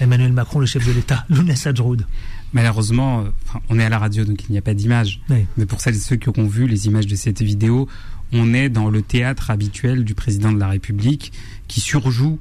Emmanuel 0.00 0.32
Macron, 0.32 0.60
le 0.60 0.66
chef 0.66 0.86
de 0.86 0.92
l'État, 0.92 1.24
Lounès 1.30 1.66
Adjroud. 1.66 2.06
Malheureusement, 2.52 3.20
euh, 3.20 3.24
on 3.68 3.80
est 3.80 3.84
à 3.84 3.88
la 3.88 3.98
radio, 3.98 4.24
donc 4.24 4.44
il 4.48 4.52
n'y 4.52 4.58
a 4.58 4.62
pas 4.62 4.74
d'image. 4.74 5.20
Oui. 5.28 5.46
Mais 5.56 5.66
pour 5.66 5.80
celles 5.80 5.96
et 5.96 6.00
ceux 6.00 6.16
qui 6.16 6.28
auront 6.28 6.46
vu 6.46 6.68
les 6.68 6.86
images 6.86 7.06
de 7.06 7.16
cette 7.16 7.42
vidéo, 7.42 7.88
on 8.32 8.54
est 8.54 8.68
dans 8.68 8.90
le 8.90 9.02
théâtre 9.02 9.50
habituel 9.50 10.04
du 10.04 10.14
président 10.14 10.52
de 10.52 10.58
la 10.58 10.68
République 10.68 11.32
qui 11.68 11.80
surjoue. 11.80 12.38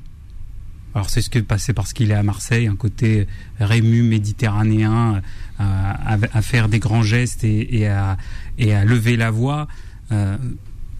Alors 0.93 1.09
c'est 1.09 1.21
ce 1.21 1.29
que 1.29 1.39
c'est 1.57 1.73
parce 1.73 1.93
qu'il 1.93 2.11
est 2.11 2.15
à 2.15 2.23
Marseille, 2.23 2.67
un 2.67 2.75
côté 2.75 3.27
rému 3.59 4.01
méditerranéen, 4.01 5.21
euh, 5.59 5.63
à, 5.63 6.41
faire 6.41 6.67
des 6.67 6.79
grands 6.79 7.03
gestes 7.03 7.43
et, 7.43 7.87
à, 7.87 8.17
et 8.57 8.73
à 8.73 8.83
lever 8.83 9.15
la 9.15 9.31
voix. 9.31 9.67
Euh, 10.11 10.37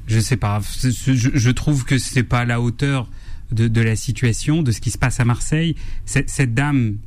je 0.08 0.20
sais 0.20 0.38
pas. 0.38 0.62
Je, 0.62 1.50
trouve 1.52 1.86
que 1.86 1.98
c'est 1.98 2.24
pas 2.24 2.40
à 2.40 2.46
la 2.46 2.62
hauteur 2.62 3.10
de, 3.52 3.82
la 3.82 3.96
situation, 3.96 4.64
de 4.64 4.72
ce 4.72 4.80
qui 4.80 4.92
se 4.92 4.98
passe 4.98 5.20
à 5.20 5.26
Marseille. 5.26 5.76
Cette, 6.06 6.30
cette 6.30 6.54
dame, 6.54 6.98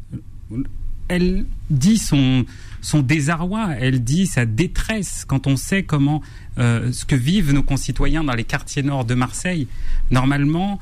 elle 1.09 1.47
dit 1.71 1.99
son, 1.99 2.45
son 2.81 3.01
désarroi, 3.01 3.71
elle 3.79 4.05
dit 4.05 4.27
sa 4.27 4.47
détresse 4.47 5.25
quand 5.27 5.47
on 5.47 5.57
sait 5.57 5.85
comment 5.85 6.23
euh, 6.59 6.93
ce 6.93 7.05
que 7.05 7.17
vivent 7.17 7.53
nos 7.53 7.63
concitoyens 7.63 8.25
dans 8.25 8.35
les 8.35 8.45
quartiers 8.45 8.83
nord 8.83 9.05
de 9.05 9.15
Marseille. 9.15 9.69
Normalement, 10.11 10.79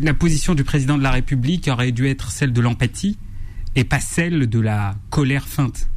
la 0.00 0.14
position 0.14 0.54
du 0.54 0.64
président 0.64 0.98
de 0.98 1.02
la 1.02 1.10
République 1.10 1.68
aurait 1.68 1.92
dû 1.92 2.06
être 2.08 2.30
celle 2.30 2.52
de 2.52 2.60
l'empathie 2.60 3.18
et 3.74 3.84
pas 3.84 4.00
celle 4.00 4.48
de 4.48 4.60
la 4.60 4.94
colère 5.10 5.46
feinte. 5.48 5.88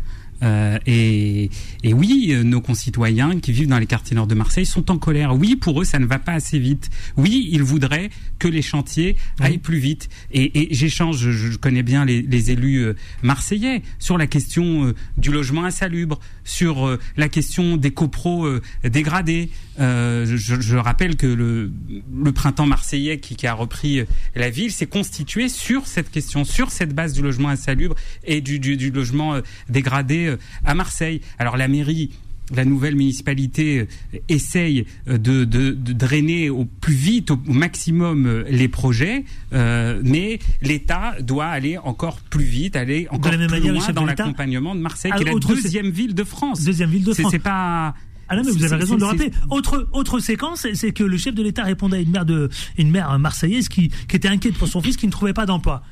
Euh, 0.42 0.78
et, 0.86 1.50
et 1.84 1.94
oui, 1.94 2.30
euh, 2.32 2.44
nos 2.44 2.62
concitoyens 2.62 3.40
qui 3.40 3.52
vivent 3.52 3.68
dans 3.68 3.80
les 3.80 3.86
quartiers 3.86 4.16
nord 4.16 4.28
de 4.28 4.36
Marseille 4.36 4.66
sont 4.66 4.90
en 4.90 4.98
colère. 4.98 5.36
Oui, 5.36 5.56
pour 5.56 5.82
eux, 5.82 5.84
ça 5.86 6.00
ne 6.00 6.06
va 6.06 6.20
pas 6.20 6.34
assez 6.34 6.60
vite. 6.60 6.90
Oui, 7.18 7.50
ils 7.52 7.64
voudraient 7.64 8.10
que 8.40 8.48
les 8.48 8.62
chantiers 8.62 9.16
aillent 9.40 9.58
plus 9.58 9.80
vite. 9.80 10.10
Et, 10.32 10.62
et 10.62 10.74
j'échange, 10.74 11.18
je, 11.18 11.32
je 11.32 11.58
connais 11.58 11.84
bien 11.84 12.06
les, 12.06 12.22
les 12.22 12.52
élus 12.52 12.80
euh, 12.80 12.94
marseillais 13.22 13.82
sur 14.00 14.18
la 14.18 14.28
question 14.28 14.86
euh, 14.86 14.96
du 15.18 15.32
logement 15.32 15.66
insalubre, 15.66 16.20
sur 16.46 16.88
euh, 16.88 17.00
la 17.18 17.28
question 17.28 17.76
des 17.78 17.92
copros 17.92 18.48
dégradés. 18.84 19.50
Je, 19.78 20.36
je 20.36 20.76
rappelle 20.76 21.16
que 21.16 21.28
le, 21.28 21.72
le 22.14 22.32
printemps 22.32 22.66
marseillais 22.66 23.20
qui, 23.20 23.36
qui 23.36 23.48
a 23.48 23.54
repris 23.54 24.04
la 24.36 24.50
ville 24.50 24.72
s'est 24.72 24.88
constitué 24.88 25.48
sur 25.48 25.88
cette 25.88 26.12
question, 26.12 26.44
sur 26.44 26.72
cette 26.72 26.94
base 26.94 27.14
du 27.14 27.22
logement 27.22 27.50
insalubre 27.50 27.96
et 28.26 28.42
du, 28.42 28.60
du, 28.60 28.76
du 28.76 28.92
logement 28.92 29.40
dégradé 29.70 30.29
euh, 30.30 30.38
à 30.66 30.74
Marseille. 30.76 31.22
Alors 31.38 31.58
la 31.58 31.68
mairie 31.68 32.12
la 32.52 32.66
nouvelle 32.66 32.96
municipalité 32.96 33.82
euh, 34.14 34.18
essaye 34.28 34.86
euh, 35.08 35.20
de, 35.20 35.44
de, 35.46 35.70
de 35.70 35.94
drainer 35.94 36.50
au 36.50 36.66
plus 36.66 36.96
vite, 36.96 37.30
au, 37.30 37.40
maximum 37.46 38.44
les 38.50 38.68
projets, 38.68 39.24
euh, 39.54 40.02
mais 40.04 40.40
l'État 40.64 41.14
doit 41.22 41.46
aller 41.46 41.78
encore 41.78 42.20
plus 42.22 42.44
vite, 42.46 42.76
aller 42.76 43.08
encore 43.12 43.32
la 43.32 43.38
même 43.38 43.50
plus 43.50 43.60
manière, 43.60 43.74
loin 43.76 43.94
dans 43.94 44.06
l'accompagnement 44.06 44.74
de 44.74 44.80
Marseille, 44.82 45.12
qui 45.16 45.22
est 45.22 45.26
la 45.32 45.40
deuxième 45.40 45.92
ville 45.92 46.16
de 46.16 46.24
France. 46.24 46.64
Deuxième 46.64 46.90
ville 46.90 47.04
de 47.04 47.14
France. 47.14 47.32
C'est 47.32 47.38
pas. 47.40 47.94
Ah 48.32 48.36
non, 48.36 48.42
mais 48.46 48.52
vous 48.52 48.64
avez 48.64 48.76
raison 48.76 48.96
de 48.96 49.00
le 49.02 49.06
rappeler. 49.06 49.32
Autre, 49.52 49.88
autre 49.92 50.20
séquence, 50.20 50.62
c'est- 50.62 50.76
c'est 50.76 50.92
que 50.92 51.04
le 51.04 51.18
chef 51.18 51.34
de 51.36 51.42
l'État 51.44 51.64
répondait 51.64 51.98
à 51.98 52.00
une 52.00 52.12
mère, 52.12 52.26
de, 52.26 52.50
une 52.78 52.92
mère 52.92 53.18
marseillaise 53.18 53.70
qui, 53.70 53.90
qui 54.08 54.16
était 54.16 54.28
inquiète 54.28 54.56
pour 54.56 54.68
son 54.68 54.82
fils 54.82 54.98
qui 54.98 55.06
ne 55.08 55.12
trouvait 55.12 55.34
pas 55.34 55.46
d'emploi. 55.48 55.84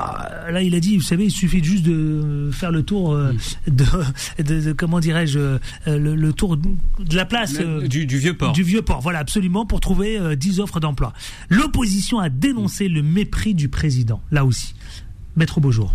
Ah, 0.00 0.50
là, 0.52 0.62
il 0.62 0.74
a 0.76 0.80
dit, 0.80 0.96
vous 0.96 1.02
savez, 1.02 1.24
il 1.24 1.30
suffit 1.30 1.62
juste 1.62 1.82
de 1.84 2.50
faire 2.52 2.70
le 2.70 2.82
tour 2.84 3.12
euh, 3.12 3.32
de, 3.66 3.84
de- 4.42 4.60
de- 4.60 4.72
comment 4.72 5.00
dirais-je, 5.00 5.38
euh, 5.38 5.58
le, 5.86 6.14
le 6.14 6.32
tour 6.32 6.56
de 6.56 7.16
la 7.16 7.24
place 7.24 7.54
euh, 7.58 7.88
du, 7.88 8.06
du 8.06 8.18
vieux 8.18 8.34
port. 8.34 8.52
du 8.52 8.62
vieux 8.62 8.82
port. 8.82 9.00
Voilà, 9.00 9.18
absolument, 9.18 9.66
pour 9.66 9.80
trouver 9.80 10.18
euh, 10.18 10.36
10 10.36 10.60
offres 10.60 10.78
d'emploi. 10.78 11.12
L'opposition 11.48 12.20
a 12.20 12.28
dénoncé 12.28 12.88
le 12.88 13.02
mépris 13.02 13.54
du 13.54 13.68
président, 13.68 14.20
là 14.30 14.44
aussi. 14.44 14.74
Maître 15.36 15.60
Beaujour. 15.60 15.92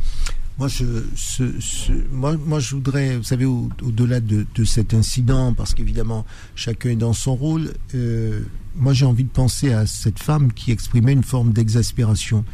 Moi, 0.60 0.68
je, 0.68 0.84
ce, 1.16 1.44
ce, 1.60 1.92
moi, 2.12 2.36
moi, 2.46 2.60
je 2.60 2.76
voudrais, 2.76 3.18
vous 3.18 3.24
savez, 3.24 3.46
au- 3.46 3.70
au-delà 3.82 4.20
de, 4.20 4.46
de 4.54 4.64
cet 4.66 4.94
incident, 4.94 5.54
parce 5.54 5.74
qu'évidemment, 5.74 6.26
chacun 6.56 6.90
est 6.92 6.96
dans 6.96 7.14
son 7.14 7.36
rôle, 7.36 7.72
euh, 7.96 8.42
moi, 8.76 8.94
j'ai 8.94 9.06
envie 9.06 9.24
de 9.24 9.30
penser 9.30 9.72
à 9.74 9.86
cette 9.88 10.20
femme 10.20 10.52
qui 10.54 10.72
exprimait 10.72 11.14
une 11.14 11.24
forme 11.24 11.54
d'exaspération. 11.54 12.46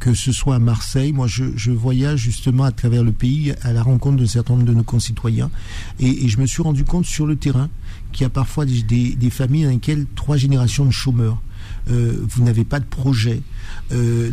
Que 0.00 0.12
ce 0.12 0.32
soit 0.32 0.56
à 0.56 0.58
Marseille, 0.58 1.12
moi, 1.12 1.26
je, 1.26 1.70
voyage 1.70 2.20
justement 2.20 2.64
à 2.64 2.72
travers 2.72 3.02
le 3.02 3.12
pays 3.12 3.54
à 3.62 3.72
la 3.72 3.82
rencontre 3.82 4.16
d'un 4.18 4.26
certain 4.26 4.54
nombre 4.54 4.66
de 4.66 4.74
nos 4.74 4.82
concitoyens, 4.82 5.50
et, 5.98 6.28
je 6.28 6.38
me 6.38 6.46
suis 6.46 6.62
rendu 6.62 6.84
compte 6.84 7.06
sur 7.06 7.26
le 7.26 7.36
terrain 7.36 7.70
qu'il 8.12 8.22
y 8.22 8.26
a 8.26 8.30
parfois 8.30 8.66
des 8.66 9.30
familles 9.30 9.64
dans 9.64 9.70
lesquelles 9.70 10.06
trois 10.14 10.36
générations 10.36 10.84
de 10.84 10.90
chômeurs. 10.90 11.40
Euh, 11.90 12.16
vous 12.28 12.42
n'avez 12.42 12.64
pas 12.64 12.80
de 12.80 12.84
projet, 12.84 13.42
euh, 13.92 14.30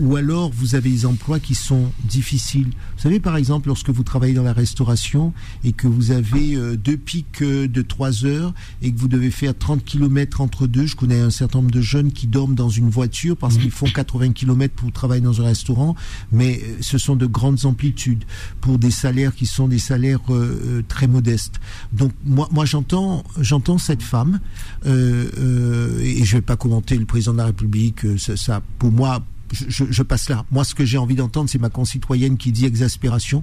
ou 0.00 0.16
alors 0.16 0.50
vous 0.50 0.74
avez 0.74 0.90
des 0.90 1.06
emplois 1.06 1.40
qui 1.40 1.54
sont 1.54 1.90
difficiles. 2.04 2.68
Vous 2.96 3.02
savez, 3.02 3.20
par 3.20 3.36
exemple, 3.36 3.68
lorsque 3.68 3.88
vous 3.90 4.02
travaillez 4.02 4.34
dans 4.34 4.42
la 4.42 4.52
restauration 4.52 5.32
et 5.64 5.72
que 5.72 5.88
vous 5.88 6.10
avez 6.10 6.54
euh, 6.54 6.76
deux 6.76 6.96
pics 6.96 7.42
euh, 7.42 7.66
de 7.66 7.80
3 7.82 8.26
heures 8.26 8.52
et 8.82 8.92
que 8.92 8.98
vous 8.98 9.08
devez 9.08 9.30
faire 9.30 9.56
30 9.56 9.84
km 9.84 10.40
entre 10.42 10.66
deux, 10.66 10.86
je 10.86 10.96
connais 10.96 11.20
un 11.20 11.30
certain 11.30 11.60
nombre 11.60 11.70
de 11.70 11.80
jeunes 11.80 12.12
qui 12.12 12.26
dorment 12.26 12.54
dans 12.54 12.68
une 12.68 12.90
voiture 12.90 13.36
parce 13.36 13.56
qu'ils 13.56 13.70
font 13.70 13.86
80 13.86 14.32
km 14.32 14.74
pour 14.74 14.92
travailler 14.92 15.22
dans 15.22 15.40
un 15.40 15.44
restaurant, 15.44 15.96
mais 16.32 16.60
ce 16.80 16.98
sont 16.98 17.16
de 17.16 17.26
grandes 17.26 17.64
amplitudes 17.64 18.24
pour 18.60 18.78
des 18.78 18.90
salaires 18.90 19.34
qui 19.34 19.46
sont 19.46 19.68
des 19.68 19.78
salaires 19.78 20.20
très 20.88 21.06
modestes. 21.06 21.60
Donc 21.92 22.12
moi, 22.24 22.48
moi 22.52 22.64
j'entends, 22.64 23.24
j'entends 23.40 23.78
cette 23.78 24.02
femme 24.02 24.40
et 24.84 26.24
je 26.24 26.32
vais 26.32 26.42
pas 26.42 26.56
commenter 26.56 26.89
le 26.96 27.06
président 27.06 27.32
de 27.32 27.38
la 27.38 27.46
République. 27.46 28.04
euh, 28.04 28.16
Ça, 28.18 28.36
ça, 28.36 28.62
pour 28.78 28.90
moi, 28.92 29.24
je, 29.68 30.02
passe 30.02 30.28
là. 30.28 30.44
Moi, 30.50 30.62
ce 30.64 30.74
que 30.74 30.84
j'ai 30.84 30.98
envie 30.98 31.16
d'entendre, 31.16 31.50
c'est 31.50 31.58
ma 31.58 31.70
concitoyenne 31.70 32.36
qui 32.36 32.52
dit 32.52 32.66
exaspération, 32.66 33.42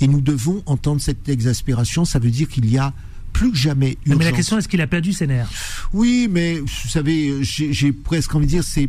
et 0.00 0.06
nous 0.06 0.20
devons 0.20 0.62
entendre 0.66 1.00
cette 1.00 1.28
exaspération. 1.28 2.04
Ça 2.04 2.18
veut 2.20 2.30
dire 2.30 2.48
qu'il 2.48 2.70
y 2.70 2.78
a 2.78 2.92
plus 3.32 3.50
que 3.50 3.56
jamais 3.56 3.98
Non, 4.06 4.16
mais 4.16 4.24
la 4.24 4.30
urgence. 4.30 4.36
question, 4.36 4.58
est-ce 4.58 4.68
qu'il 4.68 4.80
a 4.80 4.86
perdu 4.86 5.12
ses 5.12 5.26
nerfs? 5.26 5.48
Oui, 5.92 6.28
mais 6.30 6.60
vous 6.60 6.88
savez, 6.88 7.42
j'ai 7.42 7.72
j'ai 7.72 7.92
presque 7.92 8.34
envie 8.34 8.46
de 8.46 8.50
dire, 8.50 8.64
c'est, 8.64 8.88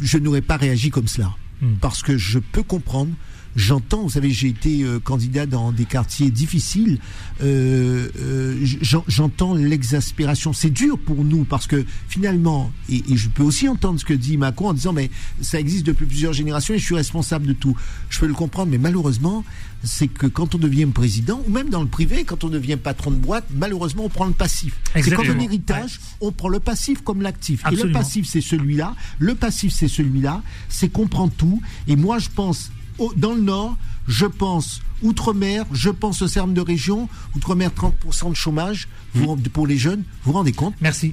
je 0.00 0.18
n'aurais 0.18 0.42
pas 0.42 0.56
réagi 0.56 0.90
comme 0.90 1.08
cela, 1.08 1.34
parce 1.80 2.02
que 2.02 2.18
je 2.18 2.38
peux 2.38 2.62
comprendre. 2.62 3.10
J'entends, 3.54 4.02
vous 4.04 4.10
savez, 4.10 4.30
j'ai 4.30 4.48
été 4.48 4.82
euh, 4.82 4.98
candidat 4.98 5.44
dans 5.46 5.72
des 5.72 5.84
quartiers 5.84 6.30
difficiles. 6.30 6.98
euh, 7.42 8.08
euh, 8.18 8.58
j'en- 8.80 9.04
J'entends 9.08 9.54
l'exaspération. 9.54 10.52
C'est 10.52 10.70
dur 10.70 10.98
pour 10.98 11.24
nous 11.24 11.44
parce 11.44 11.66
que 11.66 11.84
finalement, 12.08 12.70
et, 12.88 13.02
et 13.12 13.16
je 13.16 13.28
peux 13.28 13.42
aussi 13.42 13.68
entendre 13.68 13.98
ce 14.00 14.04
que 14.04 14.14
dit 14.14 14.36
Macron 14.38 14.68
en 14.68 14.72
disant, 14.74 14.92
mais 14.92 15.10
ça 15.40 15.60
existe 15.60 15.84
depuis 15.84 16.06
plusieurs 16.06 16.32
générations 16.32 16.74
et 16.74 16.78
je 16.78 16.84
suis 16.84 16.94
responsable 16.94 17.46
de 17.46 17.52
tout. 17.52 17.76
Je 18.08 18.18
peux 18.20 18.26
le 18.26 18.34
comprendre, 18.34 18.70
mais 18.70 18.78
malheureusement, 18.78 19.44
c'est 19.84 20.08
que 20.08 20.26
quand 20.28 20.54
on 20.54 20.58
devient 20.58 20.86
président, 20.86 21.42
ou 21.46 21.50
même 21.50 21.68
dans 21.68 21.82
le 21.82 21.88
privé, 21.88 22.24
quand 22.24 22.44
on 22.44 22.48
devient 22.48 22.76
patron 22.76 23.10
de 23.10 23.16
boîte, 23.16 23.44
malheureusement, 23.54 24.04
on 24.04 24.08
prend 24.08 24.26
le 24.26 24.32
passif. 24.32 24.74
C'est 24.86 24.92
comme 24.92 24.98
Exactement. 25.12 25.40
un 25.40 25.44
héritage, 25.44 26.00
on 26.20 26.32
prend 26.32 26.48
le 26.48 26.60
passif 26.60 27.02
comme 27.02 27.20
l'actif. 27.20 27.62
Et 27.70 27.76
le 27.76 27.90
passif, 27.92 28.26
c'est 28.26 28.40
celui-là. 28.40 28.94
Le 29.18 29.34
passif, 29.34 29.72
c'est 29.74 29.88
celui-là. 29.88 30.42
C'est 30.68 30.88
qu'on 30.88 31.08
prend 31.08 31.28
tout. 31.28 31.60
Et 31.88 31.96
moi, 31.96 32.18
je 32.18 32.28
pense, 32.28 32.70
au- 32.98 33.12
dans 33.16 33.34
le 33.34 33.40
Nord, 33.40 33.76
je 34.08 34.26
pense 34.26 34.80
Outre-mer, 35.02 35.64
je 35.72 35.90
pense 35.90 36.22
au 36.22 36.28
CERN 36.28 36.54
de 36.54 36.60
région. 36.60 37.08
Outre-mer, 37.34 37.72
30% 37.74 38.30
de 38.30 38.36
chômage 38.36 38.86
vous- 39.14 39.36
pour 39.36 39.66
les 39.66 39.76
jeunes. 39.76 40.04
Vous 40.22 40.30
vous 40.30 40.32
rendez 40.38 40.52
compte 40.52 40.74
Merci. 40.80 41.12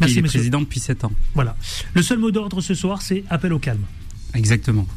Merci, 0.00 0.14
il 0.16 0.18
est 0.18 0.22
monsieur. 0.22 0.40
président 0.40 0.60
depuis 0.60 0.80
7 0.80 1.04
ans. 1.04 1.12
Voilà. 1.36 1.56
Le 1.94 2.02
seul 2.02 2.18
mot 2.18 2.32
d'ordre 2.32 2.60
ce 2.60 2.74
soir, 2.74 3.00
c'est 3.00 3.22
appel 3.30 3.52
au 3.52 3.60
calme. 3.60 3.82
Exactement. 4.34 4.88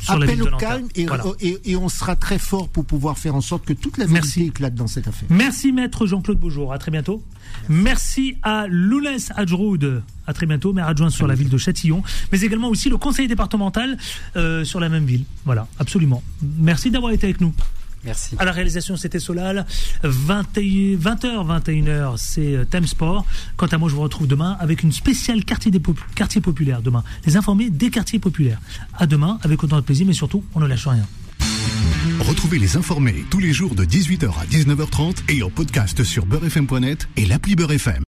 Sur 0.00 0.18
la 0.18 0.24
Appel 0.24 0.36
ville 0.36 0.44
de 0.50 0.54
au 0.54 0.56
calme 0.58 0.88
et, 0.94 1.06
Voilà. 1.06 1.24
et- 1.40 1.58
et 1.64 1.76
on 1.76 1.88
sera 1.88 2.16
très 2.16 2.38
fort 2.38 2.68
pour 2.68 2.84
pouvoir 2.84 3.18
faire 3.18 3.34
en 3.34 3.40
sorte 3.40 3.64
que 3.64 3.72
toute 3.72 3.98
la 3.98 4.06
vérité 4.06 4.44
éclate 4.46 4.74
dans 4.74 4.86
cette 4.86 5.08
affaire. 5.08 5.28
Merci 5.30 5.72
maître 5.72 6.06
Jean-Claude 6.06 6.38
Beaujour, 6.38 6.72
à 6.72 6.78
très 6.78 6.90
bientôt. 6.90 7.22
Merci, 7.68 8.36
à 8.42 8.66
Loulès 8.68 9.30
Adjroud, 9.34 10.02
à 10.26 10.32
très 10.32 10.46
bientôt, 10.46 10.72
maire 10.72 10.86
adjoint 10.88 11.10
sur 11.10 11.26
la 11.26 11.34
ville 11.34 11.48
de 11.48 11.58
Châtillon, 11.58 12.02
mais 12.32 12.40
également 12.42 12.68
aussi 12.68 12.88
le 12.88 12.96
conseil 12.98 13.28
départemental 13.28 13.96
euh, 14.36 14.64
sur 14.64 14.80
la 14.80 14.88
même 14.88 15.04
ville. 15.06 15.24
Voilà, 15.44 15.66
absolument. 15.78 16.22
Merci 16.58 16.90
d'avoir 16.90 17.12
été 17.12 17.26
avec 17.26 17.40
nous. 17.40 17.52
Merci. 18.06 18.36
À 18.38 18.44
la 18.44 18.52
réalisation, 18.52 18.96
c'était 18.96 19.18
Solal. 19.18 19.66
20h, 20.04 20.98
21h, 21.00 22.14
c'est 22.16 22.54
euh, 22.56 22.64
Thème 22.64 22.86
Sport. 22.86 23.26
Quant 23.56 23.66
à 23.66 23.78
moi, 23.78 23.88
je 23.88 23.94
vous 23.94 24.00
retrouve 24.02 24.26
demain 24.26 24.56
avec 24.60 24.82
une 24.82 24.92
spéciale 24.92 25.44
quartier, 25.44 25.70
des 25.70 25.80
pop- 25.80 25.98
quartier 26.14 26.40
populaire. 26.40 26.82
Demain, 26.82 27.02
les 27.26 27.36
informés 27.36 27.70
des 27.70 27.90
quartiers 27.90 28.18
populaires. 28.18 28.60
À 28.94 29.06
demain, 29.06 29.38
avec 29.42 29.62
autant 29.64 29.76
de 29.76 29.82
plaisir, 29.82 30.06
mais 30.06 30.12
surtout, 30.12 30.44
on 30.54 30.60
ne 30.60 30.66
lâche 30.66 30.86
rien. 30.86 31.06
Retrouvez 32.20 32.58
les 32.58 32.76
informés 32.76 33.24
tous 33.30 33.40
les 33.40 33.52
jours 33.52 33.74
de 33.74 33.84
18h 33.84 34.26
à 34.40 34.46
19h30 34.46 35.16
et 35.28 35.42
en 35.42 35.50
podcast 35.50 36.02
sur 36.04 36.24
beurrefm.net 36.26 37.08
et 37.16 37.26
l'appli 37.26 37.56
Beurrefm. 37.56 38.04